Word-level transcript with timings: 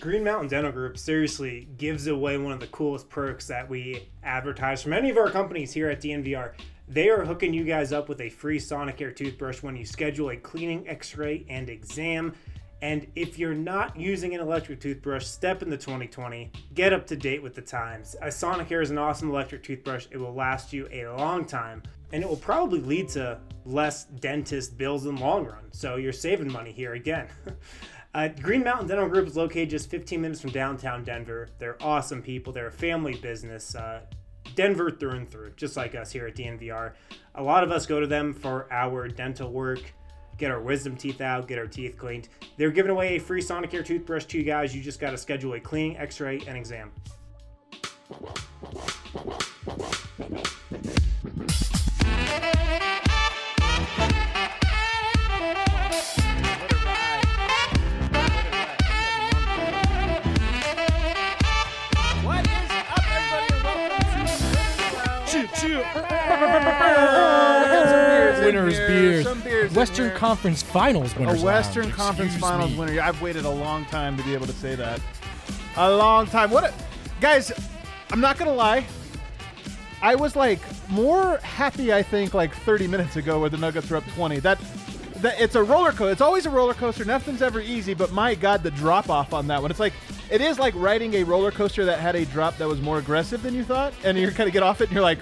Green 0.00 0.22
Mountain 0.22 0.48
Dental 0.48 0.70
Group 0.70 0.96
seriously 0.96 1.66
gives 1.76 2.06
away 2.06 2.38
one 2.38 2.52
of 2.52 2.60
the 2.60 2.68
coolest 2.68 3.08
perks 3.08 3.48
that 3.48 3.68
we 3.68 4.08
advertise 4.22 4.80
from 4.80 4.92
any 4.92 5.10
of 5.10 5.16
our 5.16 5.28
companies 5.28 5.72
here 5.72 5.90
at 5.90 6.00
DNVR. 6.00 6.52
They 6.86 7.08
are 7.08 7.24
hooking 7.24 7.52
you 7.52 7.64
guys 7.64 7.92
up 7.92 8.08
with 8.08 8.20
a 8.20 8.30
free 8.30 8.60
Sonicare 8.60 9.14
toothbrush 9.14 9.60
when 9.60 9.76
you 9.76 9.84
schedule 9.84 10.30
a 10.30 10.36
cleaning, 10.36 10.88
x 10.88 11.16
ray, 11.16 11.44
and 11.48 11.68
exam. 11.68 12.32
And 12.80 13.08
if 13.16 13.40
you're 13.40 13.54
not 13.54 13.98
using 13.98 14.36
an 14.36 14.40
electric 14.40 14.80
toothbrush, 14.80 15.26
step 15.26 15.62
into 15.62 15.76
2020. 15.76 16.52
Get 16.74 16.92
up 16.92 17.04
to 17.08 17.16
date 17.16 17.42
with 17.42 17.56
the 17.56 17.62
times. 17.62 18.14
A 18.22 18.28
Sonicare 18.28 18.82
is 18.82 18.92
an 18.92 18.98
awesome 18.98 19.30
electric 19.30 19.64
toothbrush. 19.64 20.06
It 20.12 20.18
will 20.18 20.34
last 20.34 20.72
you 20.72 20.88
a 20.92 21.08
long 21.08 21.44
time, 21.44 21.82
and 22.12 22.22
it 22.22 22.28
will 22.28 22.36
probably 22.36 22.80
lead 22.80 23.08
to 23.10 23.40
less 23.64 24.04
dentist 24.04 24.78
bills 24.78 25.06
in 25.06 25.16
the 25.16 25.20
long 25.20 25.44
run. 25.44 25.72
So 25.72 25.96
you're 25.96 26.12
saving 26.12 26.52
money 26.52 26.70
here 26.70 26.94
again. 26.94 27.26
Uh, 28.14 28.28
Green 28.28 28.64
Mountain 28.64 28.88
Dental 28.88 29.08
Group 29.08 29.26
is 29.26 29.36
located 29.36 29.70
just 29.70 29.90
15 29.90 30.20
minutes 30.20 30.40
from 30.40 30.50
downtown 30.50 31.04
Denver. 31.04 31.48
They're 31.58 31.76
awesome 31.82 32.22
people. 32.22 32.52
They're 32.52 32.68
a 32.68 32.72
family 32.72 33.14
business. 33.14 33.74
Uh, 33.74 34.00
Denver 34.54 34.90
through 34.90 35.10
and 35.10 35.30
through, 35.30 35.52
just 35.56 35.76
like 35.76 35.94
us 35.94 36.10
here 36.10 36.26
at 36.26 36.34
DNVR. 36.34 36.92
A 37.34 37.42
lot 37.42 37.62
of 37.62 37.70
us 37.70 37.86
go 37.86 38.00
to 38.00 38.06
them 38.06 38.32
for 38.32 38.66
our 38.72 39.08
dental 39.08 39.52
work, 39.52 39.92
get 40.38 40.50
our 40.50 40.60
wisdom 40.60 40.96
teeth 40.96 41.20
out, 41.20 41.46
get 41.46 41.58
our 41.58 41.66
teeth 41.66 41.98
cleaned. 41.98 42.28
They're 42.56 42.70
giving 42.70 42.90
away 42.90 43.16
a 43.16 43.20
free 43.20 43.42
Sonicare 43.42 43.84
toothbrush 43.84 44.24
to 44.24 44.38
you 44.38 44.44
guys. 44.44 44.74
You 44.74 44.82
just 44.82 45.00
got 45.00 45.10
to 45.10 45.18
schedule 45.18 45.52
a 45.52 45.60
cleaning, 45.60 45.98
x 45.98 46.18
ray, 46.18 46.40
and 46.46 46.56
exam. 46.56 46.90
To 65.60 65.78
Winners 68.44 68.78
beers. 68.78 69.24
Some 69.24 69.40
beers. 69.40 69.70
in 69.70 69.76
Western 69.76 70.08
here. 70.08 70.16
Conference 70.16 70.62
Finals 70.62 71.16
winners. 71.16 71.42
A 71.42 71.44
Western 71.44 71.84
lounge. 71.84 71.94
Conference 71.94 72.32
Excuse 72.34 72.50
Finals 72.50 72.72
me. 72.72 72.78
winner. 72.78 73.00
I've 73.00 73.20
waited 73.20 73.44
a 73.44 73.50
long 73.50 73.84
time 73.86 74.16
to 74.16 74.22
be 74.22 74.34
able 74.34 74.46
to 74.46 74.52
say 74.52 74.74
that. 74.74 75.00
A 75.76 75.90
long 75.90 76.26
time. 76.26 76.50
What, 76.50 76.64
a, 76.64 76.72
guys? 77.20 77.52
I'm 78.10 78.20
not 78.20 78.38
gonna 78.38 78.54
lie. 78.54 78.86
I 80.00 80.14
was 80.14 80.36
like 80.36 80.60
more 80.88 81.38
happy. 81.38 81.92
I 81.92 82.02
think 82.02 82.34
like 82.34 82.54
30 82.54 82.86
minutes 82.86 83.16
ago, 83.16 83.40
where 83.40 83.50
the 83.50 83.58
Nuggets 83.58 83.90
were 83.90 83.96
up 83.96 84.04
20. 84.14 84.40
That. 84.40 84.58
That, 85.16 85.40
it's 85.40 85.56
a 85.56 85.62
roller 85.64 85.90
coaster. 85.90 86.12
It's 86.12 86.20
always 86.20 86.46
a 86.46 86.50
roller 86.50 86.74
coaster. 86.74 87.04
Nothing's 87.04 87.42
ever 87.42 87.60
easy, 87.60 87.92
but 87.92 88.12
my 88.12 88.36
God, 88.36 88.62
the 88.62 88.70
drop 88.70 89.10
off 89.10 89.34
on 89.34 89.48
that 89.48 89.60
one. 89.60 89.68
It's 89.68 89.80
like 89.80 89.92
it 90.30 90.40
is 90.40 90.60
like 90.60 90.74
riding 90.76 91.14
a 91.14 91.24
roller 91.24 91.50
coaster 91.50 91.84
that 91.86 91.98
had 91.98 92.14
a 92.14 92.24
drop 92.26 92.56
that 92.58 92.68
was 92.68 92.80
more 92.80 92.98
aggressive 92.98 93.42
than 93.42 93.52
you 93.52 93.64
thought, 93.64 93.92
and 94.04 94.16
you're 94.16 94.30
kind 94.30 94.46
of 94.46 94.52
get 94.52 94.62
off 94.62 94.80
it, 94.80 94.84
and 94.84 94.92
you're 94.92 95.02
like, 95.02 95.18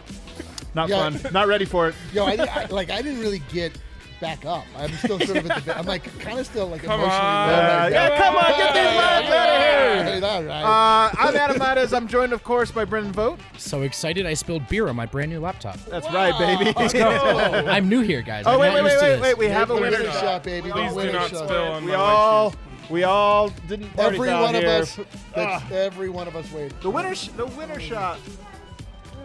not 0.76 0.88
Yeah. 0.88 1.10
fun, 1.10 1.32
not 1.32 1.48
ready 1.48 1.64
for 1.64 1.88
it. 1.88 1.94
Yo, 2.12 2.24
I, 2.26 2.34
I 2.34 2.66
like 2.66 2.90
I 2.90 3.02
didn't 3.02 3.20
really 3.20 3.40
get 3.52 3.76
back 4.20 4.44
up. 4.46 4.64
I'm 4.78 4.92
still 4.92 5.18
sort 5.20 5.38
of 5.38 5.50
at 5.50 5.64
the. 5.64 5.76
I'm 5.76 5.86
like 5.86 6.04
kind 6.20 6.38
of 6.38 6.46
still 6.46 6.68
like 6.68 6.82
Come 6.82 7.00
emotionally. 7.00 7.18
on. 7.20 7.48
Uh, 7.48 7.52
right 7.82 7.92
yeah, 7.92 8.18
come 8.18 8.36
on, 8.36 8.44
get 8.56 8.74
these 8.74 8.82
Yeah, 8.84 8.98
lads 8.98 9.32
out 9.32 9.48
of 9.48 10.14
here. 10.14 10.24
all 10.30 10.42
right. 10.44 10.62
Uh, 10.62 11.10
I'm 11.28 11.36
Adam 11.36 11.58
Mares. 11.58 11.92
I'm 11.92 12.06
joined, 12.06 12.32
of 12.32 12.44
course, 12.44 12.70
by 12.70 12.84
Brendan 12.84 13.12
Vogt. 13.12 13.40
So 13.58 13.82
excited! 13.82 14.24
I 14.26 14.34
spilled 14.34 14.68
beer 14.68 14.88
on 14.88 14.96
my 14.96 15.06
brand 15.06 15.30
new 15.32 15.40
laptop. 15.40 15.76
That's 15.86 16.06
right, 16.12 16.38
baby. 16.38 16.72
Let's 16.76 16.92
go. 16.92 17.08
I'm 17.68 17.88
new 17.88 18.00
here, 18.02 18.22
guys. 18.22 18.44
oh 18.46 18.52
I'm 18.52 18.60
wait, 18.60 18.66
not 18.74 18.84
wait, 18.84 18.92
used 18.92 19.02
wait, 19.02 19.16
to 19.16 19.20
wait, 19.22 19.22
wait. 19.22 19.38
We 19.38 19.46
have 19.48 19.70
a 19.70 19.74
winner 19.74 19.90
winner 19.98 20.04
shot. 20.12 20.20
shot, 20.20 20.42
baby. 20.44 20.70
Please 20.70 20.92
do 20.94 21.12
not 21.12 21.30
shot. 21.30 21.48
spill 21.48 21.62
on 21.72 21.84
We 21.84 21.90
my 21.92 21.96
all, 21.96 22.54
we 22.90 23.02
all 23.04 23.48
didn't. 23.68 23.90
Every 23.98 24.28
foul 24.28 24.42
one 24.44 24.54
of 24.54 24.64
us. 24.64 24.98
That's, 25.34 25.70
every 25.72 26.08
one 26.10 26.28
of 26.28 26.36
us 26.36 26.50
waited. 26.52 26.78
The 26.82 26.90
winner, 26.90 27.14
sh- 27.14 27.28
the 27.36 27.46
winner 27.46 27.80
shot. 27.80 28.18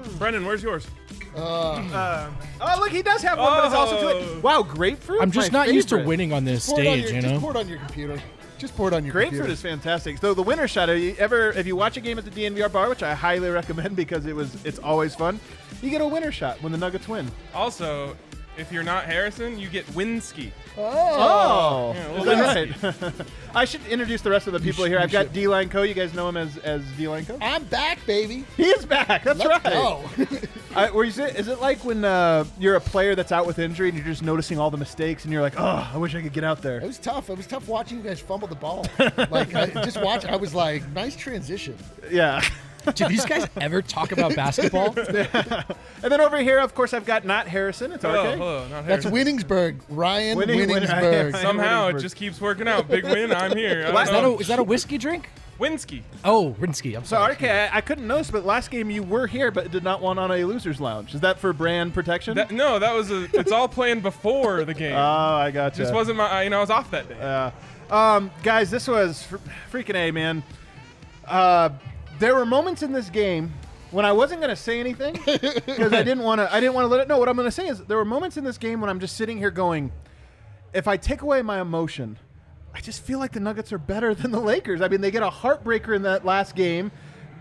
shoes. 0.04 0.14
Brendan, 0.16 0.46
where's 0.46 0.64
yours? 0.64 0.88
Uh, 1.36 2.30
oh, 2.60 2.76
look, 2.80 2.92
he 2.92 3.02
does 3.02 3.22
have 3.22 3.38
one, 3.38 3.52
but 3.54 3.66
it's 3.66 3.76
also 3.76 3.98
Oh. 3.98 4.20
too. 4.36 4.42
Wow, 4.42 4.64
grapefruit. 4.64 5.22
I'm 5.22 5.32
just 5.32 5.52
My 5.52 5.60
not 5.66 5.74
used 5.74 5.90
to 5.90 5.96
favorite. 5.96 6.08
winning 6.08 6.34
on 6.34 6.44
this 6.46 6.68
Pour 6.70 6.80
it 6.82 6.88
on 6.88 6.94
stage, 6.94 7.06
your, 7.06 7.16
you 7.16 7.22
Just 7.22 7.34
know. 7.36 7.40
pour 7.40 7.52
it 7.52 7.58
on 7.58 7.68
your 7.70 7.78
computer. 7.80 8.22
Just 8.58 8.76
pour 8.76 8.88
it 8.90 8.94
on 8.94 9.04
your 9.04 9.12
computer. 9.14 9.30
Grapefruit 9.32 9.48
computer. 9.50 9.54
is 9.54 9.62
fantastic. 9.62 10.18
So 10.20 10.34
the 10.34 10.44
winner 10.44 10.68
shot. 10.68 10.90
Have 10.90 11.00
you 11.00 11.16
ever, 11.18 11.52
if 11.52 11.66
you 11.66 11.76
watch 11.76 11.98
a 11.98 12.02
game 12.02 12.20
at 12.20 12.26
the 12.26 12.32
DNVR 12.32 12.72
bar, 12.72 12.90
which 12.90 13.02
I 13.02 13.16
highly 13.16 13.50
recommend 13.50 13.96
because 13.96 14.26
it 14.26 14.36
was, 14.36 14.56
it's 14.66 14.78
always 14.80 15.16
fun. 15.16 15.40
You 15.82 15.90
get 15.90 16.02
a 16.02 16.08
winner 16.08 16.32
shot 16.32 16.62
when 16.62 16.72
the 16.72 16.78
Nuggets 16.78 17.08
win. 17.08 17.32
Also, 17.56 18.16
if 18.58 18.72
you're 18.72 18.84
not 18.84 19.06
Harrison, 19.06 19.58
you 19.58 19.70
get 19.70 19.86
Winsky. 19.88 20.52
Oh, 20.78 21.94
Yeah, 21.96 22.12
well, 22.14 22.24
that 22.24 22.84
right? 22.84 23.14
I 23.56 23.66
should 23.66 23.86
introduce 23.88 24.22
the 24.22 24.30
rest 24.30 24.48
of 24.48 24.54
the 24.54 24.60
people 24.60 24.86
here. 24.86 25.00
I've 25.00 25.12
got 25.12 25.34
D 25.34 25.48
Line 25.48 25.70
Co. 25.70 25.82
You 25.82 25.94
guys 25.94 26.14
know 26.14 26.30
him 26.30 26.38
as 26.38 26.58
as 26.60 26.84
D 26.98 27.08
Line 27.08 27.26
Co. 27.26 27.38
I'm 27.42 27.64
back, 27.66 28.06
baby. 28.06 28.46
He 28.58 28.64
is 28.64 28.86
back. 28.86 29.24
That's 29.24 29.40
Let's 29.40 29.64
right. 29.66 29.74
go. 29.74 30.04
I, 30.76 30.88
or 30.90 31.04
is 31.04 31.20
it 31.20 31.36
is 31.36 31.48
it 31.50 31.60
like 31.60 31.84
when 31.84 32.06
uh, 32.06 32.46
you're 32.58 32.76
a 32.76 32.82
player 32.82 33.16
that's 33.16 33.32
out 33.32 33.46
with 33.46 33.60
injury 33.60 33.90
and 33.90 33.98
you're 33.98 34.08
just 34.08 34.24
noticing 34.24 34.58
all 34.60 34.72
the 34.72 34.78
mistakes 34.78 35.26
and 35.26 35.34
you're 35.34 35.42
like, 35.42 35.60
oh, 35.60 35.90
I 35.94 35.98
wish 35.98 36.16
I 36.16 36.22
could 36.22 36.34
get 36.34 36.44
out 36.46 36.62
there. 36.62 36.78
It 36.78 36.88
was 36.88 37.00
tough. 37.00 37.30
It 37.30 37.36
was 37.38 37.48
tough 37.48 37.68
watching 37.68 37.98
you 37.98 38.04
guys 38.04 38.20
fumble 38.22 38.48
the 38.48 38.56
ball. 38.56 38.86
like 39.30 39.54
I 39.54 39.66
just 39.84 40.02
watch. 40.02 40.24
I 40.26 40.36
was 40.38 40.54
like, 40.54 40.88
nice 40.92 41.16
transition. 41.16 41.76
Yeah. 42.10 42.42
Do 42.96 43.08
these 43.08 43.26
guys 43.26 43.48
ever 43.60 43.82
talk 43.82 44.12
about 44.12 44.36
basketball? 44.36 44.94
and 44.98 45.66
then 46.12 46.22
over 46.22 46.38
here, 46.40 46.60
of 46.60 46.74
course, 46.76 46.94
I've 46.94 47.06
got 47.06 47.26
Not 47.26 47.48
Harrison. 47.48 47.92
It's 47.92 48.04
Hello, 48.04 48.20
okay. 48.22 48.38
hello, 48.38 48.68
not 48.70 48.88
That's 48.88 49.04
Harrison. 49.06 49.12
Winningsburg. 49.12 49.80
Ryan 49.90 50.38
Winning- 50.38 50.58
winning- 50.60 50.76
Winningsburg. 50.76 51.34
Ryan 51.34 51.34
Somehow 51.34 51.88
it 51.88 51.94
Winningsburg. 51.94 52.02
just 52.02 52.16
keeps 52.16 52.42
working 52.42 52.68
out. 52.68 52.88
Big 52.88 53.04
win. 53.04 53.32
I'm 53.32 53.56
here. 53.56 53.86
I 53.88 54.02
Is 54.04 54.08
Is 54.10 54.14
that, 54.14 54.24
a, 54.24 54.38
is 54.38 54.48
that 54.48 54.60
a 54.60 54.64
whiskey 54.64 54.98
drink? 54.98 55.30
Winsky. 55.60 56.02
Oh, 56.26 56.56
Rinsky. 56.60 56.96
I'm 56.98 57.04
So 57.04 57.18
sorry. 57.18 57.34
RK, 57.34 57.44
I, 57.44 57.70
I 57.74 57.82
couldn't 57.82 58.08
notice, 58.08 58.32
but 58.32 58.44
last 58.46 58.72
game 58.72 58.90
you 58.90 59.04
were 59.04 59.28
here, 59.28 59.52
but 59.52 59.70
did 59.70 59.84
not 59.84 60.02
want 60.02 60.18
on 60.18 60.32
a 60.32 60.44
losers 60.44 60.82
lounge. 60.82 61.14
Is 61.14 61.22
that 61.22 61.38
for 61.38 61.54
brand 61.54 61.94
protection? 61.94 62.36
That, 62.36 62.50
no, 62.50 62.80
that 62.80 62.96
was 62.96 63.12
a. 63.12 63.28
It's 63.34 63.52
all 63.52 63.68
planned 63.68 64.02
before 64.02 64.66
the 64.66 64.74
game. 64.74 64.94
oh, 64.98 64.98
I 65.36 65.52
got 65.52 65.78
you. 65.78 65.84
Just 65.84 65.94
wasn't 65.94 66.18
my. 66.18 66.26
I- 66.28 66.44
You 66.44 66.50
know, 66.50 66.58
I 66.58 66.62
was 66.62 66.72
off 66.72 66.90
that 66.90 67.08
day. 67.08 67.16
Yeah. 67.20 67.52
Um, 67.92 68.32
guys, 68.42 68.72
this 68.72 68.88
was 68.88 69.22
fr- 69.22 69.38
freaking 69.72 69.94
A, 69.96 70.10
man. 70.10 70.42
Uh, 71.28 71.70
there 72.22 72.36
were 72.36 72.46
moments 72.46 72.84
in 72.84 72.92
this 72.94 73.10
game 73.10 73.52
when 73.90 74.06
I 74.06 74.12
wasn't 74.12 74.42
going 74.42 74.52
to 74.52 74.56
say 74.56 74.80
anything 74.80 75.14
because 75.26 75.92
I 75.92 76.04
didn't 76.04 76.24
want 76.24 76.40
to. 76.40 76.54
I 76.54 76.60
didn't 76.60 76.76
want 76.76 76.86
to 76.86 76.88
let 76.88 77.02
it 77.02 77.08
know. 77.08 77.18
What 77.18 77.28
I'm 77.28 77.36
going 77.36 77.48
to 77.48 77.52
say 77.52 77.68
is 77.68 77.84
there 77.86 77.98
were 77.98 78.06
moments 78.06 78.38
in 78.38 78.44
this 78.44 78.58
game 78.58 78.80
when 78.80 78.90
I'm 78.90 79.00
just 79.00 79.18
sitting 79.18 79.38
here 79.38 79.52
going, 79.52 79.92
if 80.72 80.88
I 80.88 80.98
take 80.98 81.24
away 81.24 81.42
my 81.42 81.60
emotion, 81.60 82.18
I 82.74 82.80
just 82.80 83.04
feel 83.04 83.20
like 83.20 83.32
the 83.32 83.40
Nuggets 83.40 83.74
are 83.74 83.80
better 83.80 84.14
than 84.14 84.32
the 84.32 84.40
Lakers. 84.40 84.82
I 84.82 84.88
mean, 84.88 85.02
they 85.02 85.12
get 85.12 85.24
a 85.24 85.30
heartbreaker 85.30 85.96
in 85.96 86.04
that 86.04 86.24
last 86.24 86.56
game. 86.56 86.92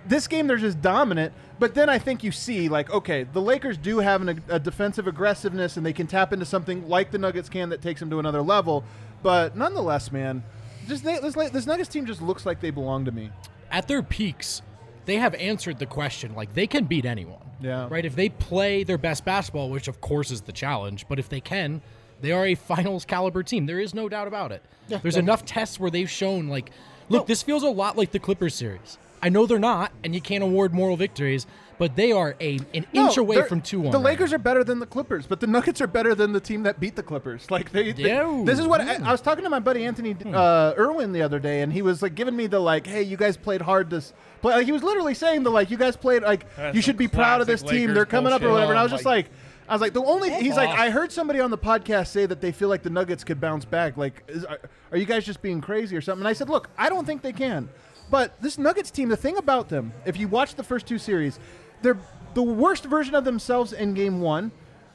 This 0.07 0.27
game, 0.27 0.47
they're 0.47 0.57
just 0.57 0.81
dominant. 0.81 1.35
But 1.59 1.75
then 1.75 1.91
I 1.91 1.99
think 1.99 2.25
you 2.25 2.33
see, 2.33 2.71
like, 2.71 2.91
okay, 2.91 3.25
the 3.25 3.43
Lakers 3.43 3.77
do 3.77 3.99
have 3.99 4.27
an, 4.27 4.43
a 4.49 4.59
defensive 4.59 5.07
aggressiveness, 5.07 5.77
and 5.77 5.85
they 5.85 5.93
can 5.93 6.07
tap 6.07 6.33
into 6.33 6.47
something 6.47 6.89
like 6.89 7.11
the 7.11 7.19
Nuggets 7.19 7.51
can 7.51 7.69
that 7.69 7.83
takes 7.83 8.01
them 8.01 8.09
to 8.09 8.19
another 8.19 8.41
level. 8.41 8.83
But 9.23 9.57
nonetheless, 9.57 10.11
man, 10.11 10.43
just 10.89 11.05
they, 11.05 11.19
this, 11.19 11.35
this 11.51 11.67
Nuggets 11.67 11.91
team 11.91 12.07
just 12.07 12.23
looks 12.23 12.47
like 12.47 12.61
they 12.61 12.71
belong 12.71 13.05
to 13.05 13.13
me. 13.13 13.31
At 13.71 13.87
their 13.87 14.03
peaks, 14.03 14.63
they 15.07 15.17
have 15.17 15.35
answered 15.35 15.79
the 15.79 15.87
question. 15.87 16.35
Like 16.35 16.55
they 16.55 16.67
can 16.67 16.85
beat 16.85 17.05
anyone. 17.05 17.39
Yeah. 17.61 17.89
Right. 17.91 18.05
If 18.05 18.17
they 18.17 18.29
play 18.29 18.85
their 18.85 18.99
best 18.99 19.25
basketball, 19.25 19.71
which 19.71 19.89
of 19.89 20.01
course 20.01 20.31
is 20.31 20.43
the 20.43 20.53
challenge, 20.53 21.07
but 21.09 21.19
if 21.19 21.29
they 21.29 21.41
can, 21.41 21.83
They 22.23 22.33
are 22.33 22.47
a 22.47 22.55
finals 22.55 23.05
caliber 23.07 23.43
team. 23.43 23.65
There 23.67 23.81
is 23.81 23.95
no 23.95 24.09
doubt 24.09 24.29
about 24.29 24.53
it. 24.53 24.63
There's 24.89 25.17
enough 25.17 25.45
tests 25.45 25.81
where 25.81 25.91
they've 25.91 26.11
shown 26.11 26.49
like, 26.49 26.71
look, 27.09 27.27
this 27.27 27.43
feels 27.43 27.63
a 27.63 27.71
lot 27.71 27.97
like 27.97 28.11
the 28.13 28.19
Clippers 28.19 28.55
series. 28.55 28.99
I 29.23 29.29
know 29.29 29.47
they're 29.47 29.59
not, 29.59 29.93
and 30.05 30.15
you 30.15 30.21
can't 30.21 30.43
award 30.43 30.73
moral 30.75 30.97
victories, 30.97 31.47
but 31.79 31.97
they 31.97 32.13
are 32.13 32.37
a 32.41 32.59
an 32.75 32.87
inch 32.93 33.17
away 33.17 33.43
from 33.43 33.61
two 33.61 33.81
one. 33.81 33.93
The 33.93 33.99
right 33.99 34.05
Lakers 34.07 34.33
are 34.33 34.39
better 34.39 34.65
than 34.65 34.79
the 34.79 34.87
Clippers, 34.87 35.27
but 35.27 35.41
the 35.41 35.47
Nuggets 35.47 35.81
are 35.81 35.87
better 35.87 36.15
than 36.15 36.33
the 36.33 36.41
team 36.41 36.63
that 36.65 36.81
beat 36.81 36.97
the 36.97 37.03
Clippers. 37.03 37.47
Like 37.51 37.71
they, 37.73 37.93
they- 37.93 38.05
Yeah. 38.05 38.43
this 38.45 38.59
is 38.59 38.67
what 38.67 38.81
I, 38.81 38.95
I 38.97 39.13
was 39.13 39.21
talking 39.21 39.45
to 39.45 39.51
my 39.51 39.61
buddy 39.61 39.85
Anthony 39.85 40.13
Hmm. 40.13 40.35
uh, 40.35 40.73
Irwin 40.79 41.13
the 41.13 41.23
other 41.23 41.39
day, 41.39 41.63
and 41.63 41.73
he 41.73 41.83
was 41.83 42.03
like 42.03 42.15
giving 42.15 42.37
me 42.37 42.47
the 42.47 42.61
like, 42.61 42.87
"Hey, 42.87 43.03
you 43.03 43.17
guys 43.17 43.37
played 43.37 43.63
hard 43.63 43.91
this." 43.91 44.13
Play. 44.43 44.55
Like 44.55 44.67
he 44.67 44.73
was 44.73 44.83
literally 44.83 45.15
saying 45.15 45.43
the 45.43 45.51
like, 45.51 45.71
"You 45.71 45.77
guys 45.77 45.97
played 45.97 46.23
like 46.23 46.45
That's 46.57 46.75
you 46.75 46.83
should 46.83 46.97
be 46.97 47.09
proud 47.09 47.41
of 47.41 47.47
this 47.47 47.61
classic 47.63 47.79
team. 47.79 47.95
They're 47.95 48.07
coming 48.07 48.33
up 48.33 48.43
or 48.43 48.51
whatever." 48.51 48.73
And 48.73 48.79
I 48.79 48.83
was 48.83 48.93
Oh, 48.93 48.97
just 48.97 49.05
my- 49.05 49.11
like. 49.17 49.27
I 49.69 49.73
was 49.75 49.81
like 49.83 49.93
the 49.93 50.03
only. 50.03 50.31
He's 50.31 50.57
like. 50.57 50.69
I 50.71 50.91
heard 50.91 51.13
somebody 51.13 51.39
on 51.39 51.51
the 51.51 51.59
podcast 51.59 52.09
say 52.09 52.27
that 52.27 52.41
they 52.41 52.51
feel 52.51 52.69
like 52.69 52.83
the 52.83 52.91
Nuggets 52.91 53.23
could 53.23 53.41
bounce 53.41 53.65
back. 53.65 53.97
Like, 53.97 54.25
is, 54.27 54.45
are, 54.45 54.59
are 54.91 54.99
you 54.99 55.05
guys 55.05 55.25
just 55.25 55.41
being 55.43 55.61
crazy 55.61 55.97
or 55.97 56.01
something? 56.01 56.23
And 56.23 56.29
I 56.29 56.33
said, 56.33 56.49
look, 56.49 56.69
I 56.77 56.89
don't 56.89 57.05
think 57.07 57.23
they 57.23 57.33
can. 57.33 57.69
But 58.11 58.41
this 58.41 58.59
Nuggets 58.59 58.91
team, 58.91 59.09
the 59.09 59.17
thing 59.17 59.37
about 59.37 59.69
them, 59.69 59.93
if 60.05 60.17
you 60.19 60.29
watch 60.29 60.55
the 60.57 60.63
first 60.65 60.87
two 60.87 60.99
series, 60.99 61.39
they're 61.83 61.99
the 62.35 62.43
worst 62.43 62.85
version 62.85 63.15
of 63.15 63.25
themselves 63.25 63.73
in 63.73 63.95
game 63.95 64.21
one, 64.21 64.51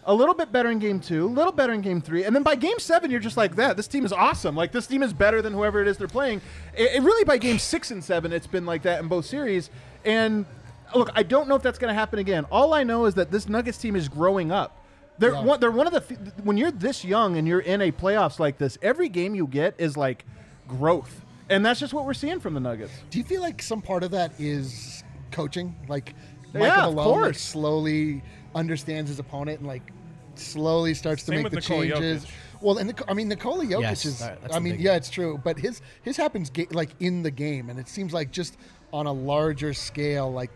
a 0.05 0.13
little 0.13 0.35
bit 0.35 0.51
better 0.51 0.69
in 0.69 0.79
game 0.79 0.99
two, 0.99 1.25
a 1.25 1.27
little 1.27 1.51
better 1.51 1.73
in 1.73 1.81
game 1.81 1.99
three, 2.01 2.23
and 2.25 2.35
then 2.35 2.43
by 2.43 2.55
game 2.55 2.77
seven, 2.77 3.09
you're 3.09 3.19
just 3.19 3.37
like 3.37 3.55
that. 3.55 3.75
This 3.75 3.87
team 3.87 4.05
is 4.05 4.13
awesome. 4.13 4.55
Like 4.55 4.71
this 4.71 4.85
team 4.87 5.01
is 5.01 5.13
better 5.13 5.41
than 5.41 5.51
whoever 5.53 5.81
it 5.81 5.87
is 5.87 5.97
they're 5.97 6.07
playing. 6.07 6.41
It, 6.77 6.95
it 6.95 7.01
really 7.03 7.23
by 7.23 7.37
game 7.37 7.57
six 7.57 7.89
and 7.91 8.03
seven, 8.03 8.31
it's 8.31 8.47
been 8.47 8.65
like 8.65 8.83
that 8.83 9.01
in 9.01 9.07
both 9.07 9.25
series. 9.25 9.69
And 10.03 10.45
look, 10.93 11.09
I 11.15 11.23
don't 11.23 11.47
know 11.49 11.55
if 11.55 11.63
that's 11.63 11.79
going 11.79 11.89
to 11.89 11.95
happen 11.99 12.19
again. 12.19 12.45
All 12.51 12.73
I 12.73 12.83
know 12.83 13.05
is 13.05 13.15
that 13.15 13.31
this 13.31 13.49
Nuggets 13.49 13.77
team 13.79 13.95
is 13.95 14.07
growing 14.07 14.51
up. 14.51 14.77
They're 15.17 15.31
Yeah. 15.33 15.43
one, 15.43 15.59
they're 15.59 15.71
one 15.71 15.87
of 15.87 15.93
the 15.93 16.03
f- 16.15 16.43
when 16.43 16.57
you're 16.57 16.71
this 16.71 17.03
young 17.03 17.37
and 17.37 17.47
you're 17.47 17.59
in 17.61 17.81
a 17.81 17.91
playoffs 17.91 18.37
like 18.37 18.57
this, 18.59 18.77
every 18.81 19.09
game 19.09 19.33
you 19.33 19.47
get 19.47 19.73
is 19.79 19.97
like 19.97 20.23
growth, 20.67 21.24
and 21.49 21.65
that's 21.65 21.79
just 21.79 21.93
what 21.93 22.05
we're 22.05 22.13
seeing 22.13 22.39
from 22.39 22.53
the 22.53 22.59
Nuggets. 22.59 22.93
Do 23.09 23.17
you 23.17 23.23
feel 23.23 23.41
like 23.41 23.61
some 23.61 23.81
part 23.81 24.03
of 24.03 24.11
that 24.11 24.31
is 24.39 25.03
coaching? 25.31 25.75
Like 25.87 26.13
Yeah, 26.53 26.59
Michael 26.61 26.89
of 26.89 26.95
Malone 26.95 27.21
like, 27.23 27.35
slowly 27.35 28.23
understands 28.53 29.09
his 29.09 29.19
opponent 29.19 29.59
and 29.59 29.67
like 29.67 29.91
slowly 30.35 30.93
starts 30.93 31.23
to 31.23 31.31
make 31.31 31.43
with 31.43 31.53
the 31.53 31.59
Nikola 31.59 31.87
changes. 31.87 32.25
Jokic. 32.25 32.31
Well, 32.61 32.77
and 32.77 32.87
Nic- 32.87 33.09
I 33.09 33.13
mean 33.13 33.27
Nikola 33.27 33.65
Jokic 33.65 33.81
Yes, 33.81 34.05
is. 34.05 34.19
that- 34.19 34.41
that's 34.41 34.53
I 34.53 34.57
a 34.57 34.61
mean, 34.61 34.77
yeah, 34.79 34.91
one. 34.91 34.97
it's 34.97 35.09
true, 35.09 35.39
but 35.43 35.59
his 35.59 35.81
his 36.01 36.17
happens 36.17 36.49
ga- 36.49 36.67
like 36.71 36.89
in 36.99 37.21
the 37.23 37.31
game, 37.31 37.69
and 37.69 37.79
it 37.79 37.87
seems 37.87 38.13
like 38.13 38.31
just 38.31 38.57
on 38.93 39.05
a 39.07 39.11
larger 39.13 39.73
scale, 39.73 40.31
like 40.31 40.51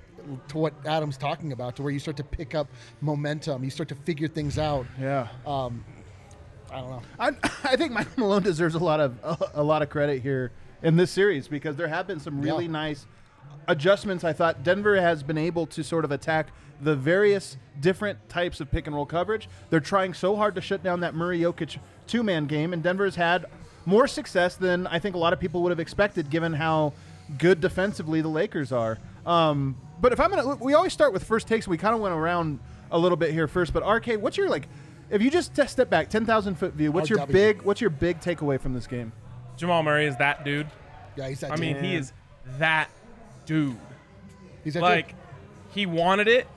to 0.49 0.57
what 0.57 0.73
Adam's 0.85 1.17
talking 1.17 1.51
about, 1.53 1.75
to 1.77 1.81
where 1.83 1.91
you 1.91 1.99
start 1.99 2.17
to 2.17 2.23
pick 2.23 2.55
up 2.55 2.67
momentum, 3.01 3.63
you 3.63 3.69
start 3.69 3.89
to 3.89 3.95
figure 3.95 4.27
things 4.27 4.57
out. 4.57 4.85
Yeah. 4.99 5.27
Um, 5.45 5.83
I 6.71 6.79
don't 6.81 6.89
know. 6.89 7.01
I, 7.19 7.27
I 7.63 7.75
think 7.75 7.91
Michael 7.91 8.13
Malone 8.17 8.43
deserves 8.43 8.75
a 8.75 8.79
lot 8.79 8.99
of 8.99 9.17
a, 9.23 9.37
a 9.55 9.63
lot 9.63 9.81
of 9.81 9.89
credit 9.89 10.21
here 10.21 10.51
in 10.81 10.95
this 10.97 11.11
series 11.11 11.47
because 11.47 11.75
there 11.75 11.87
have 11.87 12.07
been 12.07 12.19
some 12.19 12.41
really 12.41 12.65
Yeah. 12.65 12.71
nice 12.71 13.05
adjustments. 13.67 14.23
I 14.23 14.33
thought 14.33 14.63
Denver 14.63 14.99
has 14.99 15.23
been 15.23 15.37
able 15.37 15.65
to 15.67 15.83
sort 15.83 16.05
of 16.05 16.11
attack 16.11 16.47
the 16.81 16.95
various 16.95 17.57
different 17.79 18.29
types 18.29 18.59
of 18.61 18.71
pick 18.71 18.87
and 18.87 18.95
roll 18.95 19.05
coverage. 19.05 19.49
They're 19.69 19.79
trying 19.79 20.13
so 20.13 20.35
hard 20.35 20.55
to 20.55 20.61
shut 20.61 20.81
down 20.81 21.01
that 21.01 21.13
Murray 21.13 21.39
Jokic 21.39 21.77
two 22.07 22.23
man 22.23 22.45
game, 22.47 22.73
and 22.73 22.81
Denver's 22.81 23.15
had 23.15 23.45
more 23.85 24.07
success 24.07 24.55
than 24.55 24.87
I 24.87 24.99
think 24.99 25.15
a 25.15 25.17
lot 25.19 25.33
of 25.33 25.39
people 25.39 25.61
would 25.63 25.71
have 25.71 25.79
expected, 25.79 26.29
given 26.29 26.53
how 26.53 26.93
good 27.37 27.59
defensively 27.61 28.21
the 28.21 28.27
Lakers 28.29 28.71
are. 28.71 28.97
Um, 29.25 29.75
but 30.01 30.13
if 30.13 30.19
I'm 30.19 30.29
gonna, 30.29 30.55
we 30.55 30.73
always 30.73 30.93
start 30.93 31.11
with 31.13 31.23
first 31.23 31.47
takes. 31.47 31.67
We 31.67 31.77
kind 31.77 31.93
of 31.93 32.01
went 32.01 32.15
around 32.15 32.59
a 32.91 32.97
little 32.97 33.17
bit 33.17 33.31
here 33.31 33.47
first, 33.47 33.73
but 33.73 33.83
RK, 33.85 34.19
what's 34.21 34.37
your 34.37 34.49
like? 34.49 34.67
If 35.09 35.21
you 35.21 35.29
just 35.29 35.53
step 35.67 35.89
back, 35.89 36.09
ten 36.09 36.25
thousand 36.25 36.55
foot 36.55 36.73
view, 36.73 36.91
what's 36.91 37.09
your 37.09 37.25
big, 37.27 37.61
what's 37.63 37.81
your 37.81 37.89
big 37.89 38.21
takeaway 38.21 38.59
from 38.59 38.73
this 38.73 38.87
game? 38.87 39.11
Jamal 39.59 39.83
Murray 39.83 40.05
is 40.07 40.15
that 40.17 40.43
dude. 40.43 40.67
Yeah, 41.15 41.29
he's 41.29 41.41
that. 41.41 41.51
I 41.51 41.55
mean, 41.57 41.83
he 41.83 41.95
is 41.95 42.13
that 42.57 42.89
dude. 43.45 43.77
he's 44.63 44.73
that 44.73 44.81
Like, 44.81 45.07
dude. 45.09 45.15
he 45.71 45.85
wanted 45.85 46.27
it. 46.27 46.47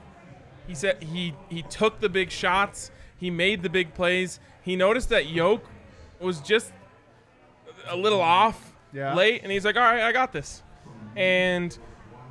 He 0.67 0.73
said 0.75 1.03
he 1.03 1.33
he 1.49 1.61
took 1.63 1.99
the 1.99 2.09
big 2.09 2.31
shots. 2.31 2.89
He 3.17 3.29
made 3.29 3.61
the 3.61 3.69
big 3.69 3.93
plays. 3.93 4.39
He 4.61 4.75
noticed 4.75 5.09
that 5.09 5.27
Yoke 5.27 5.65
was 6.19 6.39
just 6.41 6.71
a 7.87 7.95
little 7.97 8.21
off 8.21 8.73
Yeah. 8.93 9.13
late, 9.13 9.41
and 9.43 9.51
he's 9.51 9.65
like, 9.65 9.75
"All 9.75 9.81
right, 9.83 10.01
I 10.01 10.11
got 10.13 10.31
this." 10.31 10.63
And 11.17 11.77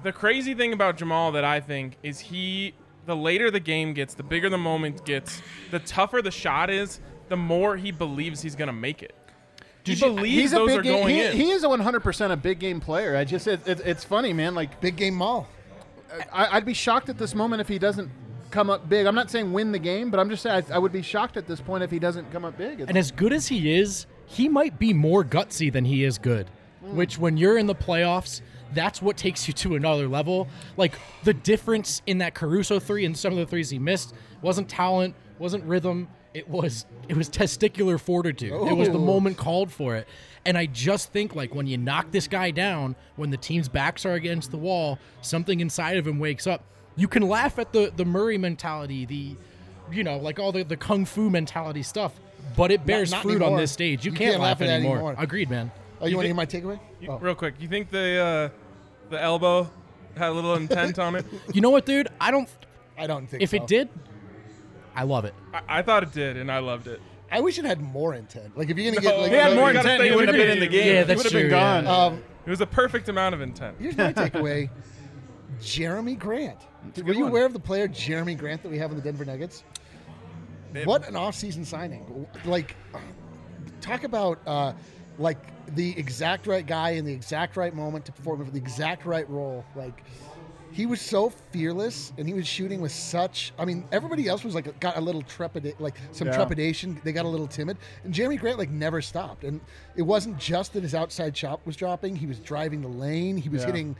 the 0.02 0.12
crazy 0.12 0.54
thing 0.54 0.72
about 0.72 0.96
Jamal 0.96 1.32
that 1.32 1.44
I 1.44 1.60
think 1.60 1.98
is 2.02 2.18
he, 2.20 2.74
the 3.06 3.14
later 3.14 3.50
the 3.50 3.60
game 3.60 3.92
gets, 3.92 4.14
the 4.14 4.22
bigger 4.22 4.48
the 4.48 4.58
moment 4.58 5.04
gets, 5.04 5.42
the 5.70 5.78
tougher 5.80 6.22
the 6.22 6.30
shot 6.30 6.70
is, 6.70 7.00
the 7.28 7.36
more 7.36 7.76
he 7.76 7.90
believes 7.90 8.40
he's 8.42 8.56
gonna 8.56 8.72
make 8.72 9.02
it. 9.02 9.14
He 9.84 9.94
believes 9.96 10.34
He's 10.34 10.52
a 10.52 10.56
those 10.56 10.68
big 10.68 10.78
are 10.78 10.82
game. 10.82 10.92
going 11.02 11.14
He, 11.14 11.22
in. 11.24 11.32
he 11.36 11.50
is 11.50 11.64
a 11.64 11.68
100 11.68 12.00
percent 12.00 12.32
a 12.32 12.36
big 12.36 12.58
game 12.58 12.80
player. 12.80 13.16
I 13.16 13.24
just, 13.24 13.46
it, 13.46 13.66
it, 13.66 13.80
it's 13.80 14.04
funny, 14.04 14.32
man. 14.32 14.54
Like 14.54 14.80
big 14.80 14.96
game 14.96 15.14
mall. 15.14 15.48
I, 16.32 16.56
I'd 16.56 16.64
be 16.66 16.74
shocked 16.74 17.08
at 17.08 17.18
this 17.18 17.34
moment 17.34 17.60
if 17.60 17.68
he 17.68 17.78
doesn't 17.78 18.10
come 18.50 18.68
up 18.70 18.88
big. 18.88 19.06
I'm 19.06 19.14
not 19.14 19.30
saying 19.30 19.52
win 19.52 19.72
the 19.72 19.78
game, 19.78 20.10
but 20.10 20.20
I'm 20.20 20.28
just 20.28 20.42
saying 20.42 20.64
I, 20.70 20.74
I 20.74 20.78
would 20.78 20.92
be 20.92 21.02
shocked 21.02 21.36
at 21.36 21.46
this 21.46 21.60
point 21.60 21.82
if 21.82 21.90
he 21.90 21.98
doesn't 21.98 22.30
come 22.30 22.44
up 22.44 22.56
big. 22.58 22.80
And 22.82 22.96
as 22.96 23.10
good 23.10 23.32
as 23.32 23.48
he 23.48 23.74
is, 23.74 24.06
he 24.26 24.48
might 24.48 24.78
be 24.78 24.92
more 24.92 25.24
gutsy 25.24 25.72
than 25.72 25.84
he 25.86 26.04
is 26.04 26.18
good. 26.18 26.48
Hmm. 26.84 26.96
Which, 26.96 27.18
when 27.18 27.36
you're 27.36 27.56
in 27.58 27.66
the 27.66 27.74
playoffs, 27.74 28.40
that's 28.74 29.00
what 29.02 29.16
takes 29.16 29.48
you 29.48 29.54
to 29.54 29.74
another 29.74 30.06
level. 30.06 30.48
Like 30.76 30.94
the 31.24 31.34
difference 31.34 32.02
in 32.06 32.18
that 32.18 32.34
Caruso 32.34 32.78
three 32.78 33.04
and 33.04 33.16
some 33.16 33.32
of 33.32 33.38
the 33.38 33.46
threes 33.46 33.70
he 33.70 33.78
missed 33.78 34.14
wasn't 34.42 34.68
talent, 34.68 35.14
wasn't 35.38 35.64
rhythm. 35.64 36.08
It 36.34 36.48
was 36.48 36.86
it 37.08 37.16
was 37.16 37.28
testicular 37.28 38.00
fortitude. 38.00 38.52
It 38.52 38.74
was 38.76 38.88
the 38.88 38.94
Oh. 38.98 39.04
moment 39.04 39.36
called 39.36 39.70
for 39.70 39.96
it. 39.96 40.08
And 40.44 40.56
I 40.58 40.66
just 40.66 41.12
think 41.12 41.34
like 41.36 41.54
when 41.54 41.66
you 41.66 41.76
knock 41.78 42.10
this 42.10 42.26
guy 42.26 42.50
down, 42.50 42.96
when 43.16 43.30
the 43.30 43.36
team's 43.36 43.68
backs 43.68 44.04
are 44.06 44.14
against 44.14 44.50
the 44.50 44.56
wall, 44.56 44.98
something 45.20 45.60
inside 45.60 45.98
of 45.98 46.06
him 46.06 46.18
wakes 46.18 46.46
up. 46.46 46.64
You 46.96 47.06
can 47.08 47.28
laugh 47.28 47.58
at 47.58 47.72
the 47.72 47.92
the 47.94 48.04
Murray 48.04 48.38
mentality, 48.38 49.04
the 49.04 49.36
you 49.90 50.02
know, 50.04 50.16
like 50.16 50.38
all 50.38 50.52
the, 50.52 50.62
the 50.62 50.76
kung 50.76 51.04
fu 51.04 51.28
mentality 51.28 51.82
stuff, 51.82 52.12
but 52.56 52.70
it 52.70 52.86
bears 52.86 53.10
not 53.10 53.22
fruit 53.22 53.42
on 53.42 53.56
this 53.56 53.70
stage. 53.72 54.04
You, 54.06 54.12
You 54.12 54.16
can't, 54.16 54.30
can't 54.32 54.42
laugh, 54.42 54.60
laugh 54.60 54.68
at 54.68 54.74
anymore. 54.74 54.96
anymore. 54.96 55.14
Agreed, 55.18 55.50
man. 55.50 55.70
Oh, 56.00 56.06
you, 56.06 56.16
want 56.16 56.24
to 56.24 56.28
hear 56.28 56.34
my 56.34 56.46
takeaway? 56.46 56.80
You- 57.00 57.10
Oh. 57.10 57.18
Real 57.18 57.34
quick, 57.34 57.54
you 57.60 57.68
think 57.68 57.90
the 57.90 58.18
uh, 58.18 59.10
the 59.10 59.20
elbow 59.20 59.70
had 60.16 60.30
a 60.30 60.32
little 60.32 60.54
intent 60.54 60.98
on 60.98 61.14
it? 61.16 61.26
You 61.54 61.60
know 61.60 61.70
what, 61.70 61.84
dude? 61.84 62.08
I 62.20 62.30
don't. 62.30 62.48
I 62.98 63.06
don't 63.06 63.26
think 63.28 63.42
If 63.42 63.50
so. 63.50 63.56
it 63.56 63.66
did, 63.66 63.88
I 64.94 65.04
love 65.04 65.24
it. 65.24 65.34
I, 65.54 65.78
I 65.78 65.82
thought 65.82 66.02
it 66.02 66.12
did, 66.12 66.36
and 66.36 66.50
I 66.50 66.58
loved 66.58 66.86
it. 66.86 67.00
I 67.30 67.40
wish 67.40 67.58
it 67.58 67.64
had 67.64 67.80
more 67.80 68.14
intent. 68.14 68.56
Like 68.58 68.68
if 68.68 68.76
you're 68.76 68.92
gonna 68.92 69.02
No, 69.04 69.10
get 69.10 69.18
like 69.20 69.30
He 69.30 69.36
had 69.36 69.50
you 69.52 69.56
more 69.56 69.68
know, 69.72 69.82
gotta 69.82 69.88
intent, 69.94 70.00
stay 70.00 70.08
he 70.10 70.14
wouldn't 70.14 70.36
have 70.36 70.46
been 70.46 70.50
in 70.52 70.60
the 70.60 70.66
the 70.66 70.72
game. 70.72 70.86
Yeah, 70.86 70.98
He 71.00 71.04
that's 71.06 71.16
would 71.24 71.24
have 71.24 71.32
been 71.32 71.50
true, 71.50 71.56
yeah. 71.58 71.82
gone. 71.82 72.12
Um, 72.12 72.22
It 72.46 72.50
was 72.50 72.60
a 72.60 72.66
perfect 72.66 73.08
amount 73.08 73.34
of 73.34 73.40
intent. 73.40 73.76
here's 73.80 73.96
my 73.96 74.12
takeaway: 74.12 74.68
Jerami 75.60 76.18
Grant. 76.18 76.58
a 76.96 77.02
Were 77.02 77.12
you 77.14 77.20
one. 77.22 77.30
aware 77.30 77.46
of 77.46 77.52
the 77.52 77.58
player 77.60 77.88
Jerami 77.88 78.36
Grant 78.36 78.62
that 78.62 78.68
we 78.70 78.78
have 78.78 78.90
in 78.90 78.96
the 78.96 79.02
Denver 79.02 79.24
Nuggets? 79.24 79.64
What 80.84 81.06
an 81.08 81.16
off-season 81.16 81.64
signing! 81.66 82.26
Like, 82.46 82.74
talk 83.82 84.04
about 84.04 84.38
uh, 84.46 84.72
like 85.18 85.38
the 85.74 85.96
exact 85.98 86.46
right 86.46 86.66
guy 86.66 86.90
in 86.90 87.04
the 87.04 87.12
exact 87.12 87.56
right 87.58 87.74
moment 87.74 88.04
to 88.06 88.12
perform 88.12 88.44
for 88.44 88.50
the 88.50 88.58
exact 88.58 89.04
right 89.04 89.28
role. 89.28 89.64
Like, 89.76 90.02
he 90.72 90.86
was 90.86 91.00
so 91.00 91.30
fearless, 91.50 92.12
and 92.18 92.26
he 92.26 92.34
was 92.34 92.46
shooting 92.46 92.80
with 92.80 92.92
such. 92.92 93.52
I 93.58 93.64
mean, 93.64 93.84
everybody 93.92 94.28
else 94.28 94.42
was 94.44 94.54
like 94.54 94.78
got 94.80 94.96
a 94.96 95.00
little 95.00 95.22
trepidation, 95.22 95.76
like 95.80 95.96
some 96.12 96.28
Yeah. 96.28 96.34
trepidation. 96.36 97.00
They 97.04 97.12
got 97.12 97.24
a 97.24 97.28
little 97.28 97.46
timid, 97.46 97.76
and 98.04 98.12
Jerami 98.14 98.38
Grant 98.38 98.58
like 98.58 98.70
never 98.70 99.02
stopped. 99.02 99.44
And 99.44 99.60
it 99.96 100.02
wasn't 100.02 100.38
just 100.38 100.72
that 100.72 100.82
his 100.82 100.94
outside 100.94 101.36
shot 101.36 101.60
was 101.66 101.76
dropping; 101.76 102.16
he 102.16 102.26
was 102.26 102.38
driving 102.38 102.80
the 102.82 102.88
lane. 102.88 103.36
He 103.36 103.48
was 103.48 103.60
Yeah. 103.62 103.66
hitting 103.66 103.96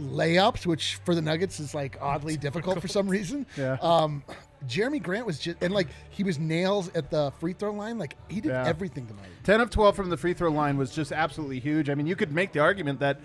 layups, 0.00 0.66
which 0.66 0.96
for 1.04 1.14
the 1.14 1.22
Nuggets 1.22 1.58
is 1.58 1.74
like 1.74 1.96
oddly 2.00 2.36
difficult 2.36 2.80
for 2.80 2.88
some 2.88 3.08
reason. 3.08 3.46
Yeah. 3.56 3.78
Um, 3.80 4.22
Jerami 4.66 5.02
Grant 5.02 5.26
was 5.26 5.38
just 5.38 5.56
and 5.62 5.72
like 5.72 5.88
he 6.10 6.22
was 6.22 6.38
nails 6.38 6.90
at 6.94 7.10
the 7.10 7.32
free 7.40 7.52
throw 7.52 7.72
line. 7.72 7.98
Like 7.98 8.16
he 8.28 8.40
did 8.40 8.50
Yeah. 8.50 8.66
everything 8.66 9.06
tonight. 9.06 9.24
10 9.44 9.60
of 9.60 9.70
12 9.70 9.96
from 9.96 10.10
the 10.10 10.16
free 10.16 10.34
throw 10.34 10.50
line 10.50 10.76
was 10.76 10.90
just 10.90 11.12
absolutely 11.12 11.60
huge. 11.60 11.88
I 11.88 11.94
mean, 11.94 12.06
you 12.06 12.16
could 12.16 12.32
make 12.32 12.52
the 12.52 12.60
argument 12.60 13.00
that 13.00 13.20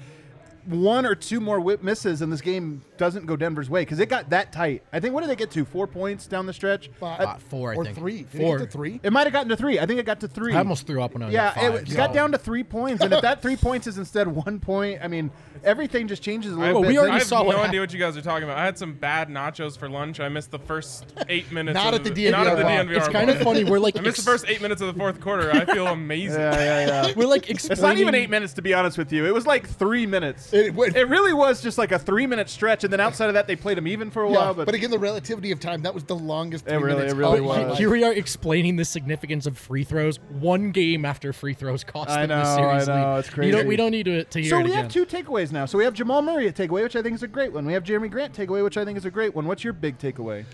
one 0.66 1.06
or 1.06 1.16
two 1.16 1.40
more 1.40 1.60
whip 1.60 1.82
misses 1.84 2.22
and 2.22 2.32
this 2.32 2.42
game 2.42 2.82
doesn't 2.98 3.26
go 3.26 3.36
Denver's 3.36 3.70
way 3.70 3.82
because 3.82 4.00
it 4.00 4.10
got 4.10 4.30
that 4.30 4.52
tight. 4.52 4.84
I 4.94 5.00
think, 5.00 5.14
what 5.14 5.22
did 5.22 5.30
they 5.30 5.36
get 5.36 5.52
to? 5.52 5.66
Four 5.66 5.88
points 5.88 6.28
down 6.28 6.46
the 6.46 6.54
stretch? 6.54 6.90
But- 7.00 7.20
Uh, 7.22 7.36
four, 7.50 7.74
I 7.74 7.76
or 7.76 7.86
think. 7.86 7.98
three. 7.98 8.18
Did 8.24 8.30
Four. 8.42 8.58
he 8.58 8.64
get 8.64 8.72
to 8.72 8.78
three? 8.78 9.00
It 9.04 9.12
might 9.12 9.24
have 9.26 9.34
gotten 9.34 9.50
to 9.50 9.56
three. 9.58 9.80
I 9.80 9.86
think 9.86 10.00
it 10.00 10.06
got 10.06 10.20
to 10.22 10.28
three. 10.28 10.54
I 10.54 10.60
almost 10.60 10.86
threw 10.88 11.02
up 11.02 11.14
when 11.14 11.24
I 11.24 11.26
was 11.26 11.34
yeah, 11.34 11.48
at 11.50 11.58
it, 11.58 11.60
five, 11.60 11.74
w- 11.80 11.96
got 11.98 12.14
down 12.14 12.32
to 12.34 12.38
three 12.38 12.64
points, 12.64 13.04
and 13.04 13.12
if 13.14 13.22
that 13.22 13.42
three 13.42 13.56
points 13.58 13.88
is 13.88 13.98
instead 13.98 14.28
one 14.28 14.60
point, 14.60 15.00
I 15.04 15.08
mean, 15.08 15.32
everything 15.64 16.08
just 16.08 16.22
changes 16.22 16.54
a 16.54 16.56
little 16.58 16.74
Well, 16.76 16.82
bit. 16.84 16.90
we 16.90 16.98
already 16.98 17.14
I 17.14 17.18
have 17.20 17.28
saw 17.28 17.42
no 17.42 17.48
what 17.48 17.58
idea 17.58 17.80
what 17.82 17.92
you 17.94 18.00
guys 18.00 18.16
are 18.18 18.22
talking 18.22 18.44
about. 18.44 18.58
I 18.58 18.66
had 18.66 18.78
some 18.78 18.94
bad 18.94 19.30
nachos 19.30 19.78
for 19.78 19.90
lunch. 19.90 20.20
I 20.20 20.30
missed 20.30 20.52
the 20.52 20.60
first 20.60 21.06
eight 21.30 21.52
minutes. 21.54 21.74
Not 21.74 21.94
of 21.94 22.06
at 22.06 22.16
the 22.16 22.26
DNVR 22.28 22.32
Not 22.32 22.48
at 22.48 22.58
the. 22.58 22.64
DNVR 22.64 22.98
It's 22.98 23.08
kind 23.08 23.30
of 23.30 23.40
funny. 23.42 23.64
We're 23.64 23.80
like 23.80 23.98
I 24.00 24.02
missed 24.02 24.18
ex- 24.20 24.26
the 24.26 24.32
first 24.32 24.46
eight 24.48 24.62
minutes 24.62 24.82
of 24.82 24.94
the 24.94 25.00
fourth 25.00 25.20
quarter. 25.22 25.52
I 25.52 25.66
feel 25.66 25.88
amazing. 25.88 26.40
yeah, 26.40 26.56
yeah, 26.86 27.06
yeah. 27.08 27.14
we're 27.16 27.26
like 27.28 27.50
explaining. 27.50 27.72
It's 27.74 27.82
not 27.82 27.98
even 27.98 28.14
eight 28.16 28.30
minutes 28.30 28.54
to 28.54 28.62
be 28.62 28.74
honest 28.74 28.98
with 28.98 29.12
you. 29.12 29.26
It 29.26 29.34
was 29.34 29.46
like 29.48 29.68
three 29.68 30.06
minutes. 30.06 30.51
It, 30.54 30.74
would- 30.76 30.96
It 30.96 31.08
really 31.08 31.34
was 31.34 31.62
just 31.62 31.78
like 31.78 31.92
a 31.92 32.00
three 32.00 32.28
minute 32.28 32.50
stretch, 32.50 32.84
and 32.84 32.92
then 32.92 33.00
outside 33.00 33.28
of 33.28 33.34
that, 33.36 33.48
they 33.48 33.56
played 33.56 33.78
him 33.78 33.88
even 33.88 34.12
for 34.12 34.24
a 34.24 34.30
yeah, 34.32 34.36
while. 34.38 34.54
but, 34.54 34.66
But, 34.66 34.76
again, 34.76 34.92
the 34.92 35.00
relativity 35.00 35.52
of 35.52 35.60
time 35.60 35.82
that 35.84 35.94
was 35.94 36.04
the 36.04 36.16
longest. 36.16 36.68
It 36.68 36.76
really- 36.76 36.96
minutes 36.96 37.14
it 37.14 37.18
really 37.18 37.40
of 37.40 37.46
my 37.46 37.66
was. 37.68 37.78
Here 37.78 37.90
we 37.90 38.04
are 38.04 38.14
explaining 38.14 38.76
the 38.76 38.86
significance 38.86 39.46
of 39.46 39.58
free 39.58 39.84
throws 39.84 40.18
one 40.30 40.72
game 40.72 41.06
after 41.06 41.32
free 41.34 41.54
throws 41.54 41.84
cost 41.84 42.10
I 42.10 42.26
them 42.26 42.30
the 42.40 42.44
know, 42.44 42.50
I 42.70 42.72
series. 42.80 42.88
know, 42.88 42.94
lead. 42.94 43.20
it's 43.20 43.28
You 43.30 43.34
don't, 43.36 43.52
crazy. 43.52 43.68
we 43.68 43.76
don't 43.76 43.92
need 43.92 44.04
to, 44.06 44.24
to 44.26 44.42
hear 44.42 44.50
so 44.50 44.60
it 44.60 44.64
we 44.64 44.70
again. 44.72 44.84
have 44.84 44.92
two 44.92 45.06
takeaways 45.06 45.52
now. 45.52 45.66
So 45.66 45.78
we 45.78 45.84
have 45.86 45.94
Jamal 45.94 46.22
Murray 46.22 46.48
at 46.48 46.56
takeaway, 46.56 46.84
which 46.84 46.96
I 46.96 47.02
think 47.02 47.16
is 47.16 47.24
a 47.24 47.28
great 47.28 47.54
one. 47.54 47.66
We 47.66 47.74
have 47.74 47.84
Jerami 47.84 48.10
Grant 48.12 48.34
takeaway, 48.34 48.64
which 48.64 48.78
I 48.78 48.86
think 48.86 48.98
is 48.98 49.06
a 49.06 49.12
great 49.12 49.34
one. 49.36 49.46
What's 49.48 49.64
your 49.64 49.74
big 49.74 49.98
takeaway? 49.98 50.46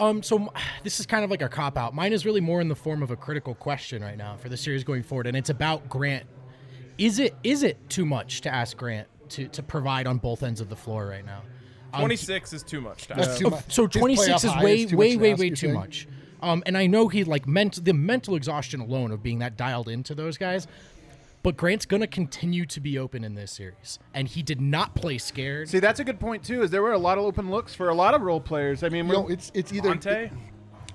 Um, 0.00 0.22
so 0.22 0.52
this 0.82 1.00
is 1.00 1.06
kind 1.06 1.24
of 1.24 1.30
like 1.30 1.42
a 1.42 1.48
cop 1.48 1.78
out. 1.78 1.94
Mine 1.94 2.12
is 2.12 2.24
really 2.26 2.40
more 2.40 2.60
in 2.60 2.68
the 2.68 2.76
form 2.76 3.02
of 3.02 3.10
a 3.10 3.16
critical 3.16 3.54
question 3.54 4.02
right 4.02 4.16
now 4.18 4.36
for 4.36 4.48
the 4.48 4.56
series 4.56 4.84
going 4.84 5.02
forward, 5.02 5.26
and 5.26 5.36
it's 5.36 5.50
about 5.50 5.88
Grant. 5.88 6.24
Is 6.98 7.18
it 7.20 7.34
is 7.44 7.62
it 7.62 7.76
too 7.88 8.04
much 8.04 8.40
to 8.40 8.52
ask 8.52 8.76
Grant 8.76 9.06
to, 9.30 9.48
to 9.48 9.62
provide 9.62 10.06
on 10.06 10.18
both 10.18 10.42
ends 10.42 10.60
of 10.60 10.68
the 10.68 10.76
floor 10.76 11.06
right 11.06 11.24
now? 11.24 11.42
Um, 11.92 12.00
26 12.00 12.52
is 12.52 12.62
too 12.62 12.80
much. 12.80 13.06
That's 13.08 13.28
Time. 13.28 13.36
too 13.38 13.46
Oh, 13.46 13.50
much. 13.50 13.64
So 13.72 13.86
26 13.86 14.44
is 14.44 14.56
way, 14.56 14.84
too 14.84 14.96
way, 14.96 15.16
way, 15.16 15.34
way 15.34 15.50
too 15.50 15.72
much. 15.72 16.06
Um, 16.42 16.62
and 16.66 16.76
I 16.76 16.86
know 16.86 17.08
he 17.08 17.24
like 17.24 17.46
meant 17.48 17.84
the 17.84 17.92
mental 17.94 18.36
exhaustion 18.36 18.80
alone 18.80 19.10
of 19.10 19.22
being 19.22 19.38
that 19.40 19.56
dialed 19.56 19.88
into 19.88 20.14
those 20.14 20.36
guys. 20.36 20.66
But 21.42 21.56
Grant's 21.56 21.86
gonna 21.86 22.06
continue 22.08 22.66
to 22.66 22.80
be 22.80 22.98
open 22.98 23.22
in 23.24 23.34
this 23.36 23.52
series, 23.52 24.00
and 24.12 24.26
he 24.26 24.42
did 24.42 24.60
not 24.60 24.96
play 24.96 25.18
scared. 25.18 25.68
See, 25.68 25.78
that's 25.78 26.00
a 26.00 26.04
good 26.04 26.18
point 26.18 26.42
too. 26.44 26.62
Is 26.62 26.70
there 26.72 26.82
were 26.82 26.92
a 26.92 26.98
lot 26.98 27.16
of 27.16 27.24
open 27.24 27.48
looks 27.50 27.74
for 27.74 27.88
a 27.88 27.94
lot 27.94 28.12
of 28.14 28.22
role 28.22 28.40
players. 28.40 28.82
I 28.82 28.88
mean, 28.88 29.06
You 29.06 29.12
know, 29.12 29.28
it's 29.28 29.50
it's 29.54 29.72
either 29.72 29.88
Monte? 29.90 30.30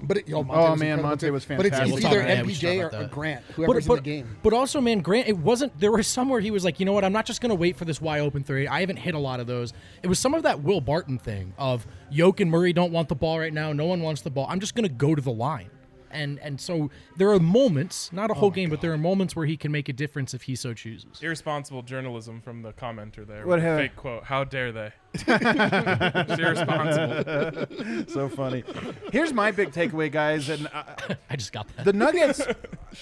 But 0.05 0.17
it, 0.17 0.27
yo, 0.27 0.39
Oh, 0.39 0.43
Monte 0.43 0.72
was 0.72 0.79
man, 0.81 1.01
Monte 1.01 1.25
too. 1.27 1.31
was 1.33 1.45
But 1.45 1.65
it's, 1.65 1.77
it's 1.79 1.89
We'll 1.91 2.05
either 2.05 2.19
talk- 2.19 2.27
yeah, 2.27 2.41
we 2.43 2.53
should 2.53 2.69
MPJ 2.69 2.83
or, 2.83 2.88
or 2.88 2.89
that. 2.89 3.12
Grant, 3.12 3.43
But, 3.48 3.53
whoever's 3.55 3.88
but, 3.88 3.98
in 4.00 4.03
the 4.03 4.10
game. 4.10 4.38
but 4.43 4.53
also, 4.53 4.81
man, 4.81 5.00
Grant, 5.00 5.27
it 5.29 5.38
wasn't. 5.38 5.79
There 5.79 5.91
was 5.91 6.07
somewhere 6.07 6.39
he 6.41 6.51
was 6.51 6.65
like, 6.65 6.79
you 6.79 6.86
know 6.86 6.91
what? 6.93 7.03
I'm 7.05 7.13
not 7.13 7.25
just 7.25 7.39
going 7.41 7.50
to 7.51 7.55
wait 7.55 7.77
for 7.77 7.86
this 7.86 8.01
wide 8.01 8.19
open 8.19 8.43
three. 8.43 8.67
I 8.67 8.81
haven't 8.81 8.98
hit 8.98 9.15
a 9.15 9.19
lot 9.19 9.39
of 9.39 9.48
those. 9.48 9.72
It 10.03 10.07
was 10.07 10.19
some 10.19 10.33
of 10.33 10.43
that 10.43 10.62
Will 10.62 10.81
Barton 10.81 11.17
thing 11.19 11.53
of 11.57 11.88
Yoke 12.12 12.39
and 12.41 12.51
Murray 12.51 12.74
don't 12.74 12.91
want 12.91 13.07
the 13.10 13.15
ball 13.15 13.39
right 13.39 13.53
now. 13.53 13.72
No 13.72 13.86
one 13.86 14.01
wants 14.01 14.22
the 14.22 14.29
ball. 14.29 14.45
I'm 14.50 14.60
just 14.60 14.75
going 14.75 14.88
to 14.88 14.93
go 14.93 15.15
to 15.15 15.22
the 15.22 15.31
line. 15.31 15.69
And 16.13 16.39
and 16.39 16.62
so 16.62 16.89
there 17.17 17.29
are 17.32 17.39
moments, 17.39 18.12
not 18.13 18.29
Oh 18.29 18.34
a 18.34 18.36
whole 18.38 18.51
game, 18.51 18.70
but 18.70 18.82
there 18.82 18.93
are 18.93 18.98
moments 18.98 19.36
where 19.36 19.46
he 19.46 19.58
can 19.58 19.72
make 19.72 19.89
a 19.89 19.93
difference 19.93 20.34
if 20.34 20.43
he 20.43 20.55
so 20.55 20.74
chooses. 20.74 21.22
Irresponsible 21.22 21.82
journalism 21.82 22.41
from 22.41 22.62
the 22.62 22.72
commenter 22.74 23.25
there. 23.25 23.46
What 23.46 23.55
with 23.55 23.65
a 23.65 23.67
hell? 23.67 23.77
fake 23.77 23.96
quote. 23.96 24.24
How 24.24 24.43
dare 24.43 24.72
they? 24.72 24.91
it's 25.15 26.39
irresponsible. 26.39 28.05
so 28.08 28.29
funny. 28.29 28.63
Here's 29.12 29.34
my 29.34 29.51
big 29.51 29.72
takeaway, 29.72 30.12
guys, 30.12 30.50
and 30.50 30.67
I, 30.74 30.79
uh, 30.79 31.15
I 31.29 31.36
just 31.36 31.51
got 31.53 31.67
that. 31.75 31.86
the 31.86 31.93
Nuggets. 31.93 32.41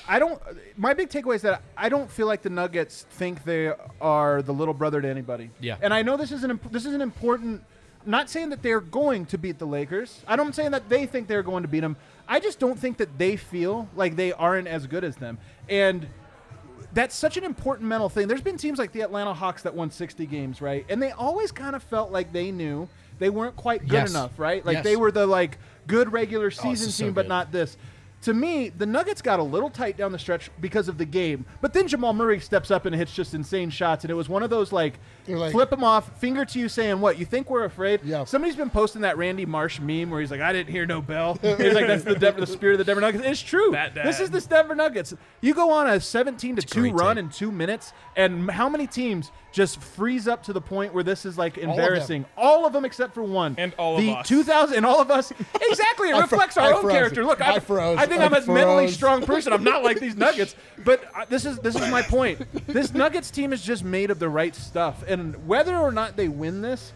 I 0.07 0.19
don't. 0.19 0.41
My 0.77 0.93
big 0.93 1.09
takeaway 1.09 1.35
is 1.35 1.41
that 1.43 1.61
I 1.77 1.89
don't 1.89 2.09
feel 2.09 2.27
like 2.27 2.41
the 2.41 2.49
Nuggets 2.49 3.05
think 3.11 3.43
they 3.43 3.71
are 3.99 4.41
the 4.41 4.53
little 4.53 4.73
brother 4.73 5.01
to 5.01 5.07
anybody. 5.07 5.49
Yeah. 5.59 5.77
And 5.81 5.93
I 5.93 6.01
know 6.01 6.17
this 6.17 6.31
is 6.31 6.43
an 6.43 6.51
imp- 6.51 6.71
this 6.71 6.85
is 6.85 6.93
an 6.93 7.01
important. 7.01 7.63
Not 8.05 8.29
saying 8.29 8.49
that 8.49 8.63
they're 8.63 8.81
going 8.81 9.25
to 9.27 9.37
beat 9.37 9.59
the 9.59 9.65
Lakers. 9.65 10.23
I 10.27 10.35
don't 10.35 10.53
saying 10.55 10.71
that 10.71 10.89
they 10.89 11.05
think 11.05 11.27
they're 11.27 11.43
going 11.43 11.63
to 11.63 11.67
beat 11.69 11.81
them. 11.81 11.97
I 12.27 12.39
just 12.39 12.59
don't 12.59 12.79
think 12.79 12.97
that 12.97 13.17
they 13.17 13.35
feel 13.35 13.87
like 13.95 14.15
they 14.15 14.31
aren't 14.33 14.67
as 14.67 14.87
good 14.87 15.03
as 15.03 15.15
them. 15.17 15.37
And 15.69 16.07
that's 16.93 17.15
such 17.15 17.37
an 17.37 17.43
important 17.43 17.87
mental 17.87 18.09
thing. 18.09 18.27
There's 18.27 18.41
been 18.41 18.57
teams 18.57 18.79
like 18.79 18.91
the 18.91 19.01
Atlanta 19.01 19.33
Hawks 19.33 19.63
that 19.63 19.75
won 19.75 19.91
60 19.91 20.25
games, 20.25 20.61
right? 20.61 20.85
And 20.89 21.01
they 21.01 21.11
always 21.11 21.51
kind 21.51 21.75
of 21.75 21.83
felt 21.83 22.11
like 22.11 22.33
they 22.33 22.51
knew 22.51 22.89
they 23.19 23.29
weren't 23.29 23.55
quite 23.55 23.81
good 23.81 23.93
Yes. 23.93 24.09
enough, 24.09 24.37
right? 24.39 24.65
Like 24.65 24.75
Yes. 24.75 24.83
they 24.83 24.95
were 24.95 25.11
the 25.11 25.25
like 25.27 25.57
good 25.87 26.11
regular 26.11 26.47
oh, 26.47 26.49
this 26.49 26.57
season 26.59 26.91
so 26.91 27.05
team, 27.05 27.13
but 27.13 27.23
good. 27.23 27.29
not 27.29 27.51
this. 27.51 27.77
To 28.21 28.33
me, 28.35 28.69
the 28.69 28.85
Nuggets 28.85 29.21
got 29.21 29.39
a 29.39 29.43
little 29.43 29.69
tight 29.69 29.97
down 29.97 30.11
the 30.11 30.19
stretch 30.19 30.51
because 30.61 30.87
of 30.87 30.99
the 30.99 31.05
game, 31.05 31.43
but 31.59 31.73
then 31.73 31.87
Jamal 31.87 32.13
Murray 32.13 32.39
steps 32.39 32.69
up 32.69 32.85
and 32.85 32.95
hits 32.95 33.13
just 33.13 33.33
insane 33.33 33.71
shots, 33.71 34.03
and 34.03 34.11
it 34.11 34.13
was 34.13 34.29
one 34.29 34.43
of 34.43 34.51
those 34.51 34.71
like, 34.71 34.99
like- 35.27 35.51
flip 35.51 35.73
him 35.73 35.83
off, 35.83 36.19
finger 36.19 36.45
to 36.45 36.59
you, 36.59 36.69
saying, 36.69 37.01
"What 37.01 37.17
you 37.17 37.25
think 37.25 37.49
we're 37.49 37.65
afraid?" 37.65 38.01
Yeah. 38.03 38.23
Somebody's 38.25 38.55
been 38.55 38.69
posting 38.69 39.01
that 39.01 39.17
Randy 39.17 39.47
Marsh 39.47 39.79
meme 39.79 40.11
where 40.11 40.21
he's 40.21 40.29
like, 40.29 40.39
"I 40.41 40.53
didn't 40.53 40.71
hear 40.71 40.85
no 40.85 41.01
bell." 41.01 41.39
he's 41.41 41.73
like, 41.73 41.87
"That's 41.87 42.03
the 42.03 42.13
Denver, 42.15 42.41
the 42.41 42.47
spirit 42.47 42.73
of 42.73 42.77
the 42.77 42.83
Denver 42.83 43.01
Nuggets." 43.01 43.23
It's 43.25 43.41
true. 43.41 43.75
This 43.95 44.19
is 44.19 44.29
the 44.29 44.41
Denver 44.41 44.75
Nuggets. 44.75 45.15
You 45.41 45.55
go 45.55 45.71
on 45.71 45.87
a 45.87 45.99
17 45.99 46.57
to 46.57 46.61
two 46.61 46.91
run 46.91 47.15
take. 47.15 47.23
in 47.25 47.29
two 47.31 47.51
minutes, 47.51 47.91
and 48.15 48.51
how 48.51 48.69
many 48.69 48.85
teams 48.85 49.31
just 49.51 49.81
freeze 49.81 50.27
up 50.27 50.43
to 50.43 50.53
the 50.53 50.61
point 50.61 50.93
where 50.93 51.03
this 51.03 51.25
is 51.25 51.37
like 51.37 51.57
embarrassing? 51.57 52.25
All 52.37 52.65
of 52.65 52.71
them 52.73 52.85
except 52.85 53.13
for 53.13 53.21
one. 53.23 53.55
And 53.57 53.73
all 53.77 53.95
of 53.97 54.01
the 54.01 54.11
us. 54.13 54.27
2000 54.27 54.77
and 54.77 54.85
all 54.85 55.01
of 55.01 55.11
us. 55.11 55.31
Exactly, 55.71 56.09
it 56.09 56.15
I 56.15 56.19
fro- 56.25 56.37
reflects 56.37 56.57
our 56.57 56.69
I 56.69 56.75
own 56.75 56.81
froze. 56.81 56.91
character. 56.93 57.23
Look, 57.25 57.39
I 57.41 57.55
I, 57.55 57.59
froze. 57.59 57.97
I 57.97 58.05
think 58.05 58.21
I 58.21 58.25
I'm 58.25 58.33
a 58.33 58.41
mentally 58.45 58.87
strong 58.89 59.25
person. 59.25 59.53
I'm 59.53 59.63
not 59.63 59.83
like 59.83 59.99
these 59.99 60.15
Nuggets, 60.25 60.55
but 60.83 61.03
uh, 61.15 61.25
this 61.29 61.45
is 61.45 61.57
this 61.59 61.75
is 61.75 61.89
my 61.89 62.01
point. 62.01 62.39
This 62.67 62.93
Nuggets 62.93 63.31
team 63.31 63.53
is 63.53 63.61
just 63.61 63.83
made 63.83 64.11
of 64.11 64.19
the 64.19 64.27
right 64.29 64.53
stuff, 64.55 65.03
and 65.07 65.47
whether 65.47 65.75
or 65.77 65.91
not 65.91 66.17
they 66.17 66.27
win 66.27 66.61
this, 66.61 66.91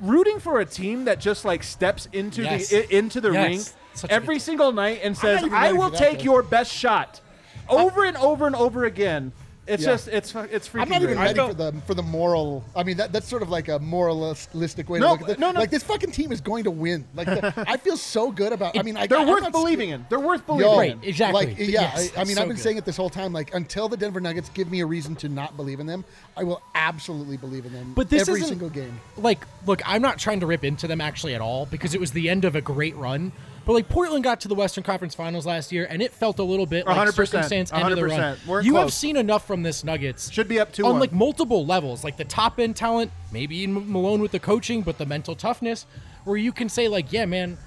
rooting 0.00 0.38
for 0.40 0.60
a 0.60 0.64
team 0.66 1.04
that 1.06 1.20
just 1.20 1.44
like 1.44 1.62
steps 1.62 2.06
into 2.12 2.42
Yes. 2.42 2.68
the 2.68 2.78
i- 2.78 2.86
into 2.96 3.20
the 3.20 3.32
Yes. 3.32 3.48
ring 3.48 3.60
Such 3.94 4.10
every 4.10 4.38
single 4.38 4.72
night 4.72 5.00
and 5.02 5.16
says, 5.16 5.40
even 5.42 5.52
"I 5.54 5.72
will 5.72 5.90
take 5.90 6.18
though. 6.18 6.24
your 6.24 6.42
best 6.42 6.72
shot," 6.72 7.20
over 7.68 8.04
and 8.04 8.16
over 8.18 8.46
and 8.46 8.54
over 8.56 8.84
again. 8.84 9.32
It's 9.68 9.82
Yeah. 9.82 9.90
just 9.90 10.08
it's 10.08 10.32
fu- 10.32 10.38
it's 10.40 10.68
freaking. 10.68 10.80
I'm 10.82 10.88
not 10.88 11.02
even 11.02 11.16
great. 11.16 11.24
ready 11.26 11.34
felt- 11.36 11.50
for 11.50 11.54
the 11.56 11.72
for 11.86 11.94
the 11.94 12.02
moral. 12.02 12.64
I 12.74 12.82
mean, 12.82 12.96
that, 12.96 13.12
that's 13.12 13.28
sort 13.28 13.42
of 13.42 13.50
like 13.50 13.68
a 13.68 13.78
moralistic 13.78 14.88
way 14.88 14.98
No, 14.98 15.06
to 15.06 15.12
look 15.12 15.20
at 15.22 15.26
this. 15.28 15.38
no, 15.38 15.50
no. 15.52 15.60
Like 15.60 15.70
this 15.70 15.82
fucking 15.82 16.10
team 16.12 16.32
is 16.32 16.40
going 16.40 16.64
to 16.64 16.70
win. 16.70 17.04
Like 17.14 17.26
the, 17.26 17.52
I 17.68 17.76
feel 17.76 17.96
so 17.96 18.30
good 18.30 18.52
about. 18.52 18.78
I 18.78 18.82
mean, 18.82 18.96
I, 18.96 19.06
They're 19.06 19.18
I'm 19.18 19.28
worth 19.28 19.42
not 19.42 19.52
believing 19.52 19.90
in. 19.90 20.06
They're 20.08 20.20
worth 20.20 20.40
Yo, 20.48 20.56
believing 20.56 20.78
Right, 20.78 20.92
in. 20.92 21.04
exactly. 21.04 21.46
Like, 21.46 21.58
yeah, 21.58 21.66
yes, 21.66 22.12
I, 22.16 22.20
I 22.20 22.24
mean, 22.24 22.36
so 22.36 22.42
I've 22.42 22.48
been 22.48 22.56
good. 22.56 22.62
saying 22.62 22.76
it 22.78 22.84
this 22.84 22.96
whole 22.96 23.10
time. 23.10 23.32
Like, 23.32 23.54
until 23.54 23.88
the 23.88 23.96
Denver 23.96 24.20
Nuggets 24.20 24.48
give 24.50 24.70
me 24.70 24.80
a 24.80 24.86
reason 24.86 25.14
to 25.16 25.28
not 25.28 25.56
believe 25.56 25.80
in 25.80 25.86
them, 25.86 26.04
I 26.36 26.44
will 26.44 26.62
absolutely 26.74 27.36
believe 27.36 27.66
in 27.66 27.72
them. 27.72 27.92
But 27.94 28.08
this 28.10 28.22
every 28.22 28.40
isn't- 28.40 28.48
single 28.48 28.70
game. 28.70 28.98
like 29.16 29.44
look 29.66 29.80
i'm 29.86 30.00
not 30.00 30.18
trying 30.18 30.40
to 30.40 30.46
rip 30.46 30.64
into 30.64 30.86
them 30.86 31.00
actually 31.00 31.34
at 31.34 31.40
all 31.40 31.66
because 31.66 31.94
it 31.94 32.00
was 32.00 32.12
the 32.12 32.28
end 32.30 32.44
of 32.44 32.54
a 32.56 32.60
great 32.60 32.94
run 32.96 33.32
but 33.68 33.74
like 33.74 33.88
portland 33.88 34.24
got 34.24 34.40
to 34.40 34.48
the 34.48 34.54
western 34.54 34.82
conference 34.82 35.14
finals 35.14 35.44
last 35.46 35.70
year 35.70 35.86
and 35.90 36.00
it 36.00 36.10
felt 36.12 36.38
a 36.38 36.42
little 36.42 36.64
bit 36.64 36.86
like 36.86 36.96
100%, 36.96 37.12
circumstance 37.12 37.70
end 37.72 37.90
of 37.90 37.96
the 37.96 38.04
run 38.06 38.36
We're 38.46 38.62
you 38.62 38.76
have 38.76 38.92
seen 38.92 39.16
enough 39.16 39.46
from 39.46 39.62
this 39.62 39.84
nuggets 39.84 40.32
Should 40.32 40.48
be 40.48 40.58
up 40.58 40.72
2-1. 40.72 40.84
on 40.86 40.98
like 40.98 41.12
multiple 41.12 41.66
levels 41.66 42.02
like 42.02 42.16
the 42.16 42.24
top 42.24 42.58
end 42.58 42.76
talent 42.76 43.12
maybe 43.30 43.62
in 43.62 43.92
malone 43.92 44.22
with 44.22 44.32
the 44.32 44.40
coaching 44.40 44.80
but 44.80 44.96
the 44.96 45.04
mental 45.06 45.36
toughness 45.36 45.84
where 46.24 46.38
you 46.38 46.50
can 46.50 46.70
say 46.70 46.88
like 46.88 47.12
yeah 47.12 47.26
man 47.26 47.58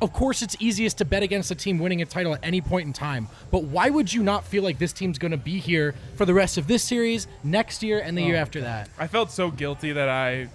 of 0.00 0.12
course 0.12 0.42
it's 0.42 0.54
easiest 0.60 0.98
to 0.98 1.04
bet 1.04 1.22
against 1.24 1.50
a 1.50 1.54
team 1.54 1.78
winning 1.78 2.02
a 2.02 2.06
title 2.06 2.32
at 2.34 2.40
any 2.44 2.60
point 2.60 2.86
in 2.86 2.92
time 2.92 3.26
but 3.50 3.64
why 3.64 3.90
would 3.90 4.12
you 4.12 4.22
not 4.22 4.44
feel 4.44 4.62
like 4.62 4.78
this 4.78 4.92
team's 4.92 5.18
going 5.18 5.32
to 5.32 5.36
be 5.36 5.58
here 5.58 5.94
for 6.14 6.24
the 6.24 6.34
rest 6.34 6.56
of 6.56 6.68
this 6.68 6.84
series 6.84 7.26
next 7.42 7.82
year 7.82 7.98
and 7.98 8.16
the 8.16 8.22
Oh, 8.22 8.26
year 8.26 8.36
after 8.36 8.60
that? 8.60 8.88
I 8.98 9.08
felt 9.08 9.30
so 9.32 9.50
guilty 9.50 9.92
that 9.92 10.08
I, 10.08 10.48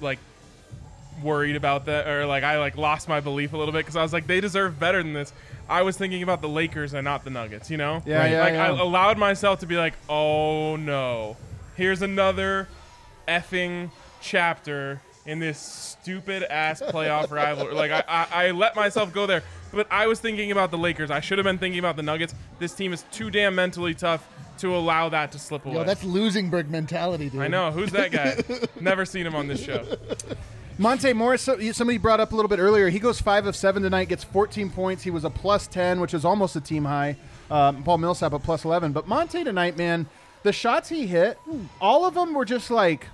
like, 0.00 0.18
worried 1.22 1.56
about 1.56 1.86
that, 1.86 2.06
or 2.06 2.26
like 2.26 2.44
I 2.44 2.58
like 2.58 2.76
lost 2.76 3.08
my 3.08 3.20
belief 3.20 3.52
a 3.52 3.56
little 3.56 3.72
bit 3.72 3.80
because 3.80 3.96
I 3.96 4.02
was 4.02 4.12
like, 4.12 4.26
they 4.26 4.40
deserve 4.40 4.78
better 4.78 5.02
than 5.02 5.12
this. 5.12 5.32
I 5.68 5.82
was 5.82 5.96
thinking 5.96 6.22
about 6.22 6.42
the 6.42 6.48
Lakers 6.48 6.94
and 6.94 7.04
not 7.04 7.24
the 7.24 7.30
Nuggets. 7.30 7.70
You 7.70 7.76
know? 7.76 8.02
Yeah, 8.04 8.26
yeah, 8.26 8.40
Like 8.42 8.54
yeah. 8.54 8.66
I 8.72 8.78
allowed 8.78 9.18
myself 9.18 9.60
to 9.60 9.66
be 9.66 9.76
like, 9.76 9.94
oh 10.08 10.76
no, 10.76 11.36
here's 11.76 12.02
another 12.02 12.68
effing 13.26 13.90
chapter 14.20 15.00
in 15.26 15.38
this 15.38 15.58
stupid 15.58 16.42
ass 16.42 16.82
playoff 16.82 17.30
rivalry. 17.32 17.74
Like 17.74 17.90
I, 17.90 18.04
I, 18.06 18.26
I 18.46 18.50
let 18.50 18.76
myself 18.76 19.12
go 19.12 19.26
there. 19.26 19.42
But 19.72 19.88
I 19.90 20.06
was 20.06 20.20
thinking 20.20 20.52
about 20.52 20.70
the 20.70 20.78
Lakers. 20.78 21.10
I 21.10 21.20
should 21.20 21.38
have 21.38 21.44
been 21.44 21.58
thinking 21.58 21.78
about 21.80 21.96
the 21.96 22.02
Nuggets. 22.02 22.34
This 22.58 22.74
team 22.74 22.92
is 22.92 23.04
too 23.10 23.30
damn 23.30 23.54
mentally 23.56 23.94
tough 23.94 24.28
to 24.58 24.76
allow 24.76 25.08
that 25.08 25.32
to 25.32 25.38
slip 25.38 25.66
away. 25.66 25.76
Yo, 25.76 25.84
that's 25.84 26.04
losing 26.04 26.48
Berg 26.48 26.70
mentality, 26.70 27.28
dude. 27.28 27.40
I 27.40 27.48
know. 27.48 27.72
Who's 27.72 27.90
that 27.92 28.12
guy? 28.12 28.38
Never 28.80 29.04
seen 29.04 29.26
him 29.26 29.34
on 29.34 29.48
this 29.48 29.60
show. 29.60 29.84
Monte 30.76 31.12
Morris, 31.12 31.42
somebody 31.42 31.98
brought 31.98 32.18
up 32.18 32.32
a 32.32 32.36
little 32.36 32.48
bit 32.48 32.58
earlier. 32.58 32.88
He 32.88 32.98
goes 32.98 33.20
five 33.20 33.46
of 33.46 33.54
seven 33.54 33.82
tonight, 33.82 34.08
gets 34.08 34.24
14 34.24 34.70
points. 34.70 35.04
He 35.04 35.10
was 35.10 35.24
a 35.24 35.30
plus 35.30 35.68
10, 35.68 36.00
which 36.00 36.14
is 36.14 36.24
almost 36.24 36.56
a 36.56 36.60
team 36.60 36.84
high. 36.84 37.16
Um, 37.48 37.84
Paul 37.84 37.98
Millsap 37.98 38.32
a 38.32 38.40
plus 38.40 38.64
11. 38.64 38.92
But 38.92 39.06
Monte 39.06 39.44
tonight, 39.44 39.76
man, 39.76 40.06
the 40.42 40.52
shots 40.52 40.88
he 40.88 41.06
hit, 41.06 41.38
all 41.80 42.04
of 42.04 42.14
them 42.14 42.34
were 42.34 42.44
just 42.44 42.72
like 42.72 43.06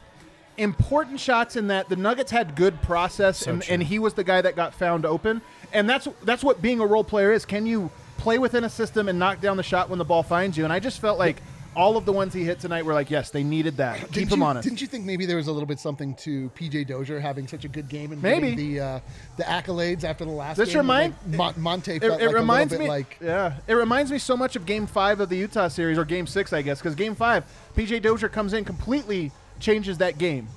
important 0.57 1.21
shots 1.21 1.57
in 1.57 1.67
that 1.69 1.91
the 1.91 1.97
Nuggets 1.97 2.31
had 2.31 2.55
good 2.57 2.81
process, 2.83 3.47
and, 3.47 3.69
and 3.69 3.83
he 3.83 3.99
was 3.99 4.15
the 4.15 4.25
guy 4.25 4.41
that 4.41 4.57
got 4.57 4.75
found 4.75 5.05
open. 5.05 5.43
And 5.73 5.89
that's 5.89 6.09
that's 6.23 6.43
what 6.43 6.63
being 6.63 6.81
a 6.81 6.87
role 6.87 7.05
player 7.05 7.31
is. 7.31 7.45
Can 7.45 7.67
you 7.67 7.91
play 8.17 8.39
within 8.39 8.65
a 8.65 8.71
system 8.71 9.09
and 9.09 9.19
knock 9.19 9.41
down 9.41 9.57
the 9.59 9.63
shot 9.63 9.91
when 9.91 9.99
the 9.99 10.05
ball 10.05 10.23
finds 10.23 10.57
you? 10.57 10.65
And 10.65 10.73
I 10.73 10.81
just 10.81 10.99
felt 10.99 11.19
like 11.19 11.43
all 11.77 11.97
of 11.97 12.05
the 12.05 12.13
ones 12.13 12.35
he 12.35 12.43
hit 12.45 12.59
tonight 12.59 12.85
were 12.85 12.95
like, 12.95 13.11
yes, 13.11 13.31
they 13.31 13.45
needed 13.45 13.77
that. 13.77 13.99
Keep 13.99 14.11
Didn't 14.11 14.33
him 14.33 14.39
you, 14.41 14.45
on 14.45 14.57
it. 14.57 14.63
Didn't 14.63 14.81
you 14.81 14.87
think 14.89 15.05
maybe 15.05 15.25
there 15.25 15.37
was 15.37 15.47
a 15.47 15.53
little 15.53 15.67
bit 15.67 15.79
something 15.79 16.15
to 16.17 16.51
PJ 16.51 16.89
Dozier 16.89 17.21
having 17.21 17.47
such 17.47 17.65
a 17.65 17.69
good 17.69 17.89
game 17.89 18.11
and 18.13 18.21
Maybe. 18.23 18.55
the 18.55 18.81
uh, 18.81 19.01
the 19.37 19.45
accolades 19.45 20.03
after 20.03 20.25
the 20.25 20.31
last 20.33 20.57
This 20.57 20.71
game? 20.71 20.79
remind- 20.79 21.15
like 21.29 21.37
Mon- 21.37 21.61
Monte 21.63 21.93
it, 21.97 22.01
felt 22.03 22.21
it 22.21 22.27
like 22.27 22.35
reminds 22.35 22.77
me 22.79 22.89
like 22.89 23.17
yeah 23.21 23.55
it 23.69 23.75
reminds 23.75 24.11
me 24.11 24.19
so 24.19 24.37
much 24.37 24.57
of 24.57 24.67
game 24.67 24.87
five 24.87 25.21
of 25.21 25.29
the 25.29 25.37
utah 25.37 25.69
series 25.69 25.97
or 25.99 26.05
game 26.05 26.27
six 26.27 26.53
i 26.53 26.61
guess 26.63 26.79
because 26.79 26.95
game 26.95 27.15
five 27.15 27.45
pj 27.77 28.01
dozier 28.03 28.29
comes 28.29 28.53
in 28.53 28.65
completely 28.65 29.31
changes 29.61 29.99
that 29.99 30.19
game 30.19 30.49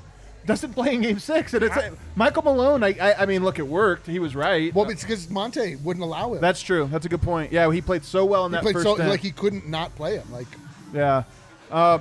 doesn't 0.45 0.73
play 0.73 0.93
in 0.95 1.01
game 1.01 1.19
six 1.19 1.53
and 1.53 1.63
it's 1.63 1.77
michael 2.15 2.41
malone 2.43 2.83
I, 2.83 2.95
I 2.99 3.21
i 3.23 3.25
mean 3.25 3.43
look 3.43 3.59
it 3.59 3.67
worked 3.67 4.07
he 4.07 4.19
was 4.19 4.35
right 4.35 4.73
well, 4.73 4.89
it's 4.89 5.01
because 5.03 5.29
Monte 5.29 5.77
wouldn't 5.77 6.03
allow 6.03 6.33
it. 6.33 6.41
that's 6.41 6.61
true 6.61 6.87
that's 6.91 7.05
a 7.05 7.09
good 7.09 7.21
point 7.21 7.51
yeah 7.51 7.71
he 7.71 7.81
played 7.81 8.03
so 8.03 8.25
well 8.25 8.45
in 8.45 8.51
he 8.51 8.57
that 8.57 8.73
first 8.73 8.83
so 8.83 8.93
like 8.93 9.21
he 9.21 9.31
couldn't 9.31 9.67
not 9.69 9.95
play 9.95 10.15
him. 10.17 10.31
Like 10.31 10.47
yeah 10.93 11.23
uh, 11.71 11.99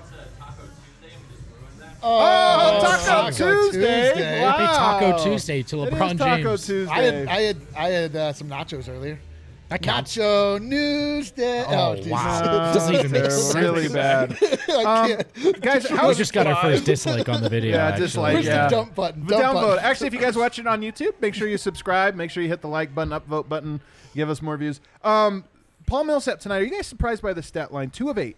Oh, 2.05 2.81
Taco, 2.83 3.05
Taco 3.05 3.31
Tuesday! 3.31 4.09
Tuesday. 4.13 4.43
Wow. 4.43 4.59
Hey, 4.59 4.67
Taco 4.67 5.25
Tuesday 5.25 5.63
to 5.63 5.83
It 5.85 5.93
is 5.93 5.95
LeBron 5.95 6.19
Taco 6.19 6.43
James. 6.57 6.67
Tuesday. 6.67 6.93
I 6.93 7.01
had 7.03 7.29
I 7.29 7.41
had 7.43 7.57
I 7.77 7.89
had 7.91 8.17
uh, 8.17 8.33
some 8.33 8.49
nachos 8.49 8.89
earlier. 8.89 9.21
That 9.69 9.83
counts. 9.83 10.17
Nacho 10.17 10.59
Newsday. 10.59 11.65
Oh, 11.69 11.95
Jesus. 11.95 12.11
wow. 12.11 12.73
Doesn't 12.75 12.95
even 12.95 13.11
make 13.13 13.23
Terrible, 13.23 13.41
sense. 13.41 13.55
really 13.65 13.89
bad. 13.89 14.37
I 14.69 14.83
Um, 14.85 15.09
can't. 15.43 15.61
guys, 15.63 15.89
how 15.89 16.09
We 16.09 16.15
just 16.17 16.33
got 16.33 16.47
our 16.49 16.61
first 16.61 16.85
dislike 16.85 17.29
on 17.29 17.41
the 17.41 17.49
video. 17.49 17.77
Yeah, 17.77 17.87
actually. 17.87 18.07
dislike, 18.07 18.35
Where's 18.35 18.47
yeah. 18.47 18.65
the 18.65 18.71
dump 18.71 18.95
button? 18.97 19.25
Dump 19.25 19.43
downvote. 19.45 19.63
button. 19.63 19.85
Actually, 19.85 20.07
if 20.09 20.13
you 20.15 20.21
guys 20.21 20.37
watch 20.37 20.59
it 20.59 20.67
on 20.67 20.81
YouTube, 20.83 21.13
make 21.21 21.35
sure 21.35 21.47
you 21.47 21.57
subscribe. 21.57 22.17
Make 22.17 22.31
sure 22.33 22.43
you 22.43 22.49
hit 22.49 22.61
the 22.63 22.69
like 22.69 22.95
button, 22.95 23.13
upvote 23.19 23.49
button. 23.49 23.81
Give 24.15 24.29
us 24.29 24.43
more 24.43 24.57
views. 24.57 24.81
Um, 25.05 25.45
Paul 25.87 26.03
Millsap 26.05 26.41
tonight. 26.41 26.59
Are 26.59 26.65
you 26.65 26.71
guys 26.71 26.87
surprised 26.89 27.23
by 27.23 27.33
the 27.33 27.43
stat 27.45 27.73
line? 27.73 27.91
Two 27.91 28.11
of 28.11 28.19
eight, 28.19 28.37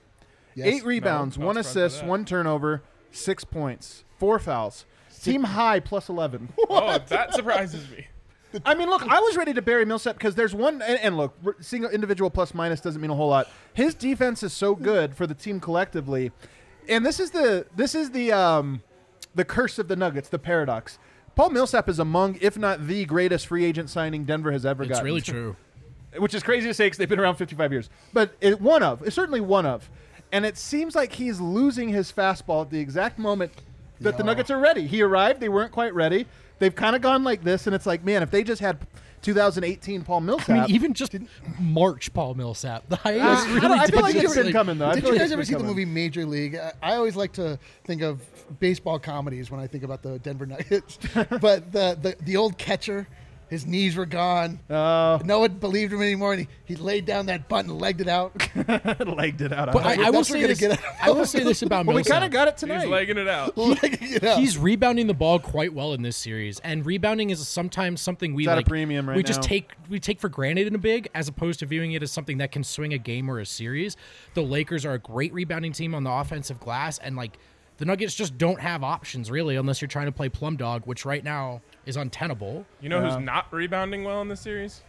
Yes. 0.55 0.67
eight 0.69 0.85
rebounds, 0.85 1.37
not 1.39 1.47
one 1.47 1.55
surprised 1.57 1.75
by 1.75 1.81
assist, 1.83 2.01
that. 2.01 2.09
one 2.09 2.25
turnover, 2.25 2.83
six 3.11 3.45
points, 3.45 4.05
four 4.19 4.39
fouls. 4.39 4.85
Team 5.23 5.45
high 5.45 5.81
plus 5.81 6.09
eleven. 6.09 6.51
Oh, 6.69 6.99
that 7.09 7.33
surprises 7.35 7.89
me. 7.91 8.07
I 8.65 8.75
mean, 8.75 8.89
look, 8.89 9.03
I 9.03 9.19
was 9.21 9.37
ready 9.37 9.53
to 9.55 9.63
bury 9.63 9.85
Millsap 9.85 10.17
because 10.17 10.37
there's 10.37 10.55
one, 10.55 10.81
and, 10.83 11.01
and 11.01 11.17
look, 11.17 11.35
r- 11.45 11.57
single 11.61 11.91
individual 11.91 12.31
plus 12.31 12.55
minus 12.55 12.81
doesn't 12.81 13.01
mean 13.01 13.11
a 13.11 13.15
whole 13.15 13.29
lot. 13.31 13.49
His 13.73 13.95
defense 13.95 14.45
is 14.45 14.53
so 14.53 14.77
good 14.77 15.17
for 15.17 15.27
the 15.27 15.35
team 15.35 15.59
collectively, 15.59 16.31
and 16.89 17.05
this 17.05 17.19
is 17.19 17.31
the 17.33 17.67
this 17.75 17.95
is 17.97 18.11
the 18.11 18.31
um, 18.33 18.83
the 19.35 19.45
curse 19.45 19.79
of 19.81 19.89
the 19.89 19.97
Nuggets, 19.97 20.29
the 20.29 20.39
paradox. 20.39 20.99
Paul 21.35 21.51
Millsap 21.51 21.89
is 21.89 21.99
among, 21.99 22.39
if 22.41 22.57
not 22.57 22.87
the 22.87 23.05
greatest 23.07 23.49
free 23.49 23.65
agent 23.65 23.91
signing 23.91 24.25
Denver 24.25 24.53
has 24.53 24.65
ever 24.65 24.85
It's 24.85 24.91
gotten. 24.91 25.05
really 25.05 25.21
true. 25.33 25.57
which 26.19 26.33
is 26.33 26.45
crazy 26.45 26.69
to 26.69 26.75
say 26.75 26.87
because 26.87 26.99
they've 26.99 27.09
been 27.09 27.19
around 27.19 27.35
55 27.35 27.73
years. 27.73 27.91
But 28.13 28.37
it, 28.41 28.61
one 28.61 28.85
of, 28.85 29.03
it's 29.03 29.17
certainly 29.17 29.41
one 29.41 29.67
of, 29.67 29.91
and 30.35 30.45
it 30.45 30.59
seems 30.59 30.95
like 30.95 31.13
he's 31.15 31.41
losing 31.41 31.89
his 31.89 32.13
fastball 32.13 32.63
at 32.63 32.71
the 32.71 32.81
exact 32.81 33.19
moment 33.19 33.53
that 34.01 34.19
the 34.19 34.25
Nuggets 34.25 34.51
are 34.51 34.59
ready. 34.59 34.87
He 34.87 35.01
arrived; 35.01 35.41
they 35.41 35.49
weren't 35.49 35.73
quite 35.73 35.95
ready. 35.95 36.27
They've 36.59 36.75
kind 36.75 36.95
of 36.97 37.03
gone 37.03 37.25
like 37.25 37.43
this, 37.45 37.67
and 37.67 37.75
it's 37.75 37.87
like, 37.87 38.05
man, 38.05 38.23
if 38.23 38.31
they 38.31 38.43
just 38.45 38.61
had 38.61 38.79
2018 39.23 40.03
Paul 40.03 40.21
Millsap, 40.21 40.51
I 40.51 40.61
mean, 40.67 40.71
even 40.71 40.93
just 40.93 41.15
March 41.59 42.13
Paul 42.13 42.35
Millsap. 42.35 42.89
The 42.89 42.97
Uh, 42.97 42.99
hiatus 42.99 43.45
I 43.45 43.47
really 43.49 43.61
don't- 43.61 43.79
I 43.79 43.87
feel 43.87 44.03
like 44.03 44.15
did 44.15 44.25
it's 44.25 44.35
been 44.35 44.45
like- 44.47 44.53
coming 44.53 44.79
though. 44.79 44.89
I 44.89 44.95
Did 44.97 45.05
you 45.05 45.19
guys 45.19 45.33
ever 45.33 45.37
been 45.41 45.47
see 45.47 45.55
the 45.55 45.65
movie 45.65 45.85
Major 45.87 46.27
League? 46.27 46.57
I, 46.57 46.73
I 46.83 46.95
always 46.97 47.17
like 47.17 47.33
to 47.35 47.59
think 47.85 48.03
of 48.03 48.21
baseball 48.61 48.99
comedies 48.99 49.51
when 49.51 49.61
I 49.61 49.67
think 49.67 49.83
about 49.85 50.03
the 50.03 50.19
Denver 50.19 50.45
Nuggets. 50.47 50.99
but 51.41 51.73
the, 51.73 51.97
the 52.03 52.17
the 52.23 52.37
old 52.37 52.59
catcher, 52.59 53.07
his 53.51 53.67
knees 53.67 53.97
were 53.97 54.07
gone. 54.07 54.61
Oh, 54.71 55.21
No 55.25 55.41
one 55.41 55.53
believed 55.59 55.93
him 55.93 56.03
anymore, 56.03 56.33
and 56.35 56.43
he, 56.43 56.49
he 56.65 56.77
laid 56.77 57.05
down 57.05 57.27
that 57.27 57.49
butt 57.49 57.67
and 57.67 57.79
legged 57.81 58.03
it 58.03 58.09
out. 58.09 58.33
legged 59.07 59.43
it 59.43 59.53
out. 59.53 59.73
But 59.73 59.85
I, 59.87 60.07
I 60.07 60.11
will 60.11 60.25
say 60.25 60.47
this. 60.47 60.59
get 60.61 60.81
I 61.03 61.11
will 61.11 61.27
say 61.27 61.45
this 61.45 61.63
about 61.63 61.87
well, 61.87 61.97
we 61.97 62.03
kind 62.05 62.25
of 62.25 62.31
got 62.31 62.49
it 62.49 62.55
He's 62.55 62.61
tonight. 62.61 62.89
legging 62.89 63.19
it 63.19 63.29
out. 63.29 63.57
legging 63.59 64.13
it 64.15 64.25
out. 64.25 64.39
He's 64.39 64.57
rebounding 64.59 65.07
the 65.07 65.15
ball 65.15 65.39
quite 65.39 65.73
well 65.73 65.93
in 65.93 66.03
this 66.03 66.17
series, 66.17 66.59
and 66.61 66.85
rebounding 66.85 67.31
is 67.31 67.47
sometimes 67.47 68.01
something 68.01 68.35
we 68.35 68.45
It's 68.45 68.53
a 68.53 68.57
like. 68.57 68.67
premium 68.67 69.09
right 69.09 69.17
we 69.17 69.23
just 69.23 69.41
now. 69.43 69.47
take 69.49 69.73
we 69.89 70.01
take 70.01 70.21
for 70.21 70.29
granted 70.29 70.67
in 70.67 70.75
a 70.75 70.79
big, 70.79 71.09
as 71.15 71.29
opposed 71.29 71.59
to 71.61 71.67
viewing 71.67 71.93
it 71.93 72.03
as 72.03 72.11
something 72.11 72.39
that 72.39 72.53
can 72.53 72.65
swing 72.65 72.93
a 72.95 72.99
game 72.99 73.31
or 73.31 73.39
a 73.41 73.47
series. 73.47 73.97
The 74.35 74.43
Lakers 74.43 74.85
are 74.85 74.95
a 74.95 74.99
great 74.99 75.33
rebounding 75.33 75.73
team 75.73 75.95
on 75.95 76.05
the 76.05 76.11
offensive 76.11 76.59
glass, 76.61 76.99
and 76.99 77.17
like 77.17 77.39
the 77.79 77.85
Nuggets 77.85 78.15
just 78.15 78.39
don't 78.39 78.61
have 78.61 78.85
options 78.85 79.31
really, 79.31 79.57
unless 79.57 79.81
you're 79.81 79.89
trying 79.89 80.07
to 80.07 80.13
play 80.13 80.29
plum 80.29 80.57
dog, 80.57 80.83
which 80.87 81.05
right 81.05 81.25
now 81.25 81.61
is 81.87 81.97
untenable. 81.97 82.67
You 82.81 82.89
know 82.89 83.01
who's 83.01 83.19
not 83.19 83.53
rebounding 83.53 84.05
well 84.05 84.21
in 84.23 84.29
this 84.29 84.41
series? 84.41 84.83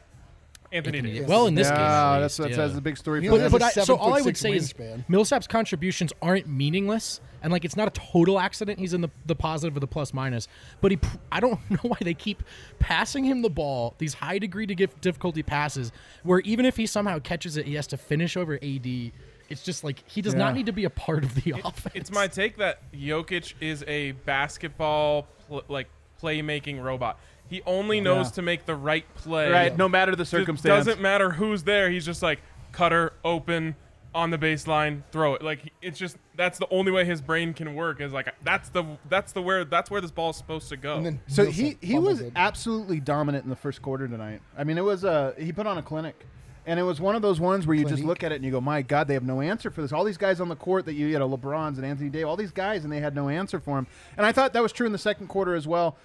Anthony 0.72 0.98
Anthony- 0.98 1.14
Davis. 1.14 1.30
Well, 1.30 1.48
in 1.48 1.56
this 1.56 1.68
yeah, 1.68 1.76
game, 1.76 1.82
at 1.82 2.20
that's 2.20 2.38
that's, 2.38 2.52
yeah. 2.52 2.58
that's 2.58 2.74
the 2.74 2.82
big 2.82 2.98
story 2.98 3.26
for. 3.26 3.38
But, 3.38 3.52
but 3.52 3.62
a 3.62 3.66
I, 3.66 3.70
so 3.70 3.96
all 3.96 4.14
I 4.14 4.22
would 4.22 4.36
seven-foot-six 4.38 4.40
say 4.40 4.56
is 4.56 4.74
wingspan. 4.74 5.10
Millsap's 5.10 5.48
contributions 5.48 6.12
aren't 6.22 6.48
meaningless, 6.48 7.22
and 7.42 7.52
like 7.52 7.66
it's 7.66 7.76
not 7.76 7.88
a 7.88 7.92
total 7.92 8.40
accident. 8.40 8.80
He's 8.80 8.94
in 8.94 9.02
the, 9.02 9.10
the 9.26 9.36
positive 9.36 9.78
or 9.78 9.80
the 9.80 9.88
plus 9.88 10.14
minus, 10.14 10.48
but 10.82 10.92
he 10.92 11.00
I 11.32 11.40
don't 11.40 11.60
know 11.70 11.80
why 11.84 11.98
they 12.02 12.14
keep 12.14 12.44
passing 12.80 13.24
him 13.24 13.42
the 13.42 13.50
ball 13.50 13.96
these 13.98 14.16
high 14.16 14.40
degree 14.40 14.68
to 14.68 14.76
give 14.76 15.00
difficulty 15.02 15.44
passes 15.44 15.92
where 16.24 16.40
even 16.42 16.66
if 16.66 16.78
he 16.78 16.86
somehow 16.86 17.20
catches 17.20 17.58
it, 17.58 17.66
he 17.66 17.76
has 17.76 17.88
to 17.88 17.98
finish 17.98 18.36
over 18.36 18.56
AD. 18.62 19.12
It's 19.50 19.64
just 19.64 19.84
like 19.84 20.04
he 20.10 20.22
does 20.22 20.34
Yeah. 20.34 20.40
not 20.40 20.56
need 20.56 20.66
to 20.68 20.72
be 20.74 20.86
a 20.86 20.90
part 20.90 21.24
of 21.24 21.36
the 21.36 21.52
offense. 21.64 21.96
It's 21.96 22.12
my 22.12 22.28
take 22.28 22.58
that 22.58 22.80
Jokic 22.94 23.54
is 23.60 23.84
a 23.88 24.12
basketball 24.14 25.28
pl- 25.48 25.64
like 25.68 25.88
playmaking 26.22 26.82
robot. 26.84 27.20
He 27.50 27.62
only 27.66 28.02
knows 28.02 28.28
Yeah. 28.28 28.32
to 28.34 28.42
make 28.42 28.66
the 28.66 28.76
right 28.76 29.06
play. 29.16 29.52
right, 29.52 29.78
no 29.78 29.88
matter 29.88 30.16
the 30.16 30.26
circumstance. 30.26 30.60
It 30.66 30.70
circumstance. 30.70 30.86
doesn't 30.86 31.02
matter 31.02 31.30
who's 31.32 31.64
there. 31.64 31.90
He's 31.92 32.06
just 32.06 32.24
like 32.24 32.40
cutter, 32.72 33.14
open, 33.24 33.76
on 34.16 34.30
the 34.32 34.38
baseline, 34.38 35.02
throw 35.12 35.36
it. 35.36 35.42
Like 35.42 35.74
it's 35.82 36.00
just 36.00 36.16
that's 36.38 36.58
the 36.58 36.68
only 36.72 36.92
way 36.92 37.04
his 37.06 37.22
brain 37.22 37.54
can 37.54 37.76
work. 37.76 38.00
Is 38.02 38.14
like 38.14 38.34
that's 38.44 38.70
the 38.70 38.84
that's 39.10 39.34
the 39.34 39.42
where 39.42 39.66
that's 39.66 39.92
where 39.92 40.00
this 40.02 40.10
ball 40.12 40.30
is 40.32 40.38
supposed 40.38 40.70
to 40.70 40.78
go. 40.78 40.96
And 40.96 41.06
then 41.06 41.20
So 41.28 41.46
he 41.52 41.78
he 41.82 42.00
was 42.00 42.22
it. 42.22 42.32
absolutely 42.36 43.00
dominant 43.02 43.44
in 43.44 43.50
the 43.50 43.56
first 43.58 43.82
quarter 43.82 44.08
tonight. 44.08 44.42
I 44.58 44.64
mean, 44.64 44.78
it 44.78 44.84
was 44.86 45.04
uh 45.06 45.34
he 45.38 45.52
put 45.52 45.68
on 45.68 45.78
a 45.78 45.84
clinic, 45.84 46.26
and 46.66 46.80
it 46.80 46.84
was 46.84 47.00
one 47.00 47.16
of 47.16 47.22
those 47.22 47.40
ones 47.40 47.68
where 47.68 47.76
you 47.76 47.86
just 47.86 48.04
look 48.04 48.24
at 48.24 48.32
it 48.32 48.36
and 48.36 48.46
you 48.46 48.52
go, 48.52 48.62
my 48.62 48.82
God, 48.82 49.08
they 49.08 49.14
have 49.14 49.24
no 49.24 49.42
answer 49.42 49.70
for 49.70 49.82
this. 49.82 49.92
All 49.92 50.04
these 50.04 50.18
guys 50.18 50.40
on 50.40 50.50
the 50.50 50.56
court 50.56 50.86
that 50.86 50.94
you 50.94 51.08
you 51.08 51.20
know 51.20 51.30
LeBron's 51.30 51.78
and 51.78 51.86
Anthony 51.86 52.10
Davis, 52.10 52.28
all 52.28 52.38
these 52.38 52.52
guys, 52.52 52.84
and 52.84 52.92
they 52.92 53.00
had 53.00 53.16
no 53.16 53.30
answer 53.30 53.60
for 53.60 53.78
him. 53.78 53.88
And 54.18 54.26
I 54.26 54.32
thought 54.32 54.54
that 54.54 54.64
was 54.64 54.72
true 54.72 54.86
in 54.86 54.92
the 54.92 54.98
second 54.98 55.28
quarter 55.28 55.56
as 55.56 55.68
well. 55.68 55.98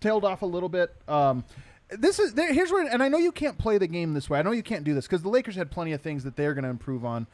Tailed 0.00 0.24
off 0.24 0.42
a 0.42 0.46
little 0.46 0.68
bit. 0.68 0.94
Um, 1.08 1.44
this 1.90 2.18
is 2.18 2.34
there, 2.34 2.52
here's 2.52 2.70
where, 2.70 2.86
and 2.86 3.02
I 3.02 3.08
know 3.08 3.18
you 3.18 3.32
can't 3.32 3.58
play 3.58 3.78
the 3.78 3.86
game 3.86 4.14
this 4.14 4.28
way. 4.28 4.38
I 4.38 4.42
know 4.42 4.52
you 4.52 4.62
can't 4.62 4.84
do 4.84 4.94
this 4.94 5.06
because 5.06 5.22
the 5.22 5.28
Lakers 5.28 5.56
had 5.56 5.70
plenty 5.70 5.92
of 5.92 6.00
things 6.00 6.24
that 6.24 6.36
they're 6.36 6.54
going 6.54 6.64
to 6.64 6.70
improve 6.70 7.04
on. 7.04 7.26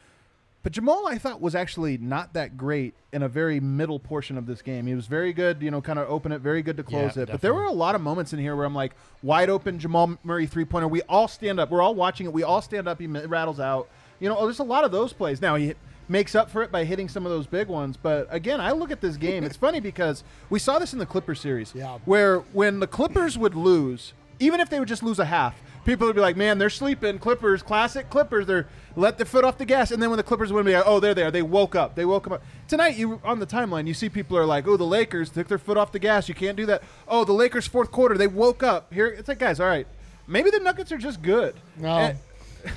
But 0.65 0.71
Jamal, 0.71 1.07
I 1.07 1.19
thought, 1.19 1.41
was 1.41 1.53
actually 1.53 1.99
not 1.99 2.33
that 2.33 2.57
great 2.57 2.95
in 3.13 3.21
a 3.21 3.27
very 3.27 3.59
middle 3.59 3.99
portion 3.99 4.35
of 4.35 4.47
this 4.47 4.63
game. 4.63 4.87
He 4.87 4.95
was 4.95 5.05
very 5.05 5.31
good, 5.31 5.61
you 5.61 5.69
know, 5.69 5.79
kind 5.79 5.99
of 5.99 6.09
open 6.09 6.31
it, 6.31 6.41
very 6.41 6.63
good 6.63 6.75
to 6.77 6.81
close 6.83 7.15
Yeah, 7.15 7.21
it. 7.21 7.29
But 7.29 7.41
there 7.41 7.53
were 7.53 7.65
a 7.65 7.71
lot 7.71 7.93
of 7.93 8.01
moments 8.01 8.33
in 8.33 8.39
here 8.39 8.55
where 8.55 8.65
I'm 8.65 8.73
like, 8.73 8.95
wide 9.21 9.47
open 9.51 9.77
Jamal 9.77 10.17
Murray 10.23 10.47
three 10.47 10.65
pointer. 10.65 10.87
We 10.87 11.03
all 11.03 11.27
stand 11.27 11.59
up. 11.59 11.69
We're 11.69 11.83
all 11.83 11.93
watching 11.93 12.25
it. 12.25 12.33
We 12.33 12.41
all 12.41 12.63
stand 12.63 12.87
up. 12.87 12.99
He 12.99 13.05
rattles 13.05 13.59
out. 13.59 13.89
You 14.19 14.27
know, 14.27 14.35
oh, 14.39 14.45
there's 14.45 14.57
a 14.57 14.63
lot 14.63 14.83
of 14.83 14.91
those 14.91 15.13
plays. 15.13 15.39
Now 15.39 15.53
he 15.53 15.75
makes 16.09 16.33
up 16.33 16.49
for 16.49 16.63
it 16.63 16.71
by 16.71 16.83
hitting 16.83 17.09
some 17.09 17.27
of 17.27 17.31
those 17.31 17.45
big 17.45 17.67
ones. 17.67 17.95
But 17.95 18.25
again, 18.31 18.59
I 18.59 18.71
look 18.71 18.89
at 18.89 19.01
this 19.01 19.17
game. 19.17 19.43
It's 19.43 19.57
funny 19.57 19.79
because 19.79 20.23
we 20.49 20.57
saw 20.57 20.79
this 20.79 20.93
in 20.93 20.97
the 20.97 21.05
Clippers 21.05 21.39
series, 21.39 21.75
Yeah. 21.75 21.99
where 22.05 22.39
when 22.53 22.79
the 22.79 22.87
Clippers 22.87 23.37
would 23.37 23.53
lose, 23.53 24.13
even 24.39 24.59
if 24.59 24.71
they 24.71 24.79
would 24.79 24.87
just 24.87 25.03
lose 25.03 25.19
a 25.19 25.25
half, 25.25 25.61
people 25.85 26.07
would 26.07 26.15
be 26.15 26.21
like, 26.21 26.35
"Man, 26.35 26.57
they're 26.57 26.69
sleeping." 26.69 27.19
Clippers, 27.19 27.63
classic 27.63 28.09
Clippers. 28.09 28.45
They're 28.47 28.67
let 28.97 29.17
their 29.17 29.25
foot 29.25 29.45
off 29.45 29.57
the 29.57 29.65
gas, 29.65 29.91
and 29.91 30.01
then 30.01 30.09
when 30.09 30.17
the 30.17 30.23
Clippers 30.23 30.51
win, 30.51 30.65
be 30.65 30.73
like, 30.73 30.83
"Oh, 30.85 30.99
there 30.99 31.13
they 31.13 31.23
are. 31.23 31.31
They 31.31 31.41
woke 31.41 31.75
up. 31.75 31.95
They 31.95 32.05
woke 32.05 32.29
up." 32.29 32.43
Tonight, 32.67 32.97
you 32.97 33.21
on 33.23 33.39
the 33.39 33.47
timeline, 33.47 33.87
you 33.87 33.93
see 33.93 34.09
people 34.09 34.37
are 34.37 34.45
like, 34.45 34.67
"Oh, 34.67 34.75
the 34.75 34.85
Lakers 34.85 35.29
took 35.29 35.47
their 35.47 35.57
foot 35.57 35.77
off 35.77 35.91
the 35.91 35.99
gas. 35.99 36.27
You 36.27 36.35
can't 36.35 36.57
do 36.57 36.65
that." 36.65 36.83
Oh, 37.07 37.23
the 37.23 37.33
Lakers 37.33 37.67
fourth 37.67 37.91
quarter, 37.91 38.17
they 38.17 38.27
woke 38.27 38.63
up. 38.63 38.93
Here, 38.93 39.07
it's 39.07 39.27
like, 39.27 39.39
guys, 39.39 39.59
all 39.59 39.67
right, 39.67 39.87
maybe 40.27 40.49
the 40.49 40.59
Nuggets 40.59 40.91
are 40.91 40.97
just 40.97 41.21
good. 41.21 41.55
No. 41.77 42.13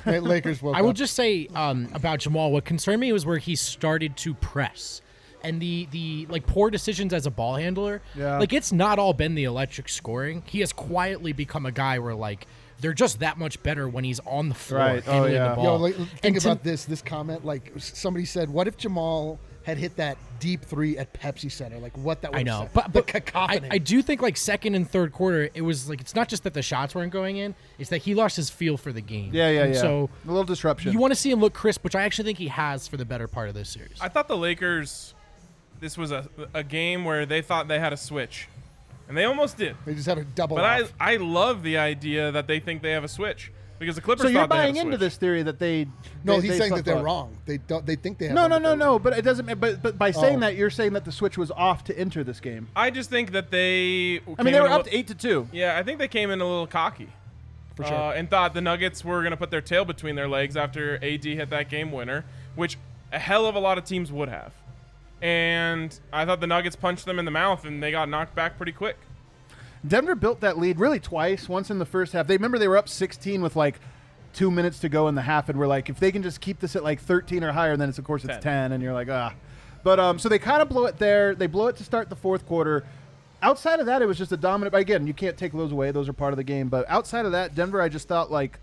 And- 0.05 0.23
Lakers 0.23 0.61
woke 0.61 0.75
up. 0.75 0.77
I 0.79 0.83
will 0.83 0.91
up. 0.91 0.95
just 0.95 1.15
say 1.15 1.47
um, 1.55 1.89
about 1.95 2.19
Jamal. 2.19 2.51
What 2.51 2.63
concerned 2.63 3.01
me 3.01 3.11
was 3.11 3.25
where 3.25 3.39
he 3.39 3.55
started 3.55 4.15
to 4.17 4.35
press, 4.35 5.01
and 5.43 5.59
the 5.59 5.87
the 5.89 6.27
like 6.29 6.45
poor 6.45 6.69
decisions 6.69 7.11
as 7.11 7.25
a 7.25 7.31
ball 7.31 7.55
handler. 7.55 8.03
Yeah. 8.13 8.37
Like 8.37 8.53
it's 8.53 8.71
not 8.71 8.99
all 8.99 9.13
been 9.13 9.33
the 9.33 9.45
electric 9.45 9.89
scoring. 9.89 10.43
He 10.45 10.59
has 10.59 10.71
quietly 10.71 11.33
become 11.33 11.65
a 11.65 11.71
guy 11.71 11.97
where 11.97 12.13
like 12.13 12.45
they're 12.81 12.93
just 12.93 13.19
that 13.19 13.37
much 13.37 13.61
better 13.63 13.87
when 13.89 14.03
he's 14.03 14.19
on 14.21 14.49
the 14.49 14.55
floor 14.55 14.79
Right. 14.81 15.03
Oh, 15.07 15.11
handling 15.11 15.33
yeah. 15.33 15.49
the 15.49 15.55
ball. 15.55 15.63
Yo, 15.65 15.75
like, 15.77 15.95
think 15.95 16.09
And 16.23 16.41
to- 16.41 16.47
about 16.51 16.63
this. 16.63 16.85
This 16.85 17.01
comment, 17.01 17.45
like 17.45 17.71
somebody 17.77 18.25
said, 18.25 18.49
"What 18.49 18.67
if 18.67 18.77
Jamal 18.77 19.39
had 19.63 19.77
hit 19.77 19.97
that 19.97 20.17
deep 20.39 20.61
three 20.63 20.97
at 20.97 21.13
Pepsi 21.13 21.51
Center? 21.51 21.77
Like 21.79 21.95
what 21.97 22.21
that 22.21 22.31
would 22.31 22.39
I 22.39 22.43
know, 22.43 22.61
said. 22.61 22.73
but, 22.73 22.83
the 22.85 22.89
but 22.91 23.07
cacophony." 23.07 23.67
I, 23.69 23.75
I 23.75 23.77
do 23.77 24.01
think 24.01 24.21
like 24.21 24.37
second 24.37 24.75
and 24.75 24.89
third 24.89 25.11
quarter, 25.11 25.49
it 25.53 25.61
was 25.61 25.89
like 25.89 25.99
it's 26.01 26.15
not 26.15 26.29
just 26.29 26.43
that 26.43 26.53
the 26.53 26.61
shots 26.61 26.95
weren't 26.95 27.11
going 27.11 27.37
in; 27.37 27.53
it's 27.77 27.89
that 27.89 27.97
he 28.03 28.15
lost 28.15 28.37
his 28.37 28.49
feel 28.49 28.77
for 28.77 28.91
the 28.93 29.01
game. 29.01 29.31
yeah, 29.33 29.49
yeah, 29.49 29.63
And 29.65 29.73
yeah. 29.75 29.81
So 29.81 30.09
a 30.25 30.27
little 30.27 30.43
disruption. 30.45 30.93
you 30.93 30.99
want 30.99 31.11
to 31.11 31.19
see 31.19 31.29
him 31.31 31.39
look 31.41 31.53
crisp, 31.53 31.83
which 31.83 31.95
I 31.95 32.03
actually 32.03 32.25
think 32.25 32.37
he 32.37 32.47
has 32.47 32.87
for 32.87 32.95
the 32.97 33.05
better 33.05 33.27
part 33.27 33.49
of 33.49 33.55
this 33.55 33.69
series. 33.69 33.97
I 34.01 34.07
thought 34.07 34.27
the 34.27 34.37
Lakers. 34.37 35.13
This 35.81 35.97
was 35.97 36.11
a 36.11 36.27
a 36.53 36.63
game 36.63 37.03
where 37.05 37.25
they 37.25 37.41
thought 37.41 37.67
they 37.67 37.79
had 37.79 37.93
a 37.93 37.97
switch, 37.97 38.47
and 39.09 39.17
they 39.17 39.25
almost 39.25 39.57
did. 39.57 39.75
they 39.85 39.93
just 39.95 40.07
have 40.07 40.17
a 40.17 40.23
double. 40.23 40.55
But 40.55 40.65
I 40.65 40.81
off. 40.83 40.93
I 40.99 41.17
love 41.17 41.63
the 41.63 41.77
idea 41.77 42.31
that 42.31 42.47
they 42.47 42.59
think 42.61 42.81
they 42.81 42.91
have 42.91 43.03
a 43.03 43.07
switch 43.09 43.51
because 43.79 43.95
the 43.95 44.01
Clippers 44.01 44.23
so 44.23 44.27
you're 44.29 44.41
thought 44.41 44.49
they 44.49 44.55
had 44.57 44.61
buying 44.73 44.77
a 44.77 44.81
into 44.81 44.97
this 44.97 45.17
theory 45.17 45.41
that 45.43 45.57
they 45.59 45.87
no, 46.23 46.35
they- 46.35 46.47
he's 46.47 46.51
they 46.51 46.57
saying 46.59 46.75
that 46.75 46.85
they're 46.85 46.97
up. 46.99 47.03
wrong. 47.03 47.35
They 47.45 47.57
don't. 47.57 47.85
They 47.85 47.95
think 47.95 48.17
they 48.19 48.27
have. 48.27 48.35
No, 48.35 48.43
one, 48.43 48.51
no, 48.51 48.57
no, 48.59 48.75
no. 48.75 48.89
wrong. 48.91 49.01
But 49.01 49.17
it 49.17 49.23
doesn't. 49.23 49.59
But 49.59 49.81
but 49.81 49.97
by 49.97 50.11
saying 50.11 50.37
Oh. 50.37 50.41
that, 50.41 50.55
you're 50.55 50.69
saying 50.69 50.93
that 50.93 51.05
the 51.05 51.11
switch 51.11 51.37
was 51.37 51.51
off 51.51 51.83
to 51.85 51.97
enter 51.99 52.23
this 52.23 52.39
game. 52.39 52.67
I 52.75 52.91
just 52.91 53.09
think 53.09 53.31
that 53.31 53.51
they. 53.51 54.21
I 54.37 54.43
mean, 54.43 54.53
they 54.53 54.61
were 54.61 54.67
up 54.69 54.85
to 54.85 54.95
eight 54.95 55.07
to 55.07 55.15
two. 55.15 55.47
Yeah, 55.51 55.77
I 55.77 55.83
think 55.83 55.99
they 55.99 56.07
came 56.07 56.29
in 56.29 56.39
a 56.41 56.45
little 56.45 56.67
cocky. 56.67 57.09
For 57.75 57.85
sure. 57.85 57.95
Uh, 57.95 58.11
and 58.11 58.29
thought 58.29 58.53
the 58.53 58.59
Nuggets 58.61 59.05
were 59.05 59.21
going 59.21 59.31
to 59.31 59.37
put 59.37 59.51
their 59.51 59.61
tail 59.61 59.85
between 59.85 60.15
their 60.15 60.27
legs 60.27 60.57
after 60.57 60.95
AD 61.01 61.23
hit 61.23 61.49
that 61.49 61.69
game 61.69 61.93
winner, 61.93 62.25
which 62.55 62.77
a 63.13 63.17
hell 63.19 63.45
of 63.45 63.55
a 63.55 63.59
lot 63.59 63.77
of 63.77 63.85
teams 63.85 64.11
would 64.11 64.27
have. 64.27 64.51
And 65.21 65.97
I 66.13 66.25
thought 66.25 66.39
the 66.39 66.47
Nuggets 66.47 66.75
punched 66.75 67.05
them 67.05 67.19
in 67.19 67.25
the 67.25 67.31
mouth 67.31 67.65
and 67.65 67.83
they 67.83 67.91
got 67.91 68.09
knocked 68.09 68.35
back 68.35 68.57
pretty 68.57 68.71
quick. 68.71 68.97
Denver 69.87 70.15
built 70.15 70.41
that 70.41 70.57
lead 70.57 70.79
really 70.79 70.99
twice. 70.99 71.47
Once 71.47 71.69
in 71.69 71.79
the 71.79 71.85
first 71.85 72.13
half. 72.13 72.27
They 72.27 72.35
remember 72.35 72.57
they 72.57 72.67
were 72.67 72.77
up 72.77 72.89
16 72.89 73.41
with 73.41 73.55
like 73.55 73.79
two 74.33 74.51
minutes 74.51 74.79
to 74.79 74.89
go 74.89 75.07
in 75.07 75.15
the 75.15 75.21
half, 75.21 75.49
and 75.49 75.57
we're 75.57 75.67
like, 75.67 75.89
if 75.89 75.99
they 75.99 76.11
can 76.11 76.21
just 76.21 76.41
keep 76.41 76.59
this 76.59 76.75
at 76.75 76.83
like 76.83 76.99
13 76.99 77.43
or 77.43 77.51
higher, 77.51 77.75
then 77.77 77.89
it's 77.89 77.97
of 77.97 78.05
course 78.05 78.23
it's 78.23 78.33
10, 78.35 78.41
10. 78.41 78.71
and 78.73 78.83
you're 78.83 78.93
like, 78.93 79.09
ah. 79.09 79.33
But 79.83 79.99
um, 79.99 80.19
so 80.19 80.27
they 80.29 80.39
kind 80.39 80.61
of 80.61 80.69
blow 80.69 80.85
it 80.85 80.97
there. 80.97 81.33
They 81.35 81.47
blow 81.47 81.67
it 81.67 81.77
to 81.77 81.83
start 81.83 82.09
the 82.09 82.15
fourth 82.15 82.45
quarter. 82.45 82.85
Outside 83.41 83.79
of 83.79 83.85
that, 83.85 84.01
it 84.01 84.05
was 84.05 84.17
just 84.17 84.33
a 84.33 84.37
dominant. 84.37 84.73
But 84.73 84.81
again, 84.81 85.07
you 85.07 85.13
can't 85.13 85.37
take 85.37 85.53
those 85.53 85.71
away; 85.71 85.91
those 85.91 86.09
are 86.09 86.13
part 86.13 86.33
of 86.33 86.37
the 86.37 86.43
game. 86.43 86.67
But 86.67 86.85
outside 86.89 87.25
of 87.25 87.31
that, 87.31 87.55
Denver, 87.55 87.81
I 87.81 87.87
just 87.87 88.07
thought 88.07 88.29
like 88.29 88.59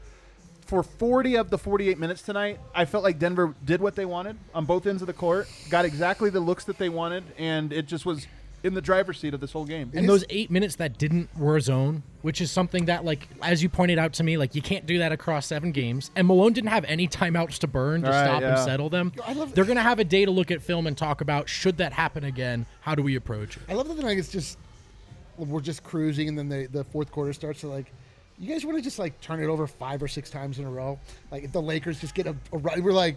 for 0.67 0.83
40 0.83 1.37
of 1.37 1.51
the 1.51 1.59
48 1.59 1.99
minutes 1.99 2.23
tonight, 2.23 2.59
I 2.75 2.85
felt 2.85 3.05
like 3.05 3.19
Denver 3.19 3.55
did 3.65 3.81
what 3.81 3.95
they 3.95 4.05
wanted 4.05 4.37
on 4.55 4.65
both 4.65 4.87
ends 4.87 5.01
of 5.03 5.07
the 5.07 5.13
court, 5.15 5.49
got 5.71 5.85
exactly 5.85 6.29
the 6.31 6.41
looks 6.41 6.65
that 6.65 6.77
they 6.79 6.89
wanted, 6.89 7.25
and 7.39 7.73
it 7.73 7.87
just 7.87 8.05
was 8.05 8.27
in 8.65 8.75
the 8.75 8.81
driver's 8.81 9.21
seat 9.21 9.33
of 9.33 9.39
this 9.41 9.53
whole 9.53 9.65
game. 9.65 9.93
And 9.95 10.09
those 10.09 10.25
eight 10.29 10.51
minutes 10.51 10.75
that 10.77 10.99
didn't 10.99 11.29
were 11.39 11.61
zone, 11.61 12.03
which 12.23 12.41
is 12.41 12.51
something 12.51 12.87
that, 12.87 13.05
like, 13.05 13.29
as 13.43 13.63
you 13.63 13.69
pointed 13.69 13.97
out 13.99 14.15
to 14.15 14.25
me, 14.25 14.37
like 14.37 14.57
you 14.57 14.63
can't 14.63 14.87
do 14.87 14.99
that 14.99 15.13
across 15.13 15.47
seven 15.47 15.71
games. 15.71 16.11
And 16.17 16.27
Malone 16.27 16.53
didn't 16.53 16.71
have 16.71 16.85
any 16.87 17.07
timeouts 17.07 17.59
to 17.59 17.69
burn 17.69 18.03
to 18.03 18.11
Right, 18.11 18.25
stop 18.25 18.43
and 18.43 18.59
settle 18.59 18.89
them. 18.91 19.13
I 19.25 19.35
love- 19.35 19.55
They're 19.55 19.67
gonna 19.67 19.83
have 19.83 20.01
a 20.01 20.05
day 20.05 20.25
to 20.25 20.33
look 20.33 20.51
at 20.51 20.63
film 20.63 20.89
and 20.89 20.99
talk 20.99 21.21
about 21.21 21.49
should 21.49 21.77
that 21.77 21.93
happen 21.93 22.25
again. 22.25 22.67
How 22.81 22.97
do 22.97 23.03
we 23.05 23.15
approach 23.15 23.57
it? 23.57 23.63
I 23.69 23.75
love 23.75 23.87
that 23.87 23.95
the 23.99 24.03
Nuggets 24.03 24.31
just 24.33 24.59
we're 25.39 25.61
just 25.61 25.85
cruising, 25.85 26.29
and 26.29 26.37
then 26.39 26.49
the 26.49 26.67
the 26.67 26.83
fourth 26.85 27.13
quarter 27.13 27.33
starts. 27.35 27.61
to 27.61 27.69
like, 27.69 27.93
you 28.39 28.53
guys 28.53 28.65
want 28.65 28.77
to 28.79 28.83
just 28.83 28.99
like 28.99 29.21
turn 29.21 29.43
it 29.43 29.47
over 29.47 29.67
five 29.67 30.03
or 30.03 30.09
six 30.09 30.31
times 30.31 30.59
in 30.59 30.65
a 30.65 30.71
row? 30.71 30.99
Like 31.31 31.45
if 31.45 31.53
the 31.53 31.63
Lakers 31.63 32.01
just 32.01 32.15
get 32.15 32.27
a, 32.27 32.37
a 32.53 32.59
run, 32.59 32.83
we're 32.83 32.93
like, 32.93 33.17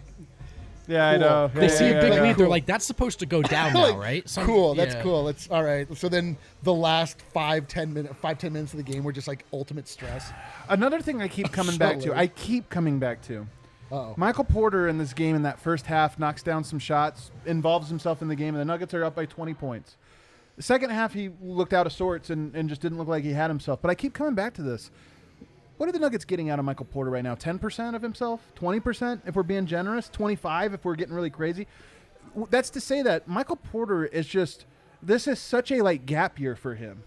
yeah, 0.88 1.08
I 1.10 1.12
cool. 1.12 1.20
know. 1.20 1.50
They 1.54 1.62
Yeah, 1.62 1.68
see 1.68 1.84
yeah, 1.90 1.98
a 1.98 2.00
big 2.00 2.12
yeah. 2.14 2.22
lead, 2.22 2.36
they're 2.36 2.48
like, 2.48 2.66
"That's 2.66 2.84
supposed 2.84 3.20
to 3.20 3.26
go 3.26 3.42
down 3.56 3.72
now, 3.74 3.96
right?" 3.98 4.28
Some- 4.28 4.46
cool, 4.46 4.74
that's 4.74 4.94
yeah. 4.94 5.02
cool. 5.02 5.24
That's 5.24 5.48
all 5.50 5.62
right. 5.62 5.86
So 5.96 6.08
then 6.08 6.36
the 6.62 6.74
last 6.74 7.20
five 7.32 7.68
ten 7.68 7.92
minute 7.92 8.16
five 8.16 8.38
ten 8.38 8.52
minutes 8.52 8.72
of 8.72 8.78
the 8.78 8.82
game 8.92 9.04
were 9.04 9.12
just 9.12 9.28
like 9.28 9.44
ultimate 9.52 9.86
stress. 9.88 10.32
Another 10.68 11.00
thing 11.00 11.22
I 11.22 11.28
keep 11.28 11.52
coming 11.52 11.76
back 11.76 12.00
to, 12.00 12.16
I 12.16 12.26
keep 12.26 12.68
coming 12.70 12.98
back 12.98 13.22
to. 13.22 13.46
Uh-oh. 13.92 14.14
Michael 14.16 14.44
Porter 14.44 14.86
in 14.86 14.98
this 14.98 15.12
game 15.12 15.34
in 15.34 15.42
that 15.42 15.58
first 15.58 15.84
half 15.86 16.16
knocks 16.16 16.44
down 16.44 16.62
some 16.62 16.78
shots, 16.78 17.32
involves 17.44 17.88
himself 17.88 18.22
in 18.22 18.28
the 18.28 18.36
game, 18.36 18.54
and 18.54 18.60
the 18.60 18.64
Nuggets 18.64 18.94
are 18.94 19.02
up 19.04 19.16
by 19.16 19.26
20 19.26 19.52
points. 19.54 19.96
The 20.56 20.62
second 20.62 20.90
half, 20.90 21.12
he 21.12 21.30
looked 21.42 21.72
out 21.72 21.86
of 21.86 21.92
sorts 21.92 22.30
and, 22.30 22.54
and 22.54 22.68
just 22.68 22.80
didn't 22.80 22.98
look 22.98 23.08
like 23.08 23.24
he 23.24 23.32
had 23.32 23.48
himself. 23.50 23.82
But 23.82 23.90
I 23.90 23.96
keep 23.96 24.12
coming 24.14 24.34
back 24.36 24.54
to 24.54 24.62
this. 24.62 24.92
What 25.80 25.88
are 25.88 25.92
the 25.92 25.98
Nuggets 25.98 26.26
getting 26.26 26.50
out 26.50 26.58
of 26.58 26.66
Michael 26.66 26.84
Porter 26.84 27.10
right 27.10 27.24
now? 27.24 27.34
10% 27.34 27.94
of 27.94 28.02
himself? 28.02 28.42
20% 28.60 29.22
if 29.24 29.34
we're 29.34 29.42
being 29.42 29.64
generous? 29.64 30.10
25 30.10 30.74
if 30.74 30.84
we're 30.84 30.94
getting 30.94 31.14
really 31.14 31.30
crazy? 31.30 31.66
That's 32.50 32.68
to 32.70 32.82
say 32.82 33.00
that 33.00 33.26
Michael 33.26 33.56
Porter 33.56 34.04
is 34.04 34.26
just 34.26 34.66
this 35.02 35.26
is 35.26 35.38
such 35.38 35.72
a 35.72 35.80
like 35.82 36.04
gap 36.04 36.38
year 36.38 36.54
for 36.54 36.74
him. 36.74 37.02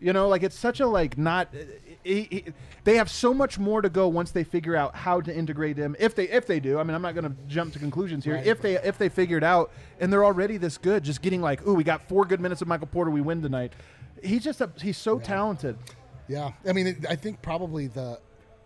You 0.00 0.12
know, 0.12 0.26
like 0.26 0.42
it's 0.42 0.58
such 0.58 0.80
a 0.80 0.88
like 0.88 1.18
not. 1.18 1.54
Uh, 1.54 1.58
he, 2.02 2.22
he, 2.22 2.44
they 2.82 2.96
have 2.96 3.08
so 3.08 3.32
much 3.32 3.60
more 3.60 3.80
to 3.80 3.88
go 3.88 4.08
once 4.08 4.32
they 4.32 4.42
figure 4.42 4.74
out 4.74 4.96
how 4.96 5.20
to 5.20 5.32
integrate 5.32 5.76
him. 5.76 5.94
If 6.00 6.16
they 6.16 6.28
if 6.28 6.48
they 6.48 6.58
do, 6.58 6.80
I 6.80 6.82
mean, 6.82 6.96
I'm 6.96 7.02
not 7.02 7.14
going 7.14 7.30
to 7.30 7.36
jump 7.46 7.74
to 7.74 7.78
conclusions 7.78 8.24
here. 8.24 8.34
Right. 8.34 8.46
If 8.46 8.60
they 8.60 8.74
if 8.74 8.98
they 8.98 9.08
figure 9.08 9.36
it 9.36 9.44
out 9.44 9.70
and 10.00 10.12
they're 10.12 10.24
already 10.24 10.56
this 10.56 10.78
good, 10.78 11.04
just 11.04 11.22
getting 11.22 11.42
like, 11.42 11.64
ooh, 11.64 11.74
we 11.74 11.84
got 11.84 12.08
four 12.08 12.24
good 12.24 12.40
minutes 12.40 12.60
of 12.60 12.66
Michael 12.66 12.88
Porter, 12.88 13.12
we 13.12 13.20
win 13.20 13.40
tonight. 13.40 13.72
He's 14.20 14.42
just 14.42 14.60
a, 14.60 14.68
he's 14.80 14.98
so 14.98 15.20
talented. 15.20 15.78
Yeah, 16.30 16.52
I 16.66 16.72
mean, 16.72 16.86
it, 16.86 17.06
I 17.08 17.16
think 17.16 17.42
probably 17.42 17.88
the 17.88 18.20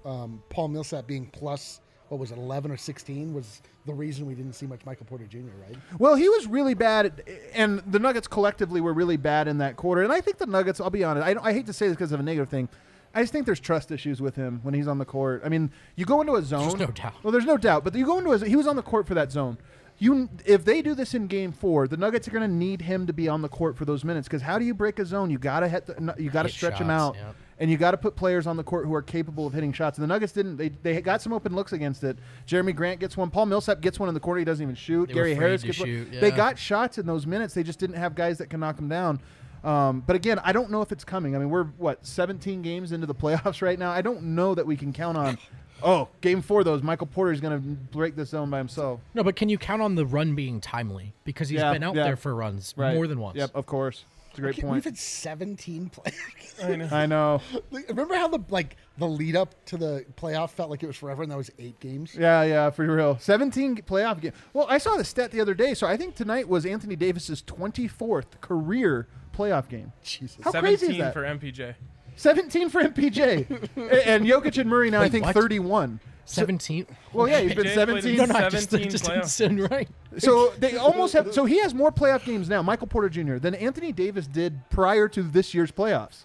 um, 0.05 0.43
Paul 0.51 0.69
Millsap 0.69 1.07
being 1.07 1.27
plus 1.27 1.81
what 2.09 2.21
was 2.21 2.31
it, 2.31 2.37
eleven 2.37 2.71
or 2.71 2.77
sixteen 2.77 3.33
was 3.33 3.63
the 3.87 3.95
reason 3.95 4.27
we 4.27 4.35
didn't 4.35 4.53
see 4.53 4.67
much 4.67 4.85
Michael 4.85 5.07
Porter 5.07 5.25
Jr. 5.27 5.39
Right? 5.67 5.77
Well, 5.99 6.15
he 6.15 6.29
was 6.29 6.47
really 6.47 6.75
bad, 6.75 7.07
at, 7.07 7.29
and 7.55 7.81
the 7.87 7.99
Nuggets 7.99 8.29
collectively 8.29 8.81
were 8.81 8.93
really 8.93 9.17
bad 9.17 9.49
in 9.49 9.59
that 9.59 9.77
quarter. 9.77 10.03
And 10.03 10.13
I 10.13 10.21
think 10.21 10.37
the 10.39 10.47
Nuggets, 10.47 10.81
I'll 10.81 10.91
be 10.91 11.05
honest, 11.05 11.27
I, 11.27 11.37
I 11.43 11.53
hate 11.55 11.67
to 11.67 11.73
say 11.73 11.89
this 11.89 11.97
because 11.97 12.13
of 12.13 12.21
a 12.21 12.23
negative 12.23 12.51
thing. 12.51 12.69
I 13.15 13.23
just 13.23 13.33
think 13.33 13.47
there's 13.47 13.61
trust 13.61 13.91
issues 13.91 14.21
with 14.21 14.35
him 14.37 14.61
when 14.63 14.75
he's 14.75 14.89
on 14.89 14.99
the 14.99 15.05
court. 15.05 15.43
I 15.45 15.49
mean, 15.49 15.71
you 15.97 16.05
go 16.05 16.21
into 16.21 16.35
a 16.35 16.43
zone. 16.43 16.77
no 16.79 16.87
doubt. 16.89 17.15
Well, 17.23 17.33
there's 17.33 17.45
no 17.47 17.57
doubt, 17.57 17.85
but 17.85 17.95
you 17.95 18.05
go 18.05 18.19
into 18.19 18.33
a 18.33 18.47
he 18.47 18.57
was 18.57 18.67
on 18.67 18.77
the 18.77 18.83
court 18.83 19.07
for 19.07 19.15
that 19.15 19.33
zone. 19.33 19.57
You, 19.99 20.29
if 20.45 20.65
they 20.65 20.83
do 20.83 20.95
this 20.95 21.15
in 21.15 21.29
Game 21.29 21.53
Four, 21.53 21.87
the 21.87 21.97
Nuggets 21.97 22.27
are 22.27 22.33
going 22.33 22.43
to 22.43 22.53
need 22.55 22.83
him 22.83 23.07
to 23.07 23.13
be 23.13 23.29
on 23.29 23.43
the 23.43 23.49
court 23.49 23.77
for 23.77 23.85
those 23.85 24.05
minutes. 24.05 24.27
Because 24.27 24.43
how 24.43 24.59
do 24.59 24.65
you 24.65 24.75
break 24.75 24.99
a 24.99 25.07
zone? 25.07 25.31
You 25.31 25.39
got 25.39 25.61
to 25.61 25.69
hit, 25.69 25.87
the, 25.87 26.15
you 26.19 26.31
got 26.31 26.43
to 26.43 26.49
Hit 26.49 26.57
stretch 26.57 26.79
him 26.81 26.91
out, 26.91 27.15
yep. 27.15 27.37
And 27.61 27.71
you 27.71 27.77
got 27.77 27.93
to 27.93 27.97
put 27.97 28.17
players 28.17 28.47
on 28.47 28.57
the 28.57 28.65
court 28.65 28.85
who 28.85 28.95
are 28.95 29.03
capable 29.03 29.47
of 29.47 29.53
hitting 29.53 29.73
shots. 29.73 29.97
And 29.99 30.03
the 30.03 30.09
Nuggets 30.09 30.33
didn't. 30.33 30.57
They, 30.57 30.71
they 30.71 31.01
got 31.01 31.23
some 31.23 31.33
open 31.33 31.55
looks 31.55 31.73
against 31.73 32.03
it. 32.03 32.19
Jerami 32.49 32.75
Grant 32.75 32.99
gets 33.01 33.17
one. 33.17 33.31
Paul 33.31 33.47
Millsap 33.47 33.81
gets 33.81 34.01
one 34.01 34.09
in 34.09 34.15
the 34.15 34.21
corner. 34.21 34.41
He 34.41 34.45
doesn't 34.45 34.63
even 34.63 34.75
shoot. 34.75 35.07
They 35.09 35.15
Gary 35.15 35.35
Harris 35.35 35.63
gets 35.63 35.79
one. 35.79 35.89
shoot, 35.89 36.21
They 36.21 36.31
got 36.33 36.59
shots 36.59 36.99
in 36.99 37.07
those 37.07 37.27
minutes. 37.27 37.55
They 37.55 37.63
just 37.63 37.79
didn't 37.79 37.97
have 37.97 38.15
guys 38.15 38.39
that 38.39 38.51
can 38.51 38.61
knock 38.61 38.77
them 38.77 38.89
down. 38.89 39.21
Um, 39.63 40.03
but 40.07 40.15
again, 40.17 40.41
I 40.45 40.53
don't 40.53 40.71
know 40.71 40.83
if 40.83 40.93
it's 40.93 41.05
coming. 41.05 41.35
I 41.35 41.39
mean, 41.39 41.49
we're 41.49 41.65
what 41.65 42.05
17 42.05 42.61
games 42.61 42.93
into 42.93 43.07
the 43.07 43.15
playoffs 43.15 43.63
right 43.63 43.79
now. 43.79 43.91
I 43.91 44.03
don't 44.03 44.23
know 44.35 44.55
that 44.55 44.67
we 44.67 44.77
can 44.77 44.93
count 44.93 45.17
on. 45.17 45.39
Oh, 45.83 46.09
game 46.23 46.41
four, 46.41 46.65
those 46.65 46.83
Michael 46.83 47.09
Porter 47.09 47.33
is 47.33 47.41
going 47.41 47.61
to 47.61 47.69
break 47.99 48.17
the 48.17 48.25
zone 48.25 48.49
by 48.49 48.57
himself. 48.59 49.01
No, 49.13 49.23
but 49.23 49.37
can 49.37 49.51
you 49.51 49.59
count 49.59 49.83
on 49.83 49.97
the 49.97 50.07
run 50.07 50.35
being 50.35 50.61
timely 50.61 51.13
because 51.25 51.51
he's 51.51 51.59
Yeah, 51.61 51.73
been 51.75 51.83
out 51.83 51.95
yeah. 51.95 52.05
there 52.05 52.17
for 52.17 52.35
runs 52.35 52.73
Right. 52.77 52.95
more 52.95 53.07
than 53.07 53.19
once? 53.19 53.37
Yep, 53.37 53.51
of 53.55 53.67
course. 53.67 54.05
It's 54.35 54.39
a 54.41 54.43
great 54.43 54.55
point. 54.57 54.65
We've 54.75 54.83
point. 54.83 54.85
had 54.85 54.99
seventeen 54.99 55.91
players. 55.91 56.19
I 56.63 56.77
know. 56.77 56.89
I 56.91 57.07
know. 57.07 57.41
Like, 57.71 57.89
Remember 57.89 58.15
how 58.17 58.29
the 58.29 58.41
like 58.49 58.77
the 58.99 59.07
lead 59.07 59.37
up 59.37 59.55
to 59.67 59.77
the 59.77 60.05
playoff 60.17 60.51
felt 60.51 60.71
like 60.71 60.83
it 60.83 60.87
was 60.87 60.97
forever, 60.97 61.23
and 61.23 61.31
that 61.31 61.37
was 61.37 61.51
eight 61.59 61.79
games. 61.81 62.15
Yeah, 62.15 62.43
yeah, 62.43 62.71
for 62.71 62.87
real. 62.87 63.19
17 63.19 63.77
playoff 63.79 64.21
game. 64.21 64.33
Well, 64.53 64.67
I 64.69 64.79
saw 64.79 64.97
the 64.97 65.05
stat 65.05 65.31
the 65.31 65.41
other 65.41 65.55
day, 65.55 65.75
so 65.75 65.87
I 65.87 65.97
think 65.97 66.15
tonight 66.15 66.49
was 66.49 66.67
Anthony 66.67 66.97
Davis's 66.97 67.43
24th 67.43 68.41
career 68.41 69.07
playoff 69.37 69.69
game. 69.69 69.93
Jesus. 70.03 70.37
How 70.43 70.51
crazy 70.53 70.87
is 70.87 70.97
17 70.97 71.01
that? 71.01 71.13
for 71.13 71.23
MPJ. 71.23 71.75
17 72.17 72.69
for 72.69 72.83
MPJ. 72.83 73.69
A- 73.77 74.09
and 74.09 74.25
Jokic 74.25 74.59
and 74.59 74.69
Murray 74.71 74.91
now, 74.91 75.01
I 75.03 75.09
think, 75.09 75.25
what? 75.25 75.35
31. 75.35 76.01
Seventeen. 76.27 76.87
Well, 77.13 77.29
yeah, 77.29 77.41
he's 77.41 77.55
been 77.55 77.67
MPJ 77.67 77.75
played 77.87 78.03
17. 78.03 78.17
No, 78.17 78.25
no, 78.25 78.35
I 78.35 78.49
just, 78.49 78.71
17 78.71 78.91
just 78.91 79.05
playoffs. 79.05 79.15
didn't 79.15 79.27
sound 79.27 79.71
right. 79.71 79.89
So 80.19 80.53
they 80.59 80.77
almost 80.77 81.13
have. 81.13 81.35
So 81.35 81.45
he 81.45 81.59
has 81.61 81.75
more 81.75 81.93
playoff 81.93 82.25
games 82.25 82.49
now, 82.49 82.63
Michael 82.63 82.87
Porter 82.87 83.09
Jr., 83.09 83.37
than 83.37 83.55
Anthony 83.55 83.93
Davis 83.93 84.27
did 84.27 84.59
prior 84.71 85.09
to 85.09 85.23
this 85.23 85.53
year's 85.55 85.71
playoffs. 85.71 86.25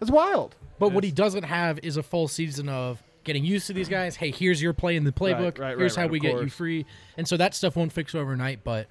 That's 0.00 0.10
wild. 0.10 0.56
But 0.78 0.92
what 0.92 1.04
he 1.04 1.10
doesn't 1.10 1.44
have 1.44 1.78
is 1.82 1.96
a 1.96 2.02
full 2.02 2.28
season 2.28 2.68
of 2.68 3.02
getting 3.24 3.44
used 3.44 3.66
to 3.66 3.72
these 3.72 3.88
guys. 3.88 4.16
Hey, 4.16 4.30
here's 4.30 4.62
your 4.62 4.72
play 4.72 4.96
in 4.96 5.04
the 5.04 5.12
playbook. 5.12 5.58
right, 5.58 5.58
right, 5.58 5.78
here's 5.78 5.96
right, 5.96 6.02
how 6.02 6.06
of 6.06 6.12
we 6.12 6.20
get 6.20 6.32
you 6.32 6.38
course. 6.40 6.52
free. 6.52 6.86
And 7.16 7.26
so 7.26 7.36
that 7.36 7.54
stuff 7.54 7.76
won't 7.76 7.92
fix 7.92 8.14
overnight. 8.14 8.62
But 8.62 8.86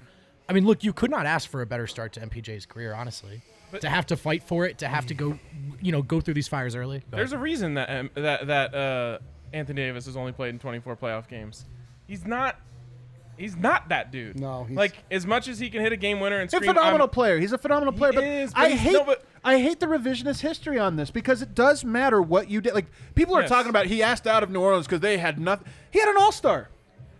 I 0.49 0.53
mean, 0.53 0.65
look, 0.65 0.83
you 0.83 0.93
could 0.93 1.11
not 1.11 1.25
ask 1.25 1.49
for 1.49 1.61
a 1.61 1.65
better 1.65 1.87
start 1.87 2.13
to 2.13 2.19
MPJ's 2.21 2.65
career, 2.65 2.93
honestly. 2.93 3.41
to 3.81 3.89
have 3.89 4.05
to 4.07 4.15
fight 4.17 4.43
for 4.43 4.65
it, 4.65 4.77
to 4.79 4.87
have 4.87 5.05
to 5.07 5.13
go, 5.13 5.39
you 5.81 5.91
know, 5.91 6.01
go 6.01 6.21
through 6.21 6.33
these 6.35 6.47
fires 6.47 6.75
early. 6.75 7.03
But 7.09 7.17
There's 7.17 7.33
a 7.33 7.37
reason 7.37 7.75
that 7.75 7.89
um, 7.89 8.09
that 8.15 8.47
that 8.47 8.73
uh, 8.75 9.19
Anthony 9.53 9.81
Davis 9.81 10.05
has 10.05 10.17
only 10.17 10.31
played 10.31 10.49
in 10.49 10.59
24 10.59 10.95
playoff 10.97 11.27
games. 11.27 11.65
He's 12.07 12.25
not. 12.25 12.57
He's 13.37 13.57
not 13.57 13.89
that 13.89 14.11
dude. 14.11 14.39
No, 14.39 14.63
he's- 14.63 14.77
like 14.77 14.95
as 15.11 15.25
much 15.27 15.49
as 15.49 15.59
he 15.59 15.69
can 15.69 15.81
hit 15.81 15.91
a 15.91 15.97
game 15.97 16.21
winner 16.21 16.37
and 16.39 16.49
He's 16.49 16.61
a 16.61 16.65
phenomenal 16.65 17.01
I'm- 17.07 17.09
player. 17.09 17.37
He's 17.37 17.51
a 17.51 17.57
phenomenal 17.57 17.91
He 17.93 17.97
player. 17.97 18.13
But 18.13 18.23
is, 18.23 18.53
but 18.53 18.61
I 18.61 18.69
hate 18.69 18.93
no, 18.93 19.03
but- 19.03 19.25
I 19.43 19.59
hate 19.59 19.79
the 19.81 19.87
revisionist 19.87 20.39
history 20.39 20.79
on 20.79 20.95
this 20.95 21.11
because 21.11 21.41
it 21.41 21.53
does 21.53 21.83
matter 21.83 22.21
what 22.21 22.49
you 22.49 22.61
did. 22.61 22.73
Like 22.73 22.85
people 23.13 23.35
are 23.35 23.41
Yes. 23.41 23.49
talking 23.49 23.69
about 23.69 23.87
he 23.87 24.01
asked 24.01 24.25
out 24.25 24.41
of 24.41 24.49
New 24.51 24.61
Orleans 24.61 24.85
because 24.87 25.01
they 25.01 25.17
had 25.17 25.37
nothing. 25.39 25.67
He 25.91 25.99
had 25.99 26.07
an 26.07 26.15
All 26.17 26.31
Star. 26.31 26.69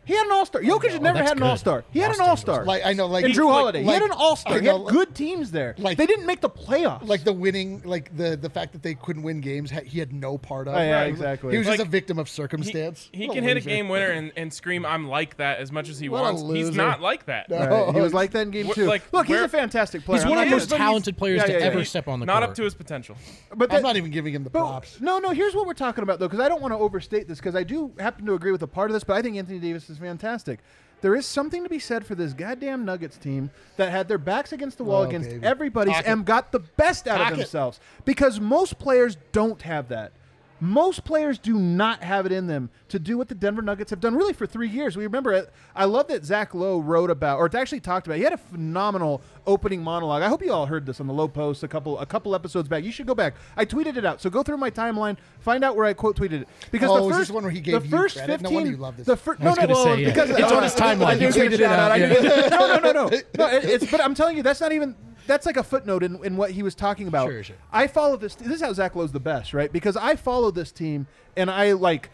He 0.05 0.13
had 0.15 0.25
an 0.25 0.31
All 0.31 0.45
Star. 0.45 0.61
Oh, 0.63 0.67
Jokic 0.79 0.91
had 0.91 1.01
never 1.01 1.17
that's 1.19 1.29
had 1.29 1.37
an 1.37 1.43
good. 1.43 1.49
All 1.49 1.57
Star. 1.57 1.83
He 1.91 1.99
had 1.99 2.07
an 2.15 2.21
Austin 2.21 2.29
All 2.29 2.37
Star. 2.37 2.65
Like 2.65 2.85
I 2.85 2.93
know, 2.93 3.07
like 3.07 3.25
and 3.25 3.33
Jrue 3.33 3.45
like- 3.45 3.53
Holiday. 3.53 3.79
he 3.81 3.85
like- 3.85 4.01
had 4.01 4.03
an 4.03 4.11
All 4.11 4.35
Star. 4.35 4.53
I 4.55 4.59
He 4.59 4.65
had 4.67 4.75
know, 4.77 4.85
good 4.85 5.15
teams 5.15 5.51
there. 5.51 5.75
like- 5.77 5.97
they 5.97 6.05
didn't 6.05 6.25
make 6.25 6.41
the 6.41 6.49
playoffs. 6.49 7.07
like 7.07 7.23
the 7.23 7.33
winning, 7.33 7.81
like 7.85 8.15
the 8.15 8.37
the 8.37 8.49
fact 8.49 8.71
that 8.73 8.83
they 8.83 8.93
couldn't 8.95 9.23
win 9.23 9.41
games, 9.41 9.71
ha- 9.71 9.81
he 9.85 9.99
had 9.99 10.13
no 10.13 10.37
part 10.37 10.67
of. 10.67 10.75
Oh, 10.75 10.77
yeah, 10.77 10.99
Right. 11.01 11.07
exactly. 11.07 11.51
He 11.51 11.57
was 11.57 11.67
just 11.67 11.79
Like, 11.79 11.87
a 11.87 11.89
victim 11.89 12.19
of 12.19 12.27
He, 12.27 12.33
circumstance. 12.33 13.09
he 13.11 13.27
What 13.27 13.35
can 13.35 13.43
hit 13.43 13.53
a 13.53 13.55
loser. 13.55 13.69
game 13.69 13.89
winner 13.89 14.07
and, 14.11 14.31
and 14.37 14.53
scream, 14.53 14.85
"I'm 14.85 15.07
like 15.07 15.37
that" 15.37 15.59
as 15.59 15.71
much 15.71 15.89
as 15.89 15.99
he 15.99 16.09
What 16.09 16.19
a 16.19 16.23
wants. 16.23 16.41
He's 16.41 16.67
loser. 16.67 16.77
not 16.77 17.01
like 17.01 17.25
that. 17.25 17.49
No. 17.49 17.57
Right. 17.57 17.95
he 17.95 18.01
was 18.01 18.13
like 18.13 18.31
that 18.31 18.41
in 18.43 18.51
game 18.51 18.67
Wh- 18.67 18.73
two. 18.73 18.85
like, 18.85 19.01
Look, 19.11 19.25
he's 19.27 19.35
where- 19.35 19.45
a 19.45 19.49
fantastic 19.49 20.03
player. 20.05 20.17
he's 20.17 20.23
I'm 20.25 20.29
one 20.29 20.37
of 20.39 20.45
not 20.45 20.49
the 20.51 20.55
most 20.57 20.69
gonna- 20.69 20.83
talented 20.83 21.17
players 21.17 21.37
Yeah, 21.41 21.45
to 21.47 21.51
yeah, 21.53 21.59
yeah. 21.59 21.65
ever 21.65 21.79
He's 21.79 21.89
step 21.89 22.07
on 22.07 22.19
the 22.19 22.25
court. 22.25 22.33
Not 22.35 22.39
court. 22.41 22.49
up 22.51 22.55
to 22.57 22.63
his 22.63 22.73
potential. 22.75 23.15
But 23.55 23.73
I'm 23.73 23.81
not 23.81 23.95
even 23.97 24.11
giving 24.11 24.33
him 24.33 24.43
the 24.43 24.49
But 24.49 24.59
props. 24.59 25.01
no, 25.01 25.19
no. 25.19 25.29
Here's 25.31 25.55
what 25.55 25.65
we're 25.65 25.73
talking 25.73 26.03
about, 26.03 26.19
though, 26.19 26.27
because 26.27 26.39
I 26.43 26.49
don't 26.49 26.61
want 26.61 26.73
to 26.73 26.77
overstate 26.77 27.27
this, 27.27 27.39
because 27.39 27.55
I 27.55 27.63
do 27.63 27.91
happen 27.99 28.25
to 28.25 28.33
agree 28.33 28.51
with 28.51 28.61
a 28.63 28.67
part 28.67 28.89
of 28.89 28.93
this, 28.93 29.03
but 29.03 29.15
I 29.15 29.21
think 29.21 29.37
Anthony 29.37 29.59
Davis 29.59 29.89
is 29.95 29.99
fantastic. 30.01 30.59
There 31.01 31.15
is 31.15 31.25
something 31.25 31.63
to 31.63 31.69
be 31.69 31.77
said 31.79 32.05
for 32.05 32.15
this 32.15 32.33
goddamn 32.33 32.85
Nuggets 32.85 33.17
team 33.17 33.51
that 33.77 33.91
had 33.91 34.07
their 34.07 34.17
backs 34.17 34.51
against 34.53 34.77
the 34.77 34.83
wall 34.83 35.01
Oh, 35.03 35.07
against 35.07 35.29
baby. 35.29 35.45
everybody's 35.45 35.95
Talk 35.95 36.05
it. 36.05 36.09
and 36.09 36.25
got 36.25 36.51
the 36.51 36.59
best 36.59 37.07
out 37.07 37.17
Talk 37.17 37.27
of 37.33 37.37
it. 37.37 37.41
themselves. 37.41 37.79
Because 38.05 38.39
most 38.39 38.79
players 38.79 39.17
don't 39.31 39.61
have 39.61 39.89
that. 39.89 40.13
Most 40.61 41.03
players 41.03 41.37
do 41.37 41.55
not 41.59 42.01
have 42.01 42.25
it 42.25 42.31
in 42.31 42.47
them 42.47 42.69
to 42.87 42.97
do 42.97 43.17
what 43.17 43.27
the 43.27 43.35
Denver 43.35 43.61
Nuggets 43.61 43.89
have 43.89 43.99
done 43.99 44.15
really 44.15 44.31
for 44.31 44.45
three 44.45 44.69
years. 44.69 44.95
We 44.95 45.03
remember 45.03 45.33
it. 45.33 45.51
I 45.75 45.83
love 45.85 46.07
that 46.07 46.23
Zach 46.23 46.53
Lowe 46.53 46.79
wrote 46.79 47.09
about, 47.11 47.39
or 47.39 47.49
actually 47.55 47.81
talked 47.81 48.07
about. 48.07 48.17
He 48.17 48.23
had 48.23 48.31
a 48.33 48.37
phenomenal 48.37 49.21
opening 49.45 49.83
monologue. 49.83 50.21
I 50.21 50.29
hope 50.29 50.41
you 50.43 50.53
all 50.53 50.65
heard 50.65 50.85
this 50.85 51.01
on 51.01 51.07
the 51.07 51.13
Lowe 51.13 51.27
Post 51.27 51.63
a 51.63 51.67
couple 51.67 51.99
a 51.99 52.05
couple 52.05 52.33
episodes 52.33 52.69
back. 52.69 52.83
You 52.83 52.91
should 52.91 53.05
go 53.07 53.15
back. 53.15 53.35
I 53.57 53.65
tweeted 53.65 53.97
it 53.97 54.05
out. 54.05 54.21
So 54.21 54.29
go 54.29 54.43
through 54.43 54.57
my 54.57 54.69
timeline, 54.71 55.17
find 55.39 55.63
out 55.63 55.75
where 55.75 55.85
I 55.85 55.93
quote 55.93 56.15
tweeted 56.17 56.41
it. 56.43 56.47
Because 56.71 56.89
Oh, 56.89 56.95
the 56.99 57.09
is 57.09 57.11
first 57.17 57.19
this 57.27 57.31
one 57.35 57.43
where 57.43 57.51
he 57.51 57.59
the 57.59 57.71
gave 57.71 57.85
you 57.85 57.91
first 57.91 58.15
credit? 58.17 58.41
No 58.41 58.49
15 58.49 58.55
wonder 58.55 58.71
you 58.71 58.77
love 58.77 58.97
this. 58.97 59.07
The 59.07 59.17
fir- 59.17 59.35
I 59.39 59.43
no, 59.43 59.49
was 59.49 59.57
no, 59.57 59.61
gonna 59.63 59.73
well, 59.73 59.83
say, 59.83 60.01
yeah. 60.01 60.07
because 60.09 60.29
It's 60.29 60.51
on 60.51 60.63
his 60.63 60.75
timeline. 60.75 61.05
I 61.05 61.13
You 61.13 61.31
do 61.31 61.39
tweeted 61.39 61.51
it 61.53 61.59
shout 61.59 61.91
out, 61.91 61.99
yeah. 61.99 62.47
no, 62.49 62.59
no, 62.67 62.79
no, 62.79 62.91
no. 62.91 63.09
no 63.37 63.47
it, 63.49 63.65
it's 63.65 63.91
but 63.91 63.99
I'm 64.01 64.13
telling 64.15 64.37
you 64.37 64.43
that's 64.43 64.61
not 64.61 64.71
even 64.71 64.95
that's 65.27 65.45
like 65.45 65.57
a 65.57 65.63
footnote 65.63 66.03
in, 66.03 66.23
in 66.23 66.37
what 66.37 66.51
he 66.51 66.63
was 66.63 66.75
talking 66.75 67.07
about. 67.07 67.27
Sure, 67.27 67.43
sure. 67.43 67.55
I 67.71 67.87
follow 67.87 68.17
this. 68.17 68.35
This 68.35 68.55
is 68.55 68.61
how 68.61 68.73
Zach 68.73 68.95
Lowe's 68.95 69.11
the 69.11 69.19
best, 69.19 69.53
right? 69.53 69.71
Because 69.71 69.97
I 69.97 70.15
follow 70.15 70.51
this 70.51 70.71
team 70.71 71.07
and 71.35 71.49
I 71.49 71.73
like 71.73 72.09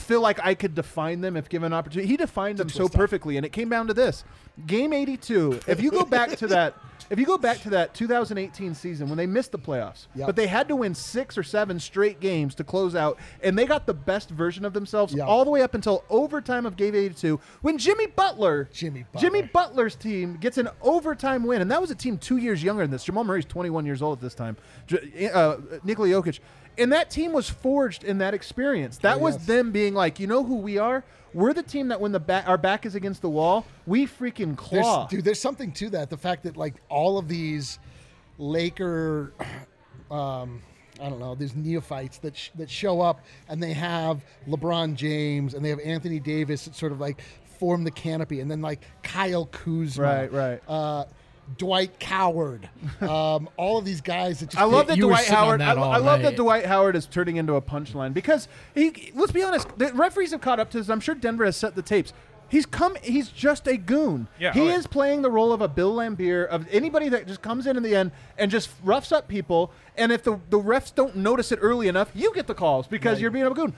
feel 0.00 0.20
like 0.20 0.38
I 0.44 0.54
could 0.54 0.74
define 0.74 1.20
them 1.20 1.36
if 1.36 1.48
given 1.48 1.66
an 1.66 1.72
opportunity. 1.72 2.08
He 2.08 2.16
defined 2.16 2.58
them 2.58 2.68
so 2.68 2.88
perfectly, 2.88 3.36
and 3.36 3.44
it 3.46 3.52
came 3.52 3.68
down 3.68 3.86
to 3.88 3.94
this: 3.94 4.24
Game 4.66 4.92
82. 4.92 5.60
If 5.66 5.80
you 5.82 5.90
go 5.90 6.04
back 6.04 6.30
to 6.38 6.46
that, 6.48 6.74
if 7.10 7.18
you 7.18 7.26
go 7.26 7.38
back 7.38 7.58
to 7.62 7.70
that 7.70 7.94
2018 7.94 8.74
season 8.74 9.08
when 9.08 9.16
they 9.16 9.26
missed 9.26 9.52
the 9.52 9.58
playoffs, 9.58 10.06
Yep. 10.14 10.26
but 10.26 10.36
they 10.36 10.46
had 10.46 10.68
to 10.68 10.76
win 10.76 10.94
six 10.94 11.36
or 11.38 11.42
seven 11.42 11.78
straight 11.80 12.20
games 12.20 12.54
to 12.56 12.64
close 12.64 12.94
out, 12.94 13.18
and 13.42 13.58
they 13.58 13.66
got 13.66 13.86
the 13.86 13.94
best 13.94 14.30
version 14.30 14.64
of 14.64 14.72
themselves 14.72 15.14
Yep. 15.14 15.26
all 15.26 15.44
the 15.44 15.50
way 15.50 15.62
up 15.62 15.74
until 15.74 16.04
overtime 16.10 16.66
of 16.66 16.76
Game 16.76 16.94
82 16.94 17.40
when 17.62 17.78
Jimmy 17.78 18.06
Butler, 18.06 18.68
Jimmy 18.72 19.04
Jimmy 19.18 19.42
Butler's 19.42 19.94
team 19.96 20.36
gets 20.36 20.58
an 20.58 20.68
overtime 20.82 21.44
win, 21.44 21.62
and 21.62 21.70
that 21.70 21.80
was 21.80 21.90
a 21.90 21.94
team 21.94 22.18
two 22.18 22.36
years 22.38 22.62
younger 22.62 22.82
than 22.82 22.90
this. 22.90 23.04
Jamal 23.04 23.24
Murray's 23.24 23.44
21 23.44 23.86
years 23.86 24.02
old 24.02 24.18
at 24.18 24.22
this 24.22 24.34
time. 24.34 24.56
Uh, 24.92 25.56
Nikola 25.84 26.08
Jokic, 26.08 26.40
and 26.78 26.92
that 26.92 27.10
team 27.10 27.32
was 27.32 27.48
forged 27.50 28.04
in 28.04 28.18
that 28.18 28.34
experience. 28.34 28.98
That 28.98 29.16
Oh, 29.16 29.20
was 29.20 29.34
yes. 29.36 29.46
them 29.46 29.72
being 29.72 29.94
like, 29.94 30.18
you 30.20 30.26
know 30.26 30.44
who 30.44 30.56
we 30.56 30.78
are? 30.78 31.04
We're 31.34 31.52
the 31.52 31.62
team 31.62 31.88
that 31.88 32.00
when 32.00 32.12
the 32.12 32.20
back, 32.20 32.48
our 32.48 32.56
back 32.58 32.86
is 32.86 32.94
against 32.94 33.20
the 33.22 33.28
wall, 33.28 33.66
we 33.86 34.06
freaking 34.06 34.56
There's, 34.70 34.82
claw. 34.84 35.06
dude, 35.08 35.24
there's 35.24 35.40
something 35.40 35.72
to 35.72 35.90
that. 35.90 36.08
The 36.10 36.16
fact 36.16 36.44
that 36.44 36.56
like 36.56 36.74
all 36.88 37.18
of 37.18 37.28
these 37.28 37.78
Laker, 38.38 39.32
um, 40.10 40.62
I 41.00 41.08
don't 41.08 41.20
know, 41.20 41.34
these 41.34 41.54
neophytes 41.54 42.18
that 42.18 42.36
sh- 42.36 42.50
that 42.56 42.70
show 42.70 43.00
up 43.00 43.20
and 43.48 43.62
they 43.62 43.72
have 43.72 44.24
LeBron 44.48 44.94
James 44.94 45.54
and 45.54 45.64
they 45.64 45.68
have 45.70 45.80
Anthony 45.80 46.18
Davis 46.20 46.64
that 46.64 46.74
sort 46.74 46.92
of 46.92 47.00
like 47.00 47.20
form 47.58 47.82
the 47.84 47.90
canopy, 47.90 48.38
and 48.40 48.48
then 48.50 48.62
like 48.62 48.80
Kyle 49.02 49.46
Kuzma, 49.46 50.02
Right, 50.04 50.32
right. 50.32 50.62
uh, 50.68 51.04
Dwight 51.56 51.98
Coward, 51.98 52.68
um, 53.00 53.48
all 53.56 53.78
of 53.78 53.84
these 53.84 54.00
guys 54.00 54.40
that 54.40 54.50
just 54.50 54.60
I 54.60 54.64
love 54.64 54.88
that 54.88 54.96
You 54.96 55.04
Dwight 55.04 55.26
Howard. 55.26 55.60
I, 55.62 55.66
that 55.66 55.78
all 55.78 55.92
I 55.92 55.98
love 55.98 56.22
that. 56.22 56.36
Dwight 56.36 56.66
Howard 56.66 56.96
is 56.96 57.06
turning 57.06 57.36
into 57.36 57.54
a 57.54 57.62
punchline 57.62 58.12
because 58.12 58.48
he. 58.74 59.12
Let's 59.14 59.32
be 59.32 59.42
honest. 59.42 59.68
The 59.78 59.92
referees 59.94 60.32
have 60.32 60.40
caught 60.40 60.60
up 60.60 60.70
to 60.70 60.78
this. 60.78 60.88
I'm 60.88 61.00
sure 61.00 61.14
Denver 61.14 61.44
has 61.44 61.56
set 61.56 61.74
the 61.74 61.82
tapes. 61.82 62.12
He's 62.50 62.64
come. 62.64 62.96
He's 63.02 63.28
just 63.28 63.66
a 63.66 63.76
goon. 63.76 64.26
Yeah, 64.38 64.52
he 64.52 64.62
oh, 64.62 64.68
is 64.68 64.86
playing 64.86 65.22
the 65.22 65.30
role 65.30 65.52
of 65.52 65.60
a 65.60 65.68
Bill 65.68 65.94
Laimbeer 65.94 66.46
of 66.46 66.66
anybody 66.70 67.10
that 67.10 67.26
just 67.26 67.42
comes 67.42 67.66
in 67.66 67.76
in 67.76 67.82
the 67.82 67.94
end 67.94 68.10
and 68.38 68.50
just 68.50 68.70
roughs 68.82 69.12
up 69.12 69.28
people. 69.28 69.70
And 69.96 70.10
if 70.10 70.22
the 70.22 70.40
the 70.48 70.58
refs 70.58 70.94
don't 70.94 71.16
notice 71.16 71.52
it 71.52 71.58
early 71.60 71.88
enough, 71.88 72.10
you 72.14 72.32
get 72.34 72.46
the 72.46 72.54
calls 72.54 72.86
because 72.86 73.20
you're 73.20 73.30
being 73.30 73.46
a 73.46 73.50
goon. 73.50 73.74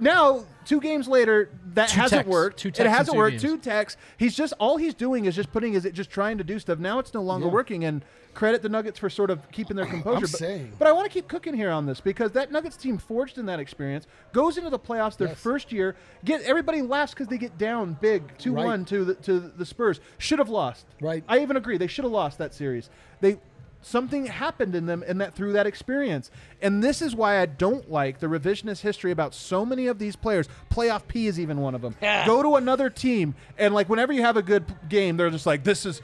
Now, 0.00 0.44
two 0.64 0.80
games 0.80 1.06
later, 1.08 1.50
that 1.74 1.90
Two 1.90 2.00
hasn't 2.00 2.26
worked. 2.26 2.58
Two 2.58 2.68
it 2.68 2.74
techs 2.74 2.86
in 2.86 2.90
hasn't 2.92 3.12
two 3.14 3.18
worked. 3.18 3.30
games. 3.32 3.42
Two 3.42 3.58
techs. 3.58 3.96
He's 4.16 4.34
just 4.34 4.52
all 4.58 4.76
he's 4.76 4.94
doing 4.94 5.26
is 5.26 5.36
just 5.36 5.52
putting 5.52 5.74
is 5.74 5.84
it 5.84 5.94
just 5.94 6.10
trying 6.10 6.38
to 6.38 6.44
do 6.44 6.58
stuff. 6.58 6.78
Now 6.78 6.98
it's 6.98 7.14
no 7.14 7.22
longer 7.22 7.46
Yeah. 7.46 7.52
working. 7.52 7.84
And 7.84 8.04
credit 8.32 8.62
the 8.62 8.68
Nuggets 8.68 8.98
for 8.98 9.10
sort 9.10 9.28
of 9.30 9.50
keeping 9.50 9.76
their 9.76 9.86
composure. 9.86 10.20
but, 10.20 10.30
saying. 10.30 10.72
but 10.78 10.86
I 10.86 10.92
want 10.92 11.04
to 11.06 11.12
keep 11.12 11.26
cooking 11.28 11.52
here 11.54 11.70
on 11.70 11.84
this 11.86 12.00
because 12.00 12.30
that 12.32 12.50
Nuggets 12.52 12.76
team 12.76 12.96
forged 12.96 13.38
in 13.38 13.46
that 13.46 13.58
experience 13.60 14.06
goes 14.32 14.56
into 14.56 14.70
the 14.70 14.78
playoffs 14.78 15.16
their 15.16 15.28
Yes. 15.28 15.38
first 15.38 15.72
year. 15.72 15.96
Get 16.24 16.42
everybody 16.42 16.80
laughs 16.80 17.12
because 17.12 17.26
they 17.28 17.38
get 17.38 17.58
down 17.58 17.96
big 18.00 18.22
two 18.38 18.52
one 18.52 18.80
Right. 18.80 18.86
to 18.88 19.04
the 19.04 19.14
to 19.16 19.40
the 19.40 19.66
Spurs. 19.66 20.00
Should 20.18 20.38
have 20.38 20.48
lost. 20.48 20.86
Right. 21.00 21.24
I 21.28 21.40
even 21.40 21.56
agree 21.56 21.76
they 21.76 21.86
should 21.88 22.04
have 22.04 22.12
lost 22.12 22.38
that 22.38 22.54
series. 22.54 22.88
They 23.20 23.38
something 23.82 24.26
happened 24.26 24.74
in 24.74 24.86
them 24.86 25.02
and 25.06 25.20
that 25.20 25.34
through 25.34 25.52
that 25.54 25.66
experience. 25.66 26.30
And 26.60 26.82
this 26.82 27.00
is 27.00 27.14
why 27.14 27.40
I 27.40 27.46
don't 27.46 27.90
like 27.90 28.20
the 28.20 28.26
revisionist 28.26 28.80
history 28.80 29.10
about 29.10 29.34
so 29.34 29.64
many 29.64 29.86
of 29.86 29.98
these 29.98 30.16
players. 30.16 30.48
Playoff 30.70 31.06
P 31.08 31.26
is 31.26 31.40
even 31.40 31.60
one 31.60 31.74
of 31.74 31.80
them. 31.82 31.94
Go 32.26 32.42
to 32.42 32.56
another 32.56 32.90
team 32.90 33.34
and 33.58 33.74
like 33.74 33.88
whenever 33.88 34.12
you 34.12 34.22
have 34.22 34.36
a 34.36 34.42
good 34.42 34.64
game, 34.88 35.16
they're 35.16 35.30
just 35.30 35.46
like 35.46 35.64
this 35.64 35.86
is. 35.86 36.02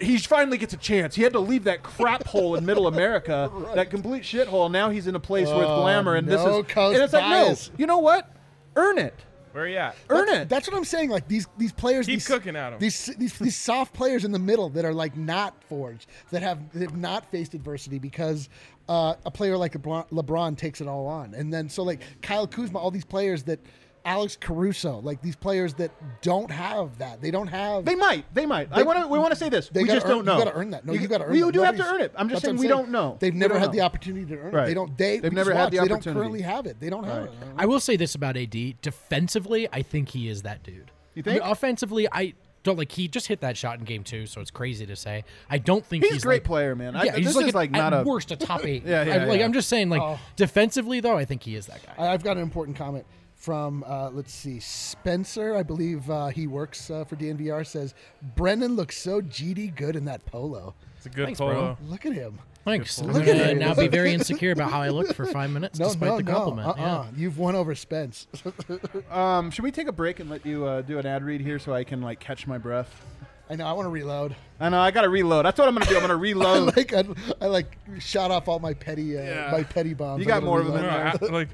He 0.00 0.16
finally 0.16 0.56
gets 0.56 0.72
a 0.72 0.78
chance. 0.78 1.14
He 1.14 1.22
had 1.22 1.34
to 1.34 1.40
leave 1.40 1.64
that 1.64 1.82
crap 1.82 2.26
hole 2.26 2.54
in 2.54 2.64
Middle 2.64 2.86
America, 2.86 3.50
that 3.74 3.90
complete 3.90 4.22
shithole. 4.22 4.70
Now 4.70 4.88
he's 4.88 5.06
in 5.06 5.14
a 5.14 5.20
place 5.20 5.46
with 5.48 5.66
Oh, 5.68 5.82
glamour, 5.82 6.14
and 6.14 6.26
this 6.26 6.40
is 6.40 6.46
and 6.94 7.02
it's 7.04 7.12
like 7.12 7.28
no. 7.28 7.54
You 7.76 7.86
know 7.86 7.98
what? 7.98 8.30
Earn 8.76 8.96
it. 8.96 9.14
Where 9.54 9.62
are 9.62 9.68
you 9.68 9.76
at? 9.76 9.94
Earn 10.10 10.26
that's, 10.26 10.38
it. 10.38 10.48
That's 10.48 10.68
what 10.68 10.76
I'm 10.76 10.84
saying. 10.84 11.10
Like 11.10 11.28
these 11.28 11.46
these 11.56 11.72
players, 11.72 12.06
Keep 12.06 12.16
these, 12.16 12.26
cooking 12.26 12.56
at 12.56 12.72
'em. 12.72 12.80
These, 12.80 13.06
these 13.16 13.38
these 13.38 13.54
soft 13.54 13.94
players 13.94 14.24
in 14.24 14.32
the 14.32 14.38
middle 14.40 14.68
that 14.70 14.84
are 14.84 14.92
like 14.92 15.16
not 15.16 15.54
forged, 15.68 16.08
that 16.32 16.42
have 16.42 16.58
that 16.72 16.82
have 16.82 16.96
not 16.96 17.30
faced 17.30 17.54
adversity 17.54 18.00
because 18.00 18.48
uh, 18.88 19.14
a 19.24 19.30
player 19.30 19.56
like 19.56 19.74
LeBron, 19.74 20.08
LeBron 20.10 20.58
takes 20.58 20.80
it 20.80 20.88
all 20.88 21.06
on, 21.06 21.34
and 21.34 21.54
then 21.54 21.68
so 21.68 21.84
like 21.84 22.00
Kyle 22.20 22.48
Kuzma, 22.48 22.80
all 22.80 22.90
these 22.90 23.04
players 23.04 23.44
that 23.44 23.60
Alex 24.06 24.36
Caruso, 24.38 25.00
like 25.00 25.22
these 25.22 25.34
players 25.36 25.72
that 25.74 25.90
don't 26.20 26.50
have 26.50 26.98
that. 26.98 27.22
They 27.22 27.30
don't 27.30 27.46
have. 27.46 27.84
They 27.86 27.94
might. 27.94 28.26
They 28.34 28.44
might. 28.44 28.68
I 28.70 28.82
want 28.82 28.98
to. 29.00 29.08
We 29.08 29.18
want 29.18 29.32
to 29.32 29.36
say 29.36 29.48
this. 29.48 29.68
They 29.70 29.82
we 29.82 29.88
just 29.88 30.04
earn- 30.04 30.12
don't 30.12 30.24
know. 30.26 30.38
You 30.38 30.44
got 30.44 30.50
to 30.50 30.56
earn 30.58 30.70
that. 30.70 30.84
No, 30.84 30.92
you, 30.92 31.08
got 31.08 31.18
to 31.18 31.24
earn. 31.24 31.34
You 31.34 31.50
do 31.50 31.62
have 31.62 31.76
to 31.76 31.86
earn 31.86 32.00
it. 32.02 32.12
I'm 32.16 32.28
just 32.28 32.42
that's 32.42 32.50
saying 32.52 32.56
we 32.58 32.68
don't 32.68 32.90
know. 32.90 33.16
They've 33.18 33.34
never 33.34 33.54
don't 33.54 33.62
had 33.62 33.72
the 33.72 33.80
opportunity 33.80 34.26
to 34.26 34.38
earn 34.38 34.52
Right. 34.52 34.64
it. 34.64 34.66
They 34.66 34.74
don't. 34.74 34.98
They 34.98 35.18
They've 35.20 35.32
never 35.32 35.52
had 35.52 35.60
watched, 35.60 35.70
the 35.72 35.78
They 35.78 35.88
don't 35.88 35.92
opportunity. 35.96 36.18
currently 36.20 36.40
have 36.42 36.66
it. 36.66 36.80
They 36.80 36.90
don't 36.90 37.04
have 37.04 37.22
Right. 37.24 37.30
it. 37.32 37.38
I 37.56 37.66
will 37.66 37.80
say 37.80 37.96
this 37.96 38.14
about 38.14 38.36
AD. 38.36 38.76
Defensively, 38.82 39.68
I 39.72 39.82
think 39.82 40.10
he 40.10 40.28
is 40.28 40.42
that 40.42 40.62
dude. 40.62 40.90
You 41.14 41.22
I 41.26 41.30
mean, 41.30 41.38
think? 41.40 41.50
offensively, 41.50 42.06
I 42.12 42.34
don't 42.62 42.76
like 42.78 42.92
he 42.92 43.08
just 43.08 43.26
hit 43.28 43.40
that 43.40 43.56
shot 43.56 43.78
in 43.78 43.84
game 43.84 44.04
two, 44.04 44.26
so 44.26 44.40
it's 44.40 44.50
crazy 44.50 44.84
to 44.86 44.96
say. 44.96 45.24
I 45.50 45.58
don't 45.58 45.84
think 45.84 46.02
He's 46.04 46.14
he's, 46.14 46.22
a 46.22 46.26
great 46.26 46.36
like, 46.42 46.44
player, 46.44 46.74
man. 46.74 46.96
I- 46.96 47.04
Yeah, 47.04 47.16
he's 47.16 47.26
this 47.26 47.36
like, 47.36 47.46
is 47.46 47.52
a- 47.54 47.56
like 47.56 47.70
not 47.70 47.92
at 47.92 48.00
a- 48.00 48.04
worst 48.04 48.30
a 48.32 48.36
top 48.36 48.64
eight. 48.66 48.82
Yeah, 48.86 49.02
yeah, 49.04 49.14
I- 49.14 49.24
like. 49.26 49.40
I'm 49.42 49.52
just 49.52 49.68
saying, 49.68 49.88
like 49.90 50.02
Oh. 50.02 50.18
defensively 50.36 51.00
though, 51.00 51.16
I 51.16 51.24
think 51.24 51.42
he 51.42 51.56
is 51.56 51.66
that 51.66 51.80
guy. 51.86 52.12
I've 52.12 52.22
got 52.22 52.36
an 52.36 52.42
important 52.42 52.76
comment 52.76 53.04
from 53.44 53.84
uh, 53.86 54.10
let's 54.12 54.32
see, 54.32 54.58
Spencer. 54.60 55.54
I 55.54 55.62
believe 55.62 56.08
uh, 56.10 56.28
he 56.28 56.46
works 56.46 56.90
uh, 56.90 57.04
for 57.04 57.16
DNVR. 57.16 57.66
Says 57.66 57.94
Brendan 58.34 58.74
looks 58.76 58.96
so 58.96 59.20
GD 59.20 59.76
good 59.76 59.96
in 59.96 60.06
that 60.06 60.24
polo. 60.24 60.74
It's 60.96 61.06
a 61.06 61.10
good 61.10 61.26
Thanks, 61.26 61.38
polo. 61.40 61.52
bro. 61.52 61.76
Look 61.88 62.06
at 62.06 62.12
him. 62.14 62.38
Thanks. 62.64 62.98
I'm 62.98 63.08
Look 63.12 63.26
gonna 63.26 63.38
at 63.40 63.50
him. 63.50 63.58
now 63.58 63.74
be 63.74 63.88
very 63.88 64.14
insecure 64.14 64.52
about 64.52 64.70
how 64.70 64.80
I 64.80 64.88
look 64.88 65.12
for 65.14 65.26
five 65.26 65.50
minutes, 65.50 65.78
No, 65.78 65.84
despite 65.88 66.08
no, 66.08 66.16
the 66.16 66.22
no. 66.22 66.32
compliment. 66.32 66.68
Uh-uh. 66.68 66.76
Yeah. 66.78 67.06
You've 67.14 67.36
won 67.38 67.54
over 67.54 67.74
Spence. 67.74 68.26
Um, 69.10 69.50
should 69.50 69.62
we 69.64 69.70
take 69.70 69.86
a 69.88 69.92
break 69.92 70.20
and 70.20 70.30
let 70.30 70.46
you 70.46 70.64
uh, 70.64 70.80
do 70.80 70.98
an 70.98 71.04
ad 71.06 71.22
read 71.22 71.40
here 71.42 71.58
so 71.58 71.74
I 71.74 71.84
can 71.84 72.00
like 72.00 72.20
catch 72.20 72.46
my 72.46 72.56
breath? 72.58 73.04
I 73.50 73.56
know. 73.56 73.66
I 73.66 73.72
want 73.72 73.84
to 73.86 73.90
reload. 73.90 74.34
I 74.58 74.70
know 74.70 74.80
I 74.80 74.90
got 74.90 75.02
to 75.02 75.10
reload. 75.10 75.44
That's 75.44 75.58
what 75.58 75.68
I'm 75.68 75.74
gonna 75.74 75.84
do. 75.86 75.96
I'm 75.96 76.00
gonna 76.00 76.14
I 76.18 76.18
reload. 76.18 76.74
like 76.76 76.94
I, 76.94 77.04
I 77.42 77.46
like 77.46 77.76
shot 77.98 78.30
off 78.30 78.48
all 78.48 78.58
my 78.58 78.72
petty 78.72 79.18
uh, 79.18 79.22
Yeah. 79.22 79.48
my 79.52 79.62
petty 79.62 79.92
bombs. 79.92 80.20
You 80.20 80.26
got 80.26 80.36
gonna 80.36 80.46
more 80.46 80.60
of 80.60 80.66
them 80.66 80.76
in 80.76 80.82
No, 80.82 81.12
A- 81.20 81.32
like 81.32 81.48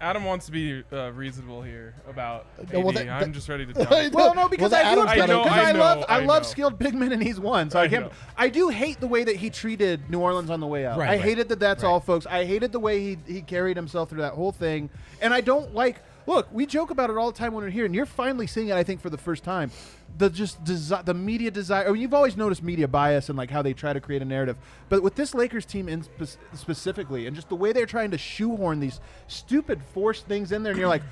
Adam 0.00 0.24
wants 0.24 0.46
to 0.46 0.52
be 0.52 0.82
uh, 0.92 1.12
reasonable 1.12 1.60
here 1.62 1.94
about 2.08 2.46
AD. 2.58 2.72
Well, 2.82 2.92
that- 2.92 3.08
I'm 3.08 3.32
just 3.34 3.48
ready 3.48 3.66
to 3.66 3.80
I 3.94 4.02
dump. 4.04 4.14
well, 4.14 4.34
no, 4.34 4.48
because 4.48 4.72
Well, 4.72 4.86
I 4.86 4.94
do 4.94 5.00
have 5.06 5.16
got 5.16 5.26
to. 5.26 5.32
I 5.32 5.36
know, 5.36 5.42
I, 5.42 5.60
I 5.60 5.72
love 5.72 6.04
I, 6.08 6.16
I 6.16 6.24
love 6.24 6.42
know. 6.42 6.48
skilled 6.48 6.78
big 6.78 6.94
men 6.94 7.12
and 7.12 7.22
he's 7.22 7.38
won. 7.38 7.68
So 7.70 7.78
I, 7.78 7.82
I 7.82 7.88
can't. 7.88 8.04
know. 8.06 8.12
I 8.36 8.48
do 8.48 8.68
hate 8.70 8.98
the 9.00 9.06
way 9.06 9.24
that 9.24 9.36
he 9.36 9.50
treated 9.50 10.08
New 10.08 10.20
Orleans 10.20 10.48
on 10.48 10.60
the 10.60 10.66
way 10.66 10.86
out. 10.86 10.98
Right, 10.98 11.08
I 11.10 11.12
right. 11.12 11.20
hated 11.20 11.48
that. 11.50 11.60
That's 11.60 11.84
all, 11.84 12.00
folks. 12.00 12.26
I 12.26 12.44
hated 12.46 12.72
the 12.72 12.80
way 12.80 13.00
he 13.00 13.18
he 13.26 13.42
carried 13.42 13.76
himself 13.76 14.08
through 14.08 14.22
that 14.22 14.32
whole 14.32 14.52
thing, 14.52 14.88
and 15.20 15.34
I 15.34 15.42
don't 15.42 15.74
like. 15.74 16.00
Look, 16.26 16.48
we 16.52 16.66
joke 16.66 16.90
about 16.90 17.10
it 17.10 17.16
all 17.16 17.30
the 17.32 17.38
time 17.38 17.52
when 17.54 17.64
we're 17.64 17.70
here, 17.70 17.84
and 17.84 17.94
you're 17.94 18.06
finally 18.06 18.46
seeing 18.46 18.68
it. 18.68 18.74
I 18.74 18.82
think 18.82 19.00
for 19.00 19.10
the 19.10 19.18
first 19.18 19.42
time, 19.42 19.70
the 20.18 20.28
just 20.30 20.62
desi- 20.64 21.04
the 21.04 21.14
media 21.14 21.50
desire. 21.50 21.88
I 21.88 21.92
mean, 21.92 22.02
you've 22.02 22.14
always 22.14 22.36
noticed 22.36 22.62
media 22.62 22.86
bias 22.86 23.28
and 23.28 23.38
like 23.38 23.50
how 23.50 23.62
they 23.62 23.72
try 23.72 23.92
to 23.92 24.00
create 24.00 24.22
a 24.22 24.24
narrative, 24.24 24.56
but 24.88 25.02
with 25.02 25.14
this 25.14 25.34
Lakers 25.34 25.64
team 25.64 25.88
in 25.88 26.02
spe- 26.02 26.38
specifically, 26.54 27.26
and 27.26 27.34
just 27.34 27.48
the 27.48 27.56
way 27.56 27.72
they're 27.72 27.86
trying 27.86 28.10
to 28.10 28.18
shoehorn 28.18 28.80
these 28.80 29.00
stupid 29.28 29.80
forced 29.94 30.26
things 30.26 30.52
in 30.52 30.62
there, 30.62 30.72
and 30.72 30.78
you're 30.78 30.88
like. 30.88 31.02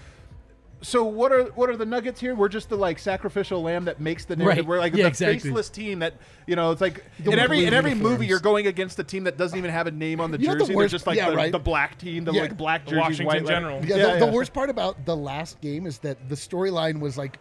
So 0.80 1.02
what 1.04 1.32
are 1.32 1.44
what 1.56 1.68
are 1.68 1.76
the 1.76 1.84
Nuggets 1.84 2.20
here? 2.20 2.34
We're 2.36 2.48
just 2.48 2.68
the 2.68 2.76
like 2.76 3.00
sacrificial 3.00 3.62
lamb 3.62 3.86
that 3.86 3.98
makes 4.00 4.24
the 4.24 4.36
narrative. 4.36 4.64
Right. 4.64 4.68
We're 4.68 4.78
like 4.78 4.94
Yeah, 4.94 5.02
the 5.04 5.08
exactly. 5.08 5.38
faceless 5.40 5.68
team 5.70 5.98
that 5.98 6.14
you 6.46 6.54
know. 6.54 6.70
It's 6.70 6.80
like 6.80 7.04
Don't 7.22 7.34
in 7.34 7.40
every 7.40 7.64
in 7.64 7.74
every 7.74 7.90
uniforms. 7.90 8.12
movie 8.12 8.26
you're 8.28 8.38
going 8.38 8.68
against 8.68 8.96
a 9.00 9.04
team 9.04 9.24
that 9.24 9.36
doesn't 9.36 9.58
even 9.58 9.70
have 9.72 9.88
a 9.88 9.90
name 9.90 10.20
on 10.20 10.30
the 10.30 10.38
You 10.38 10.46
know 10.48 10.52
the 10.54 10.60
jersey. 10.60 10.74
They're 10.76 10.86
just 10.88 11.06
like 11.06 11.16
yeah, 11.16 11.30
the, 11.30 11.36
right. 11.36 11.50
the 11.50 11.58
black 11.58 11.98
team, 11.98 12.24
the 12.24 12.32
Yeah. 12.32 12.42
like 12.42 12.56
black 12.56 12.84
The 12.84 12.92
jerseys, 12.92 13.02
Washington 13.02 13.26
white 13.26 13.46
General. 13.46 13.80
Yeah, 13.84 13.96
Yeah, 13.96 14.02
the, 14.06 14.12
yeah. 14.12 14.18
the 14.26 14.32
worst 14.32 14.52
part 14.52 14.70
about 14.70 15.04
the 15.04 15.16
last 15.16 15.60
game 15.60 15.84
is 15.84 15.98
that 15.98 16.28
the 16.28 16.36
storyline 16.36 17.00
was 17.00 17.18
like 17.18 17.40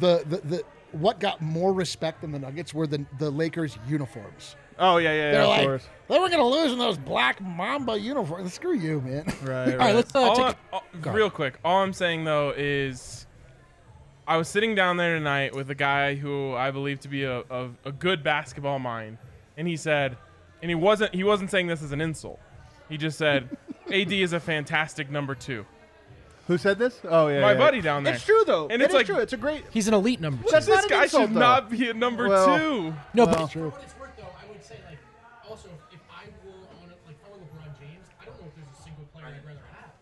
the, 0.00 0.22
the 0.28 0.36
the 0.56 0.62
what 0.92 1.20
got 1.20 1.40
more 1.40 1.72
respect 1.72 2.20
than 2.20 2.32
the 2.32 2.38
Nuggets 2.38 2.74
were 2.74 2.86
the 2.86 3.04
the 3.18 3.30
Lakers 3.30 3.78
uniforms. 3.88 4.56
Oh 4.78 4.98
yeah, 4.98 5.10
yeah, 5.12 5.30
They're 5.32 5.32
yeah. 5.32 5.42
Of 5.42 5.48
like 5.48 5.66
course. 5.66 5.88
they 6.08 6.18
were 6.18 6.28
gonna 6.28 6.44
lose 6.46 6.72
in 6.72 6.78
those 6.78 6.98
black 6.98 7.40
Mamba 7.40 7.98
uniforms. 7.98 8.52
Screw 8.54 8.74
you, 8.74 9.00
man. 9.00 9.24
Right. 9.42 9.42
right. 9.42 9.72
All 9.72 9.78
right, 9.78 9.94
let's 9.94 10.14
uh, 10.14 10.20
all 10.20 10.36
take. 10.36 10.46
I- 10.46 10.54
all- 10.72 10.84
Go 11.00 11.12
real 11.12 11.30
quick, 11.30 11.58
all 11.64 11.82
I'm 11.82 11.92
saying 11.92 12.24
though 12.24 12.52
is, 12.56 13.26
I 14.26 14.36
was 14.36 14.48
sitting 14.48 14.74
down 14.74 14.96
there 14.96 15.16
tonight 15.16 15.54
with 15.54 15.70
a 15.70 15.74
guy 15.74 16.14
who 16.14 16.54
I 16.54 16.70
believe 16.70 17.00
to 17.00 17.08
be 17.08 17.24
a, 17.24 17.40
a, 17.50 17.70
a 17.84 17.92
good 17.92 18.22
basketball 18.22 18.78
mind, 18.78 19.18
and 19.56 19.66
he 19.66 19.76
said, 19.76 20.16
and 20.62 20.70
he 20.70 20.74
wasn't 20.74 21.14
he 21.14 21.24
wasn't 21.24 21.50
saying 21.50 21.66
this 21.66 21.82
as 21.82 21.92
an 21.92 22.00
insult. 22.00 22.38
He 22.88 22.96
just 22.96 23.18
said, 23.18 23.48
AD 23.92 24.12
is 24.12 24.32
a 24.32 24.40
fantastic 24.40 25.10
number 25.10 25.34
two. 25.34 25.66
Who 26.46 26.56
said 26.56 26.78
this? 26.78 26.98
Oh 27.04 27.28
yeah, 27.28 27.40
My 27.42 27.52
yeah. 27.52 27.58
buddy 27.58 27.80
down 27.82 28.04
there. 28.04 28.14
It's 28.14 28.24
true 28.24 28.42
though. 28.46 28.68
And 28.68 28.80
It 28.80 28.86
it's 28.86 28.94
is 28.94 28.94
like- 28.94 29.06
true. 29.06 29.18
It's 29.18 29.32
a 29.34 29.36
great. 29.36 29.64
He's 29.70 29.86
an 29.88 29.94
elite 29.94 30.20
number 30.20 30.42
two. 30.44 30.48
That's 30.50 30.64
This 30.66 30.86
guy 30.86 31.02
insult, 31.02 31.24
should 31.28 31.34
though. 31.36 31.40
not 31.40 31.68
be 31.70 31.90
a 31.90 31.94
number 31.94 32.26
Well- 32.28 32.46
two. 32.58 32.94
No, 33.12 33.26
Well- 33.26 33.34
but 33.34 33.50
True. 33.50 33.70
for 33.70 33.76
what 33.76 33.82
it's 33.84 33.98
worth, 34.00 34.16
though, 34.16 34.22
I 34.24 34.50
would 34.50 34.64
say 34.64 34.76
like 34.88 34.96
also 35.46 35.68
if 35.92 36.00
I 36.10 36.24
were 36.42 36.52
on 36.82 36.88
it, 36.90 36.96
like 37.06 37.16
if 37.20 37.26
I 37.28 37.30
were 37.32 37.36
LeBron 37.44 37.78
James, 37.78 38.06
I 38.18 38.24
don't 38.24 38.40
know 38.40 38.46
if 38.48 38.54
there's 38.56 38.72
a 38.78 38.82
single 38.82 39.04
player 39.12 39.26
I'd 39.26 39.44
rather 39.44 39.60
have. 39.76 39.92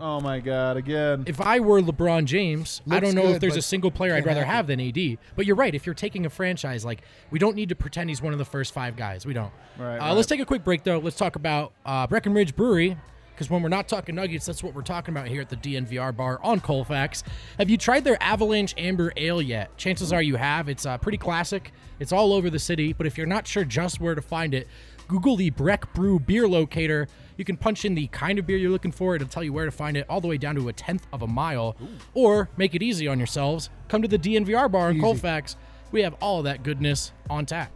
Oh 0.00 0.20
my 0.20 0.38
God! 0.38 0.76
Again. 0.76 1.24
If 1.26 1.40
I 1.40 1.58
were 1.58 1.80
LeBron 1.80 2.24
James, 2.24 2.82
I 2.88 3.00
don't 3.00 3.14
know 3.16 3.22
good, 3.22 3.34
if 3.36 3.40
there's 3.40 3.56
a 3.56 3.62
single 3.62 3.90
player 3.90 4.14
I'd 4.14 4.24
rather 4.26 4.44
have 4.44 4.68
than 4.68 4.80
AD. 4.80 5.18
But 5.34 5.44
you're 5.44 5.56
right. 5.56 5.74
If 5.74 5.86
you're 5.86 5.94
taking 5.94 6.24
a 6.24 6.30
franchise, 6.30 6.84
like 6.84 7.02
we 7.32 7.40
don't 7.40 7.56
need 7.56 7.70
to 7.70 7.74
pretend 7.74 8.08
he's 8.08 8.22
one 8.22 8.32
of 8.32 8.38
the 8.38 8.44
first 8.44 8.72
five 8.72 8.94
guys. 8.96 9.26
We 9.26 9.32
don't. 9.34 9.52
Right, 9.76 9.96
Uh, 9.96 9.98
right. 9.98 10.12
Let's 10.12 10.28
take 10.28 10.38
a 10.40 10.44
quick 10.46 10.62
break 10.62 10.84
though. 10.84 10.98
Let's 10.98 11.16
talk 11.16 11.34
about 11.34 11.72
uh, 11.84 12.06
Breckenridge 12.06 12.54
Brewery. 12.54 12.96
because 13.34 13.50
when 13.50 13.60
we're 13.60 13.68
not 13.70 13.88
talking 13.88 14.14
Nuggets, 14.14 14.46
that's 14.46 14.62
what 14.62 14.72
we're 14.72 14.82
talking 14.82 15.12
about 15.14 15.26
here 15.26 15.40
at 15.40 15.48
the 15.48 15.56
DNVR 15.56 16.16
bar 16.16 16.38
on 16.44 16.60
Colfax. 16.60 17.24
Have 17.58 17.68
you 17.68 17.76
tried 17.76 18.04
their 18.04 18.22
Avalanche 18.22 18.74
Amber 18.78 19.12
Ale 19.16 19.42
yet? 19.42 19.76
Chances 19.76 20.12
are 20.12 20.22
you 20.22 20.36
have. 20.36 20.68
It's 20.68 20.86
uh, 20.86 20.96
pretty 20.98 21.18
classic. 21.18 21.72
It's 21.98 22.12
all 22.12 22.32
over 22.32 22.50
the 22.50 22.58
city, 22.60 22.92
but 22.92 23.06
if 23.08 23.18
you're 23.18 23.26
not 23.26 23.48
sure 23.48 23.64
just 23.64 24.00
where 24.00 24.14
to 24.14 24.22
find 24.22 24.54
it, 24.54 24.68
Google 25.08 25.34
the 25.36 25.50
Breck 25.50 25.92
Brew 25.92 26.20
beer 26.20 26.46
locator. 26.46 27.08
You 27.38 27.44
can 27.44 27.56
punch 27.56 27.84
in 27.84 27.94
the 27.94 28.08
kind 28.08 28.38
of 28.38 28.46
beer 28.46 28.58
you're 28.58 28.70
looking 28.70 28.92
for. 28.92 29.14
It'll 29.14 29.28
tell 29.28 29.44
you 29.44 29.52
where 29.52 29.64
to 29.64 29.70
find 29.70 29.96
it, 29.96 30.04
all 30.10 30.20
the 30.20 30.26
way 30.26 30.36
down 30.36 30.56
to 30.56 30.68
a 30.68 30.72
tenth 30.72 31.06
of 31.12 31.22
a 31.22 31.26
mile. 31.26 31.76
Or 32.12 32.50
make 32.58 32.74
it 32.74 32.82
easy 32.82 33.08
on 33.08 33.18
yourselves. 33.18 33.70
Come 33.86 34.02
to 34.02 34.08
the 34.08 34.18
DNVR 34.18 34.70
bar 34.70 34.90
in 34.90 35.00
Colfax. 35.00 35.56
We 35.92 36.02
have 36.02 36.14
all 36.20 36.38
of 36.38 36.44
that 36.44 36.64
goodness 36.64 37.12
on 37.30 37.46
tap. 37.46 37.72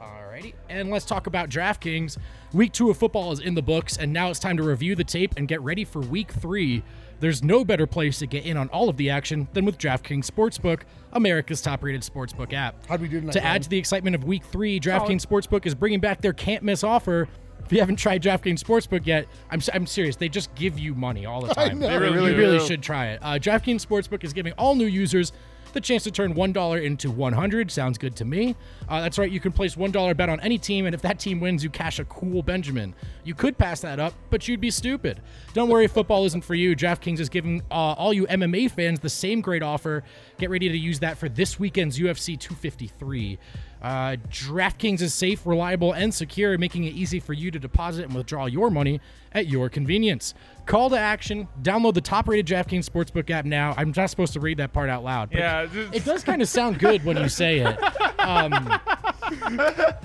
Alrighty, 0.00 0.54
and 0.68 0.90
let's 0.90 1.04
talk 1.04 1.26
about 1.26 1.50
DraftKings. 1.50 2.18
Week 2.52 2.72
two 2.72 2.88
of 2.88 2.96
football 2.96 3.32
is 3.32 3.40
in 3.40 3.54
the 3.54 3.62
books, 3.62 3.96
and 3.96 4.12
now 4.12 4.30
it's 4.30 4.38
time 4.38 4.56
to 4.56 4.62
review 4.62 4.94
the 4.94 5.04
tape 5.04 5.34
and 5.36 5.48
get 5.48 5.60
ready 5.60 5.84
for 5.84 5.98
week 6.00 6.30
three. 6.30 6.84
There's 7.20 7.42
no 7.42 7.64
better 7.64 7.86
place 7.86 8.20
to 8.20 8.26
get 8.26 8.46
in 8.46 8.56
on 8.56 8.68
all 8.68 8.88
of 8.88 8.96
the 8.96 9.10
action 9.10 9.48
than 9.52 9.64
with 9.64 9.76
DraftKings 9.76 10.30
Sportsbook, 10.30 10.82
America's 11.12 11.60
top 11.60 11.82
rated 11.82 12.02
sportsbook 12.02 12.52
app. 12.52 12.86
How'd 12.86 13.00
we 13.00 13.08
do 13.08 13.18
tonight, 13.18 13.32
To 13.32 13.44
add 13.44 13.64
to 13.64 13.68
the 13.68 13.76
excitement 13.76 14.14
of 14.14 14.22
week 14.22 14.44
three, 14.44 14.78
DraftKings 14.78 15.26
Sportsbook 15.26 15.66
is 15.66 15.74
bringing 15.74 15.98
back 15.98 16.20
their 16.20 16.32
can't 16.32 16.62
miss 16.62 16.84
offer. 16.84 17.28
If 17.68 17.72
you 17.72 17.80
haven't 17.80 17.96
tried 17.96 18.22
DraftKings 18.22 18.64
Sportsbook 18.64 19.04
yet, 19.04 19.26
I'm, 19.50 19.60
I'm 19.74 19.86
serious. 19.86 20.16
They 20.16 20.30
just 20.30 20.54
give 20.54 20.78
you 20.78 20.94
money 20.94 21.26
all 21.26 21.42
the 21.42 21.52
time. 21.54 21.80
know. 21.80 21.86
They 21.86 21.98
really 21.98 22.30
you 22.30 22.36
do. 22.36 22.40
really 22.40 22.66
should 22.66 22.82
try 22.82 23.08
it. 23.08 23.18
Uh, 23.22 23.32
DraftKings 23.34 23.84
Sportsbook 23.84 24.24
is 24.24 24.32
giving 24.32 24.54
all 24.54 24.74
new 24.74 24.86
users 24.86 25.34
the 25.74 25.80
chance 25.82 26.02
to 26.04 26.10
turn 26.10 26.32
$1 26.32 26.82
into 26.82 27.10
100 27.10 27.70
Sounds 27.70 27.98
good 27.98 28.16
to 28.16 28.24
me. 28.24 28.56
Uh, 28.88 29.02
that's 29.02 29.18
right, 29.18 29.30
you 29.30 29.38
can 29.38 29.52
place 29.52 29.76
$1 29.76 30.16
bet 30.16 30.30
on 30.30 30.40
any 30.40 30.56
team, 30.56 30.86
and 30.86 30.94
if 30.94 31.02
that 31.02 31.18
team 31.18 31.40
wins, 31.40 31.62
you 31.62 31.68
cash 31.68 31.98
a 31.98 32.06
cool 32.06 32.42
Benjamin. 32.42 32.94
You 33.22 33.34
could 33.34 33.58
pass 33.58 33.80
that 33.82 34.00
up, 34.00 34.14
but 34.30 34.48
you'd 34.48 34.62
be 34.62 34.70
stupid. 34.70 35.20
Don't 35.52 35.68
worry, 35.68 35.86
football 35.86 36.24
isn't 36.24 36.42
for 36.42 36.54
you. 36.54 36.74
DraftKings 36.74 37.20
is 37.20 37.28
giving 37.28 37.60
uh, 37.70 37.74
all 37.74 38.14
you 38.14 38.26
MMA 38.28 38.70
fans 38.70 39.00
the 39.00 39.10
same 39.10 39.42
great 39.42 39.62
offer. 39.62 40.04
Get 40.38 40.48
ready 40.48 40.70
to 40.70 40.78
use 40.78 41.00
that 41.00 41.18
for 41.18 41.28
this 41.28 41.58
weekend's 41.58 41.98
UFC 41.98 42.40
253. 42.40 43.38
Uh, 43.82 44.16
DraftKings 44.30 45.00
is 45.00 45.14
safe, 45.14 45.46
reliable, 45.46 45.92
and 45.92 46.12
secure, 46.12 46.56
making 46.58 46.84
it 46.84 46.94
easy 46.94 47.20
for 47.20 47.32
you 47.32 47.50
to 47.50 47.58
deposit 47.58 48.04
and 48.06 48.14
withdraw 48.14 48.46
your 48.46 48.70
money 48.70 49.00
at 49.32 49.46
your 49.46 49.68
convenience. 49.68 50.34
Call 50.66 50.90
to 50.90 50.98
action. 50.98 51.46
Download 51.62 51.94
the 51.94 52.00
top-rated 52.00 52.46
DraftKings 52.46 52.88
Sportsbook 52.88 53.30
app 53.30 53.44
now. 53.44 53.74
I'm 53.76 53.92
not 53.96 54.10
supposed 54.10 54.32
to 54.34 54.40
read 54.40 54.58
that 54.58 54.72
part 54.72 54.90
out 54.90 55.04
loud. 55.04 55.30
but 55.30 55.38
Yeah, 55.38 55.68
it 55.92 56.04
does 56.04 56.24
kind 56.24 56.42
of 56.42 56.48
sound 56.48 56.78
good 56.78 57.04
when 57.04 57.16
you 57.16 57.28
say 57.28 57.58
it. 57.60 57.78
Um, 58.20 58.52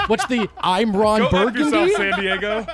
what's 0.08 0.26
the 0.28 0.50
I'm 0.60 0.96
Ron 0.96 1.22
Go 1.22 1.30
Burgundy? 1.32 1.60
yourself, 1.78 1.92
San 1.92 2.20
Diego. 2.20 2.66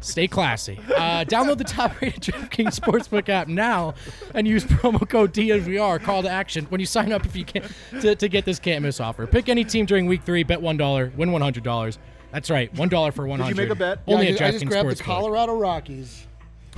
Stay 0.00 0.26
classy. 0.26 0.78
Uh, 0.96 1.24
download 1.24 1.58
the 1.58 1.64
top-rated 1.64 2.22
DraftKings 2.22 2.78
Sportsbook 2.78 3.28
app 3.28 3.48
now 3.48 3.94
and 4.34 4.46
use 4.48 4.64
promo 4.64 5.08
code 5.08 5.32
DNVR. 5.32 6.02
Call 6.02 6.22
to 6.22 6.28
action 6.28 6.64
when 6.66 6.80
you 6.80 6.86
sign 6.86 7.12
up 7.12 7.24
if 7.24 7.36
you 7.36 7.44
can 7.44 7.62
to, 8.00 8.14
to 8.14 8.28
get 8.28 8.44
this 8.44 8.58
can't 8.58 8.82
miss 8.82 9.00
offer. 9.00 9.26
Pick 9.26 9.48
any 9.48 9.64
team 9.64 9.86
during 9.86 10.06
week 10.06 10.22
three. 10.22 10.42
Bet 10.42 10.60
one 10.60 10.76
dollar, 10.76 11.12
win 11.16 11.32
one 11.32 11.42
hundred 11.42 11.62
dollars. 11.64 11.98
That's 12.32 12.50
right, 12.50 12.72
one 12.76 12.88
dollar 12.88 13.12
for 13.12 13.26
one 13.26 13.38
you 13.38 13.44
hundred. 13.44 13.56
make 13.64 13.70
a 13.70 13.74
bet? 13.74 14.00
Yeah, 14.06 14.14
Only 14.14 14.26
I 14.28 14.30
at 14.30 14.38
just, 14.38 14.42
I 14.42 14.50
just 14.52 14.64
DraftKings 14.64 14.68
grabbed 14.68 14.98
the 14.98 15.02
Colorado 15.02 15.54
Rockies 15.54 16.26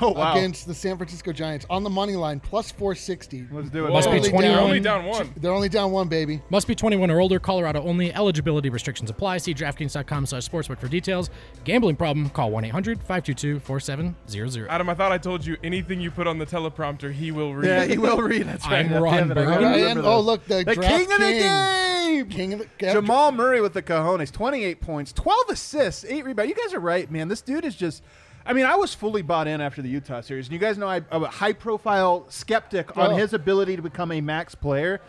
Oh 0.00 0.10
wow! 0.10 0.32
against 0.32 0.66
the 0.66 0.74
San 0.74 0.96
Francisco 0.96 1.32
Giants 1.32 1.64
on 1.70 1.84
the 1.84 1.90
money 1.90 2.16
line 2.16 2.40
plus 2.40 2.72
460. 2.72 3.46
Let's 3.52 3.70
do 3.70 3.86
it. 3.86 3.90
Must 3.90 4.10
be 4.10 4.18
Whoa. 4.18 4.28
21. 4.28 4.42
They're 4.42 4.58
only 4.60 4.80
down 4.80 5.04
one. 5.04 5.32
They're 5.36 5.52
only 5.52 5.68
down 5.68 5.92
one, 5.92 6.08
baby. 6.08 6.42
Must 6.50 6.66
be 6.66 6.74
21 6.74 7.10
or 7.12 7.20
older. 7.20 7.38
Colorado 7.38 7.80
only. 7.82 8.12
Eligibility 8.12 8.70
restrictions 8.70 9.08
apply. 9.10 9.38
See 9.38 9.54
DraftKings.com 9.54 10.26
slash 10.26 10.48
sportsbook 10.48 10.80
for 10.80 10.88
details. 10.88 11.30
Gambling 11.62 11.94
problem? 11.96 12.28
Call 12.30 12.50
1-800-522-4700. 12.50 14.68
Adam, 14.68 14.88
I 14.88 14.94
thought 14.94 15.12
I 15.12 15.18
told 15.18 15.46
you 15.46 15.56
anything 15.62 16.00
you 16.00 16.10
put 16.10 16.26
on 16.26 16.38
the 16.38 16.46
teleprompter, 16.46 17.12
he 17.12 17.30
will 17.30 17.54
read. 17.54 17.68
Yeah, 17.68 17.84
he 17.84 17.98
will 17.98 18.20
read. 18.20 18.46
That's 18.46 18.66
right. 18.66 18.84
I'm 18.84 18.88
God 18.90 19.02
Ron 19.02 19.28
damn 19.28 19.30
it, 19.30 19.38
I 19.38 19.44
Burgundy. 19.44 19.64
remember 19.64 19.88
And, 19.90 19.98
this. 20.00 20.06
oh, 20.06 20.20
look, 20.20 20.44
the, 20.46 20.64
the 20.64 20.74
draft 20.74 20.88
king 20.96 21.12
of 21.12 21.20
the 21.20 21.32
game. 21.32 22.28
King 22.30 22.52
of 22.54 22.58
the 22.60 22.66
Jamal 22.92 23.32
Murray 23.32 23.60
with 23.60 23.72
the 23.74 23.82
cojones, 23.82 24.30
28 24.30 24.80
points, 24.80 25.12
12 25.12 25.38
assists, 25.50 26.04
8 26.04 26.24
rebounds. 26.24 26.48
You 26.50 26.54
guys 26.54 26.72
are 26.74 26.80
right, 26.80 27.10
man. 27.10 27.28
This 27.28 27.42
dude 27.42 27.64
is 27.64 27.74
just. 27.74 28.02
I 28.46 28.52
mean, 28.52 28.66
I 28.66 28.76
was 28.76 28.94
fully 28.94 29.22
bought 29.22 29.46
in 29.48 29.60
after 29.60 29.80
the 29.80 29.88
Utah 29.88 30.20
series. 30.20 30.46
And 30.46 30.52
you 30.52 30.58
guys 30.58 30.76
know 30.76 30.88
I, 30.88 31.00
I'm 31.10 31.24
a 31.24 31.28
high 31.28 31.54
profile 31.54 32.26
skeptic 32.28 32.96
on 32.96 33.12
Oh. 33.12 33.16
his 33.16 33.32
ability 33.32 33.76
to 33.76 33.82
become 33.82 34.12
a 34.12 34.20
max 34.20 34.54
player. 34.54 35.00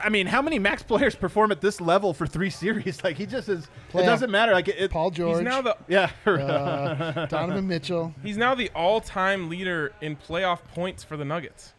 I 0.00 0.10
mean, 0.10 0.28
how 0.28 0.40
many 0.40 0.60
max 0.60 0.82
players 0.84 1.16
perform 1.16 1.50
at 1.50 1.60
this 1.60 1.80
level 1.80 2.14
for 2.14 2.26
three 2.26 2.50
series? 2.50 3.02
Like, 3.04 3.16
he 3.16 3.26
just 3.26 3.48
is. 3.48 3.66
Playoff. 3.92 4.02
It 4.02 4.06
doesn't 4.06 4.30
matter. 4.30 4.52
Like, 4.52 4.68
it. 4.68 4.76
it 4.78 4.90
Paul 4.92 5.10
George, 5.10 5.38
He's 5.38 5.44
now 5.44 5.60
the 5.60 5.76
yeah. 5.88 6.10
uh, 6.26 7.26
Donovan 7.26 7.66
Mitchell. 7.66 8.14
he's 8.22 8.36
now 8.36 8.54
the 8.54 8.70
all-time 8.74 9.48
leader 9.48 9.92
in 10.00 10.14
playoff 10.16 10.60
points 10.74 11.02
for 11.02 11.16
the 11.16 11.24
Nuggets. 11.24 11.72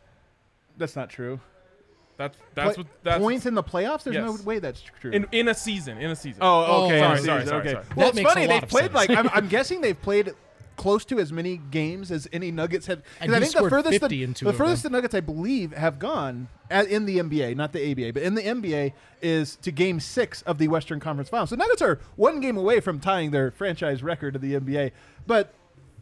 that's 0.78 0.96
not 0.96 1.10
true. 1.10 1.40
That's 2.20 2.38
that's 2.54 2.76
Play- 2.76 2.84
what 2.84 3.04
that's 3.04 3.20
points 3.20 3.46
in 3.46 3.56
the 3.56 3.64
playoffs? 3.64 4.04
There's 4.04 4.16
Yes. 4.18 4.26
no 4.26 4.44
way 4.44 4.60
that's 4.60 4.82
true. 5.00 5.10
in 5.12 5.26
in 5.32 5.48
a 5.48 5.54
season. 5.56 5.98
In 5.98 6.12
a 6.12 6.16
season. 6.16 6.40
Oh, 6.44 6.86
okay. 6.86 7.00
Oh, 7.02 7.06
I 7.06 7.08
sorry, 7.08 7.18
see. 7.20 7.26
sorry, 7.26 7.46
sorry, 7.48 7.60
okay. 7.62 7.72
sorry. 7.72 7.86
Well, 7.96 8.06
That 8.06 8.08
it's 8.10 8.16
makes 8.18 8.30
a 8.30 8.34
funny. 8.34 8.48
lot 8.48 8.54
They've 8.54 8.64
of 8.64 8.70
played 8.70 8.84
sense. 8.92 8.94
like 8.94 9.10
I'm, 9.12 9.30
I'm 9.30 9.48
guessing 9.48 9.80
they've 9.82 10.00
played 10.02 10.34
close 10.76 11.04
to 11.06 11.20
as 11.20 11.32
many 11.34 11.58
games 11.72 12.12
as 12.12 12.28
any 12.34 12.52
Nuggets 12.52 12.88
have. 12.88 13.00
'cause 13.04 13.08
And 13.22 13.32
I 13.32 13.36
he 13.36 13.40
think 13.42 13.52
the 13.54 13.58
scored 13.58 13.70
furthest 13.72 14.00
50 14.02 14.08
the, 14.18 14.24
in 14.24 14.34
two 14.34 14.46
the 14.46 14.52
of 14.52 14.58
furthest 14.58 14.84
the 14.84 14.90
Nuggets 14.90 15.14
I 15.16 15.22
believe 15.22 15.72
have 15.74 15.98
gone 15.98 16.50
at, 16.70 16.88
in 16.88 17.06
the 17.06 17.20
NBA, 17.20 17.56
not 17.56 17.72
the 17.74 17.90
ABA, 17.92 18.12
but 18.14 18.24
in 18.24 18.36
the 18.36 18.42
NBA 18.42 18.92
is 19.22 19.56
to 19.58 19.72
Game 19.72 20.00
Six 20.02 20.42
of 20.44 20.58
the 20.58 20.68
Western 20.68 21.00
Conference 21.00 21.30
Finals. 21.30 21.50
So 21.52 21.56
Nuggets 21.56 21.82
are 21.82 22.00
one 22.18 22.42
game 22.42 22.58
away 22.58 22.80
from 22.82 23.00
tying 23.00 23.32
their 23.32 23.50
franchise 23.52 24.04
record 24.04 24.36
of 24.36 24.42
the 24.42 24.56
NBA, 24.60 24.92
but. 25.26 25.54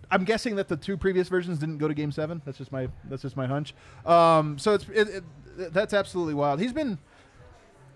I'm 0.09 0.23
guessing 0.23 0.55
that 0.55 0.69
the 0.69 0.77
two 0.77 0.95
previous 0.95 1.27
versions 1.27 1.59
didn't 1.59 1.79
go 1.79 1.89
to 1.89 1.93
Game 1.93 2.13
Seven. 2.13 2.41
That's 2.45 2.57
just 2.57 2.71
my 2.71 2.87
that's 3.09 3.23
just 3.23 3.35
my 3.35 3.45
hunch. 3.45 3.75
Um, 4.05 4.57
so 4.57 4.73
it's 4.73 4.85
it, 4.87 5.09
it, 5.09 5.23
that's 5.57 5.93
absolutely 5.93 6.33
wild. 6.33 6.59
He's 6.59 6.73
been 6.73 6.97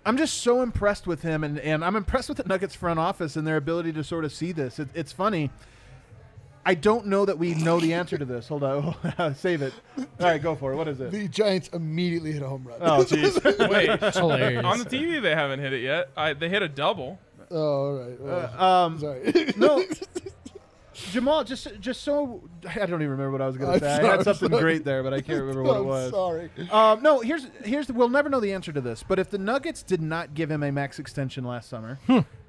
I'm 0.06 0.17
just 0.17 0.39
so 0.39 0.62
impressed 0.62 1.06
with 1.06 1.21
him, 1.21 1.43
and, 1.43 1.60
and 1.60 1.86
I'm 1.86 1.95
impressed 1.95 2.28
with 2.28 2.39
the 2.39 2.43
Nuggets 2.45 2.74
front 2.74 3.00
office 3.00 3.36
and 3.36 3.45
their 3.45 3.58
ability 3.58 3.93
to 3.93 4.04
sort 4.04 4.26
of 4.26 4.34
see 4.34 4.52
this. 4.52 4.80
It, 4.80 4.89
it's 4.95 5.12
funny. 5.12 5.52
I 6.65 6.76
don't 6.76 7.08
know 7.08 7.26
that 7.26 7.38
we 7.39 7.56
know 7.56 7.80
the 7.80 7.93
answer 7.93 8.17
to 8.17 8.26
this. 8.26 8.47
Hold 8.47 8.63
on, 8.63 9.36
save 9.36 9.62
it. 9.62 9.74
All 9.97 10.06
right, 10.19 10.41
go 10.41 10.56
for 10.56 10.74
it. 10.74 10.76
What 10.76 10.88
is 10.88 11.00
it? 11.02 11.12
The 11.12 11.28
Giants 11.28 11.69
immediately 11.69 12.32
hit 12.32 12.43
a 12.43 12.47
home 12.47 12.63
run. 12.63 12.78
Oh, 12.82 13.04
jeez. 13.04 13.43
Wait, 13.69 14.13
hilarious. 14.15 14.63
on 14.63 14.80
the 14.80 14.86
TV 14.86 15.21
they 15.21 15.36
haven't 15.36 15.60
hit 15.60 15.74
it 15.74 15.82
yet. 15.82 16.10
I, 16.15 16.34
they 16.34 16.50
hit 16.50 16.62
a 16.62 16.69
double. 16.69 17.19
Oh, 17.50 17.58
all 17.58 18.00
right. 18.00 18.21
Well, 18.21 18.63
um, 18.63 19.00
sorry. 19.00 19.54
no, 19.58 19.84
Jamal, 21.12 21.43
just 21.43 21.67
just 21.80 22.02
so 22.02 22.41
I 22.67 22.80
don't 22.86 23.02
even 23.02 23.10
remember 23.10 23.32
what 23.32 23.41
I 23.41 23.47
was 23.47 23.58
going 23.58 23.80
to 23.80 23.86
say. 23.86 24.00
I 24.08 24.12
had 24.17 24.24
something 24.24 24.50
sorry. 24.50 24.62
great 24.63 24.84
there, 24.84 25.04
but 25.04 25.13
I 25.13 25.21
can't 25.21 25.39
remember 25.39 25.63
what 25.63 25.76
it 25.78 25.80
I'm 25.80 25.86
was. 25.86 26.12
sorry. 26.12 26.50
Um, 26.71 27.02
no, 27.04 27.19
here's 27.19 27.47
here's 27.63 27.88
the, 27.88 27.93
we'll 27.93 28.10
never 28.10 28.30
know 28.30 28.39
the 28.39 28.54
answer 28.54 28.71
to 28.71 28.82
this. 28.82 29.04
But 29.08 29.19
if 29.19 29.30
the 29.30 29.38
Nuggets 29.38 29.84
did 29.84 30.02
not 30.02 30.34
give 30.34 30.50
him 30.50 30.63
a 30.63 30.71
max 30.71 31.00
extension 31.00 31.43
last 31.43 31.69
summer, 31.69 32.00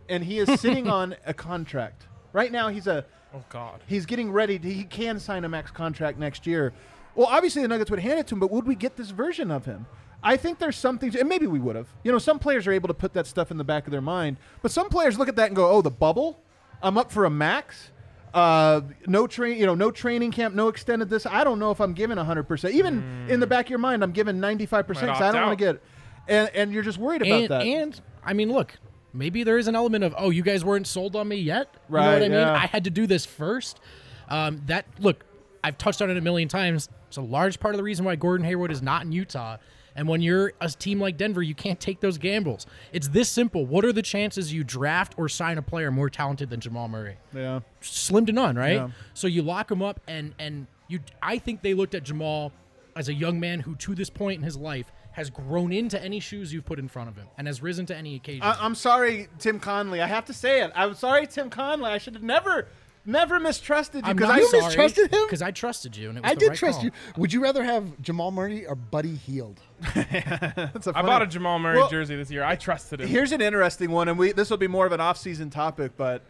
and 0.09 0.25
he 0.25 0.39
is 0.39 0.61
sitting 0.61 0.89
on 0.89 1.15
a 1.27 1.35
contract 1.35 2.07
right 2.33 2.51
now, 2.53 2.69
he's 2.69 2.87
a 2.87 3.05
Oh 3.35 3.43
God. 3.49 3.81
he's 3.87 4.05
getting 4.07 4.31
ready. 4.31 4.59
To, 4.59 4.71
he 4.71 4.85
can 4.85 5.19
sign 5.19 5.45
a 5.45 5.49
max 5.49 5.71
contract 5.71 6.19
next 6.19 6.47
year. 6.47 6.73
Well, 7.15 7.27
obviously 7.27 7.63
the 7.63 7.69
Nuggets 7.69 7.91
would 7.91 8.01
hand 8.01 8.19
it 8.19 8.27
to 8.29 8.35
him, 8.35 8.41
but 8.41 8.51
would 8.51 8.67
we 8.67 8.75
get 8.75 8.97
this 8.97 9.11
version 9.11 9.51
of 9.51 9.65
him? 9.65 9.87
I 10.23 10.37
think 10.37 10.59
there's 10.59 10.77
something, 10.77 11.15
and 11.19 11.29
maybe 11.29 11.47
we 11.47 11.59
would 11.59 11.75
have. 11.77 11.89
You 12.05 12.13
know, 12.13 12.19
some 12.19 12.39
players 12.39 12.67
are 12.67 12.73
able 12.73 12.89
to 12.89 12.95
put 12.95 13.13
that 13.15 13.27
stuff 13.27 13.51
in 13.51 13.57
the 13.57 13.65
back 13.65 13.87
of 13.87 13.91
their 13.91 14.01
mind, 14.01 14.37
but 14.63 14.71
some 14.71 14.89
players 14.89 15.19
look 15.19 15.29
at 15.29 15.37
that 15.37 15.47
and 15.49 15.57
go, 15.57 15.69
"Oh, 15.71 15.83
the 15.83 15.91
bubble. 15.91 16.41
I'm 16.83 16.99
up 16.99 17.11
for 17.13 17.25
a 17.25 17.31
max. 17.31 17.91
Uh, 18.35 18.81
no 19.07 19.27
train, 19.27 19.59
you 19.59 19.67
know, 19.67 19.75
no 19.75 19.91
training 19.91 20.33
camp, 20.33 20.55
no 20.55 20.69
extended 20.69 21.11
this. 21.11 21.27
I 21.27 21.45
don't 21.45 21.59
know 21.59 21.71
if 21.71 21.81
I'm 21.81 21.93
giving 21.93 22.17
100. 22.17 22.45
percent 22.45 22.75
Even 22.75 23.27
in 23.29 23.41
the 23.41 23.47
back 23.47 23.67
of 23.67 23.71
your 23.71 23.79
mind, 23.79 24.03
I'm 24.03 24.13
giving 24.13 24.41
95 24.41 24.87
percent. 24.87 25.09
Might 25.09 25.21
I 25.21 25.33
don't 25.33 25.47
want 25.47 25.59
to 25.59 25.65
get, 25.65 25.83
and 26.29 26.49
and 26.55 26.73
you're 26.73 26.83
just 26.83 26.99
worried 26.99 27.23
about 27.23 27.41
and, 27.41 27.49
that. 27.51 27.63
and 27.63 28.01
I 28.25 28.33
mean, 28.33 28.51
look, 28.53 28.75
maybe 29.13 29.45
there 29.45 29.59
is 29.59 29.69
an 29.69 29.77
element 29.77 30.05
of, 30.05 30.15
oh, 30.17 30.31
you 30.31 30.43
guys 30.43 30.65
weren't 30.65 30.87
sold 30.87 31.15
on 31.17 31.29
me 31.29 31.37
yet. 31.37 31.69
You 31.91 31.95
know 31.97 32.01
Right, 32.01 32.13
what 32.15 32.17
I 32.23 32.29
mean? 32.29 32.33
yeah. 32.33 32.55
I 32.55 32.67
had 32.67 32.85
to 32.85 32.91
do 32.91 33.07
this 33.07 33.27
first. 33.27 33.81
Um, 34.29 34.63
that 34.67 34.87
look, 34.99 35.25
I've 35.63 35.77
touched 35.77 36.01
on 36.01 36.09
it 36.11 36.17
a 36.17 36.21
million 36.23 36.49
times. 36.49 36.89
It's 37.09 37.19
a 37.19 37.21
large 37.23 37.61
part 37.61 37.75
of 37.75 37.77
the 37.77 37.83
reason 37.85 38.05
why 38.07 38.17
Gordon 38.17 38.47
Hayward 38.47 38.73
is 38.73 38.81
not 38.81 39.03
in 39.05 39.13
Utah. 39.13 39.59
And 39.95 40.09
when 40.09 40.23
you're 40.23 40.53
a 40.61 40.69
team 40.69 41.01
like 41.01 41.17
Denver, 41.17 41.43
you 41.43 41.55
can't 41.55 41.79
take 41.79 42.01
those 42.01 42.19
gambles. 42.19 42.67
It's 42.93 43.09
this 43.09 43.29
simple. 43.29 43.67
What 43.67 43.85
are 43.85 43.93
the 43.93 44.03
chances 44.03 44.53
you 44.53 44.65
draft 44.65 45.15
or 45.17 45.29
sign 45.29 45.59
a 45.59 45.63
player 45.63 45.91
more 45.91 46.09
talented 46.09 46.51
than 46.51 46.61
Jamal 46.61 46.89
Murray? 46.89 47.17
yeah. 47.35 47.61
slim 47.81 48.27
to 48.27 48.33
none, 48.33 48.57
right? 48.57 48.75
Yeah. 48.75 48.91
So 49.15 49.27
you 49.27 49.43
lock 49.43 49.71
him 49.71 49.83
up, 49.83 50.01
and 50.07 50.35
and 50.39 50.67
you. 50.89 51.01
I 51.23 51.39
think 51.39 51.63
they 51.63 51.75
looked 51.75 51.95
at 51.95 52.05
Jamal 52.05 52.53
as 52.97 53.09
a 53.09 53.15
young 53.15 53.41
man 53.41 53.61
who, 53.61 53.75
to 53.77 53.95
this 53.95 54.11
point 54.11 54.39
in 54.39 54.43
his 54.43 54.57
life, 54.57 54.93
has 55.13 55.31
grown 55.31 55.73
into 55.73 56.03
any 56.03 56.21
shoes 56.21 56.53
you've 56.53 56.65
put 56.65 56.79
in 56.79 56.89
front 56.89 57.09
of 57.09 57.17
him 57.17 57.27
and 57.37 57.47
has 57.47 57.63
risen 57.63 57.87
to 57.87 57.97
any 57.97 58.17
occasion. 58.17 58.43
I, 58.43 58.57
I'm 58.61 58.75
sorry, 58.75 59.29
Tim 59.39 59.61
Connelly. 59.61 60.01
I 60.01 60.07
have 60.07 60.25
to 60.27 60.33
say 60.33 60.63
it. 60.63 60.73
I'm 60.75 60.95
sorry, 60.95 61.27
Tim 61.27 61.51
Connelly. 61.51 61.91
I 61.91 61.99
should 61.99 62.15
have 62.15 62.23
never, 62.23 62.69
never 63.05 63.41
mistrusted 63.41 64.07
you 64.07 64.15
because 64.15 64.31
I 64.31 64.39
You 64.39 64.49
sorry 64.49 64.63
mistrusted 64.65 65.13
him? 65.13 65.25
because 65.27 65.43
I 65.43 65.51
trusted 65.51 65.97
you, 65.97 66.09
and 66.11 66.19
it 66.19 66.23
was 66.23 66.31
I 66.31 66.35
the 66.35 66.41
did 66.41 66.49
right 66.51 66.59
trust 66.59 66.77
call. 66.79 66.85
you. 66.87 66.91
Would 67.17 67.33
you 67.33 67.43
rather 67.43 67.65
have 67.65 68.01
Jamal 68.01 68.31
Murray 68.31 68.67
or 68.67 68.75
Buddy 68.75 69.15
Hield? 69.17 69.61
That's 69.95 70.07
a 70.07 70.91
I 70.91 70.93
funny- 70.93 70.97
I 70.97 71.03
bought 71.03 71.23
a 71.23 71.27
Jamal 71.27 71.59
Murray 71.59 71.77
Well, 71.79 71.89
jersey 71.89 72.17
this 72.17 72.31
year. 72.31 72.45
I 72.45 72.57
trusted 72.57 73.01
him. 73.01 73.09
Here's 73.09 73.33
an 73.33 73.41
interesting 73.41 73.91
one, 73.91 74.09
and 74.09 74.19
we 74.19 74.33
this 74.33 74.51
will 74.51 74.57
be 74.59 74.69
more 74.69 74.87
of 74.87 74.93
an 74.93 75.01
off-season 75.01 75.51
topic, 75.51 75.93
but 75.97 76.23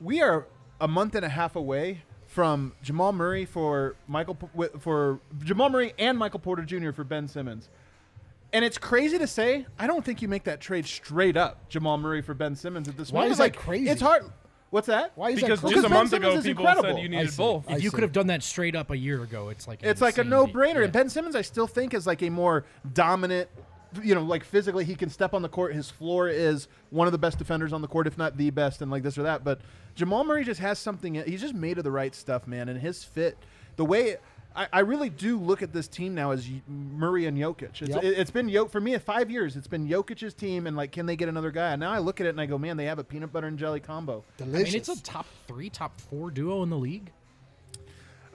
we 0.00 0.20
are 0.22 0.46
a 0.80 0.88
month 0.88 1.14
and 1.14 1.24
a 1.24 1.28
half 1.28 1.56
away 1.56 2.02
from 2.26 2.72
Jamal 2.82 3.12
Murray 3.12 3.44
for 3.44 3.96
Michael 4.06 4.36
for 4.78 5.20
Jamal 5.42 5.70
Murray 5.70 5.94
and 5.98 6.18
Michael 6.18 6.40
Porter 6.40 6.62
Jr. 6.62 6.92
for 6.92 7.04
Ben 7.04 7.26
Simmons. 7.28 7.68
And 8.52 8.64
it's 8.64 8.78
crazy 8.78 9.18
to 9.18 9.26
say. 9.26 9.66
I 9.78 9.86
don't 9.86 10.02
think 10.04 10.22
you 10.22 10.28
make 10.28 10.44
that 10.44 10.60
trade 10.60 10.86
straight 10.86 11.36
up, 11.36 11.68
Jamal 11.68 11.98
Murray 11.98 12.22
for 12.22 12.32
Ben 12.32 12.54
Simmons 12.56 12.88
at 12.88 12.96
this 12.96 13.12
Why 13.12 13.22
point. 13.22 13.32
is 13.32 13.38
that 13.38 13.44
like, 13.44 13.56
crazy? 13.56 13.88
It's 13.90 14.00
hard. 14.00 14.24
What's 14.70 14.86
that? 14.88 15.12
Why 15.14 15.30
is 15.30 15.36
Because 15.36 15.60
that 15.62 15.68
just 15.70 15.74
crazy? 15.74 15.78
a 15.78 15.82
Ben 15.82 15.90
month 15.92 16.10
Simmons 16.10 16.28
ago, 16.32 16.38
is 16.38 16.44
people 16.44 16.66
incredible. 16.66 16.94
said 16.96 17.02
you 17.02 17.08
I 17.16 17.20
needed 17.20 17.30
see. 17.32 17.36
both. 17.38 17.70
I 17.70 17.76
If 17.76 17.82
you 17.82 17.88
see. 17.90 17.94
could 17.94 18.02
have 18.02 18.12
done 18.12 18.26
that 18.26 18.42
straight 18.42 18.76
up 18.76 18.90
a 18.90 18.96
year 18.98 19.22
ago, 19.22 19.48
it's 19.48 19.66
like 19.66 19.82
an 19.82 19.88
It's 19.88 20.00
like 20.02 20.18
a 20.18 20.20
insane 20.20 20.30
no-brainer. 20.30 20.74
Yeah. 20.76 20.84
And 20.84 20.92
Ben 20.92 21.08
Simmons, 21.08 21.34
I 21.34 21.42
still 21.42 21.66
think 21.66 21.94
is 21.94 22.06
like 22.06 22.22
a 22.22 22.28
more 22.30 22.64
dominant. 22.92 23.48
You 24.02 24.14
know, 24.14 24.22
like 24.22 24.44
physically, 24.44 24.84
he 24.84 24.94
can 24.94 25.08
step 25.08 25.32
on 25.32 25.40
the 25.40 25.48
court. 25.48 25.74
His 25.74 25.90
floor 25.90 26.28
is 26.28 26.68
one 26.90 27.08
of 27.08 27.12
the 27.12 27.18
best 27.18 27.38
defenders 27.38 27.72
on 27.72 27.80
the 27.80 27.88
court, 27.88 28.06
if 28.06 28.18
not 28.18 28.36
the 28.36 28.50
best, 28.50 28.82
and 28.82 28.90
like 28.90 29.02
this 29.02 29.16
or 29.16 29.22
that. 29.22 29.42
But 29.44 29.62
Jamal 29.94 30.24
Murray 30.24 30.44
just 30.44 30.60
has 30.60 30.78
something. 30.78 31.14
He's 31.14 31.40
just 31.40 31.54
made 31.54 31.78
of 31.78 31.84
the 31.84 31.90
right 31.90 32.14
stuff, 32.14 32.46
man. 32.46 32.68
And 32.68 32.78
his 32.78 33.02
fit, 33.02 33.38
the 33.76 33.86
way 33.86 34.16
I, 34.56 34.66
I 34.72 34.80
really 34.80 35.08
do 35.10 35.38
look 35.38 35.62
at 35.62 35.72
this 35.72 35.86
team 35.86 36.14
now 36.14 36.32
as 36.32 36.48
Murray 36.66 37.26
and 37.26 37.38
Jokic. 37.38 37.80
It's, 37.82 37.90
Yep. 37.90 38.02
it, 38.02 38.18
has 38.18 38.30
been 38.30 38.48
Jok 38.48 38.70
for 38.70 38.80
me 38.80 38.96
five 38.98 39.30
years. 39.30 39.56
It's 39.56 39.68
been 39.68 39.88
Jokic's 39.88 40.34
team, 40.34 40.66
and 40.66 40.76
like, 40.76 40.90
can 40.92 41.06
they 41.06 41.16
get 41.16 41.28
another 41.28 41.50
guy? 41.50 41.72
And 41.72 41.80
now 41.80 41.92
I 41.92 41.98
look 41.98 42.20
at 42.20 42.26
it 42.26 42.30
and 42.30 42.40
I 42.40 42.46
go, 42.46 42.58
man, 42.58 42.76
they 42.76 42.86
have 42.86 42.98
a 42.98 43.04
peanut 43.04 43.32
butter 43.32 43.46
and 43.46 43.58
jelly 43.58 43.80
combo. 43.80 44.24
I 44.40 44.44
Delicious. 44.44 44.72
mean, 44.72 44.80
it's 44.80 44.88
a 44.88 45.02
top 45.02 45.26
three, 45.46 45.70
top 45.70 46.00
four 46.00 46.30
duo 46.30 46.62
in 46.62 46.70
the 46.70 46.78
league. 46.78 47.12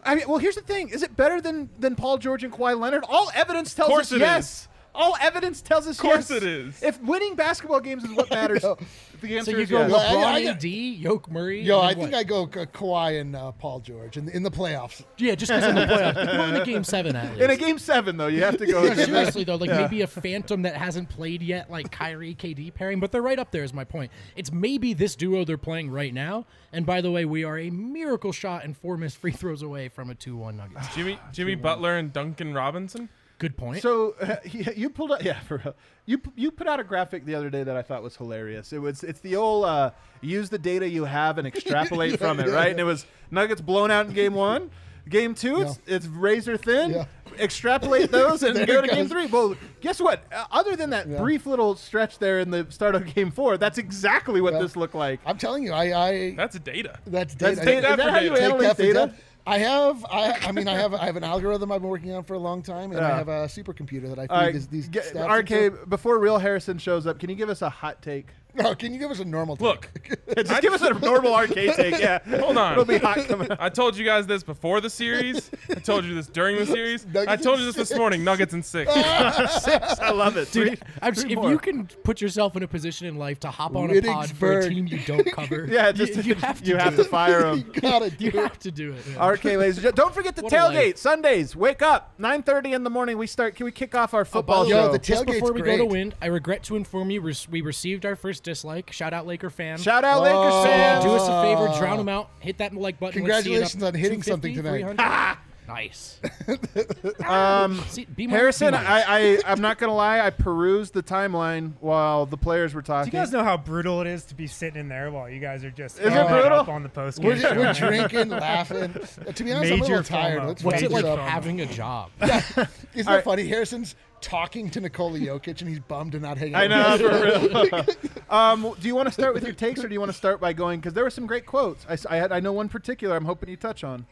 I 0.06 0.16
mean, 0.16 0.28
well, 0.28 0.38
here's 0.38 0.56
the 0.56 0.62
thing: 0.62 0.90
is 0.90 1.02
it 1.04 1.16
better 1.16 1.40
than 1.40 1.70
than 1.80 1.96
Paul 1.96 2.18
George 2.18 2.44
and 2.44 2.52
Kawhi 2.54 2.78
Leonard? 2.80 3.06
All 3.08 3.32
evidence 3.34 3.74
tells 3.74 3.92
us 3.92 4.12
it 4.12 4.20
yes. 4.20 4.68
All 4.96 5.16
evidence 5.20 5.62
tells 5.62 5.88
us 5.88 5.98
Of 5.98 6.02
Course 6.04 6.30
yes. 6.30 6.38
it 6.42 6.44
is. 6.44 6.84
If 6.84 7.02
winning 7.02 7.36
basketball 7.36 7.80
games 7.80 8.04
is 8.04 8.12
what 8.12 8.30
matters, 8.32 8.62
the 8.62 9.38
answer 9.38 9.52
So 9.52 9.58
you 9.58 9.64
is 9.64 9.70
go 9.70 9.80
yes. 9.80 9.92
Well, 9.92 10.00
I- 10.00 10.14
LeBron, 10.14 10.26
I 10.34 10.44
got- 10.44 10.56
AD, 10.58 10.64
Yoke 10.66 11.32
Murray. 11.32 11.62
Yo, 11.64 11.80
I 11.80 11.88
then 11.94 11.98
think 11.98 12.12
what? 12.12 12.20
I 12.20 12.24
go 12.24 12.46
Ka- 12.48 12.66
Kawhi 12.66 13.20
and 13.22 13.36
uh, 13.36 13.52
Paul 13.54 13.80
George 13.80 14.18
in, 14.18 14.30
in 14.30 14.44
the 14.44 14.52
playoffs. 14.52 15.04
yeah, 15.18 15.34
just 15.36 15.52
because 15.52 15.64
in 15.68 15.76
the 15.76 15.86
playoffs, 15.86 16.38
one 16.38 16.50
in 16.56 16.62
a 16.62 16.66
game 16.66 16.84
seven 16.84 17.16
at 17.16 17.30
least. 17.32 17.42
In 17.44 17.50
a 17.50 17.58
game 17.58 17.80
seven, 17.80 18.18
though, 18.18 18.28
you 18.28 18.44
have 18.44 18.58
to 18.58 18.66
go. 18.68 18.84
No, 18.88 18.94
seriously 19.06 19.44
though, 19.44 19.56
like 19.56 19.70
maybe 19.72 20.02
a 20.02 20.08
phantom 20.08 20.62
that 20.62 20.76
hasn't 20.76 21.10
played 21.10 21.42
yet, 21.42 21.72
like 21.72 21.92
Kyrie 21.92 22.36
KD 22.36 22.74
pairing, 22.74 23.00
but 23.00 23.12
they're 23.12 23.22
right 23.22 23.40
up 23.40 23.52
there. 23.52 23.64
Is 23.64 23.74
my 23.74 23.84
point. 23.84 24.12
It's 24.36 24.52
maybe 24.52 24.94
this 24.94 25.16
duo 25.16 25.44
they're 25.46 25.58
playing 25.58 25.90
right 25.90 26.14
now. 26.14 26.46
And 26.72 26.86
by 26.86 27.02
the 27.02 27.12
way, 27.12 27.26
we 27.26 27.44
are 27.44 27.58
a 27.58 27.70
miracle 27.70 28.32
shot 28.32 28.64
and 28.64 28.76
four 28.78 28.98
missed 28.98 29.18
free 29.18 29.32
throws 29.32 29.62
away 29.62 29.90
from 29.90 30.10
a 30.10 30.16
two-one 30.16 30.58
Nuggets. 30.58 30.94
Jimmy 30.96 31.20
Jimmy 31.32 31.56
Butler 31.56 31.98
and 31.98 32.12
Duncan 32.14 32.54
Robinson. 32.54 33.10
Good 33.40 33.58
point. 33.58 33.82
So 33.82 34.16
uh, 34.22 34.36
you 34.46 34.66
you 34.76 34.90
pulled 34.90 35.12
out, 35.12 35.24
yeah, 35.24 35.40
for 35.42 35.58
real. 35.64 35.76
You 36.06 36.22
you 36.36 36.52
put 36.52 36.68
out 36.68 36.80
a 36.80 36.84
graphic 36.84 37.26
the 37.26 37.36
other 37.36 37.50
day 37.50 37.64
that 37.64 37.76
I 37.76 37.82
thought 37.82 38.04
was 38.04 38.16
hilarious. 38.16 38.72
It 38.74 38.80
was 38.80 39.04
it's 39.04 39.20
the 39.20 39.36
old 39.36 39.66
uh, 39.66 39.92
use 40.22 40.50
the 40.50 40.58
data 40.60 40.88
you 40.88 41.06
have 41.06 41.38
and 41.38 41.48
extrapolate 41.54 42.20
from 42.20 42.40
it, 42.40 42.48
right? 42.50 42.72
And 42.72 42.80
it 42.80 42.84
was 42.86 43.06
Nuggets 43.32 43.62
blown 43.62 43.92
out 43.92 44.06
in 44.08 44.14
game 44.14 44.34
one. 44.34 44.70
Game 45.10 45.36
two, 45.36 45.64
it's, 45.64 45.80
it's 45.86 46.06
razor 46.06 46.56
thin. 46.56 46.92
Yeah. 46.92 47.06
Extrapolate 47.38 48.10
those 48.10 48.42
and 48.42 48.56
go 48.68 48.82
to 48.82 48.88
game 48.88 49.10
three. 49.10 49.26
Well, 49.26 49.56
guess 49.82 50.00
what? 50.00 50.24
Uh, 50.34 50.46
other 50.50 50.78
than 50.78 50.92
that 50.92 51.18
brief 51.18 51.46
little 51.46 51.76
stretch 51.76 52.20
there 52.20 52.40
in 52.40 52.52
the 52.52 52.68
start 52.70 52.96
of 52.96 53.14
game 53.14 53.30
four, 53.30 53.58
that's 53.58 53.78
exactly 53.78 54.40
what 54.40 54.54
Yeah. 54.54 54.60
this 54.62 54.78
looked 54.78 54.96
like. 54.96 55.20
I'm 55.26 55.38
telling 55.38 55.64
you, 55.64 55.74
I, 55.74 56.10
I 56.10 56.36
That's 56.36 56.58
data. 56.60 56.98
that's 57.06 57.36
That's 57.36 57.60
data. 57.60 57.82
data. 57.82 57.82
that 57.82 57.92
Is 57.92 57.98
that 57.98 58.06
for 58.06 58.12
how 58.12 58.20
you 58.20 58.30
data. 58.30 58.40
Take 58.40 58.44
analyze 58.54 58.78
that 58.78 58.78
data? 58.78 59.14
I 59.46 59.58
have, 59.58 60.06
I, 60.10 60.32
I 60.44 60.52
mean, 60.54 60.68
I 60.68 60.76
have, 60.76 60.94
I 60.94 61.06
have 61.06 61.18
an 61.18 61.24
algorithm 61.24 61.72
I've 61.72 61.82
been 61.82 61.90
working 61.90 62.14
on 62.14 62.24
for 62.24 62.34
a 62.34 62.40
long 62.40 62.62
time, 62.62 62.92
and 62.92 63.02
I 63.02 63.18
have 63.18 63.28
a 63.28 63.46
supercomputer 63.46 64.08
that 64.10 64.20
I 64.20 64.28
feed 64.28 64.32
right, 64.34 64.54
these, 64.54 64.68
these 64.68 64.88
get- 64.88 65.06
stats 65.14 65.40
into. 65.40 65.70
RK, 65.72 65.90
before 65.90 66.18
Real 66.20 66.40
Harrison 66.40 66.78
shows 66.78 67.06
up, 67.06 67.20
can 67.20 67.30
you 67.30 67.36
give 67.36 67.50
us 67.50 67.62
a 67.62 67.70
hot 67.70 68.02
take? 68.02 68.28
Oh, 68.60 68.76
can 68.76 68.94
you 68.94 69.00
give 69.00 69.10
us 69.10 69.20
a 69.20 69.26
normal? 69.26 69.56
take? 69.58 69.64
Look, 69.64 69.90
Just 70.46 70.62
give 70.62 70.74
us 70.74 70.82
a 70.82 70.94
normal 70.94 71.34
arcade 71.34 71.74
take. 71.76 71.94
Yeah, 72.04 72.20
hold 72.40 72.58
on. 72.58 72.74
it'll 72.74 72.86
be 72.86 72.98
hot 72.98 73.18
coming. 73.28 73.48
I 73.60 73.70
told 73.70 73.96
you 73.98 74.04
guys 74.06 74.28
this 74.28 74.44
before 74.44 74.82
the 74.82 74.90
series. 74.90 75.50
I 75.70 75.76
told 75.76 76.06
you 76.06 76.14
this 76.16 76.28
during 76.28 76.58
the 76.58 76.66
series. 76.66 77.06
I 77.28 77.36
told 77.38 77.60
you 77.60 77.66
this 77.66 77.76
this 77.76 77.96
morning. 77.98 78.24
Nuggets 78.24 78.54
and 78.54 78.64
six. 78.66 78.92
six. 78.94 80.00
I 80.00 80.12
love 80.12 80.38
it, 80.38 80.52
Dude, 80.52 80.68
Three- 80.80 80.88
I'm 81.02 81.14
just, 81.14 81.26
three 81.26 81.34
if 81.34 81.40
more. 81.40 81.50
you 81.50 81.58
can 81.60 81.88
put 82.04 82.20
yourself 82.22 82.56
in 82.56 82.64
a 82.64 82.68
position 82.68 83.08
in 83.08 83.18
life 83.18 83.40
to 83.42 83.50
hop 83.52 83.76
on 83.76 83.90
a 83.96 84.02
pod 84.02 84.30
for 84.32 84.60
a 84.60 84.70
team 84.70 84.88
you 84.88 85.00
don't 85.00 85.32
cover, 85.32 85.66
Yeah, 85.70 85.88
you- 85.88 85.94
just 85.94 86.26
you, 86.26 86.36
have 86.36 86.60
to 86.62 86.66
you 86.68 86.74
do 86.74 86.78
have 86.80 86.94
it. 86.94 86.98
to 86.98 87.04
fire 87.06 87.54
you 87.56 87.64
gotta 87.64 88.10
do 88.10 88.26
You 88.26 88.30
it. 88.32 88.36
have 88.36 88.60
to 88.60 88.72
do 88.72 88.92
it. 88.94 89.04
yeah. 89.12 89.26
RK, 89.28 89.44
ladies 89.46 89.78
and 89.78 89.84
gentlemen. 89.84 89.96
Don't 89.96 90.14
forget 90.14 90.36
the 90.36 90.44
What 90.44 90.52
tailgate 90.54 90.98
Sundays. 90.98 91.56
Wake 91.56 91.82
up, 91.82 92.14
9:30 92.20 92.74
in 92.74 92.84
the 92.84 92.90
morning. 92.90 93.18
We 93.18 93.28
start. 93.28 93.56
Can 93.56 93.66
we 93.66 93.72
kick 93.72 93.96
off 93.96 94.14
our 94.14 94.22
oh, 94.22 94.26
football 94.26 94.64
the 94.64 94.70
Yo, 94.72 94.86
show? 94.88 94.92
the 94.92 95.00
Just 95.00 95.26
before 95.26 95.54
we 95.54 95.62
great. 95.62 95.78
go 95.78 95.84
to 95.84 95.86
wind, 95.86 96.16
I 96.22 96.28
regret 96.28 96.64
to 96.64 96.76
inform 96.76 97.10
you 97.12 97.22
we 97.50 97.62
received 97.62 98.06
our 98.06 98.16
first 98.16 98.43
dislike. 98.44 98.92
Shout 98.92 99.14
out 99.14 99.26
Laker 99.26 99.50
fan. 99.50 99.78
Shout 99.78 100.04
out 100.04 100.22
Lakers 100.22 100.66
fans. 100.66 101.04
Do 101.04 101.12
us 101.12 101.28
a 101.28 101.42
favor, 101.42 101.80
drown 101.80 101.98
them 101.98 102.10
out. 102.10 102.30
Hit 102.40 102.58
that 102.60 102.74
like 102.74 103.00
button. 103.00 103.24
Let's 103.24 103.46
see 103.46 103.54
it 103.54 103.64
up 103.64 103.72
Congratulations 103.72 103.84
on 103.84 103.94
hitting 103.96 104.22
250, 104.22 104.32
something 104.32 104.56
tonight. 104.56 104.98
300. 104.98 105.38
nice. 105.68 106.20
Um, 107.26 107.80
See, 107.90 108.06
be 108.06 108.28
my- 108.28 108.34
Harrison, 108.36 108.68
be 108.68 108.78
nice. 108.78 109.06
I, 109.08 109.20
I 109.20 109.40
I'm 109.52 109.62
not 109.62 109.78
gonna 109.78 109.94
lie. 109.96 110.20
I 110.22 110.30
perused 110.30 110.94
the 110.94 111.04
timeline 111.04 111.74
while 111.80 112.26
the 112.26 112.38
players 112.38 112.74
were 112.74 112.82
Do 112.82 112.88
talking. 112.88 113.14
you 113.14 113.20
guys 113.20 113.32
know 113.32 113.44
how 113.44 113.58
brutal 113.58 114.02
it 114.02 114.08
is 114.08 114.24
to 114.26 114.36
be 114.36 114.48
sitting 114.48 114.80
in 114.80 114.88
there 114.90 115.12
while 115.12 115.30
you 115.30 115.40
guys 115.40 115.64
are 115.64 115.72
just 115.72 116.00
Is 116.00 116.08
it 116.08 116.12
hanging 116.14 116.32
brutal? 116.32 116.60
up 116.60 116.70
on 116.70 116.84
the 116.84 116.90
post 116.90 117.20
We're, 117.20 117.36
game? 117.38 117.58
we're 117.58 117.74
drinking, 117.74 118.30
laughing. 118.30 118.94
To 119.34 119.44
be 119.44 119.52
honest, 119.54 119.72
I'm 119.72 119.80
a 119.80 119.82
Major 119.82 119.98
little 119.98 120.04
tired. 120.04 120.42
FOMO. 120.42 120.48
Let's 120.48 120.64
What's 120.64 120.82
wrap 120.82 120.92
it 120.92 120.94
this 120.96 121.04
like 121.04 121.20
up. 121.20 121.20
having 121.28 121.62
a 121.62 121.66
job? 121.66 122.12
Isn't 122.22 122.68
that 123.12 123.24
funny? 123.24 123.48
Harrison's 123.48 123.96
talking 124.22 124.70
to 124.72 124.80
Nikola 124.80 125.20
Jokic, 125.20 125.60
and 125.62 125.70
he's 125.70 125.80
bummed 125.80 126.14
to 126.14 126.20
not 126.20 126.38
hang 126.38 126.56
out. 126.56 126.64
I 126.64 126.68
know 126.68 126.98
for 126.98 127.68
real. 127.74 127.86
um, 128.30 128.74
do 128.80 128.88
you 128.88 128.96
want 128.96 129.08
to 129.08 129.12
start 129.14 129.34
with 129.34 129.44
your 129.44 129.54
takes, 129.54 129.84
or 129.84 129.88
do 129.88 129.94
you 129.94 130.00
want 130.00 130.12
to 130.12 130.18
start 130.18 130.40
by 130.40 130.54
going? 130.54 130.80
Because 130.80 130.94
there 130.94 131.04
were 131.04 131.10
some 131.10 131.28
great 131.28 131.46
quotes. 131.46 131.86
I, 131.90 131.94
s- 131.94 132.06
I 132.10 132.16
had 132.18 132.32
I 132.32 132.40
know 132.40 132.54
one 132.54 132.70
particular. 132.70 133.16
I'm 133.16 133.26
hoping 133.26 133.50
you 133.50 133.58
touch 133.58 133.84
on. 133.84 134.06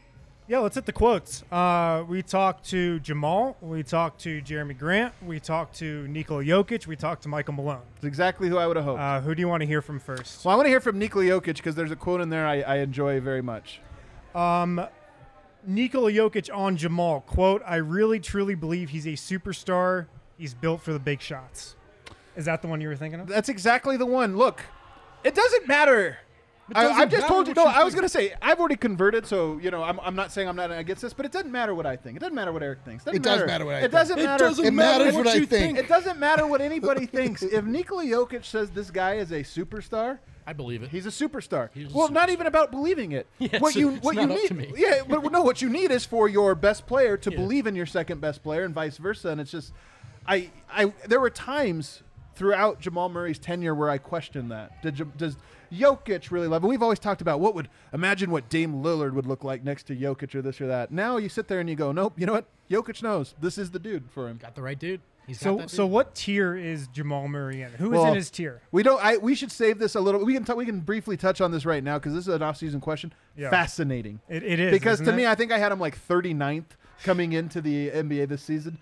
Yeah, 0.51 0.59
let's 0.59 0.75
hit 0.75 0.85
the 0.85 0.91
quotes. 0.91 1.45
Uh, 1.49 2.03
we 2.05 2.21
talked 2.21 2.65
to 2.71 2.99
Jamal. 2.99 3.55
We 3.61 3.83
talked 3.83 4.19
to 4.23 4.41
Jerami 4.41 4.77
Grant. 4.77 5.13
We 5.21 5.39
talked 5.39 5.77
to 5.77 6.05
Nikola 6.09 6.43
Jokic. 6.43 6.87
We 6.87 6.97
talked 6.97 7.23
to 7.23 7.29
Michael 7.29 7.53
Malone. 7.53 7.83
It's 7.95 8.03
exactly 8.03 8.49
who 8.49 8.57
I 8.57 8.67
would 8.67 8.75
have 8.75 8.83
hoped. 8.83 8.99
Uh, 8.99 9.21
who 9.21 9.33
do 9.33 9.39
you 9.39 9.47
want 9.47 9.61
to 9.61 9.65
hear 9.65 9.81
from 9.81 9.97
first? 9.97 10.43
well, 10.43 10.53
I 10.53 10.57
want 10.57 10.65
to 10.65 10.69
hear 10.69 10.81
from 10.81 10.99
Nikola 10.99 11.23
Jokic 11.23 11.55
because 11.55 11.75
there's 11.75 11.91
a 11.91 11.95
quote 11.95 12.19
in 12.19 12.29
there 12.29 12.45
I, 12.45 12.59
I 12.63 12.75
enjoy 12.79 13.21
very 13.21 13.41
much. 13.41 13.79
Um, 14.35 14.85
Nikola 15.65 16.11
Jokic 16.11 16.53
on 16.53 16.75
Jamal. 16.75 17.21
Quote, 17.21 17.63
I 17.65 17.77
really 17.77 18.19
truly 18.19 18.55
believe 18.55 18.89
he's 18.89 19.07
a 19.07 19.13
superstar. 19.13 20.07
He's 20.37 20.53
built 20.53 20.81
for 20.81 20.91
the 20.91 20.99
big 20.99 21.21
shots. 21.21 21.77
Is 22.35 22.43
that 22.43 22.61
the 22.61 22.67
one 22.67 22.81
you 22.81 22.89
were 22.89 22.97
thinking 22.97 23.21
of? 23.21 23.27
That's 23.27 23.47
exactly 23.47 23.95
the 23.95 24.05
one. 24.05 24.35
Look, 24.35 24.63
it 25.23 25.33
doesn't 25.33 25.65
matter. 25.65 26.17
I, 26.75 26.87
I've 26.91 27.09
just 27.11 27.27
told 27.27 27.47
you. 27.47 27.53
No, 27.53 27.63
you 27.63 27.69
I 27.69 27.83
was 27.83 27.93
gonna 27.95 28.09
say 28.09 28.33
I've 28.41 28.59
already 28.59 28.75
converted, 28.75 29.25
so 29.25 29.57
you 29.59 29.71
know 29.71 29.83
I'm, 29.83 29.99
I'm 30.01 30.15
not 30.15 30.31
saying 30.31 30.47
I'm 30.47 30.55
not 30.55 30.71
against 30.71 31.01
this, 31.01 31.13
but 31.13 31.25
it 31.25 31.31
doesn't 31.31 31.51
matter 31.51 31.73
what 31.75 31.85
I 31.85 31.95
think. 31.95 32.17
It 32.17 32.19
doesn't 32.19 32.35
matter 32.35 32.51
what 32.51 32.63
Eric 32.63 32.79
thinks. 32.85 33.05
It 33.07 33.21
does 33.23 33.45
matter 33.45 33.65
what 33.65 33.75
I 33.75 33.77
it 33.79 33.81
think. 33.81 33.91
Doesn't 33.93 34.19
It 34.19 34.23
matter. 34.23 34.43
doesn't 34.45 34.65
It 34.65 34.71
matter 34.71 34.99
matters 35.05 35.15
what 35.15 35.25
what 35.25 35.35
I 35.35 35.37
you 35.39 35.45
think. 35.45 35.77
It 35.77 35.87
doesn't 35.87 36.19
matter 36.19 36.47
what 36.47 36.61
anybody 36.61 37.05
thinks. 37.05 37.43
If 37.43 37.65
Nikola 37.65 38.05
Jokic 38.05 38.45
says 38.45 38.69
this 38.71 38.91
guy 38.91 39.15
is 39.15 39.31
a 39.31 39.41
superstar, 39.43 40.19
I 40.47 40.53
believe 40.53 40.81
it. 40.83 40.89
he's 40.89 41.05
a 41.05 41.09
superstar. 41.09 41.69
He's 41.73 41.93
a 41.93 41.97
well, 41.97 42.09
not 42.09 42.29
even 42.29 42.47
about 42.47 42.71
believing 42.71 43.11
it. 43.11 43.27
Yeah, 43.39 43.59
what 43.59 43.69
it's- 43.69 43.75
you 43.75 43.91
it's 43.91 44.03
what 44.03 44.15
you 44.15 44.21
not 44.27 44.31
up 44.31 44.37
need, 44.37 44.47
to 44.47 44.53
me. 44.53 44.73
yeah, 44.75 45.01
but 45.07 45.31
no, 45.31 45.41
what 45.43 45.61
you 45.61 45.69
need 45.69 45.91
is 45.91 46.05
for 46.05 46.27
your 46.29 46.55
best 46.55 46.85
player 46.87 47.17
to 47.17 47.29
Yeah. 47.31 47.37
believe 47.37 47.67
in 47.67 47.75
your 47.75 47.85
second 47.85 48.21
best 48.21 48.41
player, 48.43 48.63
and 48.63 48.73
vice 48.73 48.97
versa. 48.97 49.29
And 49.29 49.39
it's 49.41 49.51
just, 49.51 49.71
I, 50.25 50.49
I, 50.71 50.93
there 51.07 51.19
were 51.19 51.29
times 51.29 52.01
throughout 52.35 52.79
Jamal 52.79 53.09
Murray's 53.09 53.37
tenure 53.39 53.75
where 53.75 53.89
I 53.89 53.97
questioned 53.99 54.51
that. 54.51 54.81
Did, 54.81 55.17
does 55.17 55.37
Jokic 55.71 56.31
really 56.31 56.47
love? 56.47 56.63
And 56.63 56.69
we've 56.69 56.83
always 56.83 56.99
talked 56.99 57.21
about 57.21 57.39
what 57.39 57.55
would 57.55 57.69
imagine 57.93 58.31
what 58.31 58.49
Dame 58.49 58.83
Lillard 58.83 59.13
would 59.13 59.25
look 59.25 59.43
like 59.43 59.63
next 59.63 59.83
to 59.87 59.95
Jokic 59.95 60.35
or 60.35 60.41
this 60.41 60.59
or 60.59 60.67
that. 60.67 60.91
Now 60.91 61.17
you 61.17 61.29
sit 61.29 61.47
there 61.47 61.59
and 61.59 61.69
you 61.69 61.75
go, 61.75 61.91
nope. 61.91 62.13
You 62.17 62.25
know 62.25 62.33
what? 62.33 62.45
Jokic 62.69 63.01
knows 63.01 63.35
this 63.39 63.57
is 63.57 63.71
the 63.71 63.79
dude 63.79 64.09
for 64.11 64.27
him. 64.27 64.37
Got 64.37 64.55
the 64.55 64.61
right 64.61 64.77
dude. 64.77 65.01
He's 65.27 65.37
got 65.37 65.43
So, 65.43 65.57
that 65.57 65.69
so 65.69 65.85
what 65.85 66.15
tier 66.15 66.55
is 66.55 66.87
Jamal 66.87 67.27
Murray 67.27 67.61
in? 67.61 67.71
Who 67.73 67.93
is 67.93 67.99
Well, 67.99 68.07
in 68.07 68.15
his 68.15 68.29
tier? 68.29 68.61
We 68.71 68.83
don't. 68.83 69.03
I. 69.03 69.17
We 69.17 69.35
should 69.35 69.51
save 69.51 69.77
this 69.77 69.95
a 69.95 70.01
little. 70.01 70.23
We 70.25 70.33
can. 70.33 70.43
T- 70.43 70.53
we 70.53 70.65
can 70.65 70.79
briefly 70.79 71.15
touch 71.15 71.41
on 71.41 71.51
this 71.51 71.65
right 71.65 71.83
now 71.83 71.99
because 71.99 72.13
this 72.13 72.27
is 72.27 72.33
an 72.33 72.41
off-season 72.41 72.81
question. 72.81 73.13
Yeah. 73.37 73.49
Fascinating. 73.49 74.19
It, 74.27 74.43
it 74.43 74.59
is 74.59 74.71
because 74.71 74.99
to 75.01 75.09
it? 75.09 75.15
me, 75.15 75.27
I 75.27 75.35
think 75.35 75.51
I 75.51 75.57
had 75.59 75.71
him 75.71 75.79
like 75.79 75.97
39th 76.07 76.65
coming 77.03 77.33
into 77.33 77.61
the 77.61 77.89
NBA 77.91 78.27
this 78.29 78.41
season. 78.41 78.77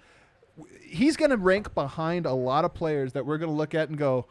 He's 0.81 1.15
going 1.17 1.31
to 1.31 1.37
rank 1.37 1.73
behind 1.73 2.25
a 2.25 2.33
lot 2.33 2.65
of 2.65 2.73
players 2.73 3.13
that 3.13 3.25
we're 3.25 3.37
going 3.37 3.51
to 3.51 3.55
look 3.55 3.75
at 3.75 3.89
and 3.89 3.97
go, 3.97 4.25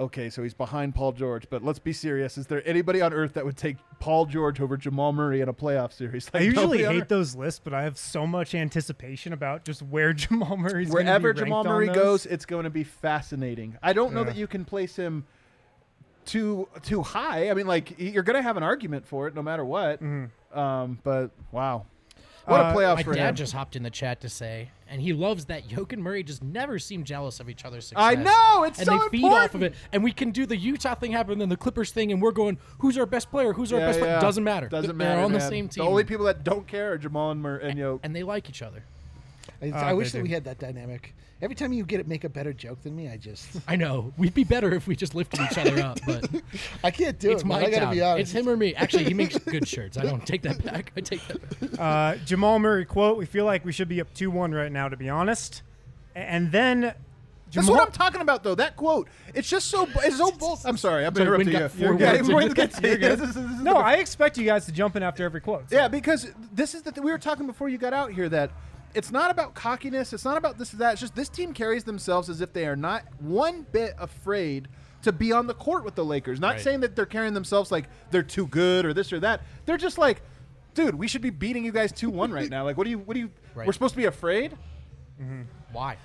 okay, 0.00 0.30
so 0.30 0.42
he's 0.42 0.54
behind 0.54 0.94
Paul 0.94 1.12
George. 1.12 1.48
But 1.50 1.62
let's 1.62 1.78
be 1.78 1.92
serious: 1.92 2.36
is 2.38 2.46
there 2.48 2.66
anybody 2.66 3.00
on 3.00 3.12
earth 3.12 3.34
that 3.34 3.44
would 3.44 3.56
take 3.56 3.76
Paul 4.00 4.26
George 4.26 4.60
over 4.60 4.76
Jamal 4.76 5.12
Murray 5.12 5.40
in 5.40 5.48
a 5.48 5.52
playoff 5.52 5.92
series? 5.92 6.28
I 6.34 6.40
usually 6.40 6.84
hate 6.84 7.08
those 7.08 7.36
lists, 7.36 7.60
but 7.62 7.72
I 7.74 7.82
have 7.82 7.96
so 7.98 8.26
much 8.26 8.54
anticipation 8.54 9.32
about 9.32 9.64
just 9.64 9.82
where 9.82 10.12
Jamal 10.14 10.56
Murray's 10.56 10.90
Wherever 10.90 11.32
Jamal 11.32 11.62
Murray 11.64 11.88
goes, 11.88 12.26
it's 12.26 12.46
going 12.46 12.64
to 12.64 12.70
be 12.70 12.84
fascinating. 12.84 13.76
I 13.82 13.92
don't 13.92 14.12
know 14.12 14.20
Yeah. 14.20 14.26
that 14.26 14.36
you 14.36 14.46
can 14.46 14.64
place 14.64 14.96
him 14.96 15.24
too 16.24 16.68
too 16.82 17.02
high. 17.02 17.50
I 17.50 17.54
mean, 17.54 17.66
like 17.66 17.98
you're 17.98 18.22
going 18.22 18.36
to 18.36 18.42
have 18.42 18.56
an 18.56 18.62
argument 18.62 19.06
for 19.06 19.26
it 19.28 19.34
no 19.34 19.42
matter 19.42 19.64
what. 19.64 20.02
Mm-hmm. 20.02 20.58
Um, 20.58 20.98
but 21.04 21.30
wow, 21.52 21.86
What 22.50 22.60
Uh, 22.60 22.70
a 22.70 22.74
playoff 22.74 22.96
My 22.96 23.02
for 23.04 23.14
dad 23.14 23.28
him. 23.30 23.34
just 23.36 23.52
hopped 23.52 23.76
in 23.76 23.82
the 23.84 23.90
chat 23.90 24.20
to 24.22 24.28
say, 24.28 24.70
and 24.88 25.00
he 25.00 25.12
loves 25.12 25.44
that 25.46 25.70
Yoke 25.70 25.92
and 25.92 26.02
Murray 26.02 26.22
just 26.24 26.42
never 26.42 26.78
seem 26.78 27.04
jealous 27.04 27.38
of 27.38 27.48
each 27.48 27.64
other's 27.64 27.86
success. 27.86 28.04
I 28.04 28.16
know, 28.16 28.64
it's 28.64 28.78
and 28.80 28.86
so 28.88 28.98
they 28.98 29.08
feed 29.08 29.24
off 29.24 29.54
of 29.54 29.62
it. 29.62 29.74
And 29.92 30.02
we 30.02 30.10
can 30.12 30.30
do 30.32 30.46
the 30.46 30.56
Utah 30.56 30.94
thing 30.96 31.12
happen, 31.12 31.38
then 31.38 31.48
the 31.48 31.56
Clippers 31.56 31.92
thing, 31.92 32.10
and 32.10 32.20
we're 32.20 32.32
going, 32.32 32.58
who's 32.78 32.98
our 32.98 33.06
best 33.06 33.30
player? 33.30 33.52
Who's 33.52 33.72
our 33.72 33.78
Yeah, 33.78 33.86
best 33.86 33.98
player? 34.00 34.20
Doesn't 34.20 34.42
matter. 34.44 34.68
Doesn't 34.68 34.98
They're 34.98 35.08
matter. 35.08 35.20
on 35.22 35.32
the 35.32 35.40
same 35.40 35.68
team. 35.68 35.84
The 35.84 35.88
only 35.90 36.04
people 36.04 36.26
that 36.26 36.42
don't 36.42 36.66
care 36.66 36.92
are 36.92 36.98
Jamal 36.98 37.30
and, 37.30 37.40
Mur- 37.40 37.58
and 37.58 37.78
Yoke. 37.78 38.00
and 38.02 38.14
they 38.16 38.22
like 38.24 38.48
each 38.48 38.62
other. 38.62 38.82
I, 39.62 39.70
Uh, 39.70 39.76
I 39.76 39.92
wish 39.92 40.12
that 40.12 40.22
we 40.22 40.28
had 40.30 40.44
that 40.44 40.58
dynamic. 40.58 41.14
Every 41.42 41.54
time 41.54 41.72
you 41.72 41.84
get 41.84 42.00
it, 42.00 42.08
make 42.08 42.24
a 42.24 42.28
better 42.28 42.52
joke 42.52 42.82
than 42.82 42.94
me. 42.94 43.08
I 43.08 43.16
just, 43.16 43.46
I 43.68 43.76
know. 43.76 44.12
We'd 44.18 44.34
be 44.34 44.44
better 44.44 44.74
if 44.74 44.86
we 44.86 44.94
just 44.96 45.14
lifted 45.14 45.40
each 45.40 45.56
other 45.58 45.80
up, 45.82 45.98
but 46.06 46.28
I 46.84 46.90
can't 46.90 47.18
do 47.18 47.30
it's 47.32 47.42
it. 47.42 47.46
man. 47.46 47.60
my 47.62 47.66
I 47.66 47.70
gotta 47.70 47.84
town. 47.86 47.94
be 47.94 48.02
honest. 48.02 48.20
It's 48.20 48.32
him 48.32 48.48
or 48.48 48.56
me. 48.56 48.74
Actually, 48.74 49.04
he 49.04 49.14
makes 49.14 49.38
good 49.38 49.66
shirts. 49.66 49.96
I 49.96 50.02
don't 50.04 50.26
take 50.26 50.42
that 50.42 50.62
back. 50.64 50.92
I 50.96 51.00
take 51.00 51.26
that 51.28 51.40
back. 51.60 51.80
Uh, 51.80 52.16
Jamal 52.26 52.58
Murray 52.58 52.84
quote: 52.84 53.16
"We 53.16 53.24
feel 53.26 53.44
like 53.46 53.64
we 53.64 53.72
should 53.72 53.88
be 53.88 54.00
up 54.02 54.12
two-one 54.12 54.52
right 54.52 54.70
now, 54.72 54.88
to 54.88 54.96
be 54.96 55.08
honest." 55.08 55.62
A- 56.14 56.18
And 56.18 56.52
then 56.52 56.80
That's 56.80 56.96
Jamal, 57.50 57.76
what 57.76 57.86
I'm 57.86 57.92
talking 57.92 58.20
about, 58.20 58.42
though. 58.42 58.54
That 58.54 58.76
quote. 58.76 59.08
It's 59.34 59.48
just 59.48 59.68
so. 59.68 59.88
It's 60.04 60.18
so 60.18 60.30
bold. 60.32 60.58
I'm 60.66 60.76
sorry. 60.76 61.06
I'm 61.06 61.14
Sorry, 61.14 61.26
interrupting 61.26 61.46
Wynn 61.46 61.54
you. 61.54 61.60
got 61.60 61.70
four 61.72 61.94
yeah, 61.98 62.12
words 62.16 62.28
in. 62.28 62.34
Wynn 62.36 62.52
gets- 62.52 62.80
You're 62.82 62.96
good. 62.98 63.18
this 63.18 63.28
is- 63.30 63.34
this 63.34 63.44
is 63.44 63.60
no, 63.62 63.76
I 63.76 63.94
expect 63.94 64.36
you 64.36 64.44
guys 64.44 64.66
to 64.66 64.72
jump 64.72 64.94
in 64.96 65.02
after 65.02 65.24
every 65.24 65.40
quote. 65.40 65.70
so- 65.70 65.76
Yeah, 65.76 65.88
because 65.88 66.26
this 66.52 66.74
is 66.74 66.82
the 66.82 66.92
th- 66.92 67.02
we 67.02 67.10
were 67.12 67.18
talking 67.18 67.46
before 67.46 67.68
you 67.70 67.78
got 67.78 67.94
out 67.94 68.12
here 68.12 68.28
that 68.28 68.50
it's 68.94 69.10
not 69.10 69.30
about 69.30 69.54
cockiness. 69.54 70.12
It's 70.12 70.24
not 70.24 70.36
about 70.36 70.58
this 70.58 70.72
or 70.74 70.78
that. 70.78 70.92
It's 70.92 71.00
just 71.00 71.14
this 71.14 71.28
team 71.28 71.52
carries 71.52 71.84
themselves 71.84 72.28
as 72.28 72.40
if 72.40 72.52
they 72.52 72.66
are 72.66 72.76
not 72.76 73.04
one 73.20 73.66
bit 73.72 73.94
afraid 73.98 74.68
to 75.02 75.12
be 75.12 75.32
on 75.32 75.46
the 75.46 75.54
court 75.54 75.84
with 75.84 75.94
the 75.94 76.04
Lakers. 76.04 76.40
Not 76.40 76.52
Right. 76.54 76.60
saying 76.60 76.80
that 76.80 76.94
they're 76.96 77.06
carrying 77.06 77.34
themselves 77.34 77.70
like 77.72 77.86
they're 78.10 78.22
too 78.22 78.46
good 78.46 78.84
or 78.84 78.92
this 78.92 79.12
or 79.12 79.20
that. 79.20 79.42
They're 79.64 79.78
just 79.78 79.96
like, 79.98 80.22
dude, 80.74 80.94
we 80.94 81.08
should 81.08 81.22
be 81.22 81.30
beating 81.30 81.64
you 81.64 81.72
guys 81.72 81.92
two 81.92 82.10
one 82.10 82.32
right 82.32 82.50
now. 82.56 82.64
Like, 82.64 82.76
what 82.76 82.84
do 82.84 82.90
you? 82.90 82.98
What 82.98 83.14
do 83.14 83.20
you? 83.20 83.30
Right. 83.54 83.66
We're 83.66 83.72
supposed 83.72 83.94
to 83.94 83.98
be 83.98 84.04
afraid. 84.06 84.52
Mm-hmm. 85.20 85.42
Why? 85.72 85.96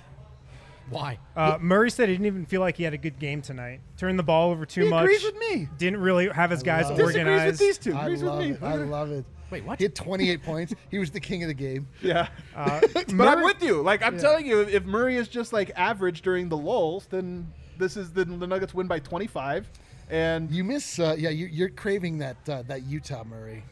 Why? 0.88 1.18
Uh, 1.34 1.58
Murray 1.60 1.90
said 1.90 2.08
he 2.08 2.14
didn't 2.14 2.26
even 2.26 2.46
feel 2.46 2.60
like 2.60 2.76
he 2.76 2.84
had 2.84 2.94
a 2.94 2.98
good 2.98 3.18
game 3.18 3.42
tonight. 3.42 3.80
Turned 3.96 4.18
the 4.18 4.22
ball 4.22 4.50
over 4.52 4.64
too 4.64 4.82
He 4.84 4.88
much. 4.88 5.02
agrees 5.04 5.24
with 5.24 5.36
me. 5.38 5.68
Didn't 5.78 6.00
really 6.00 6.28
have 6.28 6.50
his 6.50 6.62
guys 6.62 6.84
love 6.88 6.98
it. 7.00 7.02
Disagrees 7.02 7.16
with 7.24 7.26
organized. 7.28 7.60
these 7.60 7.78
two. 7.78 7.94
I 7.96 8.02
Agrees 8.04 8.22
with 8.22 8.30
love 8.32 8.40
me. 8.40 8.50
it. 8.50 8.62
I 8.62 8.74
love 8.76 9.10
it. 9.10 9.24
Wait, 9.50 9.64
what? 9.64 9.78
He 9.78 9.84
had 9.84 9.94
28 9.94 10.42
points. 10.42 10.74
He 10.90 10.98
was 10.98 11.10
the 11.10 11.20
king 11.20 11.42
of 11.42 11.48
the 11.48 11.54
game. 11.54 11.88
Yeah. 12.02 12.28
Uh, 12.54 12.80
But 12.94 13.08
I'm 13.10 13.16
Murray- 13.16 13.44
with 13.44 13.62
you. 13.62 13.82
Like 13.82 14.02
I'm 14.02 14.18
telling 14.18 14.46
you, 14.46 14.60
if 14.60 14.84
Murray 14.84 15.16
is 15.16 15.28
just 15.28 15.52
like 15.52 15.70
average 15.76 16.22
during 16.22 16.48
the 16.48 16.56
lulls, 16.56 17.06
then 17.06 17.52
this 17.78 17.96
is 17.96 18.12
the, 18.12 18.24
the 18.24 18.46
Nuggets 18.46 18.72
win 18.74 18.86
by 18.86 18.98
25. 19.00 19.68
And 20.08 20.50
You 20.52 20.62
miss, 20.62 21.00
uh, 21.00 21.16
yeah, 21.18 21.30
you, 21.30 21.46
you're 21.46 21.68
craving 21.68 22.18
that 22.18 22.36
uh, 22.48 22.62
that 22.68 22.84
Utah 22.84 23.24
Murray. 23.24 23.64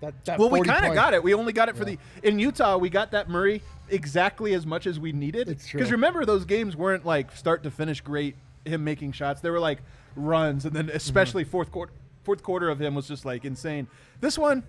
That, 0.00 0.24
that 0.26 0.38
well, 0.38 0.50
we 0.50 0.60
kind 0.60 0.84
of 0.86 0.94
got 0.94 1.14
it. 1.14 1.22
We 1.22 1.32
only 1.34 1.52
got 1.52 1.68
it 1.68 1.76
for 1.76 1.88
Yeah. 1.88 1.96
the 2.22 2.28
in 2.28 2.38
Utah. 2.38 2.76
We 2.76 2.90
got 2.90 3.12
that 3.12 3.28
Murray 3.30 3.62
exactly 3.88 4.54
as 4.54 4.66
much 4.66 4.86
as 4.86 4.98
we 4.98 5.12
needed. 5.12 5.48
It's 5.48 5.66
true. 5.68 5.78
Because 5.78 5.92
remember, 5.92 6.24
those 6.24 6.44
games 6.44 6.76
weren't 6.76 7.04
like 7.06 7.32
start 7.36 7.62
to 7.64 7.70
finish 7.70 8.00
great. 8.00 8.36
Him 8.64 8.82
making 8.82 9.12
shots, 9.12 9.40
they 9.40 9.50
were 9.50 9.60
like 9.60 9.78
runs, 10.16 10.64
and 10.64 10.74
then 10.74 10.90
especially 10.92 11.42
Mm-hmm. 11.44 11.50
fourth 11.52 11.70
quarter. 11.70 11.92
Fourth 12.24 12.42
quarter 12.42 12.68
of 12.68 12.80
him 12.80 12.96
was 12.96 13.06
just 13.06 13.24
like 13.24 13.44
insane. 13.44 13.86
This 14.20 14.36
one, 14.36 14.64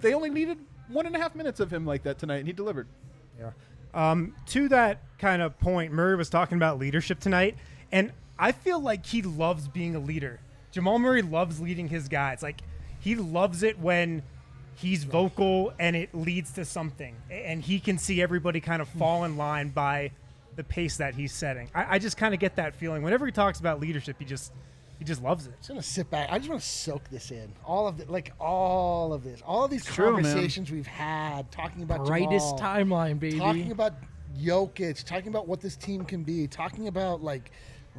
they 0.00 0.14
only 0.14 0.30
needed 0.30 0.58
one 0.86 1.06
and 1.06 1.16
a 1.16 1.18
half 1.18 1.34
minutes 1.34 1.58
of 1.58 1.72
him 1.72 1.84
like 1.84 2.04
that 2.04 2.18
tonight, 2.18 2.36
and 2.36 2.46
he 2.46 2.52
delivered. 2.52 2.86
Yeah. 3.38 3.50
Um, 3.92 4.36
to 4.46 4.68
that 4.68 5.02
kind 5.18 5.42
of 5.42 5.58
point, 5.58 5.92
Murray 5.92 6.14
was 6.14 6.30
talking 6.30 6.56
about 6.56 6.78
leadership 6.78 7.18
tonight, 7.18 7.56
and 7.90 8.12
I 8.38 8.52
feel 8.52 8.78
like 8.78 9.04
he 9.06 9.22
loves 9.22 9.66
being 9.66 9.96
a 9.96 9.98
leader. 9.98 10.38
Jamal 10.70 11.00
Murray 11.00 11.22
loves 11.22 11.60
leading 11.60 11.88
his 11.88 12.06
guys. 12.06 12.40
Like 12.44 12.60
he 13.00 13.16
loves 13.16 13.64
it 13.64 13.80
when 13.80 14.22
he's 14.80 15.04
vocal 15.04 15.72
and 15.78 15.94
it 15.94 16.14
leads 16.14 16.52
to 16.52 16.64
something, 16.64 17.14
and 17.30 17.62
he 17.62 17.80
can 17.80 17.98
see 17.98 18.22
everybody 18.22 18.60
kind 18.60 18.80
of 18.80 18.88
hmm. 18.90 18.98
fall 18.98 19.24
in 19.24 19.36
line 19.36 19.68
by 19.70 20.10
the 20.56 20.64
pace 20.64 20.96
that 20.96 21.14
he's 21.14 21.32
setting. 21.32 21.68
I, 21.74 21.96
I 21.96 21.98
just 21.98 22.16
kind 22.16 22.34
of 22.34 22.40
get 22.40 22.56
that 22.56 22.74
feeling 22.74 23.02
whenever 23.02 23.26
he 23.26 23.32
talks 23.32 23.60
about 23.60 23.80
leadership. 23.80 24.16
He 24.18 24.24
just 24.24 24.52
he 24.98 25.04
just 25.04 25.22
loves 25.22 25.46
it. 25.46 25.54
just 25.58 25.68
gonna 25.68 25.82
sit 25.82 26.10
back. 26.10 26.28
I 26.30 26.38
just 26.38 26.50
want 26.50 26.60
to 26.60 26.68
soak 26.68 27.08
this 27.10 27.30
in. 27.30 27.52
All 27.64 27.88
of 27.88 28.00
it, 28.00 28.10
like 28.10 28.32
all 28.38 29.12
of 29.12 29.24
this, 29.24 29.42
all 29.46 29.64
of 29.64 29.70
these 29.70 29.84
true, 29.84 30.14
man. 30.14 30.24
conversations 30.24 30.70
we've 30.70 30.86
had, 30.86 31.50
talking 31.50 31.82
about 31.82 32.06
Brightest 32.06 32.58
Jamal, 32.58 32.76
timeline, 32.76 33.18
baby. 33.18 33.38
talking 33.38 33.72
about 33.72 33.94
Jokic, 34.38 35.04
talking 35.04 35.28
about 35.28 35.46
what 35.46 35.60
this 35.60 35.76
team 35.76 36.04
can 36.04 36.22
be, 36.22 36.46
talking 36.46 36.88
about 36.88 37.22
like 37.22 37.50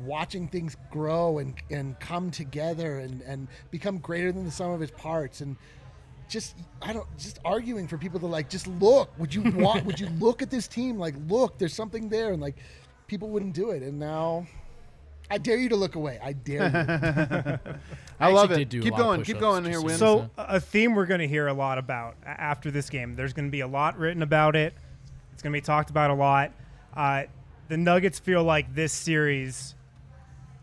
watching 0.05 0.47
things 0.47 0.77
grow 0.89 1.39
and 1.39 1.55
and 1.69 1.99
come 1.99 2.31
together 2.31 2.99
and 2.99 3.21
and 3.21 3.47
become 3.71 3.97
greater 3.97 4.31
than 4.31 4.45
the 4.45 4.51
sum 4.51 4.71
of 4.71 4.81
its 4.81 4.93
parts 4.99 5.41
and 5.41 5.57
just 6.31 6.55
I 6.81 6.93
don't 6.93 7.05
just 7.17 7.39
arguing 7.45 7.87
for 7.87 7.97
people 7.97 8.19
to 8.21 8.25
like 8.25 8.49
just 8.49 8.65
look. 8.65 9.11
Would 9.19 9.35
you 9.35 9.43
want? 9.51 9.85
would 9.85 9.99
you 9.99 10.07
look 10.19 10.41
at 10.41 10.49
this 10.49 10.67
team 10.67 10.97
like 10.97 11.13
look? 11.27 11.59
There's 11.59 11.73
something 11.75 12.09
there, 12.09 12.31
and 12.31 12.41
like 12.41 12.55
people 13.07 13.29
wouldn't 13.29 13.53
do 13.53 13.71
it, 13.71 13.83
and 13.83 13.99
now. 13.99 14.47
I 15.29 15.37
dare 15.37 15.55
you 15.55 15.69
to 15.69 15.77
look 15.77 15.95
away. 15.95 16.19
I 16.21 16.33
dare 16.33 16.63
you. 16.65 17.73
I, 18.19 18.27
I 18.27 18.31
love 18.33 18.51
it. 18.51 18.67
do 18.67 18.81
keep 18.81 18.97
going. 18.97 19.23
Keep 19.23 19.39
going 19.39 19.63
here, 19.63 19.75
to 19.75 19.81
Win. 19.81 19.93
see 19.93 19.99
So 19.99 20.29
a 20.37 20.59
theme 20.59 20.93
we're 20.93 21.05
going 21.05 21.21
to 21.21 21.27
hear 21.27 21.47
a 21.47 21.53
lot 21.53 21.77
about 21.77 22.17
after 22.25 22.69
this 22.69 22.89
game. 22.89 23.15
There's 23.15 23.31
going 23.31 23.45
to 23.47 23.51
be 23.51 23.61
a 23.61 23.67
lot 23.67 23.97
written 23.97 24.23
about 24.23 24.57
it. 24.57 24.73
It's 25.31 25.41
going 25.41 25.53
to 25.53 25.55
be 25.55 25.61
talked 25.61 25.89
about 25.89 26.11
a 26.11 26.15
lot. 26.15 26.51
Uh, 26.93 27.23
the 27.69 27.77
Nuggets 27.77 28.19
feel 28.19 28.43
like 28.43 28.75
this 28.75 28.91
series 28.91 29.73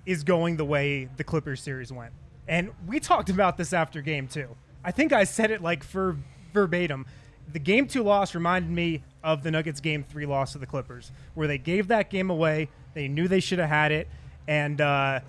is 0.04 0.22
going 0.22 0.58
the 0.58 0.66
way 0.66 1.08
the 1.16 1.24
Clippers 1.24 1.62
series 1.62 1.90
went, 1.90 2.12
and 2.46 2.70
we 2.86 3.00
talked 3.00 3.30
about 3.30 3.56
this 3.56 3.72
after 3.72 4.02
game 4.02 4.28
two. 4.28 4.54
I 4.88 4.90
think 4.90 5.12
I 5.12 5.24
said 5.24 5.50
it 5.50 5.60
like 5.60 5.84
for 5.84 6.16
verbatim. 6.54 7.04
The 7.52 7.58
game 7.58 7.86
two 7.86 8.02
loss 8.02 8.34
reminded 8.34 8.70
me 8.70 9.02
of 9.22 9.42
the 9.42 9.50
Nuggets 9.50 9.82
game 9.82 10.02
three 10.02 10.24
loss 10.24 10.52
to 10.52 10.58
the 10.58 10.64
Clippers, 10.64 11.12
where 11.34 11.46
they 11.46 11.58
gave 11.58 11.88
that 11.88 12.08
game 12.08 12.30
away. 12.30 12.70
They 12.94 13.06
knew 13.06 13.28
they 13.28 13.40
should 13.40 13.58
have 13.58 13.68
had 13.68 13.92
it, 13.92 14.08
and 14.46 14.80
uh, 14.80 15.20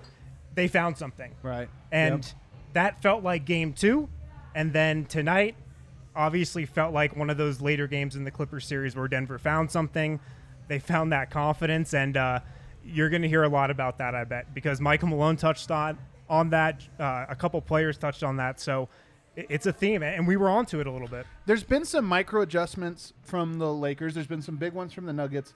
they 0.54 0.66
found 0.66 0.96
something. 0.96 1.34
Right. 1.42 1.68
And 1.92 2.24
Yep. 2.24 2.34
that 2.72 3.02
felt 3.02 3.22
like 3.22 3.44
game 3.44 3.74
two. 3.74 4.08
And 4.54 4.72
then 4.72 5.04
tonight, 5.04 5.56
obviously, 6.16 6.64
felt 6.64 6.94
like 6.94 7.14
one 7.14 7.28
of 7.28 7.36
those 7.36 7.60
later 7.60 7.86
games 7.86 8.16
in 8.16 8.24
the 8.24 8.30
Clippers 8.30 8.64
series 8.64 8.96
where 8.96 9.08
Denver 9.08 9.38
found 9.38 9.70
something. 9.70 10.20
They 10.68 10.78
found 10.78 11.12
that 11.12 11.30
confidence. 11.30 11.92
And 11.92 12.16
uh, 12.16 12.40
you're 12.82 13.10
going 13.10 13.22
to 13.22 13.28
hear 13.28 13.42
a 13.42 13.48
lot 13.50 13.70
about 13.70 13.98
that, 13.98 14.14
I 14.14 14.24
bet, 14.24 14.54
because 14.54 14.80
Michael 14.80 15.08
Malone 15.08 15.36
touched 15.36 15.70
on, 15.70 15.98
on 16.30 16.48
that. 16.48 16.82
Uh, 16.98 17.26
a 17.28 17.36
couple 17.36 17.60
players 17.60 17.98
touched 17.98 18.22
on 18.22 18.38
that. 18.38 18.58
So 18.58 18.88
it's 19.36 19.66
a 19.66 19.72
theme. 19.72 20.02
And 20.02 20.26
we 20.26 20.36
were 20.36 20.48
onto 20.48 20.80
it 20.80 20.86
a 20.86 20.90
little 20.90 21.08
bit. 21.08 21.26
There's 21.46 21.62
been 21.64 21.84
some 21.84 22.04
micro 22.04 22.42
adjustments 22.42 23.12
from 23.22 23.58
the 23.58 23.72
Lakers. 23.72 24.14
There's 24.14 24.26
been 24.26 24.42
some 24.42 24.56
big 24.56 24.72
ones 24.72 24.92
from 24.92 25.06
the 25.06 25.12
Nuggets. 25.12 25.54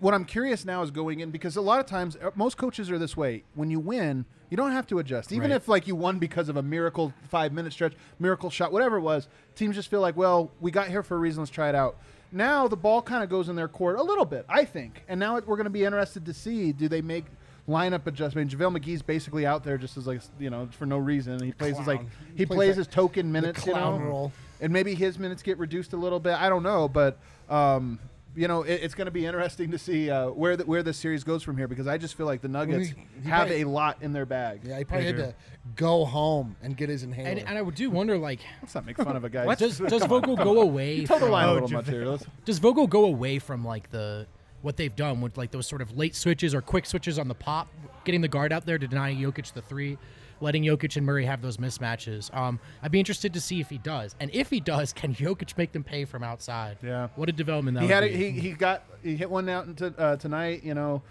What 0.00 0.14
I'm 0.14 0.24
curious 0.24 0.64
now 0.64 0.82
is 0.82 0.90
going 0.90 1.20
in 1.20 1.30
because 1.30 1.56
a 1.56 1.60
lot 1.60 1.78
of 1.78 1.86
times 1.86 2.16
uh, 2.16 2.30
most 2.34 2.56
coaches 2.56 2.90
are 2.90 2.98
this 2.98 3.16
way. 3.16 3.44
When 3.54 3.70
you 3.70 3.78
win, 3.78 4.24
you 4.48 4.56
don't 4.56 4.72
have 4.72 4.86
to 4.88 4.98
adjust. 4.98 5.32
Even 5.32 5.50
Right. 5.50 5.56
if 5.56 5.68
like 5.68 5.86
you 5.86 5.94
won 5.94 6.18
because 6.18 6.48
of 6.48 6.56
a 6.56 6.62
miracle 6.62 7.12
five 7.28 7.52
minute 7.52 7.72
stretch, 7.74 7.92
miracle 8.18 8.48
shot, 8.48 8.72
whatever 8.72 8.96
it 8.96 9.02
was, 9.02 9.28
teams 9.54 9.76
just 9.76 9.90
feel 9.90 10.00
like, 10.00 10.16
well, 10.16 10.50
we 10.60 10.70
got 10.70 10.88
here 10.88 11.02
for 11.02 11.16
a 11.16 11.18
reason. 11.18 11.42
Let's 11.42 11.50
try 11.50 11.68
it 11.68 11.74
out. 11.74 11.96
Now 12.34 12.66
the 12.68 12.76
ball 12.76 13.02
kind 13.02 13.22
of 13.22 13.28
goes 13.28 13.50
in 13.50 13.56
their 13.56 13.68
court 13.68 13.98
a 13.98 14.02
little 14.02 14.24
bit, 14.24 14.46
I 14.48 14.64
think. 14.64 15.04
And 15.08 15.20
now 15.20 15.34
we're 15.34 15.56
going 15.56 15.64
to 15.64 15.70
be 15.70 15.84
interested 15.84 16.24
to 16.24 16.32
see 16.32 16.72
do 16.72 16.88
they 16.88 17.02
make 17.02 17.26
lineup 17.68 18.06
adjustment. 18.06 18.50
JaVale 18.56 18.78
McGee's 18.78 19.02
basically 19.02 19.46
out 19.46 19.64
there 19.64 19.78
just 19.78 19.96
as 19.96 20.06
like 20.06 20.20
you 20.38 20.50
know 20.50 20.68
for 20.72 20.86
no 20.86 20.98
reason. 20.98 21.42
He 21.42 21.52
plays 21.52 21.76
his 21.78 21.86
like 21.86 22.00
he 22.00 22.06
He 22.38 22.46
plays 22.46 22.56
plays 22.56 22.68
that- 22.76 22.80
his 22.80 22.86
token 22.88 23.30
minutes, 23.32 23.66
you 23.66 23.74
know 23.74 23.98
role. 23.98 24.32
and 24.60 24.72
maybe 24.72 24.94
his 24.94 25.18
minutes 25.18 25.42
get 25.42 25.58
reduced 25.58 25.92
a 25.92 25.96
little 25.96 26.20
bit. 26.20 26.34
I 26.34 26.48
don't 26.48 26.62
know, 26.62 26.88
but 26.88 27.18
um, 27.48 27.98
you 28.34 28.48
know, 28.48 28.62
it, 28.62 28.80
it's 28.82 28.94
going 28.94 29.04
to 29.04 29.10
be 29.10 29.26
interesting 29.26 29.70
to 29.72 29.78
see 29.78 30.10
uh, 30.10 30.30
where 30.30 30.56
the, 30.56 30.64
where 30.64 30.82
this 30.82 30.96
series 30.96 31.22
goes 31.22 31.42
from 31.42 31.58
here 31.58 31.68
because 31.68 31.86
I 31.86 31.98
just 31.98 32.14
feel 32.16 32.24
like 32.24 32.40
the 32.40 32.48
Nuggets 32.48 32.88
he- 32.88 32.94
he 33.22 33.28
have 33.28 33.48
probably- 33.48 33.60
a 33.62 33.68
lot 33.68 33.98
in 34.00 34.12
their 34.14 34.24
bag. 34.24 34.62
Yeah, 34.64 34.78
he 34.78 34.84
probably 34.84 35.06
had 35.06 35.16
to 35.16 35.34
go 35.76 36.04
home 36.06 36.56
and 36.62 36.74
get 36.76 36.88
his 36.88 37.02
inhaler. 37.02 37.28
And, 37.28 37.40
and 37.40 37.58
I 37.58 37.70
do 37.70 37.90
wonder, 37.90 38.16
like, 38.16 38.40
Let's 38.62 38.74
not 38.74 38.86
make 38.86 38.96
fun 38.96 39.16
of 39.16 39.24
a 39.24 39.28
guy. 39.28 39.54
does 39.56 39.78
does 39.78 40.04
Vogel 40.06 40.34
go 40.36 40.62
away? 40.62 41.04
toe 41.04 41.18
the 41.18 41.26
line 41.26 41.46
a 41.46 41.50
Oh, 41.50 41.54
little 41.54 41.68
much 41.68 41.88
here? 41.88 42.18
Does 42.46 42.58
Vogel 42.58 42.86
go 42.86 43.04
away 43.04 43.38
from 43.38 43.64
like 43.66 43.90
the 43.90 44.26
what 44.62 44.76
they've 44.76 44.94
done 44.96 45.20
with 45.20 45.36
like 45.36 45.50
those 45.50 45.66
sort 45.66 45.82
of 45.82 45.96
late 45.96 46.14
switches 46.14 46.54
or 46.54 46.62
quick 46.62 46.86
switches 46.86 47.18
on 47.18 47.28
the 47.28 47.34
pop, 47.34 47.68
getting 48.04 48.20
the 48.20 48.28
guard 48.28 48.52
out 48.52 48.64
there 48.64 48.78
to 48.78 48.88
deny 48.88 49.14
Jokic 49.14 49.52
the 49.52 49.62
three, 49.62 49.98
letting 50.40 50.62
Jokic 50.64 50.96
and 50.96 51.04
Murray 51.04 51.24
have 51.26 51.42
those 51.42 51.56
mismatches? 51.56 52.34
Um, 52.36 52.58
I'd 52.82 52.90
be 52.90 52.98
interested 52.98 53.34
to 53.34 53.40
see 53.40 53.60
if 53.60 53.68
he 53.68 53.78
does, 53.78 54.14
and 54.20 54.30
if 54.32 54.50
he 54.50 54.60
does, 54.60 54.92
can 54.94 55.14
Jokic 55.14 55.56
make 55.58 55.72
them 55.72 55.84
pay 55.84 56.04
from 56.04 56.22
outside? 56.22 56.78
Yeah. 56.82 57.08
What 57.16 57.28
a 57.28 57.32
development 57.32 57.76
that 57.76 57.84
he 57.84 57.88
had 57.88 58.00
be. 58.04 58.10
it, 58.10 58.16
he 58.16 58.30
he 58.30 58.52
got 58.52 58.84
he 59.02 59.16
hit 59.16 59.30
one 59.30 59.48
out 59.48 59.66
into, 59.66 59.86
uh, 59.98 60.16
tonight. 60.16 60.62
You 60.64 60.74
know, 60.74 61.02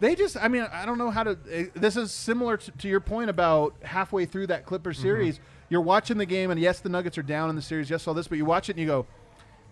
they 0.00 0.14
just 0.14 0.36
I 0.36 0.48
mean 0.48 0.66
I 0.72 0.86
don't 0.86 0.98
know 0.98 1.10
how 1.10 1.24
to. 1.24 1.38
eh, 1.50 1.66
this 1.74 1.96
is 1.96 2.12
similar 2.12 2.56
to, 2.56 2.70
to 2.70 2.88
your 2.88 3.00
point 3.00 3.30
about 3.30 3.74
halfway 3.82 4.26
through 4.26 4.48
that 4.48 4.66
Clippers 4.66 4.98
series. 4.98 5.40
You're 5.70 5.82
watching 5.82 6.16
the 6.16 6.24
game, 6.26 6.50
and 6.50 6.58
yes, 6.58 6.80
the 6.80 6.88
Nuggets 6.88 7.18
are 7.18 7.22
down 7.22 7.50
in 7.50 7.56
the 7.56 7.60
series. 7.60 7.90
Yes, 7.90 8.06
all 8.08 8.14
this, 8.14 8.26
but 8.26 8.38
you 8.38 8.46
watch 8.46 8.70
it 8.70 8.72
and 8.72 8.80
you 8.80 8.86
go, 8.86 9.06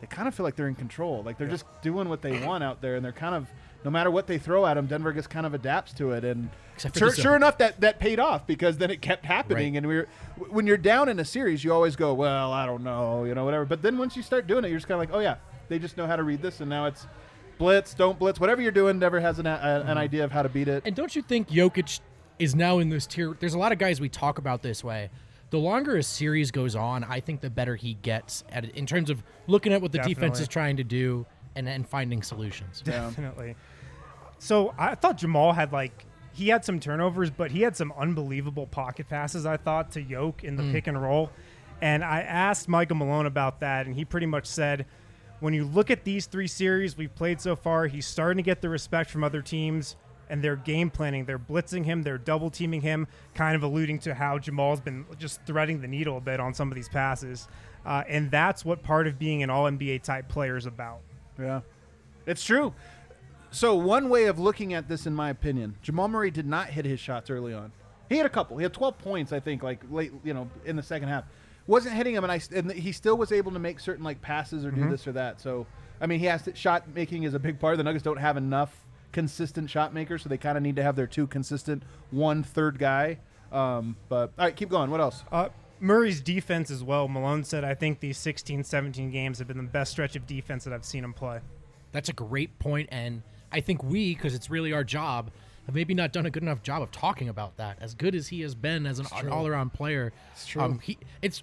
they 0.01 0.07
kind 0.07 0.29
of 0.29 0.35
feel 0.35 0.45
like 0.45 0.57
they're 0.57 0.69
in 0.69 0.75
control. 0.75 1.23
Like 1.23 1.39
they're 1.39 1.49
just 1.49 1.65
doing 1.83 2.09
what 2.09 2.23
they 2.23 2.45
want 2.45 2.63
out 2.63 2.81
there, 2.83 2.97
and 2.97 3.05
they're 3.05 3.13
kind 3.13 3.35
of 3.35 3.49
no 3.85 3.91
matter 3.91 4.11
what 4.11 4.27
they 4.27 4.37
throw 4.39 4.67
at 4.67 4.75
them, 4.75 4.87
Denver 4.87 5.13
just 5.13 5.31
kind 5.31 5.47
of 5.47 5.55
adapts 5.55 5.93
to 5.95 6.11
it. 6.11 6.25
And 6.25 6.51
sure, 6.95 7.13
sure 7.15 7.37
enough, 7.37 7.59
that 7.59 7.81
that 7.81 7.99
paid 7.99 8.19
off 8.21 8.47
because 8.47 8.79
then 8.79 8.91
it 8.91 9.01
kept 9.01 9.25
happening. 9.25 9.75
Right. 9.75 9.79
And 9.79 9.87
we 9.87 9.97
were 9.97 10.09
when 10.51 10.67
you're 10.67 10.77
down 10.77 11.09
in 11.09 11.19
a 11.19 11.25
series, 11.25 11.65
you 11.65 11.73
always 11.73 11.97
go, 11.97 12.13
well, 12.13 12.53
I 12.53 12.67
don't 12.67 12.83
know, 12.83 13.25
you 13.25 13.35
know, 13.35 13.45
whatever. 13.45 13.65
But 13.65 13.83
then 13.83 13.97
once 13.97 14.17
you 14.17 14.23
start 14.23 14.47
doing 14.47 14.65
it, 14.65 14.69
you're 14.69 14.79
just 14.79 14.89
kind 14.89 15.01
of 15.03 15.09
like, 15.09 15.17
oh 15.17 15.21
yeah, 15.23 15.37
they 15.69 15.79
just 15.79 15.97
know 15.97 16.07
how 16.07 16.17
to 16.17 16.23
read 16.23 16.43
this, 16.43 16.61
and 16.61 16.69
now 16.69 16.87
it's 16.87 17.07
blitz, 17.59 17.95
don't 17.95 18.19
blitz, 18.19 18.39
whatever 18.39 18.61
you're 18.61 18.73
doing. 18.73 18.99
Never 18.99 19.21
has 19.21 19.39
an, 19.39 19.47
a, 19.47 19.57
Mm-hmm. 19.57 19.89
an 19.89 19.99
idea 19.99 20.25
of 20.25 20.33
how 20.33 20.43
to 20.43 20.49
beat 20.49 20.69
it. 20.69 20.83
And 20.85 20.95
don't 20.95 21.15
you 21.17 21.23
think 21.23 21.49
Jokic 21.49 22.01
is 22.39 22.55
now 22.55 22.81
in 22.81 22.91
this 22.91 23.07
tier? 23.07 23.35
There's 23.39 23.55
a 23.55 23.59
lot 23.59 23.73
of 23.73 23.79
guys 23.79 24.01
we 24.01 24.09
talk 24.11 24.37
about 24.39 24.63
this 24.63 24.85
way. 24.85 25.11
The 25.51 25.59
longer 25.59 25.97
a 25.97 26.03
series 26.03 26.51
goes 26.51 26.75
on, 26.75 27.05
I 27.05 27.21
think 27.21 27.41
the 27.41 27.51
better 27.51 27.77
he 27.77 27.95
gets 27.95 28.43
at 28.51 28.65
it 28.65 28.75
in 28.75 28.85
terms 28.87 29.11
of 29.11 29.23
looking 29.47 29.73
at 29.73 29.81
what 29.81 29.93
the 29.93 29.99
defense 29.99 30.41
is 30.41 30.49
trying 30.49 30.77
to 30.79 30.85
do 30.85 31.25
and, 31.55 31.69
and 31.69 31.89
finding 31.89 32.23
solutions. 32.23 32.83
Definitely. 32.85 33.55
So 34.39 34.75
I 34.77 34.95
thought 34.97 35.19
Jamal 35.19 35.53
had 35.53 35.73
like 35.73 36.05
he 36.33 36.49
had 36.49 36.65
some 36.65 36.81
turnovers, 36.81 37.31
but 37.31 37.51
he 37.51 37.63
had 37.63 37.77
some 37.77 37.93
unbelievable 37.97 38.67
pocket 38.67 39.09
passes. 39.09 39.47
I 39.47 39.57
thought 39.57 39.93
to 39.93 40.03
Yoke 40.03 40.45
in 40.45 40.57
the 40.57 40.63
Mm. 40.65 40.73
pick 40.73 40.87
and 40.87 41.01
roll, 41.01 41.31
and 41.81 42.05
I 42.05 42.21
asked 42.21 42.69
Michael 42.69 42.97
Malone 42.97 43.25
about 43.27 43.61
that, 43.61 43.87
and 43.87 43.95
he 43.95 44.05
pretty 44.05 44.27
much 44.27 44.47
said, 44.47 44.85
when 45.41 45.55
you 45.55 45.65
look 45.65 45.91
at 45.91 46.05
these 46.05 46.27
three 46.27 46.47
series 46.47 46.97
we've 46.97 47.15
played 47.15 47.41
so 47.41 47.57
far, 47.57 47.87
he's 47.87 48.07
starting 48.07 48.37
to 48.39 48.43
get 48.43 48.61
the 48.63 48.69
respect 48.69 49.11
from 49.11 49.23
other 49.25 49.41
teams. 49.43 49.97
And 50.29 50.43
they're 50.43 50.57
game 50.57 50.91
planning. 50.91 51.25
They're 51.25 51.39
blitzing 51.39 51.85
him. 51.85 52.03
They're 52.03 52.19
double 52.19 52.51
teaming 52.51 52.81
him, 52.81 53.07
kind 53.35 53.55
of 53.55 53.63
alluding 53.63 54.01
to 54.01 54.15
how 54.15 54.39
Jamal's 54.39 54.81
been 54.81 55.07
just 55.19 55.41
threading 55.47 55.81
the 55.81 55.89
needle 55.89 56.17
a 56.17 56.21
bit 56.21 56.41
on 56.41 56.53
some 56.53 56.69
of 56.71 56.75
these 56.75 56.89
passes. 56.89 57.49
Uh, 57.85 58.03
and 58.09 58.31
that's 58.31 58.65
what 58.65 58.83
part 58.83 59.07
of 59.07 59.19
being 59.19 59.43
an 59.43 59.51
All 59.51 59.65
NBA 59.65 60.03
type 60.03 60.29
player 60.29 60.57
is 60.57 60.67
about. 60.67 61.01
Yeah, 61.39 61.61
it's 62.27 62.43
true. 62.45 62.75
So 63.51 63.75
one 63.77 64.09
way 64.09 64.25
of 64.25 64.39
looking 64.39 64.75
at 64.75 64.89
this, 64.89 65.07
in 65.07 65.15
my 65.15 65.31
opinion, 65.31 65.77
Jamal 65.83 66.09
Murray 66.09 66.31
did 66.31 66.47
not 66.47 66.69
hit 66.69 66.85
his 66.85 66.99
shots 66.99 67.31
early 67.31 67.55
on. 67.55 67.73
He 68.09 68.17
had 68.17 68.27
a 68.27 68.31
couple. 68.31 68.57
He 68.57 68.63
had 68.65 68.73
12 68.73 68.99
points, 68.99 69.33
I 69.33 69.41
think, 69.41 69.63
like 69.63 69.81
late, 69.91 70.13
you 70.25 70.35
know, 70.35 70.51
in 70.65 70.77
the 70.77 70.83
second 70.83 71.09
half. 71.09 71.25
Wasn't 71.67 71.95
hitting 71.95 72.15
him, 72.15 72.23
and 72.23 72.33
I 72.33 72.41
and 72.55 72.71
he 72.71 72.93
still 72.93 73.17
was 73.17 73.33
able 73.33 73.51
to 73.53 73.59
make 73.59 73.81
certain 73.81 74.05
like 74.05 74.23
passes 74.23 74.65
or 74.65 74.71
do 74.71 74.89
this 74.89 75.07
or 75.07 75.13
that. 75.13 75.41
So 75.41 75.67
I 76.01 76.07
mean, 76.07 76.21
he 76.21 76.27
has 76.27 76.43
to 76.43 76.55
shot 76.55 76.85
making 76.95 77.25
is 77.25 77.35
a 77.35 77.39
big 77.39 77.59
part. 77.59 77.77
The 77.77 77.83
Nuggets 77.83 78.05
don't 78.05 78.19
have 78.19 78.37
enough 78.37 78.86
consistent 79.17 79.71
shot 79.71 79.95
makers, 79.95 80.23
so 80.23 80.29
they 80.29 80.37
kind 80.37 80.59
of 80.59 80.63
need 80.63 80.77
to 80.77 80.83
have 80.83 80.95
their 80.95 81.07
two 81.07 81.27
consistent 81.27 81.83
one 82.11 82.43
third 82.43 82.79
guy. 82.79 83.17
Um, 83.51 83.97
but 84.11 84.31
all 84.39 84.45
right, 84.45 84.55
keep 84.55 84.69
going. 84.69 84.91
What 84.91 85.01
else? 85.01 85.25
Uh, 85.33 85.49
Murray's 85.81 86.21
defense 86.21 86.71
as 86.71 86.85
well. 86.85 87.09
Malone 87.09 87.43
said, 87.43 87.65
I 87.65 87.75
think 87.75 88.01
these 88.01 88.19
16, 88.19 88.63
17 88.65 89.11
games 89.11 89.39
have 89.39 89.49
been 89.49 89.57
the 89.57 89.63
best 89.63 89.91
stretch 89.93 90.17
of 90.17 90.27
defense 90.27 90.65
that 90.65 90.75
I've 90.75 90.85
seen 90.85 91.03
him 91.03 91.15
play. 91.15 91.41
That's 91.93 92.11
a 92.11 92.13
great 92.13 92.59
point, 92.59 92.91
and 92.93 93.23
I 93.51 93.61
think 93.61 93.83
we, 93.83 94.15
because 94.15 94.35
it's 94.35 94.51
really 94.51 94.75
our 94.75 94.85
job, 94.85 95.31
have 95.65 95.75
maybe 95.75 95.95
not 95.95 96.13
done 96.13 96.27
a 96.27 96.31
good 96.31 96.43
enough 96.43 96.63
job 96.63 96.83
of 96.83 96.93
talking 96.93 97.31
about 97.31 97.57
that. 97.57 97.79
As 97.81 97.95
good 97.95 98.15
as 98.15 98.29
he 98.29 98.43
has 98.43 98.55
been 98.55 98.85
as 98.85 98.99
an, 98.99 99.07
an 99.17 99.31
all-around 99.31 99.73
player, 99.73 100.13
it's 100.35 100.45
true. 100.47 100.61
Um, 100.61 100.79
he, 100.81 100.99
it's 101.23 101.43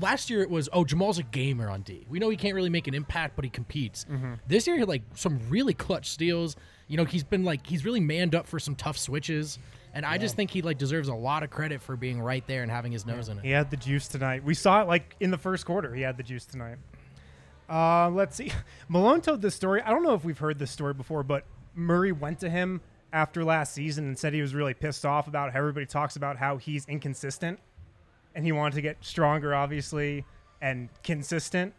last 0.00 0.30
year 0.30 0.40
it 0.40 0.48
was 0.48 0.70
oh 0.72 0.84
Jamal's 0.84 1.18
a 1.18 1.22
gamer 1.22 1.68
on 1.68 1.82
D. 1.82 2.06
We 2.08 2.18
know 2.18 2.30
he 2.30 2.38
can't 2.38 2.54
really 2.54 2.70
make 2.70 2.88
an 2.88 2.94
impact, 2.94 3.36
but 3.36 3.44
he 3.44 3.50
competes. 3.50 4.06
This 4.48 4.66
year 4.66 4.76
he 4.76 4.80
had 4.80 4.88
like 4.88 5.02
some 5.14 5.38
really 5.50 5.74
clutch 5.74 6.08
steals. 6.08 6.56
You 6.90 6.96
know 6.96 7.04
he's 7.04 7.22
been 7.22 7.44
like 7.44 7.64
he's 7.64 7.84
really 7.84 8.00
manned 8.00 8.34
up 8.34 8.48
for 8.48 8.58
some 8.58 8.74
tough 8.74 8.98
switches, 8.98 9.60
and 9.94 10.04
I 10.04 10.18
just 10.18 10.34
think 10.34 10.50
he 10.50 10.60
like 10.60 10.76
deserves 10.76 11.06
a 11.06 11.14
lot 11.14 11.44
of 11.44 11.50
credit 11.50 11.80
for 11.80 11.94
being 11.94 12.20
right 12.20 12.44
there 12.48 12.62
and 12.62 12.70
having 12.70 12.90
his 12.90 13.06
nose 13.06 13.28
in 13.28 13.38
it. 13.38 13.44
He 13.44 13.52
had 13.52 13.70
the 13.70 13.76
juice 13.76 14.08
tonight. 14.08 14.42
We 14.42 14.54
saw 14.54 14.82
it 14.82 14.88
like 14.88 15.14
in 15.20 15.30
the 15.30 15.38
first 15.38 15.64
quarter. 15.64 15.94
He 15.94 16.02
had 16.02 16.16
the 16.16 16.24
juice 16.24 16.44
tonight. 16.44 16.78
Uh, 17.68 18.10
let's 18.10 18.34
see. 18.34 18.50
Malone 18.88 19.20
told 19.20 19.40
this 19.40 19.54
story. 19.54 19.80
I 19.82 19.90
don't 19.90 20.02
know 20.02 20.14
if 20.14 20.24
we've 20.24 20.36
heard 20.36 20.58
this 20.58 20.72
story 20.72 20.92
before, 20.92 21.22
but 21.22 21.44
Murray 21.76 22.10
went 22.10 22.40
to 22.40 22.50
him 22.50 22.80
after 23.12 23.44
last 23.44 23.72
season 23.72 24.06
and 24.06 24.18
said 24.18 24.34
he 24.34 24.42
was 24.42 24.52
really 24.52 24.74
pissed 24.74 25.06
off 25.06 25.28
about 25.28 25.52
how 25.52 25.60
everybody 25.60 25.86
talks 25.86 26.16
about 26.16 26.38
how 26.38 26.56
he's 26.56 26.86
inconsistent, 26.86 27.60
and 28.34 28.44
he 28.44 28.50
wanted 28.50 28.74
to 28.74 28.82
get 28.82 28.96
stronger, 29.00 29.54
obviously, 29.54 30.24
and 30.60 30.88
consistent, 31.04 31.72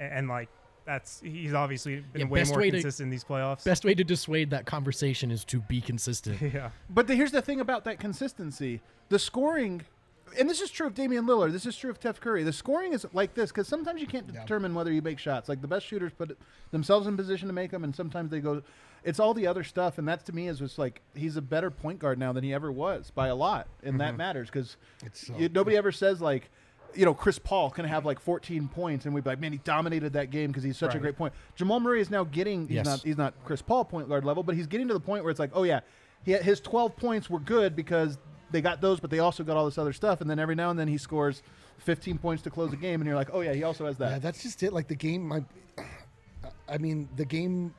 and, 0.00 0.12
and 0.12 0.28
like 0.28 0.48
that's 0.86 1.20
he's 1.20 1.52
obviously 1.52 1.96
been 2.12 2.22
Yeah, 2.22 2.26
way 2.28 2.44
more 2.44 2.58
way 2.58 2.70
to- 2.70 2.76
consistent 2.78 3.06
in 3.06 3.10
these 3.10 3.24
playoffs. 3.24 3.64
Best 3.64 3.84
way 3.84 3.94
to 3.94 4.04
dissuade 4.04 4.50
that 4.50 4.64
conversation 4.64 5.30
is 5.30 5.44
to 5.46 5.60
be 5.60 5.80
consistent. 5.80 6.40
yeah. 6.54 6.70
But 6.88 7.08
the, 7.08 7.14
here's 7.14 7.32
the 7.32 7.42
thing 7.42 7.60
about 7.60 7.84
that 7.84 7.98
consistency: 7.98 8.80
the 9.08 9.18
scoring, 9.18 9.82
and 10.38 10.48
this 10.48 10.60
is 10.60 10.70
true 10.70 10.86
of 10.86 10.94
Damian 10.94 11.26
Lillard. 11.26 11.52
This 11.52 11.66
is 11.66 11.76
true 11.76 11.90
of 11.90 11.96
Steph 11.96 12.20
Curry. 12.20 12.44
The 12.44 12.52
scoring 12.52 12.92
is 12.92 13.04
like 13.12 13.34
this 13.34 13.50
because 13.50 13.68
sometimes 13.68 14.00
you 14.00 14.06
can't 14.06 14.32
determine 14.32 14.74
whether 14.74 14.92
you 14.92 15.02
make 15.02 15.18
shots. 15.18 15.48
Like 15.48 15.60
the 15.60 15.68
best 15.68 15.84
shooters 15.84 16.12
put 16.16 16.38
themselves 16.70 17.06
in 17.06 17.16
position 17.16 17.48
to 17.48 17.54
make 17.54 17.72
them, 17.72 17.84
and 17.84 17.94
sometimes 17.94 18.30
they 18.30 18.40
go. 18.40 18.62
It's 19.04 19.20
all 19.20 19.34
the 19.34 19.46
other 19.46 19.62
stuff, 19.62 19.98
and 19.98 20.08
that 20.08 20.24
to 20.26 20.32
me 20.32 20.48
is 20.48 20.60
just 20.60 20.78
like 20.78 21.02
he's 21.14 21.36
a 21.36 21.42
better 21.42 21.70
point 21.70 21.98
guard 21.98 22.18
now 22.18 22.32
than 22.32 22.44
he 22.44 22.54
ever 22.54 22.70
was 22.70 23.10
by 23.10 23.28
a 23.28 23.36
lot, 23.36 23.66
and 23.82 24.00
that 24.00 24.10
mm-hmm. 24.10 24.18
matters 24.18 24.48
because 24.50 24.76
so- 25.12 25.34
nobody 25.52 25.76
ever 25.76 25.90
says 25.90 26.20
like. 26.20 26.48
You 26.96 27.04
know, 27.04 27.14
Chris 27.14 27.38
Paul 27.38 27.70
can 27.70 27.84
have 27.84 28.04
like 28.04 28.18
14 28.20 28.68
points, 28.68 29.04
and 29.04 29.14
we'd 29.14 29.24
be 29.24 29.30
like, 29.30 29.40
"Man, 29.40 29.52
he 29.52 29.58
dominated 29.58 30.14
that 30.14 30.30
game 30.30 30.48
because 30.48 30.62
he's 30.62 30.76
such 30.78 30.94
a 30.94 30.98
great 30.98 31.16
point." 31.16 31.34
Jamal 31.54 31.80
Murray 31.80 32.00
is 32.00 32.10
now 32.10 32.24
getting. 32.24 32.66
He's 32.68 32.76
Yes. 32.76 32.86
not. 32.86 33.00
He's 33.02 33.16
not 33.18 33.34
Chris 33.44 33.60
Paul 33.62 33.84
point 33.84 34.08
guard 34.08 34.24
level, 34.24 34.42
but 34.42 34.54
he's 34.54 34.66
getting 34.66 34.88
to 34.88 34.94
the 34.94 35.00
point 35.00 35.22
where 35.24 35.30
it's 35.30 35.40
like, 35.40 35.50
"Oh 35.54 35.62
yeah, 35.64 35.80
he, 36.24 36.32
his 36.34 36.60
12 36.60 36.96
points 36.96 37.28
were 37.30 37.40
good 37.40 37.76
because 37.76 38.18
they 38.50 38.60
got 38.60 38.80
those, 38.80 39.00
but 39.00 39.10
they 39.10 39.18
also 39.18 39.42
got 39.44 39.56
all 39.56 39.64
this 39.64 39.76
other 39.78 39.92
stuff. 39.92 40.20
And 40.20 40.30
then 40.30 40.38
every 40.38 40.54
now 40.54 40.70
and 40.70 40.78
then 40.78 40.86
he 40.88 40.98
scores 40.98 41.42
15 41.78 42.18
points 42.18 42.42
to 42.44 42.50
close 42.50 42.72
a 42.72 42.76
game, 42.76 43.00
and 43.00 43.06
you're 43.08 43.16
like, 43.16 43.30
oh 43.32 43.40
yeah, 43.40 43.52
he 43.52 43.62
also 43.64 43.86
has 43.86 43.98
that. 43.98 44.10
Yeah, 44.12 44.18
that's 44.20 44.42
just 44.42 44.62
it. 44.62 44.72
Like 44.72 44.88
the 44.88 44.94
game, 44.94 45.26
my, 45.26 45.44
I 46.68 46.78
mean, 46.78 47.08
the 47.16 47.24
game, 47.24 47.74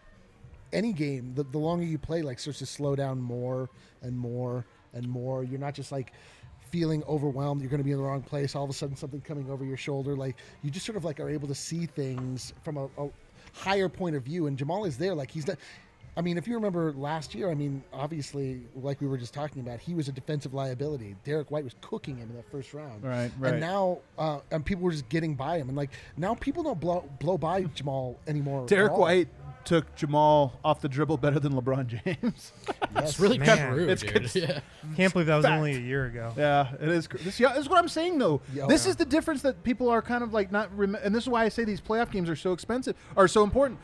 any 0.73 0.93
game, 0.93 1.33
the, 1.35 1.43
the 1.43 1.57
longer 1.57 1.85
you 1.85 1.97
play, 1.97 2.21
like 2.21 2.39
starts 2.39 2.59
to 2.59 2.65
slow 2.65 2.95
down 2.95 3.21
more 3.21 3.69
and 4.01 4.17
more 4.17 4.65
and 4.93 5.07
more. 5.07 5.43
You're 5.43 5.59
not 5.59 5.73
just 5.73 5.91
like 5.91 6.11
feeling 6.71 7.03
overwhelmed. 7.07 7.61
You're 7.61 7.69
going 7.69 7.79
to 7.79 7.85
be 7.85 7.91
in 7.91 7.97
the 7.97 8.03
wrong 8.03 8.21
place. 8.21 8.55
All 8.55 8.63
of 8.63 8.69
a 8.69 8.73
sudden, 8.73 8.95
something 8.95 9.21
coming 9.21 9.49
over 9.49 9.63
your 9.63 9.77
shoulder. 9.77 10.15
Like 10.15 10.35
you 10.63 10.69
just 10.69 10.85
sort 10.85 10.97
of 10.97 11.05
like 11.05 11.19
are 11.19 11.29
able 11.29 11.47
to 11.47 11.55
see 11.55 11.85
things 11.85 12.53
from 12.63 12.77
a, 12.77 12.85
a 12.97 13.09
higher 13.53 13.89
point 13.89 14.15
of 14.15 14.23
view. 14.23 14.47
And 14.47 14.57
Jamal 14.57 14.85
is 14.85 14.97
there. 14.97 15.15
Like 15.15 15.31
he's 15.31 15.47
not. 15.47 15.57
I 16.15 16.21
mean, 16.21 16.35
if 16.39 16.47
you 16.47 16.55
remember 16.55 16.93
last 16.93 17.35
year, 17.35 17.51
I 17.51 17.53
mean, 17.53 17.83
obviously, 17.93 18.61
like 18.75 18.99
we 18.99 19.07
were 19.07 19.19
just 19.19 19.35
talking 19.35 19.61
about, 19.61 19.79
he 19.79 19.93
was 19.93 20.07
a 20.07 20.11
defensive 20.11 20.51
liability. 20.51 21.15
Derrick 21.23 21.51
White 21.51 21.63
was 21.63 21.75
cooking 21.79 22.17
him 22.17 22.31
in 22.31 22.35
that 22.37 22.49
first 22.49 22.73
round. 22.73 23.03
Right, 23.03 23.31
right. 23.37 23.51
And 23.51 23.61
now, 23.61 23.99
uh, 24.17 24.39
and 24.49 24.65
people 24.65 24.83
were 24.83 24.91
just 24.91 25.07
getting 25.09 25.35
by 25.35 25.57
him, 25.59 25.67
and 25.67 25.77
like 25.77 25.91
now, 26.17 26.33
people 26.33 26.63
don't 26.63 26.79
blow 26.79 27.07
blow 27.19 27.37
by 27.37 27.65
Jamal 27.65 28.19
anymore. 28.25 28.63
at 28.63 28.67
Derrick 28.67 28.93
all. 28.93 29.01
White 29.01 29.27
took 29.67 29.93
Jamal 29.95 30.59
off 30.63 30.81
the 30.81 30.87
dribble 30.89 31.17
better 31.17 31.39
than 31.39 31.53
LeBron 31.53 31.87
James. 32.05 32.53
Yes. 32.95 33.09
It's 33.09 33.19
really 33.19 33.37
Man. 33.37 33.73
true, 33.73 33.87
It's 33.89 34.01
dude. 34.01 34.13
good. 34.13 34.35
Yeah. 34.35 34.59
Can't 34.95 35.11
believe 35.13 35.27
that 35.27 35.35
was 35.35 35.45
Fact. 35.45 35.57
only 35.57 35.75
a 35.75 35.79
year 35.79 36.05
ago. 36.05 36.33
yeah, 36.37 36.73
it 36.81 36.87
is. 36.89 37.07
cr- 37.07 37.17
This, 37.17 37.39
yeah, 37.39 37.49
this 37.49 37.59
is 37.63 37.69
what 37.69 37.77
I'm 37.77 37.89
saying 37.89 38.17
though. 38.17 38.41
Yeah. 38.53 38.65
this 38.67 38.85
Yeah. 38.85 38.91
is 38.91 38.95
the 38.95 39.05
difference 39.05 39.41
that 39.43 39.63
people 39.63 39.89
are 39.89 40.01
kind 40.01 40.23
of 40.23 40.33
like 40.33 40.51
not, 40.51 40.75
rem- 40.77 40.95
and 40.95 41.13
this 41.13 41.23
is 41.25 41.29
why 41.29 41.43
I 41.43 41.49
say 41.49 41.63
these 41.65 41.81
playoff 41.81 42.09
games 42.11 42.29
are 42.29 42.35
so 42.35 42.53
expensive, 42.53 42.95
are 43.15 43.27
so 43.27 43.43
important. 43.43 43.79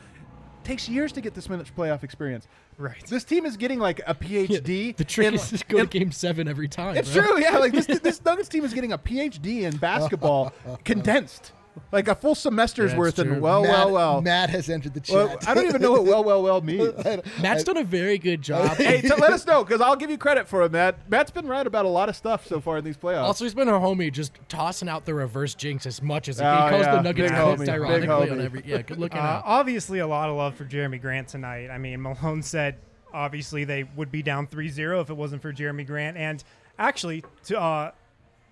takes 0.64 0.88
years 0.88 1.12
to 1.12 1.20
get 1.20 1.34
this 1.34 1.50
much 1.50 1.76
playoff 1.76 2.02
experience. 2.02 2.48
Right. 2.78 3.04
This 3.06 3.22
team 3.22 3.44
is 3.44 3.58
getting 3.58 3.78
like 3.78 4.00
a 4.06 4.14
PhD. 4.24 4.96
The 4.96 5.04
trick 5.04 5.28
in- 5.28 5.34
is 5.34 5.50
to 5.50 5.64
go 5.68 5.80
to 5.80 5.86
game 5.86 6.10
seven 6.10 6.48
every 6.48 6.68
time. 6.68 6.96
It's 6.96 7.12
bro. 7.12 7.22
true, 7.22 7.40
yeah. 7.42 7.58
Like 7.58 7.72
this, 7.72 7.86
this 8.00 8.24
Nuggets 8.24 8.48
team 8.48 8.64
is 8.64 8.72
getting 8.72 8.92
a 8.94 8.98
PhD 8.98 9.62
in 9.64 9.76
basketball, 9.76 10.54
condensed, 10.82 11.52
like 11.92 12.08
a 12.08 12.14
full 12.14 12.34
semester's 12.34 12.90
That's 12.90 12.98
worth. 12.98 13.14
true. 13.16 13.32
And 13.32 13.40
well, 13.42 13.62
Matt, 13.62 13.72
well, 13.86 13.92
well. 13.92 14.22
Matt 14.22 14.50
has 14.50 14.68
entered 14.70 14.94
the 14.94 15.00
chat. 15.00 15.14
Well, 15.16 15.38
I 15.46 15.54
don't 15.54 15.66
even 15.66 15.82
know 15.82 15.92
what 15.92 16.04
well, 16.04 16.22
well, 16.24 16.42
well 16.42 16.60
means. 16.62 16.92
Matt's 17.40 17.64
done 17.64 17.76
a 17.76 17.84
very 17.84 18.18
good 18.18 18.42
job. 18.50 18.76
hey, 18.76 19.00
t- 19.00 19.08
let 19.08 19.32
us 19.32 19.46
know 19.46 19.64
because 19.64 19.80
I'll 19.80 19.96
give 19.96 20.10
you 20.10 20.18
credit 20.18 20.46
for 20.48 20.62
it, 20.62 20.72
Matt. 20.72 21.10
Matt's 21.10 21.30
been 21.30 21.46
right 21.48 21.66
about 21.66 21.84
a 21.84 21.88
lot 21.88 22.08
of 22.08 22.16
stuff 22.16 22.46
so 22.46 22.60
far 22.60 22.78
in 22.78 22.84
these 22.84 22.96
playoffs. 22.96 23.22
Also, 23.24 23.44
he's 23.44 23.54
been 23.54 23.68
a 23.68 23.72
homie, 23.72 24.12
just 24.12 24.32
tossing 24.48 24.88
out 24.88 25.04
the 25.04 25.14
reverse 25.14 25.54
jinx 25.54 25.86
as 25.86 26.00
much 26.02 26.28
as 26.28 26.38
he, 26.38 26.44
Oh, 26.44 26.64
he 26.64 26.70
calls 26.70 26.86
yeah. 26.86 26.96
the 26.96 27.02
Nuggets 27.02 27.30
Big 27.32 27.38
quotes 27.40 27.62
homie. 27.62 27.66
Big 27.66 27.68
ironically 27.74 28.30
on 28.30 28.40
every. 28.40 28.62
Yeah, 28.66 28.82
good 28.82 28.98
looking 28.98 29.18
Uh, 29.18 29.22
out. 29.22 29.42
obviously, 29.46 29.98
a 29.98 30.06
lot 30.06 30.28
of 30.30 30.36
love 30.36 30.54
for 30.54 30.64
Jerami 30.64 31.00
Grant 31.00 31.28
tonight. 31.28 31.70
I 31.70 31.78
mean, 31.78 32.00
Malone 32.02 32.42
said 32.42 32.76
obviously 33.12 33.64
they 33.64 33.84
would 33.96 34.10
be 34.10 34.22
down 34.22 34.46
3-0 34.46 35.00
if 35.00 35.10
it 35.10 35.16
wasn't 35.16 35.40
for 35.40 35.52
Jerami 35.52 35.86
Grant. 35.86 36.16
And 36.16 36.42
actually, 36.78 37.24
to, 37.44 37.60
uh, 37.60 37.90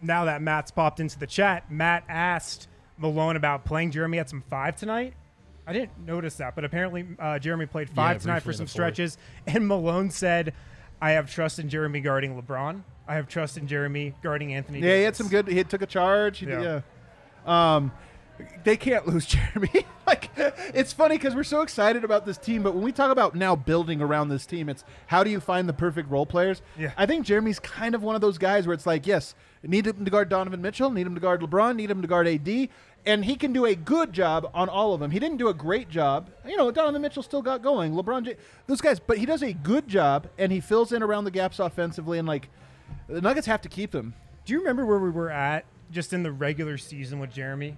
now 0.01 0.25
that 0.27 0.41
Matt's 0.43 0.71
popped 0.71 1.01
into 1.01 1.19
the 1.19 1.27
chat, 1.27 1.71
Matt 1.71 2.05
asked 2.09 2.69
Malone 3.03 3.37
about 3.37 3.65
playing 3.67 3.91
Jerami 3.91 4.19
at 4.19 4.31
some 4.31 4.43
five 4.49 4.77
tonight. 4.77 5.13
I 5.67 5.73
didn't 5.73 5.99
notice 6.07 6.37
that, 6.37 6.55
but 6.55 6.65
apparently 6.65 7.07
uh, 7.19 7.39
Jerami 7.39 7.69
played 7.71 7.91
five 7.91 8.23
tonight 8.23 8.43
for 8.43 8.53
some 8.53 8.67
stretches. 8.67 9.19
And 9.47 9.69
Malone 9.69 10.11
said, 10.11 10.55
"I 11.01 11.11
have 11.13 11.31
trust 11.31 11.59
in 11.59 11.69
Jerami 11.69 12.03
guarding 12.03 12.41
LeBron. 12.41 12.83
I 13.07 13.15
have 13.17 13.29
trust 13.29 13.59
in 13.59 13.67
Jerami 13.67 14.15
guarding 14.23 14.55
Anthony." 14.55 14.81
yeah, 14.81 14.97
he 14.97 15.03
had 15.03 15.15
some 15.17 15.29
good. 15.29 15.47
He 15.49 15.63
took 15.65 15.83
a 15.83 15.87
charge. 15.87 16.39
He, 16.39 16.47
Yeah. 16.47 16.81
yeah. 17.47 17.77
Um, 17.77 17.93
they 18.65 18.77
can't 18.77 19.07
lose 19.07 19.27
Jerami. 19.29 19.85
like, 20.07 20.31
it's 20.37 20.93
funny 20.93 21.17
because 21.17 21.35
we're 21.35 21.45
so 21.45 21.63
excited 21.63 22.03
about 22.03 22.27
this 22.27 22.39
team, 22.39 22.63
but 22.63 22.75
when 22.75 22.83
we 22.83 22.91
talk 22.93 23.11
about 23.13 23.35
now 23.35 23.55
building 23.55 24.01
around 24.01 24.29
this 24.31 24.47
team, 24.47 24.69
it's 24.69 24.85
how 25.07 25.23
do 25.23 25.31
you 25.31 25.39
find 25.41 25.69
the 25.69 25.73
perfect 25.73 26.11
role 26.11 26.27
players? 26.27 26.63
Yeah. 26.79 26.91
I 26.97 27.07
think 27.07 27.27
Jerami's 27.27 27.59
kind 27.61 27.95
of 27.95 28.03
one 28.03 28.15
of 28.15 28.21
those 28.21 28.39
guys 28.39 28.67
where 28.67 28.75
it's 28.75 28.87
like, 28.87 29.07
yes, 29.07 29.35
need 29.63 29.87
him 29.87 30.05
to 30.05 30.11
guard 30.11 30.29
Donovan 30.29 30.61
Mitchell, 30.61 30.91
need 30.91 31.07
him 31.07 31.15
to 31.15 31.21
guard 31.21 31.41
LeBron, 31.41 31.77
need 31.77 31.91
him 31.91 32.03
to 32.03 32.09
guard 32.09 32.27
AD, 32.27 32.69
and 33.05 33.25
he 33.25 33.35
can 33.37 33.53
do 33.53 33.65
a 33.65 33.75
good 33.75 34.13
job 34.13 34.51
on 34.55 34.69
all 34.69 34.95
of 34.95 35.01
them. 35.01 35.11
He 35.11 35.19
didn't 35.19 35.39
do 35.39 35.49
a 35.49 35.55
great 35.55 35.89
job. 35.89 36.31
You 36.47 36.57
know, 36.57 36.71
Donovan 36.71 37.03
Mitchell 37.03 37.23
still 37.23 37.43
got 37.43 37.63
going. 37.63 37.93
LeBron 37.95 38.25
James, 38.25 38.39
those 38.67 38.81
guys, 38.81 39.01
but 39.01 39.19
he 39.19 39.27
does 39.27 39.43
a 39.43 39.53
good 39.53 39.89
job, 39.89 40.29
and 40.39 40.53
he 40.53 40.61
fills 40.61 40.93
in 40.93 41.03
around 41.03 41.25
the 41.25 41.31
gaps 41.31 41.59
offensively. 41.59 42.19
And 42.19 42.29
like, 42.29 42.49
the 43.09 43.21
Nuggets 43.21 43.47
have 43.47 43.61
to 43.63 43.69
keep 43.69 43.95
him. 43.95 44.15
Do 44.45 44.53
you 44.53 44.61
remember 44.61 44.87
where 44.87 44.99
we 44.99 45.11
were 45.11 45.31
at 45.31 45.65
just 45.91 46.13
in 46.13 46.23
the 46.23 46.33
regular 46.33 46.79
season 46.79 47.19
with 47.19 47.33
Jerami? 47.35 47.77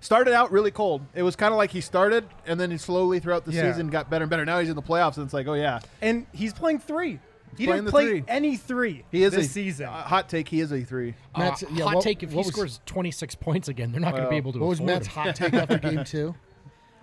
Started 0.00 0.34
out 0.34 0.52
really 0.52 0.70
cold. 0.70 1.02
It 1.14 1.22
was 1.22 1.36
kind 1.36 1.52
of 1.52 1.58
like 1.58 1.70
he 1.70 1.80
started, 1.80 2.26
and 2.46 2.60
then 2.60 2.70
he 2.70 2.76
slowly 2.78 3.18
throughout 3.18 3.44
the 3.44 3.52
Yeah. 3.52 3.70
season 3.72 3.88
got 3.88 4.10
better 4.10 4.24
and 4.24 4.30
better. 4.30 4.44
Now 4.44 4.58
he's 4.60 4.68
in 4.68 4.76
the 4.76 4.82
playoffs, 4.82 5.16
and 5.16 5.24
it's 5.24 5.34
like, 5.34 5.46
oh 5.48 5.54
yeah, 5.54 5.80
And 6.02 6.26
he's 6.32 6.52
playing 6.52 6.78
three. 6.80 7.18
He 7.58 7.66
playing 7.66 7.78
didn't 7.78 7.84
the 7.86 7.90
play 7.90 8.06
three. 8.08 8.24
any 8.28 8.56
three 8.56 9.04
he 9.10 9.22
is 9.22 9.32
this 9.32 9.46
a 9.46 9.48
season. 9.48 9.86
uh, 9.86 10.02
hot 10.02 10.28
take. 10.28 10.48
He 10.48 10.60
is 10.60 10.72
a 10.72 10.82
three. 10.82 11.14
Uh, 11.34 11.38
Matt's- 11.40 11.64
yeah, 11.72 11.84
hot 11.84 11.96
what- 11.96 12.04
take: 12.04 12.22
If 12.22 12.30
he 12.30 12.36
was- 12.36 12.46
scores 12.48 12.80
26 12.86 13.34
points 13.36 13.68
again, 13.68 13.92
they're 13.92 14.00
not 14.00 14.12
going 14.12 14.24
to 14.24 14.30
be 14.30 14.36
able 14.36 14.52
to 14.52 14.58
What 14.58 14.68
was 14.68 14.78
afford 14.78 14.90
Matt's 14.90 15.06
him. 15.08 15.12
hot 15.12 15.36
take 15.36 15.54
after 15.54 15.78
game 15.78 16.04
two? 16.04 16.34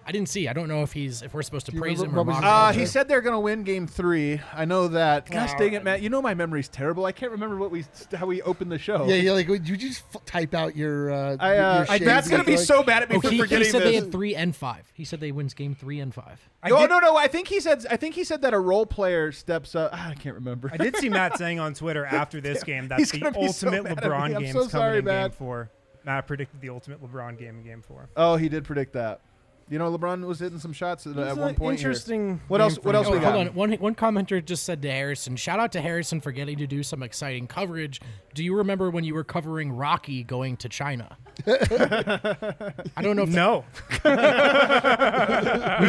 I 0.05 0.11
didn't 0.11 0.27
see. 0.29 0.47
I 0.49 0.53
don't 0.53 0.67
know 0.67 0.83
if 0.83 0.91
he's 0.91 1.21
if 1.21 1.33
we're 1.33 1.41
supposed 1.43 1.65
to 1.67 1.71
Do 1.71 1.77
you 1.77 1.81
praise 1.81 2.01
him 2.01 2.17
or 2.17 2.25
mock 2.25 2.35
his 2.35 2.43
him. 2.43 2.49
Uh, 2.49 2.69
Okay. 2.71 2.79
he 2.81 2.85
said 2.85 3.07
they're 3.07 3.21
going 3.21 3.35
to 3.35 3.39
win 3.39 3.63
Game 3.63 3.87
Three. 3.87 4.41
I 4.53 4.65
know 4.65 4.89
that. 4.89 5.29
Gosh 5.29 5.53
dang 5.57 5.73
it, 5.73 5.83
Matt! 5.83 6.01
You 6.01 6.09
know 6.09 6.21
my 6.21 6.33
memory's 6.33 6.67
terrible. 6.67 7.05
I 7.05 7.13
can't 7.13 7.31
remember 7.31 7.55
what 7.55 7.71
we 7.71 7.85
how 8.13 8.25
we 8.25 8.41
opened 8.41 8.71
the 8.71 8.77
show. 8.77 9.05
Yeah, 9.05 9.15
yeah. 9.15 9.31
Like, 9.31 9.47
would 9.47 9.67
you 9.69 9.77
just 9.77 10.03
f- 10.13 10.25
type 10.25 10.53
out 10.53 10.75
your? 10.75 11.09
Uh, 11.11 11.37
I, 11.39 11.57
uh, 11.57 11.73
your 11.77 11.81
I, 11.83 11.85
shades 11.85 12.05
Matt's 12.05 12.27
going 12.29 12.41
to 12.41 12.45
be 12.45 12.57
like- 12.57 12.65
so 12.65 12.83
mad 12.83 13.03
at 13.03 13.09
me 13.09 13.15
Oh, 13.15 13.21
for 13.21 13.29
he, 13.29 13.35
he 13.37 13.41
forgetting 13.43 13.69
said 13.69 13.81
this. 13.83 13.89
they 13.91 13.95
had 13.95 14.11
three 14.11 14.35
and 14.35 14.53
five. 14.55 14.91
He 14.93 15.05
said 15.05 15.21
they 15.21 15.31
wins 15.31 15.53
game 15.53 15.73
three 15.73 15.99
and 16.01 16.13
five. 16.13 16.49
I 16.61 16.69
oh 16.71 16.81
did, 16.81 16.89
no, 16.89 16.99
no! 16.99 17.15
I 17.15 17.27
think 17.27 17.47
he 17.47 17.59
said. 17.61 17.85
I 17.89 17.95
think 17.95 18.15
he 18.15 18.23
said 18.25 18.41
that 18.41 18.53
a 18.53 18.59
role 18.59 18.85
player 18.85 19.31
steps 19.31 19.73
up. 19.73 19.91
ah, 19.93 20.09
I 20.09 20.15
can't 20.15 20.35
remember. 20.35 20.69
I 20.73 20.77
did 20.77 20.97
see 20.97 21.07
Matt 21.09 21.37
saying 21.37 21.59
on 21.59 21.73
Twitter 21.73 22.05
after 22.05 22.41
this 22.41 22.63
game 22.63 22.89
that 22.89 22.99
He's 22.99 23.11
the 23.11 23.19
gonna 23.19 23.31
be 23.31 23.47
so 23.47 23.67
ultimate 23.67 23.83
mad 23.83 23.97
at 23.99 24.03
me. 24.03 24.09
LeBron 24.09 24.35
I'm 24.35 24.43
game 24.43 24.53
so 24.53 24.59
is 24.63 24.67
coming 24.67 24.69
sorry, 24.69 24.97
in 24.99 25.05
game 25.05 25.31
four. 25.31 25.69
Matt 26.05 26.27
predicted 26.27 26.59
the 26.59 26.67
ultimate 26.69 27.01
LeBron 27.01 27.37
game 27.37 27.59
in 27.59 27.63
game 27.63 27.81
four. 27.81 28.09
Oh, 28.17 28.35
he 28.35 28.49
did 28.49 28.65
predict 28.65 28.91
that. 28.93 29.21
You 29.74 29.80
know, 29.80 29.91
LeBron 29.97 30.24
was 30.28 30.38
hitting 30.38 30.59
some 30.59 30.71
shots 30.71 31.07
at, 31.07 31.17
at 31.17 31.36
one 31.36 31.49
an 31.49 31.55
point. 31.55 31.80
here. 31.80 31.89
Interesting. 31.89 32.39
What 32.47 32.61
else- 32.61 32.78
what 32.84 32.93
else 32.93 33.07
Oh, 33.07 33.13
we 33.13 33.17
got? 33.19 33.34
hold 33.34 33.47
on. 33.47 33.55
One 33.55 33.71
one 33.74 33.95
commenter 33.95 34.43
just 34.45 34.65
said 34.65 34.84
to 34.84 34.91
Harrison, 34.91 35.36
"Shout 35.36 35.59
out 35.59 35.71
to 35.71 35.82
Harrison 35.82 36.21
for 36.21 36.32
getting 36.32 36.59
to 36.59 36.67
do 36.67 36.84
some 36.84 37.01
exciting 37.01 37.47
coverage." 37.47 37.99
Do 38.36 38.43
you 38.43 38.55
remember 38.55 38.91
when 38.91 39.03
you 39.03 39.15
were 39.15 39.24
covering 39.24 39.71
Rocky 39.71 40.24
going 40.24 40.57
to 40.57 40.69
China? 40.69 41.17
I 41.47 43.01
don't 43.01 43.15
know 43.15 43.24
if 43.24 43.30
No, 43.30 43.65
we've 43.89 44.01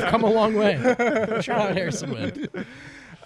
come 0.06 0.22
a 0.22 0.32
long 0.32 0.54
way. 0.54 0.76
Shout 1.42 1.60
out 1.60 1.76
Harrison 1.76 2.10
Wind. 2.10 2.48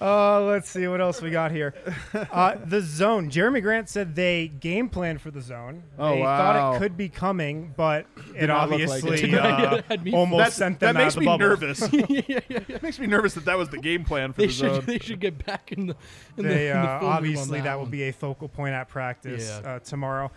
Uh, 0.01 0.43
let's 0.43 0.71
see 0.71 0.87
what 0.87 1.01
else 1.01 1.21
we 1.21 1.29
got 1.31 1.51
here. 1.51 1.75
Uh, 2.15 2.55
the 2.65 2.81
zone. 2.81 3.29
Jerami 3.31 3.61
Grant 3.61 3.89
said 3.89 4.15
they 4.15 4.47
game 4.47 4.89
planned 4.89 5.21
for 5.21 5.33
the 5.33 5.41
zone. 5.41 5.83
Oh, 5.99 6.15
they 6.15 6.21
wow. 6.21 6.37
thought 6.39 6.77
it 6.77 6.79
could 6.79 6.97
be 6.97 7.09
coming, 7.09 7.75
but 7.77 8.07
it 8.37 8.47
not 8.47 8.71
look 8.71 8.79
like 8.89 9.03
it. 9.03 9.35
obviously 9.35 9.35
uh, 9.39 9.83
me- 10.05 10.13
almost 10.15 10.39
That's, 10.45 10.57
sent 10.57 10.79
that 10.81 10.93
them 10.93 10.97
out 10.99 11.03
makes 11.03 11.15
of 11.15 11.15
the 11.15 11.21
me 11.21 11.27
bubble. 11.27 11.47
nervous. 11.49 11.83
It 12.69 12.83
makes 12.83 12.99
me 13.01 13.07
nervous 13.09 13.35
that 13.35 13.45
that 13.47 13.59
was 13.59 13.71
the 13.71 13.79
game 13.79 14.05
plan 14.05 14.33
for 14.33 14.43
They 14.43 14.47
the 14.47 14.53
should 14.53 14.75
zone. 14.77 14.85
they 14.87 14.99
should 15.01 15.19
get 15.21 15.45
back 15.45 15.73
in 15.73 15.89
the 15.89 15.97
in 16.37 16.45
the, 16.45 16.49
They 16.49 16.71
in 16.71 16.77
the 16.77 16.81
uh, 16.81 16.85
film 16.85 17.01
room 17.01 17.11
on 17.11 17.17
obviously 17.17 17.61
that, 17.63 17.75
will 17.75 17.83
one. 17.83 17.91
be 17.91 18.03
a 18.05 18.13
focal 18.13 18.47
point 18.49 18.75
at 18.75 18.89
practice 18.89 19.49
Yeah. 19.65 19.69
uh, 19.69 19.79
tomorrow. 19.81 20.31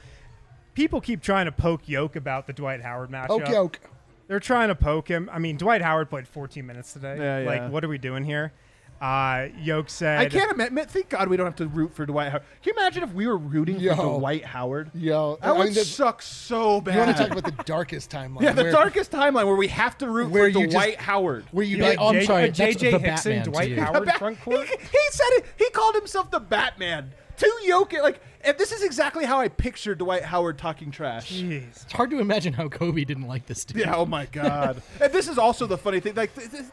People 0.74 1.02
keep 1.02 1.22
trying 1.22 1.46
to 1.46 1.52
poke 1.52 1.88
Yoke 1.88 2.16
about 2.16 2.48
the 2.48 2.54
Dwight 2.54 2.82
Howard 2.82 3.12
matchup. 3.12 3.28
Poke 3.28 3.50
yoke. 3.50 3.80
They're 4.28 4.40
trying 4.40 4.70
to 4.70 4.76
poke 4.76 5.08
him. 5.10 5.30
I 5.32 5.38
mean, 5.40 5.58
Dwight 5.58 5.82
Howard 5.82 6.10
played 6.10 6.28
14 6.28 6.66
minutes 6.66 6.94
today. 6.94 7.18
Yeah, 7.20 7.40
yeah. 7.42 7.46
Like, 7.46 7.72
what 7.72 7.84
are 7.84 7.90
we 7.90 7.98
doing 7.98 8.24
here? 8.24 8.54
Uh, 9.02 9.48
Yoke 9.60 9.90
said, 9.90 10.20
I 10.20 10.30
can't 10.30 10.52
imagine. 10.52 10.86
Thank 10.88 11.10
God 11.10 11.28
we 11.28 11.36
don't 11.36 11.48
have 11.48 11.56
to 11.56 11.68
root 11.68 11.92
for 11.96 12.06
Dwight 12.06 12.30
Howard. 12.30 12.44
Can 12.62 12.74
you 12.76 12.80
imagine 12.80 13.02
if 13.02 13.12
we 13.14 13.26
were 13.26 13.38
rooting 13.38 13.80
Yo. 13.80 13.96
for 13.96 14.20
Dwight 14.20 14.46
Howard? 14.46 14.92
Yo, 14.94 15.38
That 15.42 15.48
I 15.48 15.52
would 15.54 15.74
mean, 15.74 15.74
suck 15.74 16.22
so 16.22 16.82
bad. 16.82 16.94
You 16.94 17.00
want 17.02 17.18
to 17.18 17.24
talk 17.24 17.32
about 17.40 17.58
the 17.58 17.64
darkest 17.64 18.12
timeline? 18.16 18.42
yeah, 18.42 18.52
the 18.52 18.62
where, 18.64 18.72
darkest 18.72 19.12
timeline 19.12 19.48
where 19.48 19.56
we 19.56 19.70
have 19.70 19.98
to 19.98 20.08
root 20.08 20.30
Where 20.30 20.52
for 20.52 20.60
you 20.60 20.66
just- 20.68 20.76
Dwight 20.76 20.98
Howard. 21.02 21.46
where 21.52 21.66
you 21.66 21.78
Yeah, 21.78 21.88
like, 21.90 21.98
oh, 22.00 22.10
I'm 22.10 22.14
J- 22.20 22.26
sorry, 22.26 22.42
that's 22.52 22.60
JJ 22.60 22.92
Hickson, 22.92 23.02
Batman 23.02 23.46
Dwight. 23.46 23.78
Howard 23.80 24.06
Bat- 24.06 24.18
front 24.20 24.40
court. 24.42 24.68
He, 24.68 24.78
he 24.78 24.98
said 25.10 25.28
it. 25.32 25.46
He 25.58 25.68
called 25.72 25.96
himself 25.96 26.30
the 26.30 26.40
Batman. 26.40 27.12
To 27.38 27.52
Jokic, 27.68 28.04
like, 28.04 28.22
and 28.42 28.56
this 28.60 28.72
is 28.72 28.84
exactly 28.84 29.26
how 29.26 29.40
I 29.40 29.48
pictured 29.48 29.98
Dwight 29.98 30.22
Howard 30.24 30.60
talking 30.60 30.92
trash. 30.92 31.32
Jeez. 31.42 31.64
It's 31.84 31.92
hard 31.92 32.12
to 32.12 32.20
imagine 32.20 32.54
how 32.54 32.68
Kobe 32.70 33.04
didn't 33.04 33.28
like 33.28 33.48
this 33.48 33.66
dude. 33.66 33.78
Yeah. 33.82 33.96
Oh 33.96 34.06
my 34.06 34.28
God. 34.28 34.80
and 35.02 35.12
this 35.12 35.28
is 35.28 35.40
also 35.40 35.66
the 35.66 35.78
funny 35.78 36.00
thing. 36.00 36.14
Like, 36.14 36.36
th- 36.36 36.52
this, 36.52 36.72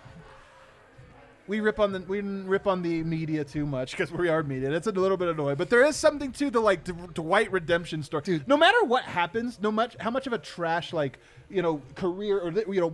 we 1.49 1.61
rip 1.61 1.80
on 1.80 1.92
the 1.92 2.01
we 2.01 2.20
rip 2.20 2.66
on 2.66 2.82
the 2.82 3.03
media 3.03 3.42
too 3.44 3.66
much 3.66 3.92
because 3.92 4.12
we 4.12 4.28
are 4.28 4.42
media. 4.42 4.70
It's 4.72 4.86
a 4.86 4.92
little 4.92 5.16
bit 5.16 5.28
annoying, 5.28 5.57
but 5.57 5.70
there 5.70 5.84
is 5.84 5.96
something 5.96 6.30
to 6.32 6.51
the 6.51 6.61
like 6.61 6.84
D- 6.84 6.92
Dwight 7.14 7.51
redemption 7.51 8.03
story. 8.03 8.22
Dude. 8.22 8.46
No 8.46 8.57
matter 8.57 8.84
what 8.84 9.05
happens, 9.05 9.59
no 9.61 9.72
much 9.72 9.96
how 9.99 10.11
much 10.11 10.26
of 10.26 10.32
a 10.32 10.38
trash 10.38 10.92
like 10.92 11.18
you 11.51 11.62
know 11.62 11.80
career 11.94 12.38
or 12.40 12.51
you 12.72 12.80
know 12.80 12.92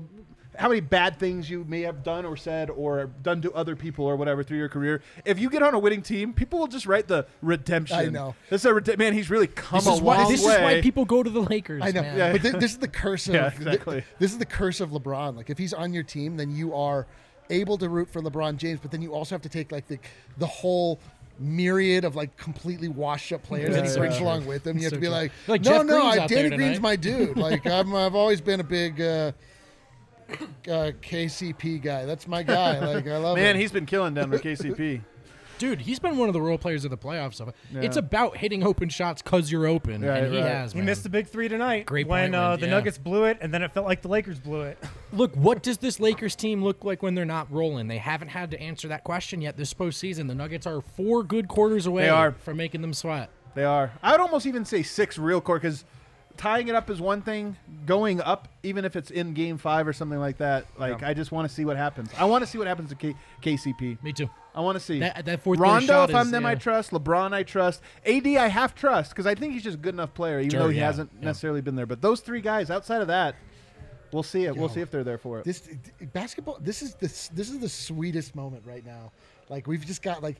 how 0.56 0.68
many 0.68 0.80
bad 0.80 1.18
things 1.18 1.50
you 1.50 1.64
may 1.66 1.80
have 1.80 2.04
done 2.04 2.24
or 2.24 2.36
said 2.36 2.70
or 2.70 3.06
done 3.24 3.42
to 3.42 3.52
other 3.54 3.74
people 3.74 4.04
or 4.06 4.14
whatever 4.14 4.44
through 4.44 4.58
your 4.58 4.68
career. 4.68 5.02
If 5.24 5.40
you 5.40 5.50
get 5.50 5.64
on 5.64 5.74
a 5.74 5.80
winning 5.80 6.00
team, 6.00 6.32
people 6.32 6.60
will 6.60 6.68
just 6.68 6.86
write 6.86 7.08
the 7.08 7.26
redemption. 7.42 7.96
I 7.98 8.04
know. 8.04 8.36
This 8.50 8.60
is 8.60 8.66
a 8.66 8.74
rede- 8.74 8.96
man. 8.96 9.14
He's 9.14 9.30
really 9.30 9.48
come 9.48 9.78
This 9.80 9.88
a 9.88 9.92
is 9.94 10.00
why 10.00 10.30
this 10.30 10.44
way. 10.46 10.54
is 10.54 10.60
why 10.60 10.80
people 10.80 11.06
go 11.06 11.24
to 11.24 11.30
the 11.30 11.42
Lakers. 11.42 11.82
I 11.84 11.90
know, 11.90 12.02
man. 12.02 12.16
Yeah. 12.16 12.30
but 12.32 12.42
thi- 12.42 12.50
this 12.50 12.70
is 12.70 12.78
the 12.78 12.86
curse 12.86 13.26
of 13.26 13.34
Yeah, 13.34 13.48
exactly. 13.48 14.04
this 14.20 14.30
is 14.30 14.38
the 14.38 14.46
curse 14.46 14.80
of 14.80 14.90
LeBron. 14.90 15.34
Like 15.36 15.50
if 15.50 15.58
he's 15.58 15.72
on 15.72 15.92
your 15.92 16.04
team, 16.04 16.36
then 16.36 16.54
you 16.54 16.72
are 16.72 17.08
able 17.50 17.78
to 17.78 17.88
root 17.88 18.08
for 18.08 18.20
LeBron 18.20 18.56
James, 18.56 18.80
but 18.80 18.90
then 18.90 19.02
you 19.02 19.12
also 19.14 19.34
have 19.34 19.42
to 19.42 19.48
take 19.48 19.72
like 19.72 19.86
the 19.88 19.98
the 20.38 20.46
whole 20.46 21.00
myriad 21.38 22.04
of 22.04 22.14
like 22.14 22.36
completely 22.36 22.86
washed 22.88 23.32
up 23.32 23.42
players 23.42 23.74
Yeah, 23.74 23.82
that 23.82 23.90
he 23.90 23.98
brings 23.98 24.16
true. 24.16 24.26
along 24.26 24.46
with 24.46 24.64
him. 24.66 24.76
You 24.76 24.84
have 24.84 24.90
So 24.90 24.96
to 24.96 25.00
be 25.00 25.08
like, 25.08 25.32
Like 25.48 25.62
no, 25.64 25.70
Jeff 25.78 25.86
no, 25.86 26.00
Green's 26.00 26.16
I, 26.16 26.22
out 26.22 26.28
Danny 26.30 26.56
Green's 26.56 26.80
my 26.80 26.94
dude. 26.96 27.36
Like 27.44 27.66
I'm, 27.66 27.94
I've 27.94 28.14
always 28.14 28.40
been 28.40 28.60
a 28.60 28.64
big 28.64 29.00
uh, 29.00 29.32
uh, 30.30 30.92
KCP 31.02 31.82
guy. 31.82 32.04
That's 32.06 32.26
my 32.28 32.42
guy. 32.42 32.78
Like 32.78 33.06
I 33.08 33.16
love 33.18 33.36
Man, 33.36 33.56
him. 33.56 33.60
he's 33.60 33.72
been 33.72 33.84
killing 33.86 34.14
down 34.14 34.30
with 34.30 34.42
KCP. 34.42 35.00
Dude, 35.58 35.80
he's 35.80 35.98
been 35.98 36.16
one 36.18 36.28
of 36.28 36.32
the 36.32 36.40
role 36.42 36.58
players 36.58 36.84
of 36.84 36.90
the 36.90 36.96
playoffs. 36.98 37.40
Of. 37.40 37.52
Yeah. 37.72 37.82
It's 37.82 37.96
about 37.96 38.36
hitting 38.36 38.64
open 38.64 38.88
shots 38.88 39.22
because 39.22 39.50
you're 39.50 39.66
open, 39.66 40.02
Right, 40.02 40.24
and 40.24 40.32
he 40.32 40.40
right. 40.40 40.46
has. 40.50 40.72
He 40.72 40.78
man. 40.78 40.86
missed 40.86 41.02
the 41.04 41.08
big 41.08 41.26
three 41.28 41.48
tonight 41.48 41.86
Great 41.86 42.06
when 42.06 42.32
point, 42.32 42.34
uh, 42.34 42.56
the 42.56 42.66
yeah. 42.66 42.72
Nuggets 42.72 42.98
blew 42.98 43.24
it, 43.24 43.38
and 43.40 43.52
then 43.54 43.62
it 43.62 43.72
felt 43.72 43.86
like 43.86 44.02
the 44.02 44.08
Lakers 44.08 44.38
blew 44.38 44.62
it. 44.62 44.78
Look, 45.12 45.34
what 45.36 45.62
does 45.62 45.78
this 45.78 46.00
Lakers 46.00 46.34
team 46.34 46.62
look 46.62 46.84
like 46.84 47.02
when 47.02 47.14
they're 47.14 47.24
not 47.24 47.50
rolling? 47.52 47.86
They 47.88 47.98
haven't 47.98 48.28
had 48.28 48.50
to 48.50 48.60
answer 48.60 48.88
that 48.88 49.04
question 49.04 49.40
yet 49.40 49.56
this 49.56 49.72
postseason. 49.72 50.26
The 50.26 50.34
Nuggets 50.34 50.66
are 50.66 50.80
four 50.80 51.22
good 51.22 51.46
quarters 51.46 51.86
away 51.86 52.02
They 52.02 52.08
are. 52.08 52.32
from 52.32 52.56
making 52.56 52.80
them 52.80 52.92
sweat. 52.92 53.30
They 53.54 53.64
are. 53.64 53.92
I 54.02 54.10
would 54.10 54.20
almost 54.20 54.46
even 54.46 54.64
say 54.64 54.82
six 54.82 55.16
real 55.16 55.40
core 55.40 55.58
because 55.60 55.84
tying 56.36 56.68
it 56.68 56.74
up 56.74 56.90
is 56.90 57.00
one 57.00 57.22
thing. 57.22 57.56
Going 57.86 58.20
up, 58.20 58.48
even 58.62 58.84
if 58.84 58.96
it's 58.96 59.10
in 59.10 59.34
Game 59.34 59.56
Five 59.58 59.86
or 59.86 59.92
something 59.92 60.18
like 60.18 60.38
that, 60.38 60.66
like 60.78 61.00
Yeah. 61.00 61.08
I 61.08 61.14
just 61.14 61.32
want 61.32 61.48
to 61.48 61.54
see 61.54 61.64
what 61.64 61.76
happens. 61.76 62.10
I 62.18 62.24
want 62.24 62.42
to 62.42 62.46
see 62.50 62.58
what 62.58 62.66
happens 62.66 62.88
to 62.90 62.94
K- 62.96 63.14
KCP. 63.42 64.02
Me 64.02 64.12
too. 64.12 64.28
I 64.54 64.60
want 64.60 64.76
to 64.76 64.80
see 64.80 65.00
That- 65.00 65.24
that 65.24 65.40
fourth 65.42 65.58
Rondo. 65.58 66.04
If 66.04 66.14
I'm 66.14 66.26
is, 66.26 66.30
them, 66.32 66.46
I 66.46 66.54
trust. 66.54 66.90
LeBron, 66.92 67.32
I 67.32 67.42
trust. 67.42 67.80
AD, 68.06 68.36
I 68.36 68.46
have 68.48 68.74
trust 68.74 69.10
because 69.10 69.26
I 69.26 69.34
think 69.34 69.52
he's 69.52 69.62
just 69.64 69.76
a 69.76 69.80
good 69.80 69.94
enough 69.94 70.14
player, 70.14 70.38
even 70.38 70.50
Sure, 70.50 70.60
though 70.60 70.68
he 70.68 70.78
yeah, 70.78 70.86
hasn't 70.86 71.10
yeah. 71.18 71.24
necessarily 71.26 71.60
been 71.60 71.74
there. 71.76 71.86
But 71.86 72.00
those 72.02 72.20
three 72.20 72.40
guys, 72.40 72.70
outside 72.70 73.00
of 73.00 73.08
that, 73.08 73.34
we'll 74.12 74.22
see 74.22 74.44
it. 74.44 74.56
We'll 74.56 74.68
see 74.68 74.80
if 74.80 74.90
they're 74.92 75.02
there 75.04 75.18
for 75.18 75.40
it. 75.40 75.44
this 75.44 75.68
basketball 76.12 76.58
this 76.60 76.82
is 76.82 76.94
the 76.94 77.06
this 77.34 77.50
is 77.50 77.58
the 77.58 77.68
sweetest 77.68 78.36
moment 78.36 78.62
right 78.64 78.86
now 78.86 79.10
like 79.48 79.66
we've 79.66 79.84
just 79.84 80.02
got 80.02 80.22
like 80.22 80.36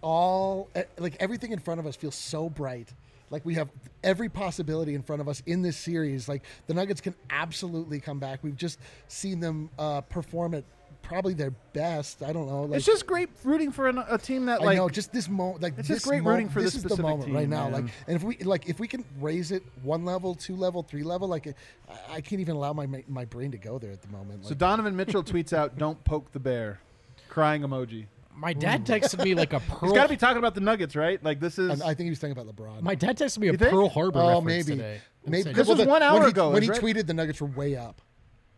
all 0.00 0.68
eh, 0.74 0.84
like 0.98 1.16
everything 1.20 1.52
in 1.52 1.58
front 1.58 1.78
of 1.80 1.86
us 1.86 1.96
feels 1.96 2.14
so 2.14 2.48
bright 2.48 2.88
like 3.30 3.44
we 3.46 3.54
have 3.54 3.68
every 4.02 4.28
possibility 4.28 4.94
in 4.94 5.02
front 5.02 5.20
of 5.20 5.28
us 5.28 5.42
in 5.46 5.62
this 5.62 5.76
series 5.76 6.28
like 6.28 6.42
the 6.66 6.74
nuggets 6.74 7.00
can 7.00 7.14
absolutely 7.30 8.00
come 8.00 8.18
back 8.18 8.40
we've 8.42 8.56
just 8.56 8.78
seen 9.08 9.40
them 9.40 9.70
uh, 9.78 10.00
perform 10.02 10.54
at 10.54 10.64
probably 11.02 11.32
their 11.34 11.50
best 11.72 12.22
i 12.22 12.32
don't 12.32 12.46
know 12.46 12.62
like 12.64 12.76
it's 12.76 12.86
just 12.86 13.06
great 13.06 13.28
rooting 13.42 13.72
for 13.72 13.88
an, 13.88 13.98
a 14.10 14.18
team 14.18 14.46
that 14.46 14.60
like 14.60 14.74
I 14.74 14.74
know, 14.74 14.88
just 14.88 15.12
this 15.12 15.28
moment, 15.28 15.62
like 15.62 15.72
It's 15.78 15.88
this 15.88 15.96
just 15.98 16.06
great 16.06 16.22
mo- 16.22 16.30
rooting 16.30 16.48
for 16.48 16.60
this 16.62 16.74
this 16.74 16.76
is 16.76 16.82
the 16.84 16.88
specific 16.90 17.08
moment 17.10 17.26
team, 17.26 17.34
right 17.36 17.48
now. 17.48 17.64
man. 17.68 17.72
Like, 17.86 17.92
and 18.06 18.16
if 18.16 18.22
we 18.22 18.36
like, 18.38 18.68
if 18.68 18.78
we 18.78 18.86
can 18.86 19.04
raise 19.18 19.50
it 19.50 19.64
one 19.82 20.04
level, 20.04 20.34
two 20.34 20.54
level, 20.54 20.82
three 20.84 21.02
level, 21.02 21.26
like, 21.26 21.48
I, 21.48 22.16
I 22.16 22.20
can't 22.20 22.40
even 22.40 22.54
allow 22.54 22.72
my 22.74 22.86
my 23.08 23.24
brain 23.24 23.50
to 23.50 23.58
go 23.58 23.78
there 23.78 23.90
at 23.90 24.02
the 24.02 24.08
moment. 24.08 24.44
So 24.46 24.54
Donovan 24.54 24.94
Mitchell 24.94 25.24
tweets 25.24 25.52
out, 25.52 25.76
"Don't 25.78 26.02
poke 26.04 26.30
the 26.32 26.38
bear," 26.38 26.80
crying 27.28 27.62
emoji. 27.62 28.06
My 28.40 28.52
dad 28.54 28.86
texted 28.86 29.22
me 29.22 29.34
like 29.34 29.52
a 29.52 29.60
Pearl. 29.68 29.80
He's 29.90 29.92
got 29.92 30.04
to 30.04 30.08
be 30.08 30.16
talking 30.16 30.38
about 30.38 30.54
the 30.54 30.60
Nuggets, 30.62 30.96
right? 30.96 31.22
Like 31.22 31.40
this 31.40 31.58
is. 31.58 31.68
and 31.70 31.82
I 31.82 31.94
think 31.94 32.00
he 32.06 32.10
was 32.10 32.18
thinking 32.18 32.40
about 32.40 32.54
LeBron. 32.54 32.82
my 32.82 32.94
dad 32.94 33.18
texted 33.18 33.38
me 33.38 33.48
a 33.48 33.52
think? 33.56 33.70
Pearl 33.70 33.88
Harbor 33.88 34.20
oh, 34.20 34.28
reference 34.40 34.44
maybe, 34.68 34.76
today. 34.78 35.00
maybe 35.26 35.42
Said- 35.42 35.54
This 35.54 35.68
was 35.68 35.78
the- 35.78 35.84
one 35.86 36.02
hour 36.02 36.14
when 36.14 36.22
he, 36.22 36.28
ago, 36.30 36.50
When 36.50 36.62
he 36.62 36.68
right? 36.70 36.80
tweeted 36.80 37.06
the 37.06 37.14
Nuggets 37.14 37.40
were 37.40 37.48
way 37.48 37.76
up. 37.76 38.00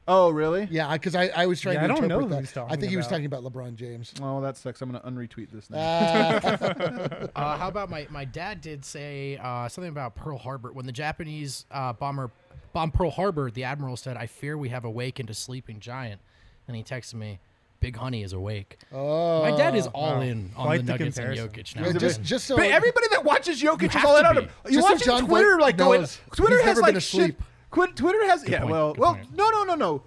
oh, 0.08 0.30
really? 0.30 0.68
Yeah, 0.70 0.92
because 0.92 1.14
I, 1.14 1.28
I 1.28 1.46
was 1.46 1.60
trying 1.60 1.74
Yeah, 1.76 1.80
to 1.80 1.84
I 1.84 1.88
don't 1.88 2.08
know 2.08 2.16
interpret 2.20 2.28
who 2.28 2.34
that. 2.34 2.40
he's 2.40 2.52
talking 2.52 2.72
I 2.76 2.76
think 2.78 2.90
he 2.90 2.96
was 2.96 3.06
about. 3.06 3.16
talking 3.16 3.26
about 3.26 3.44
LeBron 3.44 3.74
James. 3.76 4.14
Oh, 4.22 4.40
that 4.40 4.56
sucks. 4.56 4.80
I'm 4.82 4.90
gonna 4.92 5.00
unretweet 5.04 5.50
this 5.50 5.68
now. 5.70 5.78
Uh, 7.34 7.56
how 7.56 7.68
about 7.68 7.88
my 7.90 8.06
my 8.10 8.24
dad 8.24 8.60
did 8.60 8.84
say 8.84 9.38
uh, 9.42 9.68
something 9.68 9.90
about 9.90 10.14
Pearl 10.14 10.38
Harbor 10.38 10.72
when 10.72 10.86
the 10.86 10.92
Japanese 10.92 11.64
uh, 11.70 11.92
bomber 11.92 12.30
bombed 12.72 12.94
Pearl 12.94 13.10
Harbor. 13.10 13.50
The 13.50 13.64
admiral 13.64 13.96
said, 13.96 14.16
"I 14.16 14.26
fear 14.26 14.56
we 14.58 14.68
have 14.70 14.84
awakened 14.84 15.30
a 15.30 15.34
sleeping 15.34 15.80
giant," 15.80 16.20
and 16.68 16.76
he 16.76 16.82
texted 16.82 17.14
me, 17.14 17.38
"Big 17.82 17.96
Honey 17.96 18.22
is 18.22 18.32
awake." 18.32 18.78
Oh, 18.92 19.42
my 19.42 19.54
dad 19.56 19.74
is 19.74 19.86
all 19.88 20.22
in 20.22 20.50
on 20.56 20.64
Quite 20.66 20.76
the 20.78 20.82
the 20.86 20.92
Nuggets 20.92 21.18
and 21.18 21.26
comparison. 21.36 21.48
Jokic 21.64 21.76
now. 21.76 21.86
Yeah, 21.86 21.92
just 21.92 22.22
just 22.22 22.46
so 22.46 22.56
but 22.56 22.66
everybody 22.66 23.08
that 23.10 23.24
watches 23.24 23.60
Jokic 23.62 23.94
is 23.94 24.04
all 24.04 24.16
in 24.16 24.24
on 24.24 24.38
him. 24.38 24.48
You 24.66 24.72
Just 24.74 24.86
so 24.86 24.92
watch 24.94 25.04
John 25.04 25.26
Twitter 25.26 25.56
Voight 25.56 25.60
like 25.60 25.76
going. 25.76 26.00
knows 26.00 26.18
Twitter 26.34 26.62
has 26.62 26.78
like 26.78 26.94
been 26.94 27.00
shit. 27.00 27.36
Twitter 27.96 28.24
has 28.26 28.48
yeah. 28.48 28.60
point, 28.60 28.70
Well, 28.70 28.92
good 28.94 29.00
well, 29.00 29.14
point. 29.14 29.36
no, 29.36 29.50
no, 29.50 29.64
no, 29.64 29.74
no. 29.74 30.02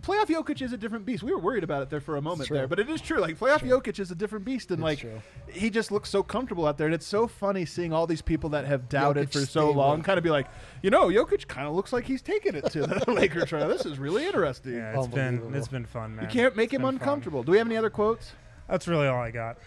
Playoff 0.00 0.26
Jokic 0.26 0.62
is 0.62 0.72
a 0.72 0.76
different 0.76 1.04
beast. 1.04 1.22
We 1.22 1.32
were 1.32 1.38
worried 1.38 1.64
about 1.64 1.82
it 1.82 1.90
there 1.90 2.00
for 2.00 2.16
a 2.16 2.22
moment 2.22 2.48
there, 2.50 2.66
but 2.66 2.78
it 2.78 2.88
is 2.88 3.00
true. 3.00 3.18
Like 3.18 3.38
playoff 3.38 3.60
Jokic 3.60 3.98
is 3.98 4.10
a 4.10 4.14
different 4.14 4.44
beast, 4.44 4.70
and 4.70 4.82
like 4.82 5.00
true. 5.00 5.20
he 5.50 5.70
just 5.70 5.90
looks 5.90 6.08
so 6.08 6.22
comfortable 6.22 6.66
out 6.66 6.78
there. 6.78 6.86
And 6.86 6.94
it's 6.94 7.06
so 7.06 7.26
funny 7.26 7.64
seeing 7.64 7.92
all 7.92 8.06
these 8.06 8.22
people 8.22 8.50
that 8.50 8.64
have 8.64 8.88
doubted 8.88 9.30
Jokic 9.30 9.32
for 9.32 9.46
so 9.46 9.70
long 9.70 10.02
kind 10.02 10.18
of 10.18 10.24
be 10.24 10.30
like, 10.30 10.46
you 10.82 10.90
know, 10.90 11.08
Jokic 11.08 11.46
kind 11.48 11.66
of 11.66 11.74
looks 11.74 11.92
like 11.92 12.04
he's 12.04 12.22
taking 12.22 12.54
it 12.54 12.70
to 12.72 12.82
the 12.82 13.04
Lakers 13.12 13.52
right 13.52 13.60
now. 13.60 13.68
This 13.68 13.86
is 13.86 13.98
really 13.98 14.26
interesting. 14.26 14.74
Yeah, 14.74 14.98
it's 14.98 15.08
been 15.08 15.54
it's 15.54 15.68
been 15.68 15.86
fun, 15.86 16.16
man. 16.16 16.24
You 16.24 16.30
can't 16.30 16.56
make 16.56 16.66
It's 16.66 16.74
him 16.74 16.82
been 16.82 16.98
fun. 16.98 17.08
uncomfortable. 17.08 17.42
Do 17.42 17.52
we 17.52 17.58
have 17.58 17.66
any 17.66 17.76
other 17.76 17.90
quotes? 17.90 18.32
That's 18.68 18.86
really 18.86 19.06
all 19.06 19.20
I 19.20 19.30
got. 19.30 19.58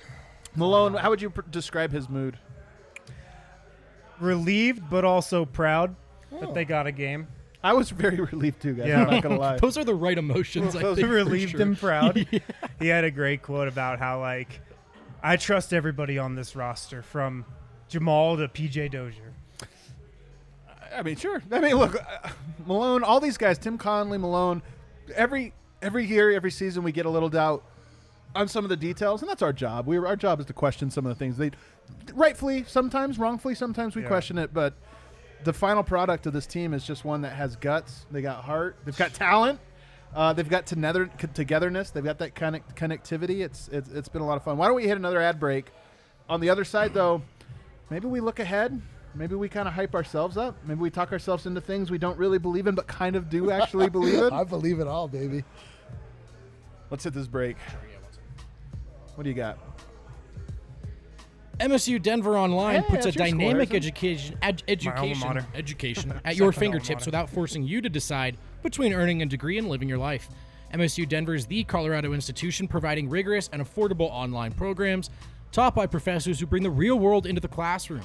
Malone, 0.55 0.93
how 0.93 1.09
would 1.09 1.21
you 1.21 1.29
pr- 1.29 1.41
describe 1.49 1.91
his 1.91 2.09
mood? 2.09 2.37
Relieved, 4.19 4.89
but 4.89 5.03
also 5.03 5.45
proud 5.45 5.95
that 6.39 6.53
they 6.53 6.61
oh. 6.61 6.65
got 6.65 6.87
a 6.87 6.91
game. 6.91 7.27
I 7.63 7.73
was 7.73 7.89
very 7.91 8.17
relieved 8.17 8.61
too, 8.61 8.73
guys. 8.73 8.87
Yeah. 8.87 9.03
I'm 9.03 9.09
not 9.11 9.23
gonna 9.23 9.37
lie. 9.39 9.57
Those 9.57 9.77
are 9.77 9.83
the 9.83 9.95
right 9.95 10.17
emotions. 10.17 10.75
I 10.75 10.81
Those 10.81 10.95
think, 10.97 11.07
for 11.07 11.13
relieved 11.13 11.51
sure. 11.51 11.61
and 11.61 11.77
proud. 11.77 12.25
He 12.79 12.87
had 12.87 13.03
a 13.03 13.11
great 13.11 13.43
quote 13.43 13.67
about 13.67 13.99
how 13.99 14.19
like 14.19 14.59
I 15.21 15.37
trust 15.37 15.71
everybody 15.71 16.17
on 16.17 16.33
this 16.35 16.55
roster 16.55 17.03
from 17.03 17.45
Jamal 17.89 18.37
to 18.37 18.47
PJ 18.47 18.89
Dozier. 18.91 19.33
I 20.95 21.03
mean, 21.03 21.15
sure. 21.15 21.41
I 21.51 21.59
mean, 21.59 21.75
look, 21.75 21.95
uh, 21.95 22.29
Malone, 22.65 23.03
all 23.03 23.19
these 23.19 23.37
guys, 23.37 23.57
Tim 23.57 23.77
Connelly, 23.77 24.17
Malone, 24.17 24.61
every 25.15 25.53
every 25.81 26.05
year, 26.05 26.31
every 26.31 26.51
season, 26.51 26.83
we 26.83 26.91
get 26.91 27.05
a 27.05 27.09
little 27.09 27.29
doubt 27.29 27.63
on 28.35 28.47
some 28.47 28.63
of 28.65 28.69
the 28.69 28.77
details, 28.77 29.21
and 29.21 29.29
that's 29.29 29.41
our 29.41 29.53
job. 29.53 29.85
We 29.87 29.97
our 29.97 30.15
job 30.15 30.39
is 30.39 30.47
to 30.47 30.53
question 30.53 30.89
some 30.89 31.05
of 31.05 31.09
the 31.09 31.15
things 31.19 31.37
they, 31.37 31.51
rightfully, 32.13 32.63
sometimes 32.67 33.19
wrongfully, 33.19 33.55
sometimes 33.55 33.95
we 33.95 34.01
Yeah. 34.01 34.07
question 34.07 34.37
it, 34.37 34.53
but 34.53 34.73
the 35.43 35.53
final 35.53 35.83
product 35.83 36.25
of 36.25 36.33
this 36.33 36.45
team 36.45 36.73
is 36.73 36.85
just 36.85 37.05
one 37.05 37.21
that 37.21 37.33
has 37.33 37.55
guts. 37.55 38.05
They 38.11 38.21
got 38.21 38.43
heart. 38.43 38.77
They've 38.85 38.97
got 38.97 39.13
talent. 39.13 39.59
Uh, 40.13 40.33
they've 40.33 40.49
got 40.49 40.65
together, 40.65 41.09
togetherness. 41.33 41.91
They've 41.91 42.03
got 42.03 42.19
that 42.19 42.35
connect, 42.35 42.75
connectivity. 42.75 43.41
It's, 43.41 43.69
it's 43.69 43.89
it's 43.89 44.09
been 44.09 44.21
a 44.21 44.25
lot 44.25 44.35
of 44.35 44.43
fun. 44.43 44.57
Why 44.57 44.67
don't 44.67 44.75
we 44.75 44.87
hit 44.87 44.97
another 44.97 45.21
ad 45.21 45.39
break? 45.39 45.71
On 46.29 46.41
the 46.41 46.49
other 46.49 46.63
side, 46.63 46.93
though, 46.93 47.21
maybe 47.89 48.07
we 48.07 48.19
look 48.19 48.39
ahead. 48.39 48.81
Maybe 49.15 49.35
we 49.35 49.49
kind 49.49 49.67
of 49.67 49.73
hype 49.73 49.93
ourselves 49.95 50.37
up. 50.37 50.55
Maybe 50.65 50.79
we 50.79 50.89
talk 50.89 51.11
ourselves 51.11 51.45
into 51.45 51.59
things 51.59 51.91
we 51.91 51.97
don't 51.97 52.17
really 52.17 52.39
believe 52.39 52.67
in, 52.67 52.75
but 52.75 52.87
kind 52.87 53.15
of 53.15 53.29
do 53.29 53.51
actually 53.59 53.89
believe 53.89 54.21
in. 54.21 54.31
I 54.33 54.43
believe 54.43 54.79
it 54.79 54.87
all, 54.87 55.07
baby. 55.07 55.43
Let's 56.89 57.03
hit 57.03 57.13
this 57.13 57.27
break. 57.27 57.57
What 59.15 59.23
do 59.23 59.29
you 59.29 59.35
got? 59.35 59.57
MSU 61.61 62.01
Denver 62.01 62.37
Online 62.37 62.81
Hey, 62.81 62.89
puts 62.89 63.05
a 63.05 63.09
your 63.09 63.27
score, 63.27 63.37
dynamic 63.37 63.73
education 63.73 64.37
ed- 64.41 64.63
education 64.67 65.45
education 65.53 66.19
at 66.25 66.35
your 66.35 66.51
fingertips 66.51 67.05
without 67.05 67.29
forcing 67.29 67.63
you 67.63 67.81
to 67.81 67.89
decide 67.89 68.37
between 68.63 68.93
earning 68.93 69.21
a 69.21 69.25
degree 69.25 69.57
and 69.57 69.69
living 69.69 69.87
your 69.87 69.97
life. 69.99 70.27
MSU 70.73 71.07
Denver 71.07 71.35
is 71.35 71.45
the 71.45 71.63
Colorado 71.65 72.13
institution 72.13 72.67
providing 72.67 73.09
rigorous 73.09 73.49
and 73.53 73.61
affordable 73.61 74.09
online 74.09 74.53
programs 74.53 75.09
taught 75.51 75.75
by 75.75 75.85
professors 75.85 76.39
who 76.39 76.45
bring 76.45 76.63
the 76.63 76.69
real 76.69 76.97
world 76.97 77.25
into 77.25 77.41
the 77.41 77.47
classroom. 77.47 78.03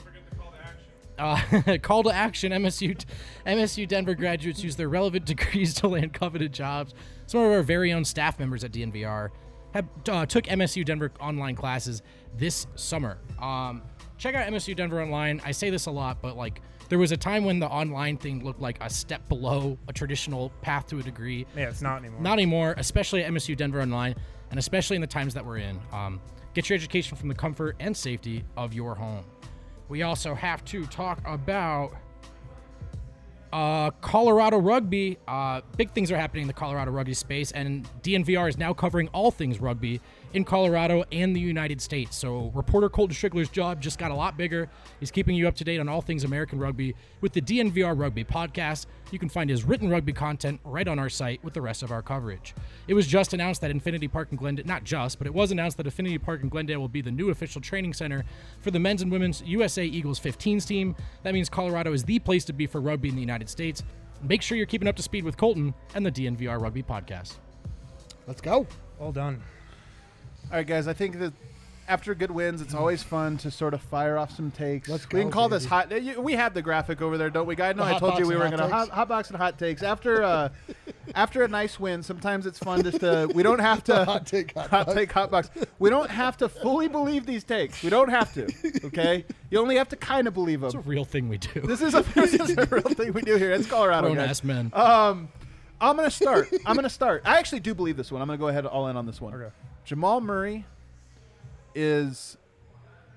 Uh, 1.18 1.40
call 1.82 2.02
to 2.02 2.11
action 2.11 2.52
MSU 2.52 3.02
MSU 3.46 3.88
Denver 3.88 4.14
graduates 4.14 4.62
use 4.62 4.76
their 4.76 4.90
relevant 4.90 5.24
degrees 5.24 5.72
to 5.74 5.88
land 5.88 6.12
coveted 6.12 6.52
jobs. 6.52 6.92
Some 7.26 7.40
of 7.40 7.50
our 7.52 7.62
very 7.62 7.92
own 7.92 8.04
staff 8.04 8.38
members 8.38 8.64
at 8.64 8.72
DNVR 8.72 9.30
have 9.72 9.86
uh, 10.09 10.26
took 10.26 10.44
MSU 10.44 10.84
Denver 10.84 11.12
online 11.20 11.54
classes 11.54 12.02
this 12.39 12.66
summer. 12.74 13.18
Um, 13.41 13.82
check 14.18 14.34
out 14.34 14.47
MSU 14.49 14.74
Denver 14.76 15.03
online. 15.03 15.41
I 15.45 15.53
say 15.53 15.70
this 15.70 15.87
a 15.87 15.91
lot, 15.91 16.20
but 16.22 16.37
like 16.37 16.61
there 16.89 16.99
was 16.99 17.12
a 17.12 17.16
time 17.16 17.45
when 17.45 17.59
the 17.59 17.66
online 17.66 18.16
thing 18.16 18.45
looked 18.45 18.61
like 18.61 18.78
a 18.80 18.89
step 18.89 19.28
below 19.28 19.78
a 19.89 19.93
traditional 19.93 20.51
path 20.62 20.87
to 20.89 20.99
a 20.99 21.03
degree. 21.03 21.47
Yeah, 21.57 21.68
it's 21.68 21.82
not 21.82 21.99
anymore. 21.99 22.20
Not 22.20 22.32
anymore, 22.34 22.74
especially 22.78 23.24
at 23.24 23.32
MSU 23.32 23.57
Denver 23.57 23.80
Online, 23.80 24.14
and 24.51 24.59
especially 24.59 24.97
in 24.97 25.01
the 25.01 25.07
times 25.07 25.34
that 25.34 25.45
we're 25.45 25.59
in. 25.59 25.80
Um, 25.93 26.20
get 26.55 26.68
your 26.68 26.76
education 26.76 27.16
from 27.16 27.28
the 27.28 27.34
comfort 27.34 27.76
and 27.80 27.97
safety 27.97 28.45
of 28.57 28.72
your 28.72 28.95
home. 28.95 29.24
We 29.89 30.03
also 30.03 30.34
have 30.34 30.64
to 30.66 30.87
talk 30.87 31.20
about 31.26 31.93
uh, 33.53 33.91
Colorado 34.03 34.59
rugby. 34.59 35.18
Uh, 35.26 35.61
big 35.76 35.91
things 35.93 36.11
are 36.11 36.16
happening 36.16 36.43
in 36.43 36.49
the 36.49 36.55
Colorado 36.55 36.91
rugby 36.91 37.14
space, 37.14 37.53
and 37.53 37.89
DNVR 38.03 38.49
is 38.49 38.59
now 38.59 38.72
covering 38.72 39.09
all 39.09 39.30
things 39.30 39.61
rugby 39.61 40.01
in 40.37 40.45
Colorado 40.45 41.03
and 41.12 41.34
the 41.34 41.41
United 41.41 41.80
States. 41.80 42.14
So, 42.14 42.53
reporter 42.55 42.91
Colton 42.91 43.16
Strickler's 43.16 43.49
job 43.49 43.80
just 43.80 43.99
got 43.99 44.11
a 44.11 44.14
lot 44.14 44.37
bigger. 44.37 44.68
He's 45.01 45.11
keeping 45.11 45.34
you 45.34 45.49
up 45.49 45.55
to 45.57 45.64
date 45.64 45.80
on 45.80 45.89
all 45.89 46.03
things 46.03 46.24
American 46.24 46.59
rugby 46.59 46.95
with 47.22 47.32
the 47.32 47.41
DNVR 47.41 47.99
Rugby 47.99 48.22
podcast. 48.22 48.84
You 49.11 49.18
can 49.18 49.30
find 49.30 49.49
his 49.49 49.64
written 49.64 49.89
rugby 49.89 50.12
content 50.12 50.61
right 50.62 50.87
on 50.87 50.99
our 50.99 51.09
site 51.09 51.43
with 51.43 51.55
the 51.55 51.62
rest 51.62 51.82
of 51.82 51.91
our 51.91 52.03
coverage. 52.03 52.55
It 52.87 52.93
was 52.93 53.07
just 53.07 53.32
announced 53.32 53.62
that 53.62 53.70
Infinity 53.70 54.09
Park 54.09 54.28
in 54.30 54.37
Glendale, 54.37 54.66
not 54.66 54.84
just, 54.84 55.16
but 55.16 55.26
it 55.26 55.32
was 55.32 55.53
announced 55.53 55.78
that 55.78 55.87
Infinity 55.87 56.18
Park 56.18 56.43
in 56.43 56.51
Glendale 56.51 56.80
will 56.80 56.89
be 56.89 57.01
the 57.01 57.11
new 57.11 57.30
official 57.30 57.62
training 57.62 57.95
center 57.95 58.22
for 58.61 58.70
the 58.70 58.78
men's 58.78 59.01
and 59.01 59.11
women's 59.11 59.41
USA 59.47 59.87
Eagles 59.87 60.20
15s 60.20 60.66
team. 60.66 60.95
That 61.22 61.32
means 61.32 61.49
Colorado 61.49 61.95
is 61.95 62.05
the 62.05 62.18
place 62.18 62.45
to 62.45 62.53
be 62.53 62.66
for 62.66 62.82
rugby 62.82 63.09
in 63.09 63.14
the 63.14 63.22
United 63.22 63.49
States. 63.49 63.82
Make 64.20 64.43
sure 64.43 64.59
you're 64.59 64.66
keeping 64.66 64.89
up 64.89 64.97
to 64.97 65.03
speed 65.03 65.24
with 65.24 65.39
Colton 65.39 65.72
and 65.95 66.05
the 66.05 66.12
DNVR 66.12 66.61
Rugby 66.61 66.82
podcast. 66.82 67.37
Let's 68.26 68.43
go. 68.43 68.66
All 69.01 69.12
done. 69.12 69.43
All 70.51 70.59
right, 70.59 70.66
guys. 70.66 70.86
I 70.88 70.92
think 70.92 71.18
that 71.18 71.32
after 71.88 72.14
good 72.16 72.30
wins, 72.32 72.61
it's 72.62 72.74
always 72.74 73.03
fun 73.03 73.36
to 73.38 73.51
sort 73.51 73.72
of 73.74 73.80
fire 73.80 74.16
off 74.18 74.34
some 74.36 74.51
takes. 74.51 74.88
Let's 74.88 75.05
We 75.09 75.20
can 75.20 75.28
go, 75.28 75.34
call 75.34 75.49
this 75.49 75.64
hot. 75.64 75.90
you- 76.03 76.20
We 76.20 76.32
have 76.34 76.53
the 76.55 76.62
graphic 76.62 77.01
over 77.03 77.16
there, 77.18 77.30
don't 77.30 77.47
we, 77.47 77.55
guys? 77.55 77.76
No, 77.76 77.84
I 77.84 77.99
told 77.99 78.18
you 78.18 78.26
we 78.26 78.34
were 78.36 78.47
going 78.49 78.59
to 78.59 78.68
hot, 78.68 78.88
hot 78.88 79.09
box 79.09 79.28
and 79.28 79.36
hot 79.36 79.59
takes 79.59 79.82
after 79.84 80.22
uh, 80.24 80.49
after 81.14 81.42
a 81.44 81.49
nice 81.49 81.78
win. 81.78 82.03
Sometimes 82.03 82.47
it's 82.47 82.59
fun 82.59 82.82
just 82.82 83.01
to. 83.01 83.30
We 83.34 83.42
don't 83.44 83.59
have 83.61 83.84
to 83.84 84.05
Hot 84.05 84.26
take, 84.26 84.53
hot 84.55 84.70
hot 84.70 84.86
box. 84.86 84.94
take 84.97 85.12
hot 85.12 85.30
box. 85.30 85.51
We 85.78 85.90
don't 85.90 86.11
have 86.11 86.36
to 86.38 86.49
fully 86.49 86.88
believe 86.88 87.24
these 87.26 87.44
takes. 87.44 87.82
We 87.82 87.90
don't 87.90 88.09
have 88.11 88.32
to. 88.34 88.47
Okay, 88.86 89.24
you 89.51 89.59
only 89.61 89.76
have 89.76 89.88
to 89.90 89.97
kind 89.97 90.26
of 90.28 90.34
believe 90.34 90.61
them. 90.61 90.66
It's 90.68 90.74
a 90.74 90.80
real 90.80 91.05
thing 91.05 91.28
we 91.28 91.38
do. 91.38 91.61
This 91.61 91.82
is 91.82 91.94
a 91.94 92.03
this 92.14 92.34
is 92.34 92.57
a 92.57 92.66
real 92.66 92.82
thing 92.82 93.12
we 93.12 93.22
do 93.22 93.36
here. 93.36 93.51
It's 93.53 93.66
Colorado, 93.66 94.09
Grown 94.09 94.16
guys. 94.16 94.30
ass 94.30 94.44
men. 94.44 94.70
Um, 94.74 95.28
I'm 95.80 95.97
gonna 95.97 96.11
start. 96.11 96.49
I'm 96.64 96.74
gonna 96.76 96.88
start. 96.88 97.22
I 97.24 97.38
actually 97.38 97.61
do 97.61 97.74
believe 97.74 97.97
this 97.97 98.11
one. 98.12 98.22
I'm 98.22 98.28
gonna 98.28 98.38
go 98.38 98.49
ahead 98.49 98.64
and 98.64 98.68
all 98.68 98.86
in 98.88 98.97
on 98.97 99.07
this 99.07 99.20
one. 99.20 99.34
Okay. 99.34 99.53
Jamal 99.87 100.20
Murray 100.20 100.64
is 101.72 102.37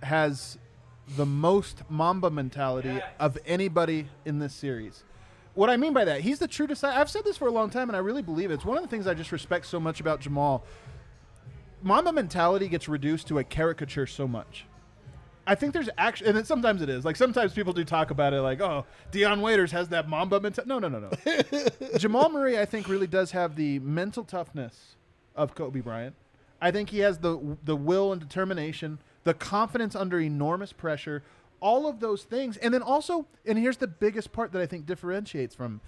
has 0.03 0.59
the 1.17 1.25
most 1.25 1.81
Mamba 1.89 2.29
mentality 2.29 3.01
of 3.19 3.39
anybody 3.47 4.07
in 4.23 4.37
this 4.37 4.53
series. 4.53 5.03
What 5.55 5.71
I 5.71 5.77
mean 5.77 5.93
by 5.93 6.05
that, 6.05 6.21
he's 6.21 6.37
the 6.37 6.47
true 6.47 6.67
disciple. 6.67 7.01
I've 7.01 7.09
said 7.09 7.25
this 7.25 7.37
for 7.37 7.47
a 7.47 7.51
long 7.51 7.71
time, 7.71 7.89
and 7.89 7.95
I 7.95 7.99
really 7.99 8.21
believe 8.21 8.51
it. 8.51 8.53
It's 8.53 8.65
one 8.65 8.77
of 8.77 8.83
the 8.83 8.87
things 8.87 9.07
I 9.07 9.15
just 9.15 9.31
respect 9.31 9.65
so 9.65 9.79
much 9.79 9.99
about 9.99 10.21
Jamal. 10.21 10.63
Mamba 11.81 12.13
mentality 12.13 12.67
gets 12.67 12.87
reduced 12.87 13.27
to 13.29 13.39
a 13.39 13.43
caricature 13.43 14.05
so 14.05 14.27
much. 14.27 14.65
I 15.47 15.55
think 15.55 15.73
there's 15.73 15.89
actually, 15.97 16.29
and 16.29 16.37
it, 16.37 16.45
sometimes 16.45 16.83
it 16.83 16.89
is. 16.89 17.03
Like 17.03 17.15
sometimes 17.15 17.51
people 17.53 17.73
do 17.73 17.83
talk 17.83 18.11
about 18.11 18.33
it, 18.33 18.41
like, 18.41 18.61
"Oh, 18.61 18.85
Dion 19.09 19.41
Waiters 19.41 19.71
has 19.71 19.89
that 19.89 20.07
Mamba 20.07 20.39
mentality." 20.39 20.69
No, 20.69 20.77
no, 20.77 20.87
no, 20.87 21.09
no. 21.09 21.97
Jamal 21.97 22.29
Murray, 22.29 22.59
I 22.59 22.65
think, 22.65 22.87
really 22.87 23.07
does 23.07 23.31
have 23.31 23.55
the 23.55 23.79
mental 23.79 24.23
toughness 24.23 24.95
of 25.35 25.55
Kobe 25.55 25.79
Bryant. 25.79 26.13
I 26.61 26.71
think 26.71 26.89
he 26.89 26.99
has 26.99 27.19
the 27.19 27.57
the 27.63 27.75
will 27.75 28.11
and 28.11 28.21
determination, 28.21 28.99
the 29.23 29.33
confidence 29.33 29.95
under 29.95 30.19
enormous 30.19 30.73
pressure, 30.73 31.23
all 31.59 31.87
of 31.87 31.99
those 31.99 32.23
things, 32.23 32.57
and 32.57 32.73
then 32.73 32.81
also, 32.81 33.25
and 33.45 33.57
here's 33.57 33.77
the 33.77 33.87
biggest 33.87 34.31
part 34.31 34.51
that 34.51 34.61
I 34.61 34.65
think 34.65 34.85
differentiates 34.85 35.55
from 35.55 35.81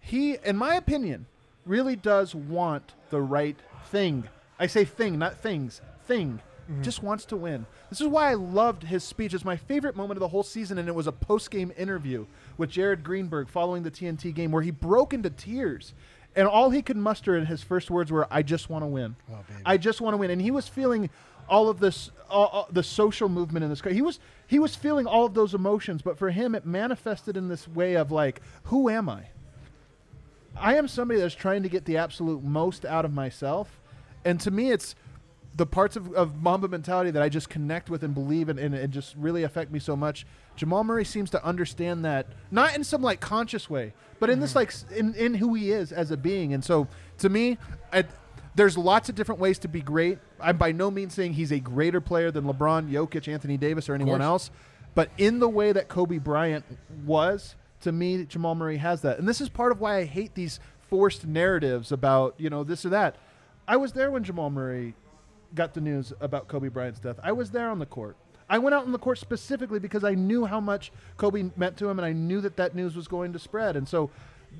he, 0.00 0.36
in 0.44 0.56
my 0.56 0.74
opinion, 0.76 1.26
really 1.64 1.96
does 1.96 2.34
want 2.34 2.94
the 3.10 3.20
right 3.20 3.56
thing. 3.86 4.24
I 4.58 4.66
say 4.66 4.84
thing, 4.84 5.18
not 5.18 5.38
things. 5.38 5.80
Thing. 6.06 6.40
Mm-hmm. 6.70 6.82
Just 6.82 7.02
wants 7.02 7.24
to 7.26 7.36
win. 7.36 7.66
This 7.90 8.00
is 8.00 8.08
why 8.08 8.30
I 8.30 8.34
loved 8.34 8.84
his 8.84 9.04
speech. 9.04 9.34
It's 9.34 9.44
my 9.44 9.56
favorite 9.56 9.96
moment 9.96 10.16
of 10.16 10.20
the 10.20 10.28
whole 10.28 10.42
season, 10.42 10.78
and 10.78 10.88
it 10.88 10.94
was 10.94 11.06
a 11.06 11.12
post 11.12 11.50
game 11.50 11.72
interview 11.76 12.26
with 12.56 12.70
Jared 12.70 13.04
Greenberg 13.04 13.48
following 13.48 13.82
the 13.82 13.90
TNT 13.90 14.34
game 14.34 14.50
where 14.50 14.62
he 14.62 14.70
broke 14.72 15.12
into 15.12 15.30
tears. 15.30 15.94
And 16.36 16.46
all 16.46 16.68
he 16.70 16.82
could 16.82 16.96
muster 16.98 17.36
in 17.36 17.46
his 17.46 17.62
first 17.62 17.90
words 17.90 18.12
were, 18.12 18.26
I 18.30 18.42
just 18.42 18.68
want 18.68 18.82
to 18.82 18.86
win. 18.86 19.16
Oh, 19.32 19.38
I 19.64 19.78
just 19.78 20.00
want 20.02 20.12
to 20.12 20.18
win. 20.18 20.30
And 20.30 20.40
he 20.40 20.50
was 20.50 20.68
feeling 20.68 21.08
all 21.48 21.68
of 21.68 21.80
this, 21.80 22.10
all, 22.28 22.46
all- 22.46 22.68
the 22.70 22.82
social 22.82 23.28
movement 23.30 23.64
in 23.64 23.70
this. 23.70 23.80
He 23.80 24.02
was, 24.02 24.20
he 24.46 24.58
was 24.58 24.76
feeling 24.76 25.06
all 25.06 25.24
of 25.24 25.32
those 25.32 25.54
emotions, 25.54 26.02
but 26.02 26.18
for 26.18 26.30
him, 26.30 26.54
it 26.54 26.66
manifested 26.66 27.36
in 27.36 27.48
this 27.48 27.66
way 27.66 27.94
of 27.94 28.12
like, 28.12 28.42
who 28.64 28.90
am 28.90 29.08
I? 29.08 29.28
I 30.58 30.76
am 30.76 30.88
somebody 30.88 31.20
that's 31.20 31.34
trying 31.34 31.62
to 31.62 31.68
get 31.68 31.84
the 31.86 31.96
absolute 31.96 32.42
most 32.42 32.84
out 32.84 33.04
of 33.04 33.12
myself. 33.12 33.80
And 34.24 34.38
to 34.40 34.50
me, 34.50 34.70
it's 34.72 34.94
the 35.56 35.66
parts 35.66 35.96
of, 35.96 36.12
of 36.12 36.42
Mamba 36.42 36.68
mentality 36.68 37.10
that 37.10 37.22
I 37.22 37.28
just 37.28 37.48
connect 37.48 37.88
with 37.88 38.02
and 38.02 38.12
believe 38.12 38.48
in, 38.48 38.58
and 38.58 38.74
it 38.74 38.90
just 38.90 39.14
really 39.16 39.42
affect 39.42 39.72
me 39.72 39.78
so 39.78 39.96
much. 39.96 40.26
Jamal 40.54 40.84
Murray 40.84 41.04
seems 41.04 41.30
to 41.30 41.44
understand 41.44 42.04
that, 42.04 42.26
not 42.50 42.74
in 42.76 42.84
some 42.84 43.02
like 43.02 43.20
conscious 43.20 43.70
way, 43.70 43.94
but 44.20 44.28
in 44.28 44.40
this 44.40 44.50
mm-hmm. 44.50 44.58
like 44.58 44.68
s- 44.68 44.84
in, 44.94 45.14
in 45.14 45.34
who 45.34 45.54
he 45.54 45.70
is 45.70 45.92
as 45.92 46.10
a 46.10 46.16
being. 46.16 46.52
And 46.52 46.62
so 46.62 46.88
to 47.18 47.28
me, 47.28 47.56
I, 47.92 48.04
there's 48.54 48.76
lots 48.76 49.08
of 49.08 49.14
different 49.14 49.40
ways 49.40 49.58
to 49.60 49.68
be 49.68 49.80
great. 49.80 50.18
I'm 50.40 50.58
by 50.58 50.72
no 50.72 50.90
means 50.90 51.14
saying 51.14 51.34
he's 51.34 51.52
a 51.52 51.60
greater 51.60 52.00
player 52.00 52.30
than 52.30 52.44
LeBron, 52.44 52.90
Jokic, 52.90 53.32
Anthony 53.32 53.56
Davis, 53.56 53.88
or 53.88 53.94
anyone 53.94 54.20
course. 54.20 54.26
else. 54.26 54.50
But 54.94 55.10
in 55.16 55.38
the 55.38 55.48
way 55.48 55.72
that 55.72 55.88
Kobe 55.88 56.18
Bryant 56.18 56.64
was, 57.04 57.54
to 57.82 57.92
me, 57.92 58.24
Jamal 58.24 58.54
Murray 58.54 58.78
has 58.78 59.02
that, 59.02 59.18
and 59.18 59.28
this 59.28 59.40
is 59.40 59.48
part 59.48 59.72
of 59.72 59.80
why 59.80 59.98
I 59.98 60.04
hate 60.04 60.34
these 60.34 60.58
forced 60.88 61.26
narratives 61.26 61.92
about 61.92 62.34
you 62.38 62.50
know 62.50 62.64
this 62.64 62.84
or 62.84 62.90
that. 62.90 63.16
I 63.68 63.76
was 63.76 63.92
there 63.92 64.10
when 64.10 64.22
Jamal 64.22 64.50
Murray 64.50 64.94
got 65.54 65.74
the 65.74 65.80
news 65.80 66.12
about 66.20 66.48
Kobe 66.48 66.68
Bryant's 66.68 67.00
death. 67.00 67.18
I 67.22 67.32
was 67.32 67.50
there 67.50 67.70
on 67.70 67.78
the 67.78 67.86
court. 67.86 68.16
I 68.48 68.58
went 68.58 68.74
out 68.74 68.84
on 68.84 68.92
the 68.92 68.98
court 68.98 69.18
specifically 69.18 69.78
because 69.80 70.04
I 70.04 70.14
knew 70.14 70.44
how 70.44 70.60
much 70.60 70.92
Kobe 71.16 71.50
meant 71.56 71.76
to 71.78 71.88
him, 71.88 71.98
and 71.98 72.06
I 72.06 72.12
knew 72.12 72.40
that 72.42 72.56
that 72.56 72.74
news 72.74 72.94
was 72.94 73.08
going 73.08 73.32
to 73.32 73.38
spread. 73.38 73.76
And 73.76 73.88
so, 73.88 74.10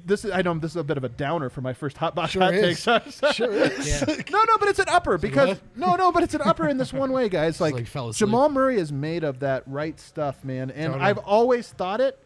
this 0.05 0.24
is, 0.24 0.32
I 0.32 0.43
know 0.43 0.55
this 0.55 0.72
is 0.72 0.76
a 0.76 0.82
bit 0.84 0.97
of 0.97 1.05
a 1.05 1.09
downer 1.09 1.49
for 1.49 1.61
my 1.61 1.72
first 1.72 1.97
hot 1.97 2.14
box 2.14 2.32
Sure 2.32 2.43
hot 2.43 2.55
is. 2.55 2.84
take. 2.84 3.12
So- 3.12 3.30
Sure 3.30 3.53
is. 3.53 4.01
no, 4.30 4.43
no, 4.43 4.59
but 4.59 4.68
it's 4.68 4.80
an 4.80 4.89
upper 4.89 5.18
because 5.18 5.49
what? 5.51 5.76
no, 5.76 5.95
no, 5.95 6.11
but 6.11 6.24
it's 6.24 6.34
an 6.34 6.43
upper 6.43 6.68
in 6.68 6.78
this 6.78 6.93
one 6.93 7.12
way, 7.12 7.28
guys. 7.28 7.61
Like, 7.66 7.74
like. 7.95 8.14
Jamal 8.14 8.49
Murray 8.49 8.76
is 8.78 8.93
made 8.93 9.22
of 9.24 9.39
that 9.41 9.62
right 9.66 9.99
stuff, 10.01 10.45
man, 10.45 10.70
and 10.70 10.93
Totally. 10.93 11.09
I've 11.09 11.18
always 11.18 11.68
thought 11.68 12.01
it. 12.01 12.18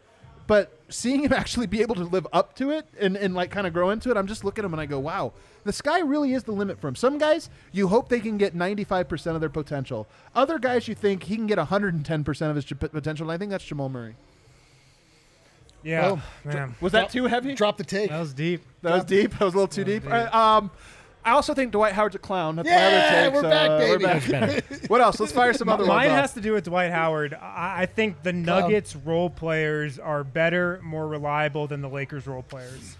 But 0.51 0.69
seeing 0.89 1.23
him 1.23 1.31
actually 1.41 1.67
be 1.67 1.81
able 1.81 1.95
to 1.95 2.03
live 2.03 2.27
up 2.33 2.57
to 2.57 2.71
it 2.71 2.85
and, 2.99 3.15
and 3.15 3.33
like 3.33 3.51
kind 3.51 3.65
of 3.65 3.71
grow 3.71 3.89
into 3.89 4.11
it, 4.11 4.17
I'm 4.17 4.27
just 4.27 4.43
looking 4.43 4.65
at 4.65 4.65
him 4.65 4.73
and 4.73 4.81
I 4.81 4.85
go, 4.85 4.99
wow, 4.99 5.31
the 5.63 5.71
sky 5.71 6.01
really 6.01 6.33
is 6.33 6.43
the 6.43 6.51
limit 6.51 6.77
for 6.81 6.89
him. 6.89 6.95
Some 6.97 7.17
guys, 7.17 7.49
you 7.71 7.87
hope 7.87 8.09
they 8.09 8.19
can 8.19 8.37
get 8.37 8.53
95% 8.53 9.27
of 9.27 9.39
their 9.39 9.47
potential. 9.49 10.07
Other 10.35 10.59
guys, 10.59 10.89
you 10.89 10.93
think 10.93 11.23
he 11.23 11.37
can 11.37 11.47
get 11.47 11.57
110% 11.57 12.49
of 12.49 12.55
his 12.57 12.65
j- 12.65 12.75
potential, 12.75 13.27
and 13.27 13.31
I 13.31 13.37
think 13.37 13.49
that's 13.51 13.63
Jamal 13.63 13.87
Murray. 13.87 14.15
Yeah, 15.83 16.01
Well, 16.01 16.21
man, 16.43 16.75
Was 16.81 16.91
that 16.91 17.11
too 17.11 17.27
heavy? 17.27 17.55
Drop 17.55 17.77
the 17.77 17.85
take. 17.85 18.09
that 18.09 18.19
was 18.19 18.33
deep. 18.33 18.61
That 18.81 18.93
was 18.93 19.05
deep. 19.05 19.31
That 19.31 19.45
was 19.45 19.53
a 19.53 19.57
little 19.57 19.69
too 19.69 19.85
deep. 19.85 20.03
deep. 20.03 20.11
All 20.11 20.17
right, 20.17 20.35
um, 20.35 20.69
I 21.23 21.31
also 21.31 21.53
think 21.53 21.71
Dwight 21.71 21.93
Howard's 21.93 22.15
a 22.15 22.19
clown. 22.19 22.55
That's 22.55 22.67
my 22.67 22.73
Yeah, 22.75 22.87
other 22.87 23.25
take. 23.29 23.33
we're 23.33 23.41
so, 23.41 23.49
back, 23.49 23.69
uh, 23.69 23.77
baby. 23.77 24.05
We're 24.05 24.39
back. 24.61 24.63
what 24.89 25.01
else? 25.01 25.19
Let's 25.19 25.31
fire 25.31 25.53
some 25.53 25.69
other 25.69 25.83
ones 25.83 25.89
Mine 25.89 26.09
off. 26.09 26.19
has 26.19 26.33
to 26.33 26.41
do 26.41 26.53
with 26.53 26.65
Dwight 26.65 26.91
Howard. 26.91 27.33
I, 27.35 27.83
I 27.83 27.85
think 27.85 28.23
the 28.23 28.33
Nuggets 28.33 28.95
role 28.95 29.29
players 29.29 29.99
are 29.99 30.23
better, 30.23 30.79
more 30.83 31.07
reliable 31.07 31.67
than 31.67 31.81
the 31.81 31.89
Lakers 31.89 32.25
role 32.25 32.41
players. 32.43 32.97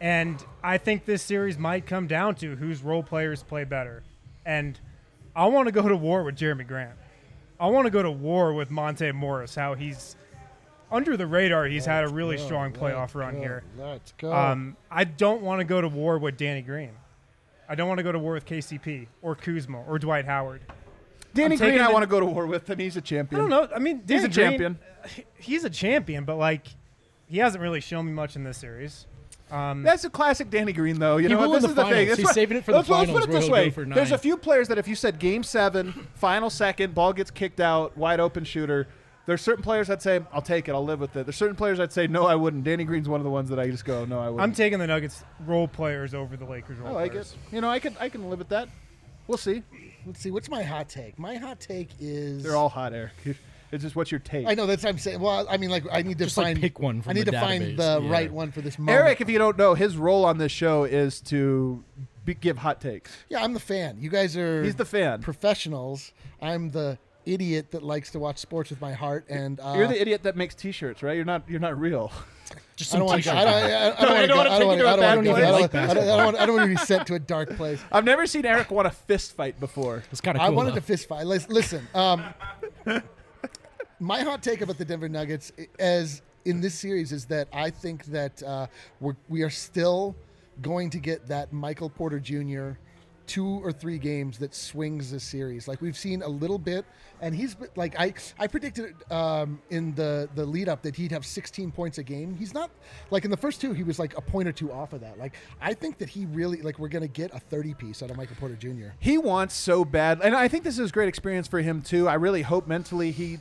And 0.00 0.44
I 0.62 0.76
think 0.76 1.06
this 1.06 1.22
series 1.22 1.56
might 1.56 1.86
come 1.86 2.06
down 2.06 2.34
to 2.36 2.56
whose 2.56 2.82
role 2.82 3.02
players 3.02 3.42
play 3.42 3.64
better. 3.64 4.02
And 4.44 4.78
I 5.34 5.46
want 5.46 5.66
to 5.68 5.72
go 5.72 5.88
to 5.88 5.96
war 5.96 6.22
with 6.22 6.36
Jerami 6.36 6.66
Grant. 6.66 6.92
I 7.58 7.68
want 7.68 7.86
to 7.86 7.90
go 7.90 8.02
to 8.02 8.10
war 8.10 8.52
with 8.52 8.70
Monte 8.70 9.10
Morris, 9.12 9.54
how 9.54 9.74
he's 9.74 10.16
under 10.90 11.16
the 11.16 11.26
radar. 11.26 11.64
He's 11.66 11.86
had 11.86 12.04
a 12.04 12.08
really 12.08 12.36
Go, 12.36 12.44
strong 12.44 12.72
playoff 12.72 13.14
run 13.14 13.34
go, 13.36 13.40
here. 13.40 13.62
Let's 13.78 14.12
go. 14.18 14.32
Um, 14.34 14.76
I 14.90 15.04
don't 15.04 15.40
want 15.40 15.60
to 15.60 15.64
go 15.64 15.80
to 15.80 15.88
war 15.88 16.18
with 16.18 16.36
Danny 16.36 16.60
Green. 16.62 16.90
I 17.68 17.74
don't 17.74 17.88
want 17.88 17.98
to 17.98 18.04
go 18.04 18.12
to 18.12 18.18
war 18.18 18.34
with 18.34 18.46
KCP 18.46 19.06
or 19.22 19.34
Kuzma 19.34 19.82
or 19.82 19.98
Dwight 19.98 20.24
Howard. 20.26 20.62
Danny 21.34 21.54
I'm 21.54 21.58
Green, 21.58 21.80
I 21.80 21.88
the- 21.88 21.92
want 21.92 22.02
to 22.02 22.06
go 22.06 22.20
to 22.20 22.26
war 22.26 22.46
with 22.46 22.68
him. 22.70 22.78
He's 22.78 22.96
a 22.96 23.00
champion. 23.00 23.40
I 23.40 23.42
don't 23.42 23.50
know. 23.50 23.74
I 23.74 23.78
mean, 23.78 24.02
He's 24.06 24.22
a 24.24 24.28
Green- 24.28 24.32
champion. 24.50 24.78
he's 25.38 25.64
a 25.64 25.70
champion, 25.70 26.24
but 26.24 26.36
like, 26.36 26.68
he 27.26 27.38
hasn't 27.38 27.60
really 27.62 27.80
shown 27.80 28.06
me 28.06 28.12
much 28.12 28.36
in 28.36 28.44
this 28.44 28.58
series. 28.58 29.06
Um, 29.50 29.82
That's 29.82 30.04
a 30.04 30.10
classic 30.10 30.48
Danny 30.50 30.72
Green, 30.72 30.98
though. 30.98 31.16
You 31.16 31.28
He 31.28 31.34
know, 31.34 31.40
what? 31.40 31.46
in 31.46 31.52
this 31.52 31.62
the 31.62 31.68
is 31.70 31.74
the 31.74 31.82
thing. 31.84 31.92
finals. 31.92 32.16
He's 32.18 32.24
what- 32.26 32.34
saving 32.34 32.56
it 32.58 32.64
for 32.64 32.72
the 32.72 32.78
let's, 32.78 32.88
let's 32.88 33.10
put 33.10 33.24
it 33.24 33.30
this 33.30 33.48
way: 33.48 33.66
go 33.68 33.74
for 33.74 33.84
There's 33.84 34.12
a 34.12 34.18
few 34.18 34.36
players 34.36 34.68
that 34.68 34.78
if 34.78 34.86
you 34.88 34.94
said 34.94 35.18
Game 35.18 35.42
Seven, 35.42 36.06
final 36.14 36.50
second, 36.50 36.94
ball 36.94 37.12
gets 37.12 37.30
kicked 37.30 37.60
out, 37.60 37.96
wide 37.96 38.20
open 38.20 38.44
shooter. 38.44 38.86
There's 39.26 39.40
certain 39.40 39.62
players 39.62 39.88
I'd 39.88 40.02
say 40.02 40.20
I'll 40.32 40.42
take 40.42 40.68
it, 40.68 40.72
I'll 40.72 40.84
live 40.84 41.00
with 41.00 41.16
it. 41.16 41.24
There's 41.24 41.36
certain 41.36 41.56
players 41.56 41.80
I'd 41.80 41.92
say 41.92 42.06
no, 42.06 42.26
I 42.26 42.34
wouldn't. 42.34 42.64
Danny 42.64 42.84
Green's 42.84 43.08
one 43.08 43.20
of 43.20 43.24
the 43.24 43.30
ones 43.30 43.48
that 43.50 43.58
I 43.58 43.70
just 43.70 43.84
go 43.84 44.04
no, 44.04 44.18
I 44.18 44.24
wouldn't. 44.28 44.40
I'm 44.42 44.52
taking 44.52 44.78
the 44.78 44.86
Nuggets 44.86 45.24
role 45.46 45.66
players 45.68 46.12
over 46.14 46.36
the 46.36 46.44
Lakers 46.44 46.78
role 46.78 46.88
I 46.90 46.92
like 47.02 47.12
players. 47.12 47.32
it. 47.50 47.54
You 47.54 47.60
know, 47.60 47.70
I 47.70 47.78
can 47.78 47.96
I 48.00 48.08
can 48.08 48.28
live 48.28 48.38
with 48.38 48.48
that. 48.50 48.68
We'll 49.26 49.38
see. 49.38 49.62
Let's 50.06 50.20
see. 50.20 50.30
What's 50.30 50.50
my 50.50 50.62
hot 50.62 50.90
take? 50.90 51.18
My 51.18 51.36
hot 51.36 51.58
take 51.60 51.88
is 51.98 52.42
They're 52.42 52.56
all 52.56 52.68
hot, 52.68 52.92
Eric. 52.92 53.12
It's 53.72 53.82
just 53.82 53.96
what's 53.96 54.12
your 54.12 54.20
take? 54.20 54.46
I 54.46 54.54
know 54.54 54.66
that's 54.66 54.84
what 54.84 54.90
I'm 54.90 54.98
saying. 54.98 55.18
Well, 55.18 55.46
I 55.50 55.56
mean, 55.56 55.68
like 55.68 55.82
I 55.90 56.02
need 56.02 56.18
to 56.18 56.24
Just, 56.24 56.36
like, 56.36 56.46
find 56.46 56.60
pick 56.60 56.78
one 56.78 57.02
from 57.02 57.10
I 57.10 57.12
need 57.14 57.24
the 57.26 57.32
to 57.32 57.40
find 57.40 57.64
database. 57.64 57.76
the 57.78 58.00
Yeah. 58.04 58.12
right 58.12 58.32
one 58.32 58.52
for 58.52 58.60
this 58.60 58.78
moment. 58.78 58.96
Eric, 58.96 59.20
if 59.20 59.28
you 59.28 59.36
don't 59.38 59.58
know, 59.58 59.74
his 59.74 59.96
role 59.96 60.24
on 60.24 60.38
this 60.38 60.52
show 60.52 60.84
is 60.84 61.20
to 61.22 61.82
be, 62.24 62.34
give 62.34 62.58
hot 62.58 62.80
takes. 62.80 63.10
yeah, 63.28 63.42
I'm 63.42 63.52
the 63.52 63.58
fan. 63.58 63.96
You 63.98 64.10
guys 64.10 64.36
are 64.36 64.62
He's 64.62 64.76
the 64.76 64.84
fan. 64.84 65.22
professionals. 65.22 66.12
I'm 66.40 66.70
the 66.70 66.98
idiot 67.26 67.70
that 67.72 67.82
likes 67.82 68.10
to 68.12 68.18
watch 68.18 68.38
sports 68.38 68.70
with 68.70 68.80
my 68.80 68.92
heart, 68.92 69.24
and 69.28 69.60
uh, 69.60 69.74
You're 69.76 69.86
the 69.88 70.00
idiot 70.00 70.22
that 70.24 70.36
makes 70.36 70.54
T-shirts, 70.54 71.02
right? 71.02 71.14
You're 71.16 71.24
not. 71.24 71.48
You're 71.48 71.60
not 71.60 71.78
real. 71.78 72.12
Just 72.76 72.92
I 72.94 72.98
don't 72.98 73.06
some 73.08 73.12
want 73.14 73.22
to. 73.24 73.30
t-shirt. 73.30 73.38
I 73.38 73.44
don't, 73.44 73.54
I, 73.54 73.64
I, 73.64 73.68
No, 73.68 73.74
I 73.74 74.26
don't 74.26 74.28
don't 74.28 74.36
want 74.36 74.48
wanna 74.48 74.48
to. 74.48 74.54
I 74.54 74.58
take 74.58 74.66
you 74.68 74.76
to 74.76 74.84
a 74.84 74.84
don't 74.84 74.98
want 74.98 75.00
to. 75.00 75.08
I 75.08 75.08
I 75.08 75.50
don't 75.50 75.60
like 75.60 75.74
I 75.74 75.86
don't- 75.86 75.98
I 75.98 76.04
don't 76.16 76.24
want- 76.24 76.36
I 76.38 76.46
don't 76.46 76.56
want 76.56 76.70
to 76.70 76.76
be 76.76 76.84
sent 76.84 77.06
to 77.06 77.14
a 77.14 77.18
dark 77.18 77.56
place. 77.56 77.80
I've 77.92 78.04
never 78.04 78.26
seen 78.26 78.44
Eric 78.44 78.70
want 78.70 78.86
a 78.86 78.90
fist 78.90 79.36
fight 79.36 79.58
before. 79.60 80.02
It's 80.10 80.20
kind 80.20 80.36
of 80.36 80.42
I 80.42 80.50
wanted 80.50 80.72
though. 80.72 80.76
to 80.76 80.80
fist 80.82 81.08
fight. 81.08 81.24
Listen, 81.26 81.86
um, 81.94 82.24
my 84.00 84.20
hot 84.22 84.42
take 84.42 84.60
about 84.60 84.78
the 84.78 84.84
Denver 84.84 85.08
Nuggets, 85.08 85.52
as 85.78 86.22
in 86.44 86.60
this 86.60 86.74
series, 86.74 87.12
is 87.12 87.24
that 87.26 87.48
I 87.52 87.70
think 87.70 88.04
that 88.06 88.42
uh, 88.42 88.66
we're, 89.00 89.16
we 89.28 89.42
are 89.42 89.50
still 89.50 90.14
going 90.62 90.90
to 90.90 90.98
get 90.98 91.26
that 91.28 91.52
Michael 91.52 91.88
Porter 91.90 92.20
Jr. 92.20 92.72
two 93.26 93.60
or 93.64 93.72
three 93.72 93.98
games 93.98 94.38
that 94.38 94.54
swings 94.54 95.10
the 95.10 95.20
series. 95.20 95.66
Like 95.66 95.80
we've 95.80 95.96
seen 95.96 96.22
a 96.22 96.28
little 96.28 96.58
bit, 96.58 96.84
and 97.20 97.34
he's 97.34 97.56
like 97.76 97.98
I 97.98 98.14
I 98.38 98.46
predicted 98.46 98.94
um, 99.10 99.60
in 99.70 99.94
the 99.94 100.28
the 100.34 100.44
lead 100.44 100.68
up 100.68 100.82
that 100.82 100.96
he'd 100.96 101.12
have 101.12 101.24
16 101.24 101.70
points 101.72 101.98
a 101.98 102.02
game. 102.02 102.34
He's 102.34 102.54
not 102.54 102.70
like 103.10 103.24
in 103.24 103.30
the 103.30 103.36
first 103.36 103.60
two 103.60 103.72
he 103.72 103.82
was 103.82 103.98
like 103.98 104.16
a 104.16 104.20
point 104.20 104.48
or 104.48 104.52
two 104.52 104.72
off 104.72 104.92
of 104.92 105.00
that. 105.00 105.18
Like 105.18 105.34
I 105.60 105.74
think 105.74 105.98
that 105.98 106.08
he 106.08 106.26
really 106.26 106.62
like 106.62 106.78
we're 106.78 106.88
gonna 106.88 107.08
get 107.08 107.34
a 107.34 107.38
30 107.38 107.74
piece 107.74 108.02
out 108.02 108.10
of 108.10 108.16
Michael 108.16 108.36
Porter 108.36 108.56
Jr. 108.56 108.94
He 109.00 109.18
wants 109.18 109.54
so 109.54 109.84
bad, 109.84 110.20
and 110.22 110.34
I 110.34 110.48
think 110.48 110.64
this 110.64 110.78
is 110.78 110.90
a 110.90 110.92
great 110.92 111.08
experience 111.08 111.48
for 111.48 111.60
him 111.60 111.82
too. 111.82 112.08
I 112.08 112.14
really 112.14 112.42
hope 112.42 112.66
mentally 112.66 113.10
he, 113.10 113.38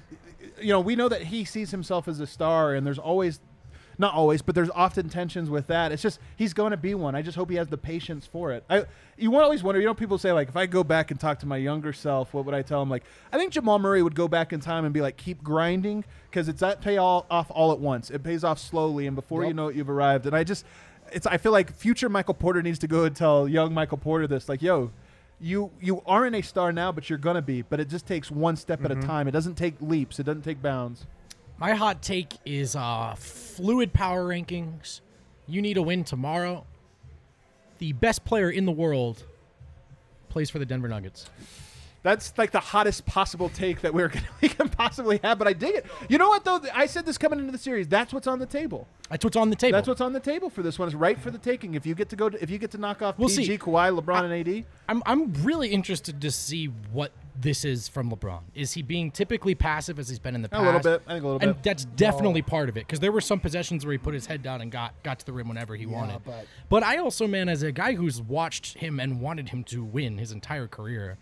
you 0.59 0.69
know, 0.69 0.79
we 0.79 0.95
know 0.95 1.09
that 1.09 1.23
he 1.23 1.45
sees 1.45 1.71
himself 1.71 2.07
as 2.07 2.19
a 2.19 2.27
star, 2.27 2.73
and 2.73 2.85
there's 2.85 2.99
always, 2.99 3.39
not 3.97 4.13
always, 4.13 4.41
but 4.41 4.55
there's 4.55 4.69
often 4.71 5.09
tensions 5.09 5.49
with 5.49 5.67
that. 5.67 5.91
It's 5.91 6.01
just 6.01 6.19
he's 6.35 6.53
going 6.53 6.71
to 6.71 6.77
be 6.77 6.95
one. 6.95 7.15
I 7.15 7.21
just 7.21 7.37
hope 7.37 7.49
he 7.49 7.55
has 7.57 7.67
the 7.67 7.77
patience 7.77 8.25
for 8.25 8.51
it. 8.51 8.63
I, 8.69 8.85
you 9.17 9.31
want 9.31 9.43
always 9.43 9.63
wonder, 9.63 9.79
you 9.79 9.85
know, 9.85 9.93
people 9.93 10.17
say 10.17 10.31
like, 10.31 10.49
if 10.49 10.57
I 10.57 10.65
go 10.65 10.83
back 10.83 11.11
and 11.11 11.19
talk 11.19 11.39
to 11.39 11.45
my 11.45 11.57
younger 11.57 11.93
self, 11.93 12.33
what 12.33 12.45
would 12.45 12.55
I 12.55 12.61
tell 12.61 12.81
him? 12.81 12.89
Like, 12.89 13.03
I 13.31 13.37
think 13.37 13.51
Jamal 13.51 13.79
Murray 13.79 14.01
would 14.01 14.15
go 14.15 14.27
back 14.27 14.53
in 14.53 14.59
time 14.59 14.85
and 14.85 14.93
be 14.93 15.01
like, 15.01 15.17
keep 15.17 15.43
grinding 15.43 16.03
because 16.29 16.47
it's 16.47 16.61
not 16.61 16.81
pay 16.81 16.97
all 16.97 17.25
off 17.29 17.51
all 17.51 17.71
at 17.71 17.79
once. 17.79 18.09
It 18.09 18.23
pays 18.23 18.43
off 18.43 18.59
slowly, 18.59 19.07
and 19.07 19.15
before 19.15 19.45
you 19.45 19.53
know 19.53 19.67
it, 19.67 19.75
you've 19.75 19.89
arrived. 19.89 20.25
And 20.25 20.35
I 20.35 20.43
just, 20.43 20.65
it's 21.11 21.27
I 21.27 21.37
feel 21.37 21.51
like 21.51 21.73
future 21.75 22.09
Michael 22.09 22.33
Porter 22.33 22.61
needs 22.61 22.79
to 22.79 22.87
go 22.87 23.03
and 23.03 23.15
tell 23.15 23.47
young 23.47 23.73
Michael 23.73 23.97
Porter 23.97 24.27
this, 24.27 24.49
like, 24.49 24.61
yo 24.61 24.91
you 25.43 25.71
you 25.81 26.01
aren't 26.05 26.35
a 26.35 26.41
star 26.41 26.71
now, 26.71 26.91
but 26.91 27.09
you're 27.09 27.19
gonna 27.19 27.41
be. 27.41 27.61
But 27.61 27.79
it 27.79 27.89
just 27.89 28.07
takes 28.07 28.31
one 28.31 28.55
step 28.55 28.83
at 28.85 28.91
a 28.91 28.95
mm-hmm. 28.95 29.07
time. 29.07 29.27
It 29.27 29.31
doesn't 29.31 29.55
take 29.55 29.75
leaps. 29.81 30.19
It 30.19 30.23
doesn't 30.23 30.43
take 30.43 30.61
bounds. 30.61 31.05
My 31.57 31.73
hot 31.73 32.01
take 32.01 32.33
is 32.45 32.75
uh, 32.75 33.15
fluid 33.17 33.93
power 33.93 34.27
rankings. 34.27 35.01
You 35.47 35.61
need 35.61 35.77
a 35.77 35.81
win 35.81 36.03
tomorrow. 36.03 36.65
The 37.77 37.93
best 37.93 38.25
player 38.25 38.49
in 38.49 38.65
the 38.65 38.71
world 38.71 39.23
plays 40.29 40.49
for 40.49 40.59
the 40.59 40.65
Denver 40.65 40.87
Nuggets. 40.87 41.29
That's 42.01 42.37
like 42.37 42.51
the 42.51 42.59
hottest 42.59 43.05
possible 43.05 43.47
take 43.47 43.81
that 43.81 43.93
we're 43.93 44.07
gonna, 44.09 44.27
we 44.41 44.49
can 44.49 44.67
possibly 44.67 45.19
have. 45.23 45.39
But 45.39 45.47
I 45.47 45.53
dig 45.53 45.75
it. 45.75 45.85
You 46.09 46.17
know 46.17 46.27
what 46.27 46.43
though? 46.43 46.59
I 46.73 46.85
said 46.85 47.05
this 47.05 47.17
coming 47.17 47.39
into 47.39 47.51
the 47.51 47.57
series. 47.57 47.87
That's 47.87 48.13
what's 48.13 48.27
on 48.27 48.39
the 48.39 48.45
table. 48.45 48.87
That's 49.09 49.23
what's 49.23 49.37
on 49.37 49.49
the 49.49 49.55
table. 49.55 49.77
That's 49.77 49.87
what's 49.87 50.01
on 50.01 50.11
the 50.11 50.19
table 50.19 50.49
for 50.49 50.63
this 50.63 50.77
one. 50.77 50.87
Is 50.89 50.95
right 50.95 51.17
for 51.17 51.31
the 51.31 51.37
taking. 51.37 51.75
If 51.75 51.85
you 51.85 51.95
get 51.95 52.09
to 52.09 52.15
go, 52.17 52.29
to, 52.29 52.43
if 52.43 52.49
you 52.49 52.57
get 52.57 52.71
to 52.71 52.77
knock 52.77 53.01
off 53.01 53.17
We'll 53.17 53.29
PG, 53.29 53.45
see. 53.45 53.57
Kawhi, 53.57 53.97
LeBron, 53.97 54.29
and 54.29 54.47
AD. 54.47 54.65
I'm 54.89 55.01
I'm 55.05 55.33
really 55.45 55.69
interested 55.69 56.21
to 56.21 56.31
see 56.31 56.65
what 56.65 57.11
this 57.39 57.65
is 57.65 57.87
from 57.87 58.11
LeBron. 58.11 58.41
Is 58.53 58.73
he 58.73 58.81
being 58.81 59.09
typically 59.11 59.55
passive 59.55 59.97
as 59.99 60.07
he's 60.09 60.19
been 60.19 60.35
in 60.35 60.41
the 60.43 60.49
past? 60.49 60.61
A 60.61 60.65
little 60.65 60.79
bit. 60.81 61.01
I 61.07 61.13
think 61.13 61.23
a 61.23 61.27
little 61.27 61.39
bit. 61.39 61.49
and 61.49 61.57
that's 61.63 61.85
definitely 61.85 62.41
part 62.43 62.69
of 62.69 62.77
it 62.77 62.85
because 62.87 62.99
there 62.99 63.11
were 63.11 63.21
some 63.21 63.39
possessions 63.39 63.85
where 63.85 63.91
he 63.91 63.97
put 63.97 64.13
his 64.13 64.25
head 64.27 64.43
down 64.43 64.61
and 64.61 64.71
got 64.71 64.93
got 65.03 65.19
to 65.19 65.25
the 65.25 65.33
rim 65.33 65.47
whenever 65.47 65.75
he 65.75 65.85
wanted. 65.85 66.21
but- 66.25 66.45
but 66.69 66.83
I 66.83 66.97
also, 66.97 67.27
man, 67.27 67.49
as 67.49 67.63
a 67.63 67.71
guy 67.71 67.93
who's 67.95 68.21
watched 68.21 68.77
him 68.77 68.99
and 68.99 69.19
wanted 69.19 69.49
him 69.49 69.63
to 69.65 69.83
win 69.83 70.17
his 70.19 70.31
entire 70.31 70.67
career, 70.67 71.17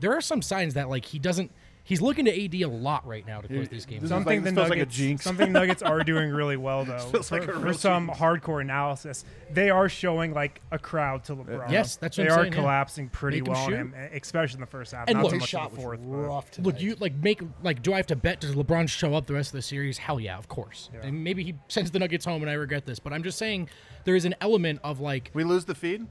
there 0.00 0.12
are 0.16 0.20
some 0.20 0.42
signs 0.42 0.74
that 0.74 0.88
like 0.88 1.04
he 1.06 1.18
doesn't. 1.18 1.50
He's 1.84 2.00
looking 2.00 2.26
to 2.26 2.44
AD 2.44 2.54
a 2.54 2.66
lot 2.66 3.04
right 3.06 3.26
now 3.26 3.40
to 3.40 3.48
close 3.48 3.68
these 3.68 3.86
games. 3.86 4.02
this 4.02 4.06
is 4.06 4.10
Something 4.10 4.36
like- 4.38 4.44
the 4.44 4.50
this 4.50 4.54
feels 4.58 4.70
like 4.70 4.76
a 4.78 4.80
Nuggets, 4.82 4.96
jinx. 4.96 5.24
something 5.24 5.52
Nuggets 5.52 5.82
are 5.82 6.00
doing 6.04 6.30
really 6.34 6.56
well 6.56 6.84
though. 6.84 6.98
feels 6.98 7.28
for, 7.28 7.40
like 7.40 7.48
a 7.48 7.52
for 7.54 7.58
real 7.58 7.74
some 7.74 8.08
hardcore 8.08 8.60
analysis, 8.60 9.24
they 9.50 9.68
are 9.68 9.88
showing 9.88 10.32
like 10.32 10.60
a 10.70 10.78
crowd 10.78 11.24
to 11.24 11.32
uh, 11.32 11.36
LeBron. 11.36 11.70
Yes, 11.72 11.96
that's 11.96 12.16
what 12.16 12.24
they 12.24 12.30
I'm 12.32 12.38
are 12.38 12.42
saying, 12.44 12.52
yeah. 12.52 12.58
collapsing 12.60 13.08
pretty 13.08 13.40
Make 13.40 13.48
him 13.48 13.52
well 13.54 13.64
on 13.64 13.72
him, 13.72 13.94
especially 14.14 14.54
in 14.58 14.60
the 14.60 14.66
first 14.66 14.92
half. 14.92 15.08
And 15.08 15.16
not 15.16 15.22
look- 15.24 15.30
so 15.30 15.34
His 15.34 15.40
much 15.42 15.48
shot 15.48 15.70
in 15.70 15.70
the 15.70 15.74
was 15.76 15.84
fourth. 15.84 16.00
but- 16.00 16.16
rough 16.16 16.50
tonight. 16.52 16.66
Look, 16.66 16.80
you 16.80 16.96
like 17.00 17.14
make 17.16 17.42
like. 17.64 17.82
Do 17.82 17.92
I 17.94 17.96
have 17.96 18.06
to 18.06 18.16
bet? 18.16 18.40
Does 18.40 18.54
LeBron 18.54 18.88
show 18.88 19.14
up 19.14 19.26
the 19.26 19.34
rest 19.34 19.48
of 19.50 19.54
the 19.54 19.62
series? 19.62 19.98
Hell 19.98 20.20
yeah, 20.20 20.38
of 20.38 20.46
course. 20.48 20.88
And 21.02 21.24
maybe 21.24 21.42
he 21.42 21.54
sends 21.68 21.90
the 21.90 21.98
Nuggets 21.98 22.24
home, 22.24 22.42
and 22.42 22.50
I 22.50 22.54
regret 22.54 22.86
this. 22.86 23.00
But 23.00 23.12
I'm 23.12 23.24
just 23.24 23.38
saying, 23.38 23.68
there 24.04 24.14
is 24.14 24.24
an 24.24 24.36
element 24.40 24.78
of 24.84 25.00
like 25.00 25.30
We 25.34 25.42
lose 25.42 25.64
the 25.64 25.74
feed. 25.74 26.06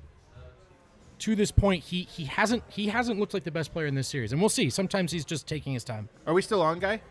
To 1.21 1.35
this 1.35 1.51
point, 1.51 1.83
he 1.83 2.03
he 2.03 2.25
hasn't 2.25 2.63
he 2.67 2.87
hasn't 2.87 3.19
looked 3.19 3.33
like 3.33 3.43
the 3.43 3.51
best 3.51 3.71
player 3.73 3.85
in 3.87 3.95
this 3.95 4.07
series, 4.07 4.31
and 4.31 4.41
we'll 4.41 4.49
see. 4.49 4.69
Sometimes 4.69 5.11
he's 5.11 5.25
just 5.25 5.47
taking 5.47 5.73
his 5.73 5.83
time. 5.83 6.09
Are 6.27 6.33
we 6.33 6.41
still 6.41 6.61
on, 6.61 6.79
guy? 6.79 7.01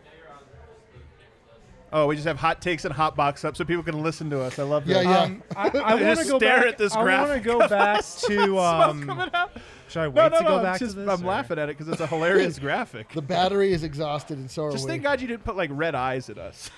Oh, 1.92 2.06
we 2.06 2.14
just 2.14 2.26
have 2.28 2.38
hot 2.38 2.62
takes 2.62 2.84
and 2.84 2.94
hot 2.94 3.16
box 3.16 3.44
up 3.44 3.56
so 3.56 3.64
people 3.64 3.82
can 3.82 4.00
listen 4.00 4.30
to 4.30 4.40
us. 4.42 4.60
I 4.60 4.62
love 4.62 4.86
that. 4.86 5.04
Yeah, 5.04 5.10
yeah. 5.10 5.18
Um, 5.22 5.42
I, 5.56 5.68
I 5.70 5.94
want 6.00 6.18
to 6.20 6.24
go 6.24 6.38
stare 6.38 6.58
back. 6.60 6.66
at 6.66 6.78
this 6.78 6.94
I 6.94 7.02
want 7.02 7.32
to 7.32 7.40
go 7.40 7.58
back 7.68 8.04
to. 8.28 8.58
Um, 8.58 9.30
should 9.88 10.02
I 10.02 10.06
wait 10.08 10.14
No, 10.14 10.28
no, 10.28 10.38
to 10.38 10.44
go 10.44 10.56
no. 10.58 10.62
back 10.62 10.74
it's 10.74 10.78
just, 10.80 10.94
to 10.94 11.00
this? 11.00 11.08
I'm 11.18 11.24
or- 11.24 11.28
laughing 11.28 11.58
at 11.58 11.68
it 11.68 11.76
because 11.76 11.90
it's 11.92 12.00
a 12.00 12.06
hilarious 12.06 12.58
graphic. 12.60 13.12
The 13.12 13.22
battery 13.22 13.72
is 13.72 13.82
exhausted, 13.82 14.38
and 14.38 14.48
so 14.48 14.66
are 14.66 14.70
Just 14.70 14.84
we. 14.84 14.90
thank 14.92 15.02
God 15.02 15.20
you 15.20 15.26
didn't 15.26 15.42
put 15.44 15.56
like 15.56 15.70
red 15.72 15.96
eyes 15.96 16.30
at 16.30 16.38
us. 16.38 16.70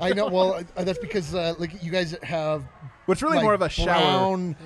I 0.00 0.12
know. 0.12 0.28
Well, 0.28 0.62
uh, 0.76 0.84
that's 0.84 1.00
because 1.00 1.34
uh, 1.34 1.54
like 1.58 1.82
you 1.82 1.90
guys 1.90 2.16
have 2.22 2.64
What's 3.06 3.22
really 3.22 3.36
like, 3.38 3.44
more 3.44 3.54
of 3.54 3.62
a 3.62 3.68
shower. 3.68 3.86
brown, 3.86 4.56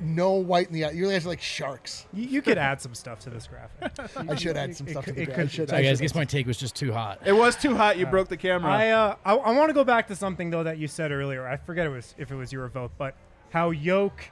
no 0.00 0.32
white 0.32 0.68
in 0.68 0.72
the 0.74 0.84
eye. 0.84 0.90
You 0.90 1.08
guys 1.08 1.26
are 1.26 1.30
like 1.30 1.40
sharks. 1.40 2.06
You, 2.12 2.28
you 2.28 2.42
could 2.42 2.58
add 2.58 2.80
some 2.80 2.94
stuff 2.94 3.18
to 3.20 3.30
this 3.30 3.46
graphic. 3.48 3.92
I 4.30 4.34
should 4.36 4.56
add 4.56 4.76
some 4.76 4.86
It 4.86 4.90
stuff 4.92 5.04
to 5.06 5.12
the 5.12 5.22
it 5.22 5.26
gra- 5.26 5.34
could- 5.34 5.44
I 5.44 5.48
should. 5.48 5.68
Sorry, 5.68 5.80
I 5.80 5.82
guys. 5.84 5.98
should. 5.98 6.02
I 6.02 6.04
guess 6.04 6.14
my 6.14 6.24
take 6.24 6.46
was 6.46 6.56
just 6.58 6.76
too 6.76 6.92
hot. 6.92 7.20
It 7.24 7.32
was 7.32 7.56
too 7.56 7.74
hot. 7.76 7.98
You 7.98 8.06
broke 8.06 8.28
the 8.28 8.36
camera. 8.36 8.70
I, 8.72 8.90
uh, 8.90 9.16
I 9.24 9.34
I 9.34 9.50
want 9.56 9.68
to 9.70 9.74
go 9.74 9.84
back 9.84 10.08
to 10.08 10.16
something 10.16 10.50
though 10.50 10.62
that 10.62 10.78
you 10.78 10.88
said 10.88 11.10
earlier. 11.12 11.46
I 11.46 11.56
forget 11.56 11.86
it 11.86 11.90
was 11.90 12.14
if 12.18 12.30
it 12.30 12.36
was 12.36 12.52
your 12.52 12.68
vote, 12.68 12.92
but 12.98 13.14
how 13.50 13.70
Yoke 13.70 14.30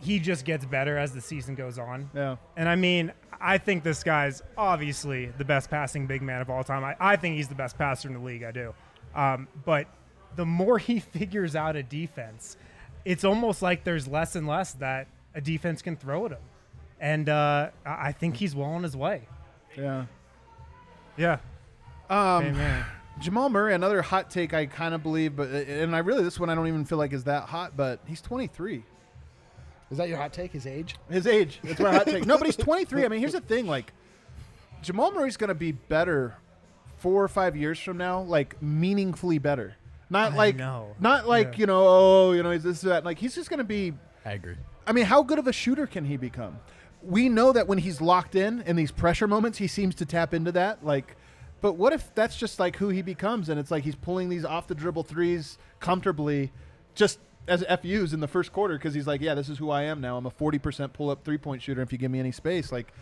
he 0.00 0.18
just 0.18 0.44
gets 0.44 0.64
better 0.66 0.98
as 0.98 1.12
the 1.12 1.20
season 1.20 1.54
goes 1.54 1.78
on. 1.78 2.10
yeah. 2.14 2.36
And 2.56 2.68
I 2.68 2.76
mean, 2.76 3.12
I 3.40 3.56
think 3.58 3.84
this 3.84 4.02
guy's 4.02 4.42
obviously 4.58 5.26
the 5.38 5.44
best 5.46 5.70
passing 5.70 6.06
big 6.06 6.20
man 6.20 6.42
of 6.42 6.50
all 6.50 6.62
time. 6.62 6.84
I, 6.84 6.94
I 7.00 7.16
think 7.16 7.36
he's 7.36 7.48
the 7.48 7.54
best 7.54 7.78
passer 7.78 8.08
in 8.08 8.14
the 8.14 8.20
league. 8.20 8.42
I 8.42 8.50
do. 8.50 8.74
Um, 9.14 9.48
but 9.64 9.86
the 10.36 10.44
more 10.44 10.78
he 10.88 11.00
figures 11.00 11.56
out 11.56 11.76
a 11.76 11.82
defense, 11.82 12.56
it's 13.04 13.24
almost 13.24 13.62
like 13.62 13.84
there's 13.84 14.08
less 14.08 14.36
and 14.36 14.46
less 14.46 14.72
that 14.74 15.08
a 15.34 15.40
defense 15.40 15.82
can 15.82 15.96
throw 15.96 16.26
at 16.26 16.32
him. 16.32 16.38
And 17.00 17.28
uh, 17.28 17.70
I 17.84 18.08
I 18.08 18.12
think 18.12 18.36
he's 18.36 18.54
well 18.54 18.70
on 18.70 18.82
his 18.82 18.96
way. 18.96 19.28
Yeah. 19.76 20.06
Yeah. 21.16 21.38
Um, 22.08 22.44
Amen. 22.44 22.84
Jamal 23.20 23.48
Murray, 23.48 23.74
another 23.74 24.02
hot 24.02 24.30
take 24.30 24.54
I 24.54 24.66
kind 24.66 24.94
of 24.94 25.02
believe, 25.02 25.36
but 25.36 25.48
and 25.50 25.94
I 25.94 26.00
really 26.00 26.24
this 26.24 26.38
one 26.40 26.50
I 26.50 26.54
don't 26.54 26.66
even 26.66 26.84
feel 26.84 26.98
like 26.98 27.12
is 27.12 27.24
that 27.24 27.44
hot, 27.44 27.76
but 27.76 28.00
he's 28.06 28.20
23. 28.20 28.84
Is 29.90 29.98
that 29.98 30.08
your 30.08 30.18
hot 30.18 30.32
take? 30.32 30.52
His 30.52 30.66
age? 30.66 30.96
His 31.08 31.26
age. 31.26 31.60
That's 31.62 31.78
my 31.78 31.92
hot 31.92 32.06
take. 32.06 32.26
No, 32.26 32.36
but 32.36 32.46
he's 32.46 32.56
23. 32.56 33.04
I 33.04 33.08
mean, 33.08 33.20
here's 33.20 33.32
the 33.32 33.40
thing: 33.40 33.66
like, 33.66 33.92
Jamal 34.82 35.12
Murray's 35.12 35.36
going 35.36 35.48
to 35.48 35.54
be 35.54 35.72
better 35.72 36.36
four 36.96 37.22
or 37.22 37.28
five 37.28 37.54
years 37.54 37.78
from 37.78 37.96
now, 37.98 38.22
like 38.22 38.60
meaningfully 38.60 39.38
better. 39.38 39.76
Not 40.14 40.32
I 40.32 40.36
like, 40.36 40.56
know. 40.56 40.94
not 40.98 41.26
like 41.28 41.52
Yeah. 41.54 41.58
you 41.58 41.66
know, 41.66 41.84
oh, 41.86 42.32
you 42.32 42.42
know, 42.42 42.50
he's 42.52 42.62
this 42.62 42.80
that. 42.82 43.04
Like, 43.04 43.18
he's 43.18 43.34
just 43.34 43.50
going 43.50 43.58
to 43.58 43.64
be. 43.64 43.92
I 44.24 44.32
agree. 44.32 44.56
I 44.86 44.92
mean, 44.92 45.04
how 45.04 45.22
good 45.22 45.38
of 45.38 45.46
a 45.46 45.52
shooter 45.52 45.86
can 45.86 46.04
he 46.04 46.16
become? 46.16 46.58
We 47.02 47.28
know 47.28 47.52
that 47.52 47.66
when 47.66 47.78
he's 47.78 48.00
locked 48.00 48.34
in 48.34 48.62
in 48.62 48.76
these 48.76 48.90
pressure 48.90 49.26
moments, 49.28 49.58
he 49.58 49.66
seems 49.66 49.94
to 49.96 50.06
tap 50.06 50.32
into 50.32 50.52
that. 50.52 50.84
Like, 50.84 51.16
but 51.60 51.74
what 51.74 51.92
if 51.92 52.14
that's 52.14 52.36
just 52.36 52.58
like 52.60 52.76
who 52.76 52.88
he 52.90 53.02
becomes, 53.02 53.48
and 53.48 53.58
it's 53.58 53.70
like 53.70 53.84
he's 53.84 53.94
pulling 53.96 54.28
these 54.28 54.44
off 54.44 54.66
the 54.68 54.74
dribble 54.74 55.02
threes 55.02 55.58
comfortably, 55.80 56.52
just 56.94 57.18
as 57.46 57.62
FUs 57.82 58.14
in 58.14 58.20
the 58.20 58.28
first 58.28 58.52
quarter 58.52 58.78
because 58.78 58.94
he's 58.94 59.06
like, 59.06 59.20
yeah, 59.20 59.34
this 59.34 59.48
is 59.48 59.58
who 59.58 59.68
I 59.70 59.82
am 59.82 60.00
now. 60.00 60.16
I'm 60.16 60.24
a 60.26 60.30
40% 60.30 60.92
pull 60.94 61.10
up 61.10 61.24
three 61.24 61.36
point 61.38 61.60
shooter. 61.60 61.82
If 61.82 61.92
you 61.92 61.98
give 61.98 62.10
me 62.10 62.20
any 62.20 62.32
space, 62.32 62.70
like 62.72 62.92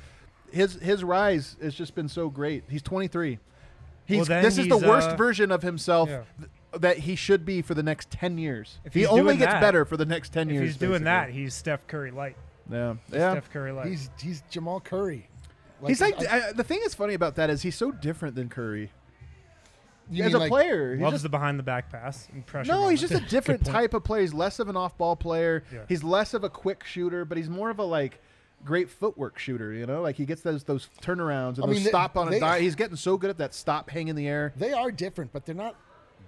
his 0.50 0.74
his 0.74 1.04
rise 1.04 1.56
has 1.62 1.74
just 1.74 1.94
been 1.94 2.08
so 2.08 2.28
great. 2.28 2.64
He's 2.68 2.82
23. 2.82 3.38
He's 4.04 4.26
then 4.26 4.42
this 4.42 4.58
is 4.58 4.68
the 4.68 4.78
he's, 4.78 4.84
worst 4.88 5.10
uh, 5.10 5.16
version 5.16 5.52
of 5.52 5.62
himself. 5.62 6.08
yeah. 6.08 6.22
th- 6.38 6.50
that 6.78 6.98
he 6.98 7.14
should 7.16 7.44
be 7.44 7.60
for 7.62 7.74
the 7.74 7.82
next 7.82 8.10
10 8.10 8.38
years. 8.38 8.78
If 8.84 8.94
he 8.94 9.06
only 9.06 9.36
gets 9.36 9.52
that- 9.52 9.60
better 9.60 9.84
for 9.84 9.96
the 9.96 10.06
next 10.06 10.30
10 10.32 10.48
If 10.48 10.54
years. 10.54 10.64
he's 10.68 10.76
doing 10.76 10.90
basically. 10.92 11.04
that, 11.04 11.30
he's 11.30 11.54
Steph 11.54 11.86
Curry 11.86 12.10
light. 12.10 12.36
Yeah, 12.70 12.94
yeah. 13.10 13.32
Steph 13.32 13.50
Curry 13.50 13.72
light. 13.72 13.86
He's 13.88 14.08
he's 14.20 14.42
Jamal 14.50 14.80
Curry. 14.80 15.28
he's 15.86 16.00
like 16.00 16.14
I- 16.28 16.48
I, 16.48 16.52
the 16.52 16.64
thing 16.64 16.80
that's 16.82 16.94
funny 16.94 17.14
about 17.14 17.34
that 17.36 17.50
is 17.50 17.62
he's 17.62 17.74
so 17.76 17.90
different 17.90 18.34
than 18.36 18.48
Curry 18.48 18.90
you 20.10 20.24
as 20.24 20.34
a 20.34 20.38
like- 20.38 20.48
player. 20.50 20.94
He's 20.94 21.02
Loves 21.02 21.14
just- 21.14 21.22
the 21.24 21.28
behind 21.28 21.58
the 21.58 21.62
back 21.62 21.90
pass 21.90 22.28
and 22.32 22.44
pressure. 22.46 22.70
no, 22.72 22.88
he's 22.88 23.00
just 23.00 23.14
a 23.14 23.20
different 23.28 23.64
type 23.64 23.94
of 23.94 24.04
player. 24.04 24.22
He's 24.22 24.34
less 24.34 24.58
of 24.58 24.68
an 24.68 24.76
off-ball 24.76 25.16
player. 25.16 25.64
Yeah. 25.72 25.80
He's 25.88 26.02
less 26.04 26.34
of 26.34 26.44
a 26.44 26.50
quick 26.50 26.84
shooter, 26.84 27.24
but 27.24 27.36
he's 27.38 27.48
more 27.48 27.70
of 27.70 27.78
a 27.78 27.84
like 27.84 28.20
great 28.64 28.90
footwork 28.90 29.38
shooter. 29.38 29.72
You 29.72 29.86
know, 29.86 30.02
like 30.02 30.16
he 30.16 30.24
gets 30.24 30.42
those 30.42 30.64
those 30.64 30.88
turnarounds 31.02 31.54
and 31.56 31.64
I 31.64 31.66
those 31.66 31.74
mean, 31.76 31.84
they- 31.84 31.90
stop 31.90 32.16
on 32.16 32.28
a 32.28 32.30
they- 32.32 32.40
die. 32.40 32.60
He's 32.60 32.74
getting 32.76 32.96
so 32.96 33.16
good 33.16 33.30
at 33.30 33.38
that 33.38 33.54
stop, 33.54 33.90
hang 33.90 34.08
in 34.08 34.16
the 34.16 34.28
air. 34.28 34.52
They 34.56 34.72
are 34.72 34.90
different, 34.90 35.32
but 35.32 35.44
they're 35.46 35.54
not 35.54 35.76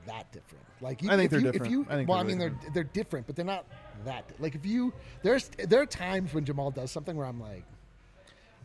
that 0.07 0.31
different. 0.33 0.65
Like 0.81 1.03
you, 1.03 1.11
I 1.11 1.17
think 1.17 1.27
if 1.27 1.31
they're 1.31 1.41
you, 1.41 1.53
different. 1.53 1.67
If 1.67 1.73
you, 1.73 1.87
I 1.89 1.95
think 1.97 2.09
well, 2.09 2.19
I 2.19 2.23
mean, 2.23 2.39
really 2.39 2.51
they're 2.63 2.73
they're 2.75 2.85
different, 2.85 3.27
but 3.27 3.37
they're 3.37 3.45
not 3.45 3.65
that. 4.05 4.25
Like 4.39 4.55
if 4.55 4.67
you, 4.67 4.93
there's 5.23 5.49
there 5.59 5.81
are 5.81 5.87
times 5.87 6.35
when 6.35 6.45
Jamal 6.45 6.71
does 6.71 6.91
something 6.91 7.17
where 7.17 7.27
I'm 7.27 7.41
like, 7.41 7.65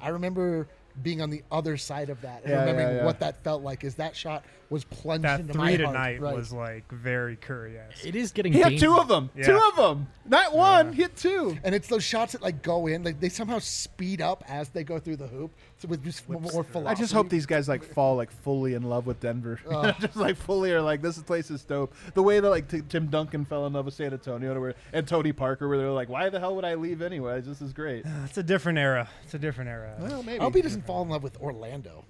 I 0.02 0.10
remember 0.10 0.68
being 1.02 1.22
on 1.22 1.30
the 1.30 1.44
other 1.52 1.78
side 1.78 2.10
of 2.10 2.22
that 2.22 2.42
and 2.44 2.52
Yeah, 2.52 2.60
remembering 2.62 2.88
yeah, 2.90 2.96
yeah. 2.98 3.06
what 3.06 3.20
that 3.20 3.42
felt 3.44 3.64
like. 3.64 3.84
Is 3.84 3.96
that 3.96 4.16
shot 4.16 4.44
was 4.70 4.84
plunged 4.84 5.24
that 5.24 5.40
into 5.40 5.58
my 5.58 5.76
three 5.76 5.84
heart. 5.84 5.96
tonight 5.96 6.22
right. 6.22 6.36
was 6.36 6.52
like 6.52 6.92
very 6.92 7.36
Curry-esque. 7.36 8.06
It 8.06 8.16
is 8.16 8.32
getting. 8.32 8.54
He 8.54 8.60
had 8.60 8.78
two 8.78 8.98
of 8.98 9.08
them. 9.08 9.30
Yeah. 9.36 9.46
Two 9.46 9.62
of 9.70 9.76
them. 9.76 10.08
Not 10.26 10.54
one. 10.54 10.94
He 10.94 11.04
hit 11.04 11.16
two. 11.16 11.58
and 11.64 11.74
it's 11.74 11.88
those 11.88 12.04
shots 12.04 12.34
that 12.34 12.42
like 12.42 12.62
go 12.62 12.88
in, 12.88 13.04
like 13.04 13.20
they 13.20 13.30
somehow 13.30 13.60
speed 13.60 14.22
up 14.22 14.44
as 14.48 14.70
they 14.70 14.84
go 14.84 15.00
through 15.00 15.18
the 15.18 15.28
hoop, 15.28 15.52
so 15.58 15.69
with 15.88 16.04
just 16.04 16.28
more 16.28 16.40
velocity. 16.42 16.86
I 16.88 16.94
just 16.94 17.14
hope 17.14 17.30
these 17.30 17.46
guys 17.46 17.68
like 17.70 17.84
fall 17.84 18.16
like 18.16 18.32
fully 18.32 18.74
in 18.74 18.84
love 18.84 19.06
with 19.06 19.20
Denver. 19.20 19.60
Oh. 19.70 19.92
just 20.00 20.16
like 20.16 20.36
fully 20.36 20.72
are 20.72 20.82
like 20.82 21.02
this 21.02 21.18
place 21.22 21.52
is 21.52 21.64
dope. 21.64 21.94
The 22.14 22.24
way 22.24 22.40
that 22.40 22.50
like 22.50 22.68
t- 22.68 22.82
Tim 22.88 23.08
Duncan 23.08 23.46
fell 23.46 23.66
in 23.68 23.74
love 23.74 23.86
with 23.86 23.94
San 23.94 24.12
Antonio, 24.14 24.54
to 24.54 24.60
where, 24.60 24.76
and 24.92 25.08
Tony 25.08 25.32
Parker, 25.32 25.68
where 25.70 25.78
they're 25.78 25.92
like, 25.92 26.10
why 26.10 26.30
the 26.30 26.40
hell 26.40 26.56
would 26.56 26.66
I 26.66 26.76
leave 26.76 27.02
anyways? 27.02 27.46
This 27.46 27.62
is 27.62 27.72
great. 27.74 28.06
It's 28.26 28.38
a 28.38 28.44
different 28.44 28.78
era. 28.80 29.10
It's 29.24 29.34
a 29.34 29.40
different 29.40 29.70
era. 29.70 29.96
well, 30.00 30.24
maybe. 30.24 30.40
I 30.40 30.44
hope 30.44 30.56
he 30.56 30.62
doesn't 30.62 30.86
fall 30.86 31.02
in 31.04 31.10
love 31.10 31.24
with 31.24 31.38
Orlando. 31.40 32.04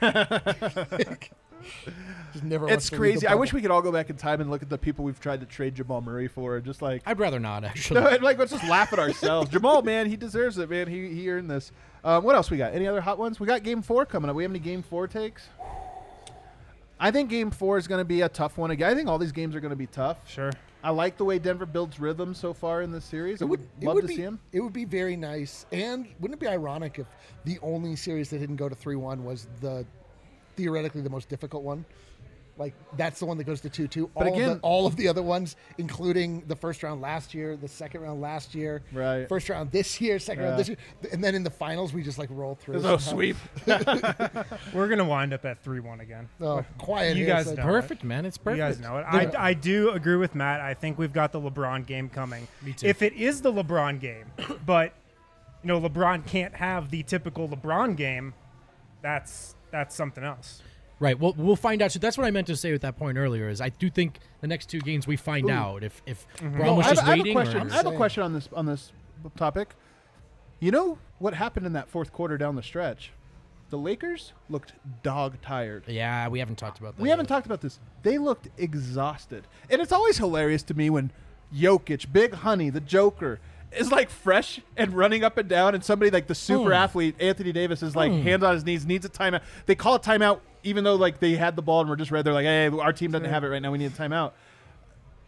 just 2.32 2.44
never. 2.44 2.68
It's 2.68 2.88
to 2.88 2.94
leave 2.94 3.00
the 3.00 3.12
crazy. 3.12 3.26
I 3.26 3.34
wish 3.34 3.52
we 3.52 3.60
could 3.60 3.70
all 3.70 3.82
go 3.82 3.92
back 3.92 4.10
in 4.10 4.16
time 4.16 4.40
and 4.40 4.50
look 4.50 4.62
at 4.62 4.68
the 4.68 4.78
people 4.78 5.04
we've 5.04 5.20
tried 5.20 5.40
to 5.40 5.46
trade 5.46 5.74
Jamal 5.74 6.00
Murray 6.00 6.28
for. 6.28 6.60
Just 6.60 6.82
like, 6.82 7.02
I'd 7.06 7.18
rather 7.18 7.38
not 7.38 7.64
actually. 7.64 8.00
no, 8.00 8.06
and, 8.10 8.22
like 8.22 8.38
let's 8.38 8.52
just 8.52 8.68
laugh 8.68 8.92
at 8.92 8.98
ourselves. 8.98 9.50
Jamal, 9.50 9.82
man, 9.82 10.08
he 10.08 10.16
deserves 10.16 10.58
it, 10.58 10.70
man. 10.70 10.88
He 10.88 11.14
he 11.14 11.30
earned 11.30 11.50
this. 11.50 11.72
Um, 12.04 12.24
what 12.24 12.34
else 12.34 12.50
we 12.50 12.56
got? 12.56 12.74
Any 12.74 12.86
other 12.86 13.00
hot 13.00 13.18
ones? 13.18 13.40
We 13.40 13.46
got 13.46 13.62
Game 13.62 13.82
Four 13.82 14.06
coming 14.06 14.28
up. 14.28 14.36
We 14.36 14.42
have 14.42 14.52
any 14.52 14.58
Game 14.58 14.82
Four 14.82 15.08
takes? 15.08 15.48
I 17.00 17.10
think 17.10 17.30
Game 17.30 17.50
Four 17.50 17.78
is 17.78 17.88
going 17.88 18.00
to 18.00 18.04
be 18.04 18.20
a 18.20 18.28
tough 18.28 18.56
one 18.56 18.70
again. 18.70 18.90
I 18.90 18.94
think 18.94 19.08
all 19.08 19.18
these 19.18 19.32
games 19.32 19.54
are 19.54 19.60
going 19.60 19.70
to 19.70 19.76
be 19.76 19.86
tough. 19.86 20.18
Sure. 20.28 20.52
I 20.84 20.90
like 20.90 21.16
the 21.16 21.24
way 21.24 21.38
Denver 21.38 21.64
builds 21.64 21.98
rhythm 21.98 22.34
so 22.34 22.52
far 22.52 22.82
in 22.82 22.92
this 22.92 23.06
series. 23.06 23.40
I 23.40 23.46
would, 23.46 23.66
love 23.80 23.94
would 23.94 24.02
to 24.02 24.08
be, 24.08 24.16
see 24.16 24.20
him. 24.22 24.38
It 24.52 24.60
would 24.60 24.74
be 24.74 24.84
very 24.84 25.16
nice. 25.16 25.64
And 25.72 26.06
wouldn't 26.20 26.38
it 26.38 26.44
be 26.44 26.46
ironic 26.46 26.98
if 26.98 27.06
the 27.46 27.58
only 27.62 27.96
series 27.96 28.28
that 28.30 28.38
didn't 28.38 28.56
go 28.56 28.68
to 28.68 28.74
3 28.74 28.94
1 28.96 29.24
was 29.24 29.48
the 29.62 29.86
theoretically 30.56 31.00
the 31.02 31.10
most 31.10 31.28
difficult 31.28 31.62
one? 31.62 31.84
Like, 32.56 32.72
that's 32.96 33.18
the 33.18 33.26
one 33.26 33.36
that 33.38 33.44
goes 33.44 33.60
to 33.62 33.68
2 33.68 33.88
2. 33.88 34.10
But 34.16 34.28
all, 34.28 34.34
again- 34.34 34.48
the, 34.50 34.58
all 34.60 34.86
of 34.86 34.94
the 34.94 35.08
other 35.08 35.22
ones, 35.22 35.56
including 35.76 36.44
the 36.46 36.54
first 36.54 36.84
round 36.84 37.00
last 37.00 37.34
year, 37.34 37.56
the 37.56 37.66
second 37.66 38.02
round 38.02 38.20
last 38.20 38.54
year, 38.54 38.80
Right. 38.92 39.28
first 39.28 39.48
round 39.48 39.72
this 39.72 40.00
year, 40.00 40.20
second 40.20 40.44
Yeah. 40.44 40.48
round 40.50 40.60
this 40.60 40.68
year. 40.68 40.76
And 41.12 41.22
then 41.24 41.34
in 41.34 41.42
the 41.42 41.50
finals, 41.50 41.92
we 41.92 42.04
just 42.04 42.16
like 42.16 42.28
roll 42.30 42.54
through. 42.54 42.74
There's 42.74 42.84
no 42.84 42.96
sweep. 42.98 43.36
We're 44.72 44.86
gonna 44.88 45.04
wind 45.04 45.32
up 45.32 45.44
at 45.44 45.64
three-one 45.64 45.98
again. 45.98 46.28
Oh, 46.40 46.64
quiet. 46.78 47.16
You 47.16 47.26
guys 47.26 47.46
so- 47.46 47.54
know. 47.54 47.62
Perfect, 47.64 48.04
man. 48.04 48.24
It's 48.24 48.38
perfect. 48.38 48.58
You 48.58 48.62
guys 48.62 48.78
know 48.78 48.98
it. 48.98 49.02
I, 49.08 49.32
I 49.36 49.54
do 49.54 49.90
agree 49.90 50.16
with 50.16 50.36
Matt. 50.36 50.60
I 50.60 50.74
think 50.74 50.96
we've 50.96 51.12
got 51.12 51.32
the 51.32 51.40
LeBron 51.40 51.86
game 51.86 52.08
coming. 52.08 52.46
Me 52.62 52.72
too. 52.72 52.86
If 52.86 53.02
it 53.02 53.14
is 53.14 53.42
the 53.42 53.52
LeBron 53.52 53.98
game, 54.00 54.26
but 54.66 54.92
you 55.64 55.68
know 55.68 55.80
LeBron 55.80 56.24
can't 56.24 56.54
have 56.54 56.90
the 56.90 57.02
typical 57.02 57.48
LeBron 57.48 57.96
game, 57.96 58.32
that's 59.02 59.56
that's 59.74 59.96
something 59.96 60.22
else. 60.22 60.62
Right. 61.00 61.18
Well, 61.18 61.34
we'll 61.36 61.56
find 61.56 61.82
out. 61.82 61.90
So 61.90 61.98
that's 61.98 62.16
what 62.16 62.24
I 62.26 62.30
meant 62.30 62.46
to 62.46 62.56
say 62.56 62.70
with 62.70 62.82
that 62.82 62.96
point 62.96 63.18
earlier. 63.18 63.48
Is 63.48 63.60
I 63.60 63.70
do 63.70 63.90
think 63.90 64.20
the 64.40 64.46
next 64.46 64.66
two 64.70 64.78
games 64.80 65.06
we 65.08 65.16
find 65.16 65.50
out 65.50 65.82
if 65.82 66.00
if 66.06 66.26
Mm-hmm. 66.36 66.56
Braun 66.56 66.76
was 66.76 66.86
I 66.86 66.88
have, 66.90 66.96
just 66.96 67.06
I 67.06 67.10
have 67.10 67.18
a 67.18 67.20
waiting. 67.22 67.34
question. 67.34 67.70
I 67.70 67.74
have 67.74 67.86
a 67.86 67.96
question 67.96 68.22
on 68.22 68.32
this 68.32 68.48
on 68.52 68.66
this 68.66 68.92
topic. 69.36 69.74
You 70.60 70.70
know 70.70 70.98
what 71.18 71.34
happened 71.34 71.66
in 71.66 71.72
that 71.72 71.88
fourth 71.88 72.12
quarter 72.12 72.38
down 72.38 72.54
the 72.54 72.62
stretch? 72.62 73.10
The 73.70 73.78
Lakers 73.78 74.32
looked 74.48 74.72
dog 75.02 75.40
tired. 75.42 75.82
yeah, 75.88 76.28
we 76.28 76.38
haven't 76.38 76.56
talked 76.58 76.78
about 76.78 76.96
that. 76.96 77.02
We 77.02 77.08
haven't 77.08 77.24
yet. 77.24 77.28
talked 77.34 77.46
about 77.46 77.60
this. 77.60 77.80
They 78.04 78.18
looked 78.18 78.48
exhausted. 78.56 79.48
And 79.68 79.82
it's 79.82 79.90
always 79.90 80.18
hilarious 80.18 80.62
to 80.64 80.74
me 80.74 80.90
when 80.90 81.10
Jokic, 81.52 82.12
Big 82.12 82.34
Honey, 82.34 82.70
the 82.70 82.80
Joker, 82.80 83.40
is 83.76 83.90
like 83.92 84.10
fresh 84.10 84.60
and 84.76 84.92
running 84.92 85.24
up 85.24 85.36
and 85.38 85.48
down, 85.48 85.74
and 85.74 85.84
somebody 85.84 86.10
like 86.10 86.26
the 86.26 86.34
super 86.34 86.70
Hmm. 86.70 86.72
athlete, 86.72 87.16
Anthony 87.20 87.52
Davis, 87.52 87.82
is 87.82 87.94
like 87.96 88.10
hands 88.12 88.42
on 88.42 88.54
his 88.54 88.64
knees, 88.64 88.86
needs 88.86 89.04
a 89.04 89.08
timeout. 89.08 89.42
They 89.66 89.74
call 89.74 89.94
a 89.94 90.00
timeout 90.00 90.40
even 90.62 90.82
though 90.84 90.94
like 90.94 91.20
they 91.20 91.34
had 91.36 91.56
the 91.56 91.62
ball 91.62 91.80
and 91.80 91.90
were 91.90 91.96
just 91.96 92.10
red. 92.10 92.24
They're 92.24 92.32
like, 92.32 92.46
hey, 92.46 92.68
our 92.68 92.92
team 92.92 93.10
doesn't 93.12 93.28
have 93.28 93.44
it 93.44 93.48
right 93.48 93.60
now. 93.60 93.70
We 93.70 93.78
need 93.78 93.86
a 93.86 93.90
timeout. 93.90 94.32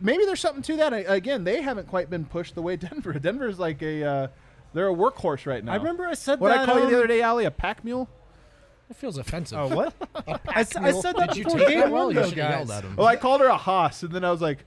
Maybe 0.01 0.25
there's 0.27 0.41
something 0.41 0.63
to 0.63 0.77
that. 0.77 0.93
I- 0.95 0.99
Again, 1.01 1.45
they 1.45 1.63
haven't 1.63 1.89
quite 1.89 2.11
been 2.11 2.25
pushed 2.25 2.55
the 2.55 2.63
way 2.63 2.77
Denver. 2.77 3.13
Denver's 3.15 3.59
like 3.59 3.83
a 3.83 4.05
uh, 4.05 4.29
they're 4.75 4.89
a 4.89 4.95
workhorse 4.95 5.47
right 5.47 5.65
now. 5.65 5.73
I 5.73 5.77
remember 5.77 6.07
I 6.07 6.15
said 6.15 6.41
what 6.41 6.49
that. 6.51 6.61
I 6.61 6.65
call 6.67 6.79
you 6.79 6.85
um, 6.85 6.91
the 6.91 6.97
other 6.99 7.07
day, 7.07 7.23
Ali, 7.23 7.45
a 7.45 7.51
pack 7.51 7.85
mule. 7.85 8.09
It 8.89 8.97
feels 8.97 9.19
offensive. 9.19 9.59
Oh 9.59 9.69
what? 9.75 9.95
I 10.49 10.63
said 10.63 10.83
that 11.17 11.29
Did 11.31 11.37
you 11.39 11.45
before 11.45 11.59
take 11.61 11.69
game 11.69 11.81
that 11.81 11.91
well? 11.91 12.11
You 12.13 12.21
though, 12.21 12.29
should 12.29 12.39
have 12.39 12.51
yelled 12.51 12.71
at 12.71 12.85
him. 12.85 12.95
Well, 12.97 13.07
I 13.09 13.17
called 13.17 13.41
her 13.41 13.49
a 13.49 13.57
hoss, 13.57 14.03
and 14.05 14.13
then 14.13 14.25
I 14.25 14.31
was 14.31 14.41
like, 14.41 14.65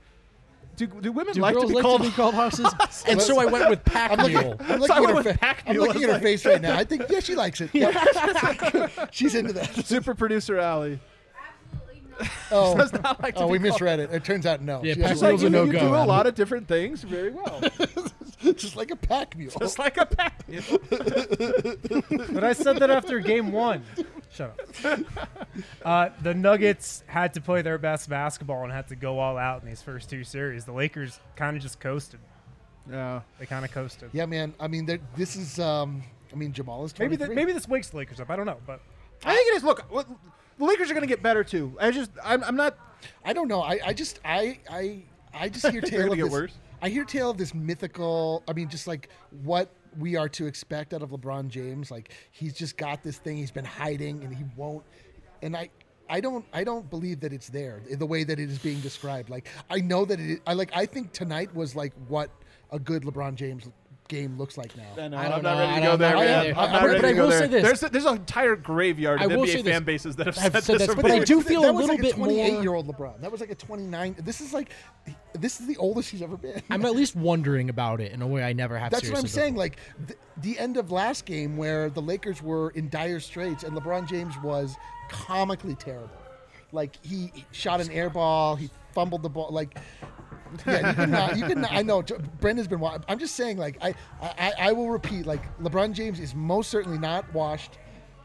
"Do, 0.87 1.01
do 1.01 1.11
women 1.11 1.33
Do 1.33 1.41
like 1.41 1.53
to 1.55 1.59
girls 1.59 1.69
be 1.71 1.75
like 1.75 1.83
called?" 1.83 2.01
to 2.03 2.07
be 2.09 2.13
called 2.15 2.33
hosses? 2.35 2.67
and 3.07 3.21
so 3.21 3.39
I 3.39 3.45
went 3.45 3.69
with 3.69 3.83
pack 3.85 4.11
I'm 4.17 4.31
mule. 4.31 4.49
looking, 4.51 4.65
I'm 4.71 4.81
So 4.81 4.93
I 4.93 4.99
looking, 4.99 5.03
went 5.03 5.09
at, 5.09 5.09
her, 5.09 5.15
with 5.15 5.25
fa- 5.33 5.37
Pac 5.39 5.63
I'm 5.67 5.73
Mule. 5.75 5.85
looking 5.87 6.01
It's 6.03 6.11
at 6.11 6.15
her 6.15 6.21
face 6.21 6.45
right 6.45 6.61
now. 6.61 6.75
I 6.77 6.83
think, 6.83 7.03
yeah, 7.09 7.19
she 7.19 7.35
likes 7.35 7.61
it. 7.61 7.69
Yeah. 7.73 7.91
She's 9.11 9.35
into 9.35 9.53
that. 9.53 9.85
Super 9.85 10.15
producer 10.15 10.59
Ali. 10.59 10.99
Oh, 12.51 12.75
Does 12.77 12.91
not 12.91 13.21
like 13.23 13.35
to 13.35 13.43
oh 13.43 13.45
be 13.47 13.51
we 13.53 13.57
called- 13.59 13.71
misread 13.73 13.99
it. 13.99 14.11
It 14.11 14.23
turns 14.25 14.45
out 14.45 14.61
no. 14.61 14.83
Yeah, 14.83 14.93
She 14.95 15.01
Pac 15.01 15.11
It's 15.11 15.23
actually 15.23 15.31
like 15.31 15.39
Mule's 15.39 15.41
you, 15.41 15.47
a 15.47 15.65
you 15.67 15.71
no-go, 15.73 15.79
do 15.87 15.93
a 15.93 15.97
Adam. 15.97 16.07
lot 16.07 16.27
of 16.27 16.35
different 16.35 16.67
things 16.67 17.01
very 17.03 17.31
well, 17.31 17.61
just 18.55 18.75
like 18.75 18.91
a 18.91 18.95
pack 18.97 19.37
mule. 19.37 19.51
just 19.57 19.79
like 19.79 19.95
a 19.97 20.05
pack 20.05 20.43
mule. 20.49 20.63
But 20.89 22.43
I 22.43 22.51
said 22.53 22.77
that 22.79 22.89
after 22.89 23.19
game 23.19 23.51
one. 23.53 23.83
Shut 24.39 24.85
up. 24.85 24.99
uh, 25.85 26.09
the 26.21 26.33
Nuggets 26.33 27.03
had 27.07 27.33
to 27.33 27.41
play 27.41 27.61
their 27.61 27.77
best 27.77 28.09
basketball 28.09 28.63
and 28.63 28.71
had 28.71 28.87
to 28.87 28.95
go 28.95 29.19
all 29.19 29.37
out 29.37 29.61
in 29.61 29.67
these 29.67 29.81
first 29.81 30.09
two 30.09 30.23
series. 30.23 30.63
The 30.63 30.71
Lakers 30.71 31.19
kind 31.35 31.57
of 31.57 31.61
just 31.61 31.79
coasted. 31.79 32.21
Yeah. 32.89 33.21
They 33.37 33.45
kind 33.45 33.65
of 33.65 33.71
coasted. 33.71 34.11
Yeah, 34.13 34.25
man. 34.25 34.53
I 34.59 34.67
mean, 34.67 34.87
this 35.15 35.35
is. 35.35 35.59
Um, 35.59 36.03
I 36.31 36.35
mean, 36.35 36.53
Jamal 36.53 36.85
is 36.85 36.93
Maybe 36.97 37.17
23. 37.17 37.27
th- 37.27 37.35
maybe 37.35 37.53
this 37.53 37.67
wakes 37.67 37.89
the 37.89 37.97
Lakers 37.97 38.19
up. 38.19 38.29
I 38.29 38.35
don't 38.35 38.45
know, 38.45 38.59
but 38.65 38.81
I 39.25 39.35
think 39.35 39.49
it 39.49 39.55
is. 39.57 39.63
Look, 39.63 39.83
the 39.89 40.65
Lakers 40.65 40.89
are 40.89 40.93
going 40.93 41.01
to 41.01 41.07
get 41.07 41.21
better 41.21 41.43
too. 41.43 41.75
I 41.79 41.91
just, 41.91 42.11
I'm, 42.23 42.43
I'm 42.43 42.55
not. 42.55 42.77
I 43.25 43.33
don't 43.33 43.47
know. 43.47 43.61
I, 43.61 43.79
I 43.85 43.93
just 43.93 44.19
I 44.23 44.59
I 44.69 45.03
I 45.33 45.49
just 45.49 45.67
hear 45.67 45.81
tale 45.81 46.11
of 46.11 46.17
get 46.17 46.23
this. 46.25 46.31
worse. 46.31 46.53
I 46.81 46.89
hear 46.89 47.03
tale 47.03 47.29
of 47.29 47.37
this 47.37 47.53
mythical. 47.53 48.43
I 48.47 48.53
mean, 48.53 48.69
just 48.69 48.87
like 48.87 49.09
what 49.43 49.69
we 49.97 50.15
are 50.15 50.29
to 50.29 50.45
expect 50.47 50.93
out 50.93 51.01
of 51.01 51.09
LeBron 51.11 51.47
James. 51.49 51.91
Like 51.91 52.13
he's 52.31 52.53
just 52.53 52.77
got 52.77 53.03
this 53.03 53.17
thing 53.17 53.37
he's 53.37 53.51
been 53.51 53.65
hiding, 53.65 54.23
and 54.23 54.35
he 54.35 54.43
won't. 54.55 54.83
And 55.41 55.55
I. 55.55 55.69
I 56.11 56.21
don't. 56.21 56.43
I 56.51 56.63
don't 56.63 56.89
believe 56.89 57.19
that 57.19 57.33
it's 57.33 57.49
there 57.49 57.83
the 57.87 58.03
way 58.03 58.23
that 58.23 58.39
it 58.39 58.49
is 58.49 58.57
being 58.57 58.79
described. 58.79 59.29
Like 59.29 59.47
I 59.69 59.77
know 59.79 60.05
that 60.05 60.19
it. 60.19 60.41
I 60.47 60.53
like. 60.53 60.71
I 60.73 60.87
think 60.87 61.13
tonight 61.13 61.53
was 61.53 61.75
like 61.75 61.93
what 62.07 62.31
a 62.71 62.79
good 62.79 63.03
LeBron 63.03 63.35
James 63.35 63.69
game 64.09 64.37
looks 64.37 64.57
like 64.57 64.75
now. 64.75 64.83
I 65.01 65.07
know, 65.07 65.15
I 65.17 65.23
I'm 65.25 65.31
don't 65.31 65.43
know. 65.43 65.57
ready 65.57 65.75
to 65.75 65.87
go 65.87 65.95
there, 65.97 66.15
man. 66.17 66.45
I'm 66.51 66.57
I- 66.57 66.71
not 66.73 66.81
but- 66.81 66.87
ready 66.87 66.99
but 66.99 67.01
to 67.01 67.07
I 67.07 67.13
go 67.13 67.21
will 67.23 67.29
there. 67.29 67.39
say 67.39 67.47
this. 67.47 67.63
There's, 67.63 67.83
a, 67.83 67.89
there's 67.89 68.05
an 68.05 68.15
entire 68.17 68.55
graveyard 68.57 69.21
of 69.21 69.31
NBA 69.31 69.63
fan 69.63 69.83
bases 69.85 70.17
that 70.17 70.27
have 70.27 70.37
I've 70.37 70.51
said, 70.51 70.63
said 70.63 70.79
this 70.79 70.87
this, 70.87 70.95
but 70.95 71.11
I 71.11 71.19
do 71.19 71.41
feel 71.41 71.61
that 71.61 71.69
a 71.69 71.73
was 71.73 71.81
little 71.87 71.95
like 71.95 72.01
bit 72.01 72.13
a 72.13 72.17
28 72.17 72.51
more- 72.53 72.61
year 72.61 72.73
old 72.73 72.87
LeBron. 72.87 73.21
That 73.21 73.31
was 73.31 73.39
like 73.39 73.51
a 73.51 73.55
29. 73.55 74.17
This 74.19 74.41
is 74.41 74.51
like, 74.51 74.71
this 75.33 75.61
is 75.61 75.67
the 75.67 75.77
oldest 75.77 76.09
he's 76.09 76.21
ever 76.21 76.35
been. 76.35 76.61
I'm 76.69 76.83
at 76.85 76.95
least 76.95 77.15
wondering 77.15 77.69
about 77.69 78.01
it 78.01 78.11
in 78.11 78.21
a 78.21 78.27
way 78.27 78.43
I 78.43 78.51
never 78.51 78.77
have. 78.77 78.91
That's 78.91 79.03
what 79.03 79.19
I'm 79.19 79.27
seriously 79.27 79.41
saying. 79.41 79.55
Like 79.55 79.77
th- 80.07 80.19
the 80.41 80.59
end 80.59 80.75
of 80.77 80.91
last 80.91 81.25
game, 81.25 81.55
where 81.55 81.89
the 81.89 82.01
Lakers 82.01 82.41
were 82.41 82.71
in 82.71 82.89
dire 82.89 83.19
straits, 83.21 83.63
and 83.63 83.77
LeBron 83.77 84.09
James 84.09 84.33
was 84.43 84.75
comically 85.09 85.75
terrible. 85.75 86.09
Like 86.71 86.97
he 87.05 87.45
shot 87.51 87.79
an 87.81 87.89
air 87.91 88.09
ball, 88.09 88.55
he 88.55 88.69
fumbled 88.93 89.23
the 89.23 89.29
ball. 89.29 89.49
Like, 89.51 89.77
yeah, 90.65 90.89
you 90.89 90.93
can 90.95 91.11
not. 91.11 91.37
You 91.37 91.45
can. 91.45 91.61
Not, 91.61 91.71
I 91.71 91.81
know. 91.81 92.01
Brendan's 92.39 92.67
been. 92.67 92.79
wa- 92.79 92.97
I'm 93.07 93.19
just 93.19 93.35
saying. 93.35 93.57
Like, 93.57 93.77
I, 93.81 93.93
I, 94.21 94.53
I 94.59 94.71
will 94.71 94.89
repeat. 94.89 95.25
Like, 95.25 95.41
LeBron 95.59 95.93
James 95.93 96.19
is 96.19 96.33
most 96.35 96.69
certainly 96.69 96.97
not 96.97 97.31
washed. 97.33 97.77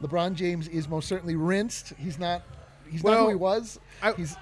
LeBron 0.03 0.35
James 0.35 0.69
is 0.69 0.89
most 0.89 1.09
certainly 1.09 1.37
rinsed. 1.37 1.93
He's 1.99 2.19
not. 2.19 2.43
He's 2.89 3.03
not 3.03 3.19
who 3.19 3.29
he 3.31 3.35
was. 3.35 3.81
I- 4.03 4.13
he's. 4.13 4.37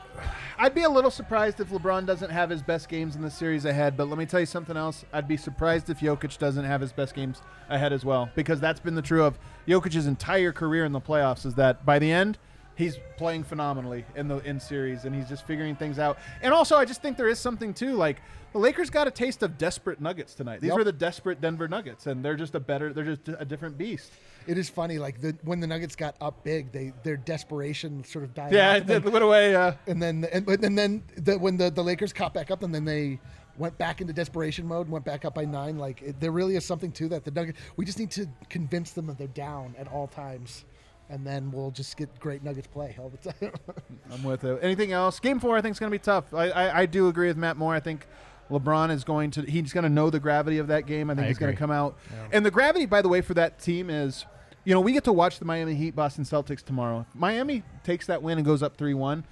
I'd 0.58 0.74
be 0.74 0.82
a 0.82 0.88
little 0.90 1.10
surprised 1.10 1.58
if 1.60 1.68
LeBron 1.70 2.06
doesn't 2.06 2.30
have 2.30 2.50
his 2.50 2.62
best 2.62 2.88
games 2.88 3.16
in 3.16 3.22
the 3.22 3.30
series 3.30 3.64
ahead, 3.64 3.96
but 3.96 4.08
let 4.08 4.18
me 4.18 4.26
tell 4.26 4.40
you 4.40 4.46
something 4.46 4.76
else. 4.76 5.04
I'd 5.12 5.26
be 5.26 5.36
surprised 5.36 5.88
if 5.90 6.00
Jokic 6.00 6.38
doesn't 6.38 6.64
have 6.64 6.80
his 6.80 6.92
best 6.92 7.14
games 7.14 7.40
ahead 7.68 7.92
as 7.92 8.04
well, 8.04 8.28
because 8.34 8.60
that's 8.60 8.78
been 8.80 8.94
the 8.94 9.02
true 9.02 9.24
of 9.24 9.38
Jokic's 9.66 10.06
entire 10.06 10.52
career 10.52 10.84
in 10.84 10.92
the 10.92 11.00
playoffs. 11.00 11.46
Is 11.46 11.54
that 11.54 11.86
by 11.86 11.98
the 11.98 12.12
end, 12.12 12.36
he's 12.82 12.98
playing 13.16 13.44
phenomenally 13.44 14.04
in 14.16 14.28
the 14.28 14.38
in 14.38 14.58
series, 14.60 15.04
and 15.04 15.14
he's 15.14 15.28
just 15.28 15.46
figuring 15.46 15.76
things 15.76 15.98
out. 15.98 16.18
And 16.42 16.52
also, 16.52 16.76
I 16.76 16.84
just 16.84 17.00
think 17.02 17.16
there 17.16 17.28
is 17.28 17.38
something 17.38 17.72
too. 17.72 17.94
Like 17.94 18.20
the 18.52 18.58
Lakers 18.58 18.90
got 18.90 19.06
a 19.06 19.10
taste 19.10 19.42
of 19.42 19.56
desperate 19.56 20.00
Nuggets 20.00 20.34
tonight. 20.34 20.60
These 20.60 20.68
Yep. 20.68 20.76
were 20.78 20.84
the 20.84 20.92
desperate 20.92 21.40
Denver 21.40 21.68
Nuggets, 21.68 22.06
and 22.06 22.24
they're 22.24 22.36
just 22.36 22.54
a 22.54 22.60
better. 22.60 22.92
They're 22.92 23.04
just 23.04 23.28
a 23.28 23.44
different 23.44 23.78
beast. 23.78 24.12
It 24.46 24.58
is 24.58 24.68
funny. 24.68 24.98
Like 24.98 25.20
the 25.20 25.36
when 25.44 25.60
the 25.60 25.66
Nuggets 25.66 25.94
got 25.96 26.16
up 26.20 26.42
big, 26.44 26.72
they 26.72 26.92
their 27.04 27.16
desperation 27.16 28.04
sort 28.04 28.24
of 28.24 28.34
died. 28.34 28.52
Yeah, 28.52 28.74
it 28.76 28.86
then- 28.86 29.02
went 29.04 29.24
away. 29.24 29.54
Uh, 29.54 29.72
and 29.86 30.02
then 30.02 30.26
and, 30.32 30.48
and 30.48 30.76
then 30.76 31.02
the, 31.16 31.38
when 31.38 31.56
the, 31.56 31.70
the 31.70 31.82
Lakers 31.84 32.12
caught 32.12 32.34
back 32.34 32.50
up 32.50 32.62
and 32.62 32.74
then 32.74 32.84
they 32.84 33.20
went 33.58 33.76
back 33.78 34.00
into 34.00 34.12
desperation 34.14 34.66
mode 34.66 34.86
and 34.86 34.92
went 34.92 35.04
back 35.04 35.24
up 35.26 35.34
by 35.34 35.44
nine 35.44 35.76
like 35.78 36.00
it, 36.00 36.18
there 36.20 36.32
really 36.32 36.56
is 36.56 36.64
something 36.64 36.90
to 36.90 37.06
that 37.08 37.22
the 37.22 37.30
Nuggets 37.30 37.58
we 37.76 37.84
just 37.84 37.98
need 37.98 38.10
to 38.10 38.26
convince 38.48 38.92
them 38.92 39.06
that 39.06 39.18
they're 39.18 39.26
down 39.28 39.74
at 39.78 39.86
all 39.88 40.06
times 40.06 40.64
and 41.12 41.26
then 41.26 41.50
we'll 41.52 41.70
just 41.70 41.96
get 41.98 42.08
great 42.18 42.42
Nuggets 42.42 42.66
play 42.66 42.96
all 42.98 43.10
the 43.10 43.30
time 43.30 43.52
I'm 44.12 44.22
with 44.22 44.44
it. 44.44 44.58
Anything 44.62 44.92
else? 44.92 45.20
Game 45.20 45.38
four, 45.38 45.56
I 45.58 45.60
think 45.60 45.74
is 45.74 45.78
going 45.78 45.92
to 45.92 45.94
be 45.94 46.02
tough. 46.02 46.32
I, 46.32 46.48
I, 46.48 46.80
I 46.80 46.86
do 46.86 47.08
agree 47.08 47.28
with 47.28 47.36
Matt 47.36 47.58
Moore. 47.58 47.74
I 47.74 47.80
think 47.80 48.06
LeBron 48.50 48.90
is 48.90 49.04
going 49.04 49.30
to 49.32 49.42
he's 49.42 49.74
going 49.74 49.84
to 49.84 49.90
know 49.90 50.08
the 50.08 50.18
gravity 50.18 50.56
of 50.56 50.68
that 50.68 50.86
game. 50.86 51.10
I 51.10 51.14
think 51.14 51.26
I 51.26 51.28
he's 51.28 51.38
going 51.38 51.52
to 51.52 51.58
come 51.58 51.70
out. 51.70 51.98
And 52.32 52.44
the 52.44 52.50
gravity, 52.50 52.86
by 52.86 53.02
the 53.02 53.08
way, 53.08 53.20
for 53.20 53.34
that 53.34 53.60
team 53.60 53.90
is, 53.90 54.24
you 54.64 54.74
know, 54.74 54.80
we 54.80 54.92
get 54.92 55.04
to 55.04 55.12
watch 55.12 55.38
the 55.38 55.44
Miami 55.44 55.74
Heat, 55.74 55.94
Boston 55.94 56.24
Celtics 56.24 56.62
tomorrow. 56.62 57.04
If 57.06 57.14
Miami 57.14 57.62
takes 57.84 58.06
that 58.06 58.22
win 58.22 58.38
and 58.38 58.46
goes 58.46 58.62
up 58.62 58.76
three 58.76 58.94
one. 58.94 59.24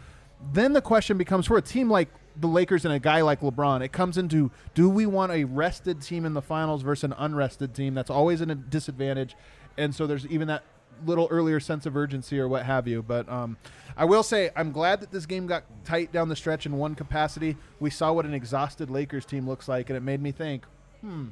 Then 0.52 0.72
the 0.72 0.80
question 0.82 1.18
becomes 1.18 1.46
for 1.46 1.58
a 1.58 1.62
team 1.62 1.90
like 1.90 2.08
the 2.36 2.46
Lakers 2.46 2.86
and 2.86 2.94
a 2.94 2.98
guy 2.98 3.20
like 3.20 3.40
LeBron, 3.40 3.82
it 3.82 3.92
comes 3.92 4.16
into 4.16 4.50
do 4.74 4.88
we 4.88 5.06
want 5.06 5.32
a 5.32 5.44
rested 5.44 6.00
team 6.02 6.24
in 6.26 6.34
the 6.34 6.42
finals 6.42 6.82
versus 6.82 7.04
an 7.04 7.14
unrested 7.18 7.74
team? 7.74 7.94
That's 7.94 8.10
always 8.10 8.40
in 8.42 8.50
a 8.50 8.54
disadvantage. 8.54 9.34
And 9.76 9.94
so 9.94 10.06
there's 10.06 10.26
even 10.26 10.48
that 10.48 10.62
little 11.04 11.28
earlier 11.30 11.60
sense 11.60 11.86
of 11.86 11.96
urgency 11.96 12.38
or 12.38 12.48
what 12.48 12.64
have 12.64 12.86
you. 12.88 13.02
But 13.02 13.28
um, 13.28 13.56
I 13.96 14.04
will 14.04 14.22
say 14.22 14.50
I'm 14.56 14.72
glad 14.72 15.00
that 15.00 15.10
this 15.10 15.26
game 15.26 15.46
got 15.46 15.64
tight 15.84 16.12
down 16.12 16.28
the 16.28 16.36
stretch 16.36 16.66
in 16.66 16.76
one 16.76 16.94
capacity. 16.94 17.56
We 17.80 17.90
saw 17.90 18.12
what 18.12 18.24
an 18.24 18.34
exhausted 18.34 18.90
Lakers 18.90 19.24
team 19.24 19.48
looks 19.48 19.68
like, 19.68 19.90
and 19.90 19.96
it 19.96 20.00
made 20.00 20.22
me 20.22 20.32
think. 20.32 20.64
Hmm. 21.00 21.28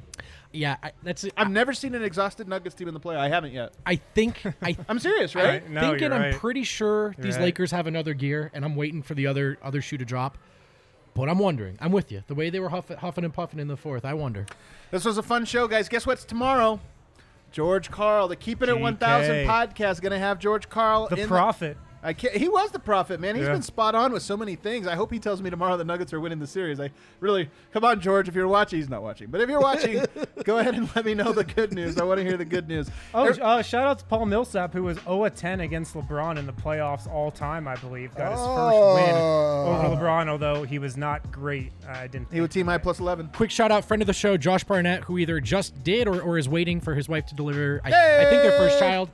yeah, 0.51 0.77
I, 0.81 0.93
that's. 1.03 1.27
I've 1.37 1.51
never 1.51 1.73
seen 1.73 1.93
an 1.93 2.03
exhausted 2.03 2.47
Nuggets 2.47 2.75
team 2.75 2.87
in 2.87 2.93
the 2.95 2.99
play. 2.99 3.15
I 3.15 3.29
haven't 3.29 3.53
yet. 3.53 3.73
I 3.85 3.97
think 3.97 4.41
I 4.63 4.75
I'm 4.87 4.97
serious, 4.97 5.35
right? 5.35 5.45
Right. 5.45 5.69
No, 5.69 5.81
thinking 5.81 6.11
you're 6.11 6.13
I'm 6.13 6.33
pretty 6.33 6.63
sure 6.63 7.13
these 7.19 7.35
right. 7.35 7.45
Lakers 7.45 7.71
have 7.71 7.85
another 7.85 8.15
gear, 8.15 8.49
and 8.53 8.65
I'm 8.65 8.75
waiting 8.75 9.03
for 9.03 9.13
the 9.13 9.27
other 9.27 9.59
other 9.61 9.81
shoe 9.81 9.97
to 9.97 10.05
drop. 10.05 10.37
But 11.13 11.29
I'm 11.29 11.39
wondering. 11.39 11.77
I'm 11.81 11.91
with 11.91 12.11
you. 12.11 12.23
The 12.27 12.35
way 12.35 12.49
they 12.49 12.59
were 12.59 12.69
huff, 12.69 12.89
huffing 12.89 13.25
and 13.25 13.33
puffing 13.33 13.59
in 13.59 13.67
the 13.67 13.77
fourth, 13.77 14.05
I 14.05 14.13
wonder. 14.13 14.45
This 14.91 15.05
was 15.05 15.17
a 15.17 15.23
fun 15.23 15.45
show, 15.45 15.67
guys. 15.67 15.89
Guess 15.89 16.07
what's 16.07 16.23
tomorrow? 16.23 16.79
George 17.51 17.91
Karl, 17.91 18.27
the 18.27 18.35
Keeping 18.35 18.69
It 18.69 18.79
1000 18.79 19.31
GK. 19.31 19.45
podcast, 19.45 20.01
going 20.01 20.11
to 20.11 20.19
have 20.19 20.39
George 20.39 20.69
Karl. 20.69 21.07
The 21.07 21.21
in 21.21 21.27
prophet. 21.27 21.77
I 22.01 22.13
can't, 22.13 22.33
he 22.33 22.47
was 22.47 22.71
the 22.71 22.79
prophet, 22.79 23.19
man. 23.19 23.35
He's 23.35 23.45
Yeah. 23.45 23.53
been 23.53 23.61
spot 23.61 23.93
on 23.93 24.13
with 24.13 24.23
so 24.23 24.37
many 24.37 24.55
things. 24.55 24.87
I 24.87 24.95
hope 24.95 25.11
he 25.11 25.19
tells 25.19 25.41
me 25.41 25.49
tomorrow 25.49 25.75
the 25.75 25.83
Nuggets 25.83 26.13
are 26.13 26.19
winning 26.19 26.39
the 26.39 26.47
series. 26.47 26.79
I 26.79 26.91
really, 27.19 27.49
come 27.73 27.83
on, 27.83 27.99
George. 27.99 28.29
If 28.29 28.35
you're 28.35 28.47
watching, 28.47 28.79
he's 28.79 28.89
not 28.89 29.01
watching, 29.03 29.27
but 29.29 29.41
if 29.41 29.49
you're 29.49 29.59
watching, 29.59 30.05
go 30.45 30.59
ahead 30.59 30.75
and 30.75 30.89
let 30.95 31.03
me 31.05 31.13
know 31.13 31.33
the 31.33 31.43
good 31.43 31.73
news. 31.73 31.97
I 31.97 32.03
want 32.05 32.19
to 32.19 32.23
hear 32.25 32.37
the 32.37 32.45
good 32.45 32.67
news. 32.69 32.89
Oh, 33.13 33.25
Er- 33.27 33.37
uh, 33.41 33.61
shout 33.61 33.85
out 33.85 33.99
to 33.99 34.05
Paul 34.05 34.25
Millsap, 34.27 34.73
who 34.73 34.83
was 34.83 34.97
0 34.99 35.27
10 35.29 35.59
against 35.59 35.93
LeBron 35.93 36.37
in 36.37 36.45
the 36.45 36.53
playoffs 36.53 37.05
all 37.11 37.31
time, 37.31 37.67
I 37.67 37.75
believe. 37.75 38.15
Got 38.15 38.31
his 38.31 38.39
Oh. 38.41 38.95
first 38.95 39.07
win 39.07 39.15
over 39.15 39.95
LeBron, 40.01 40.27
although 40.29 40.63
he 40.63 40.79
was 40.79 40.95
not 40.95 41.31
great. 41.31 41.71
I 41.87 42.07
didn't. 42.07 42.31
he 42.31 42.39
would 42.39 42.51
team 42.51 42.67
high 42.67 42.77
plus 42.77 42.99
11. 42.99 43.31
Quick 43.33 43.51
shout 43.51 43.71
out, 43.71 43.83
friend 43.83 44.01
of 44.01 44.07
the 44.07 44.13
show, 44.13 44.37
Josh 44.37 44.63
Barnett, 44.63 45.03
who 45.03 45.17
either 45.17 45.39
just 45.41 45.83
did 45.83 46.07
or, 46.07 46.21
or 46.21 46.37
is 46.37 46.47
waiting 46.47 46.79
for 46.79 46.95
his 46.95 47.09
wife 47.09 47.25
to 47.27 47.35
deliver, 47.35 47.81
I, 47.83 47.89
I 47.89 48.25
think 48.29 48.41
their 48.43 48.57
first 48.57 48.79
child. 48.79 49.09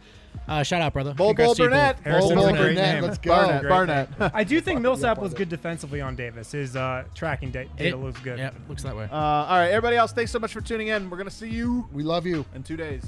Uh, 0.48 0.62
shout 0.64 0.82
out, 0.82 0.94
brother. 0.94 1.14
Bull 1.14 1.30
Congrats 1.30 1.48
Bull 1.50 1.56
to 1.56 1.64
you 1.64 1.70
both. 1.70 1.78
Burnett. 1.78 2.00
Harrison 2.04 2.36
Bull 2.36 2.44
was 2.46 2.54
a 2.54 2.58
great 2.58 2.76
Burnett, 2.76 2.94
name. 2.96 3.04
let's 3.04 3.18
go. 3.20 3.32
Barnett. 3.32 3.62
Great 3.62 3.70
Barnett. 3.70 4.10
I 4.36 4.44
do 4.44 4.62
think 4.62 4.82
Millsap 4.82 5.18
was 5.18 5.34
good 5.34 5.50
defensively 5.50 6.02
on 6.02 6.16
Davis. 6.16 6.52
His 6.52 6.76
uh, 6.76 7.06
tracking 7.16 7.50
data 7.52 7.70
It- 7.78 7.96
looks 7.98 8.20
good. 8.20 8.38
Yeah, 8.38 8.52
looks 8.70 8.84
that 8.84 8.96
way. 8.96 9.06
Uh, 9.12 9.16
all 9.16 9.58
right, 9.58 9.70
everybody 9.70 9.96
else, 9.98 10.12
thanks 10.12 10.32
so 10.32 10.38
much 10.40 10.54
for 10.54 10.62
tuning 10.62 10.90
in. 10.90 11.10
We're 11.10 11.18
going 11.18 11.30
to 11.30 11.36
see 11.36 11.50
you 11.50 11.88
we 11.92 12.04
love 12.04 12.26
you 12.28 12.46
in 12.54 12.62
two 12.64 12.78
days. 12.78 13.04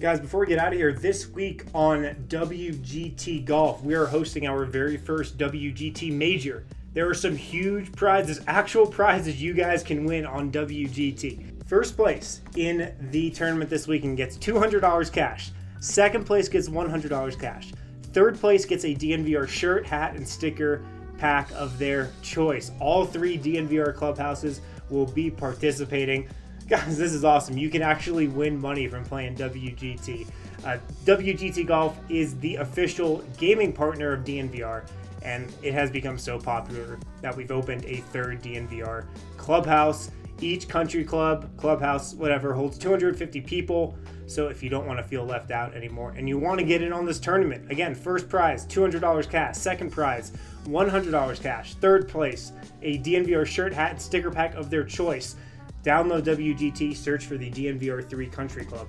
Guys, 0.00 0.18
before 0.18 0.40
we 0.40 0.46
get 0.48 0.58
out 0.58 0.72
of 0.72 0.78
here, 0.78 0.92
this 0.92 1.28
week 1.28 1.64
on 1.74 2.02
WGT 2.28 3.44
Golf, 3.44 3.84
we 3.84 3.94
are 3.94 4.06
hosting 4.06 4.48
our 4.48 4.64
very 4.64 4.96
first 4.96 5.38
WGT 5.38 6.12
Major. 6.12 6.64
There 6.92 7.08
are 7.08 7.14
some 7.14 7.36
huge 7.36 7.92
prizes, 7.92 8.40
actual 8.48 8.84
prizes 8.86 9.40
you 9.40 9.54
guys 9.54 9.82
can 9.84 10.04
win 10.04 10.26
on 10.26 10.50
WGT. 10.50 11.51
First 11.72 11.96
place 11.96 12.42
in 12.54 12.94
the 13.10 13.30
tournament 13.30 13.70
this 13.70 13.88
weekend 13.88 14.18
gets 14.18 14.36
$200 14.36 15.10
cash. 15.10 15.52
Second 15.80 16.26
place 16.26 16.46
gets 16.46 16.68
$100 16.68 17.40
cash. 17.40 17.72
Third 18.12 18.38
place 18.38 18.66
gets 18.66 18.84
a 18.84 18.94
DNVR 18.94 19.48
shirt, 19.48 19.86
hat, 19.86 20.14
and 20.14 20.28
sticker 20.28 20.82
pack 21.16 21.50
of 21.52 21.78
their 21.78 22.10
choice. 22.20 22.72
All 22.78 23.06
three 23.06 23.38
DNVR 23.38 23.96
clubhouses 23.96 24.60
will 24.90 25.06
be 25.06 25.30
participating. 25.30 26.28
Guys, 26.68 26.98
this 26.98 27.14
is 27.14 27.24
awesome. 27.24 27.56
You 27.56 27.70
can 27.70 27.80
actually 27.80 28.28
win 28.28 28.60
money 28.60 28.86
from 28.86 29.02
playing 29.02 29.36
WGT. 29.36 30.26
Uh, 30.66 30.76
WGT 31.06 31.66
Golf 31.66 31.98
is 32.10 32.38
the 32.40 32.56
official 32.56 33.24
gaming 33.38 33.72
partner 33.72 34.12
of 34.12 34.24
DNVR, 34.24 34.86
and 35.22 35.50
it 35.62 35.72
has 35.72 35.90
become 35.90 36.18
so 36.18 36.38
popular 36.38 36.98
that 37.22 37.34
we've 37.34 37.50
opened 37.50 37.86
a 37.86 37.96
third 38.12 38.42
DNVR 38.42 39.06
clubhouse. 39.38 40.10
Each 40.42 40.68
country 40.68 41.04
club, 41.04 41.56
clubhouse, 41.56 42.14
whatever, 42.14 42.52
holds 42.52 42.76
250 42.76 43.40
people. 43.42 43.96
So 44.26 44.48
if 44.48 44.60
you 44.60 44.68
don't 44.68 44.86
want 44.86 44.98
to 44.98 45.04
feel 45.04 45.24
left 45.24 45.52
out 45.52 45.74
anymore 45.74 46.14
and 46.16 46.28
you 46.28 46.36
want 46.36 46.58
to 46.58 46.66
get 46.66 46.82
in 46.82 46.92
on 46.92 47.06
this 47.06 47.20
tournament, 47.20 47.70
again, 47.70 47.94
first 47.94 48.28
prize, 48.28 48.66
$200 48.66 49.30
cash. 49.30 49.56
Second 49.56 49.92
prize, 49.92 50.32
$100 50.64 51.42
cash. 51.42 51.74
Third 51.74 52.08
place, 52.08 52.52
a 52.82 52.98
DNVR 52.98 53.46
shirt, 53.46 53.72
hat, 53.72 54.02
sticker 54.02 54.32
pack 54.32 54.54
of 54.54 54.68
their 54.68 54.82
choice. 54.84 55.36
Download 55.84 56.22
WGT, 56.22 56.96
search 56.96 57.26
for 57.26 57.36
the 57.36 57.50
DNVR3 57.50 58.32
Country 58.32 58.64
Club. 58.64 58.88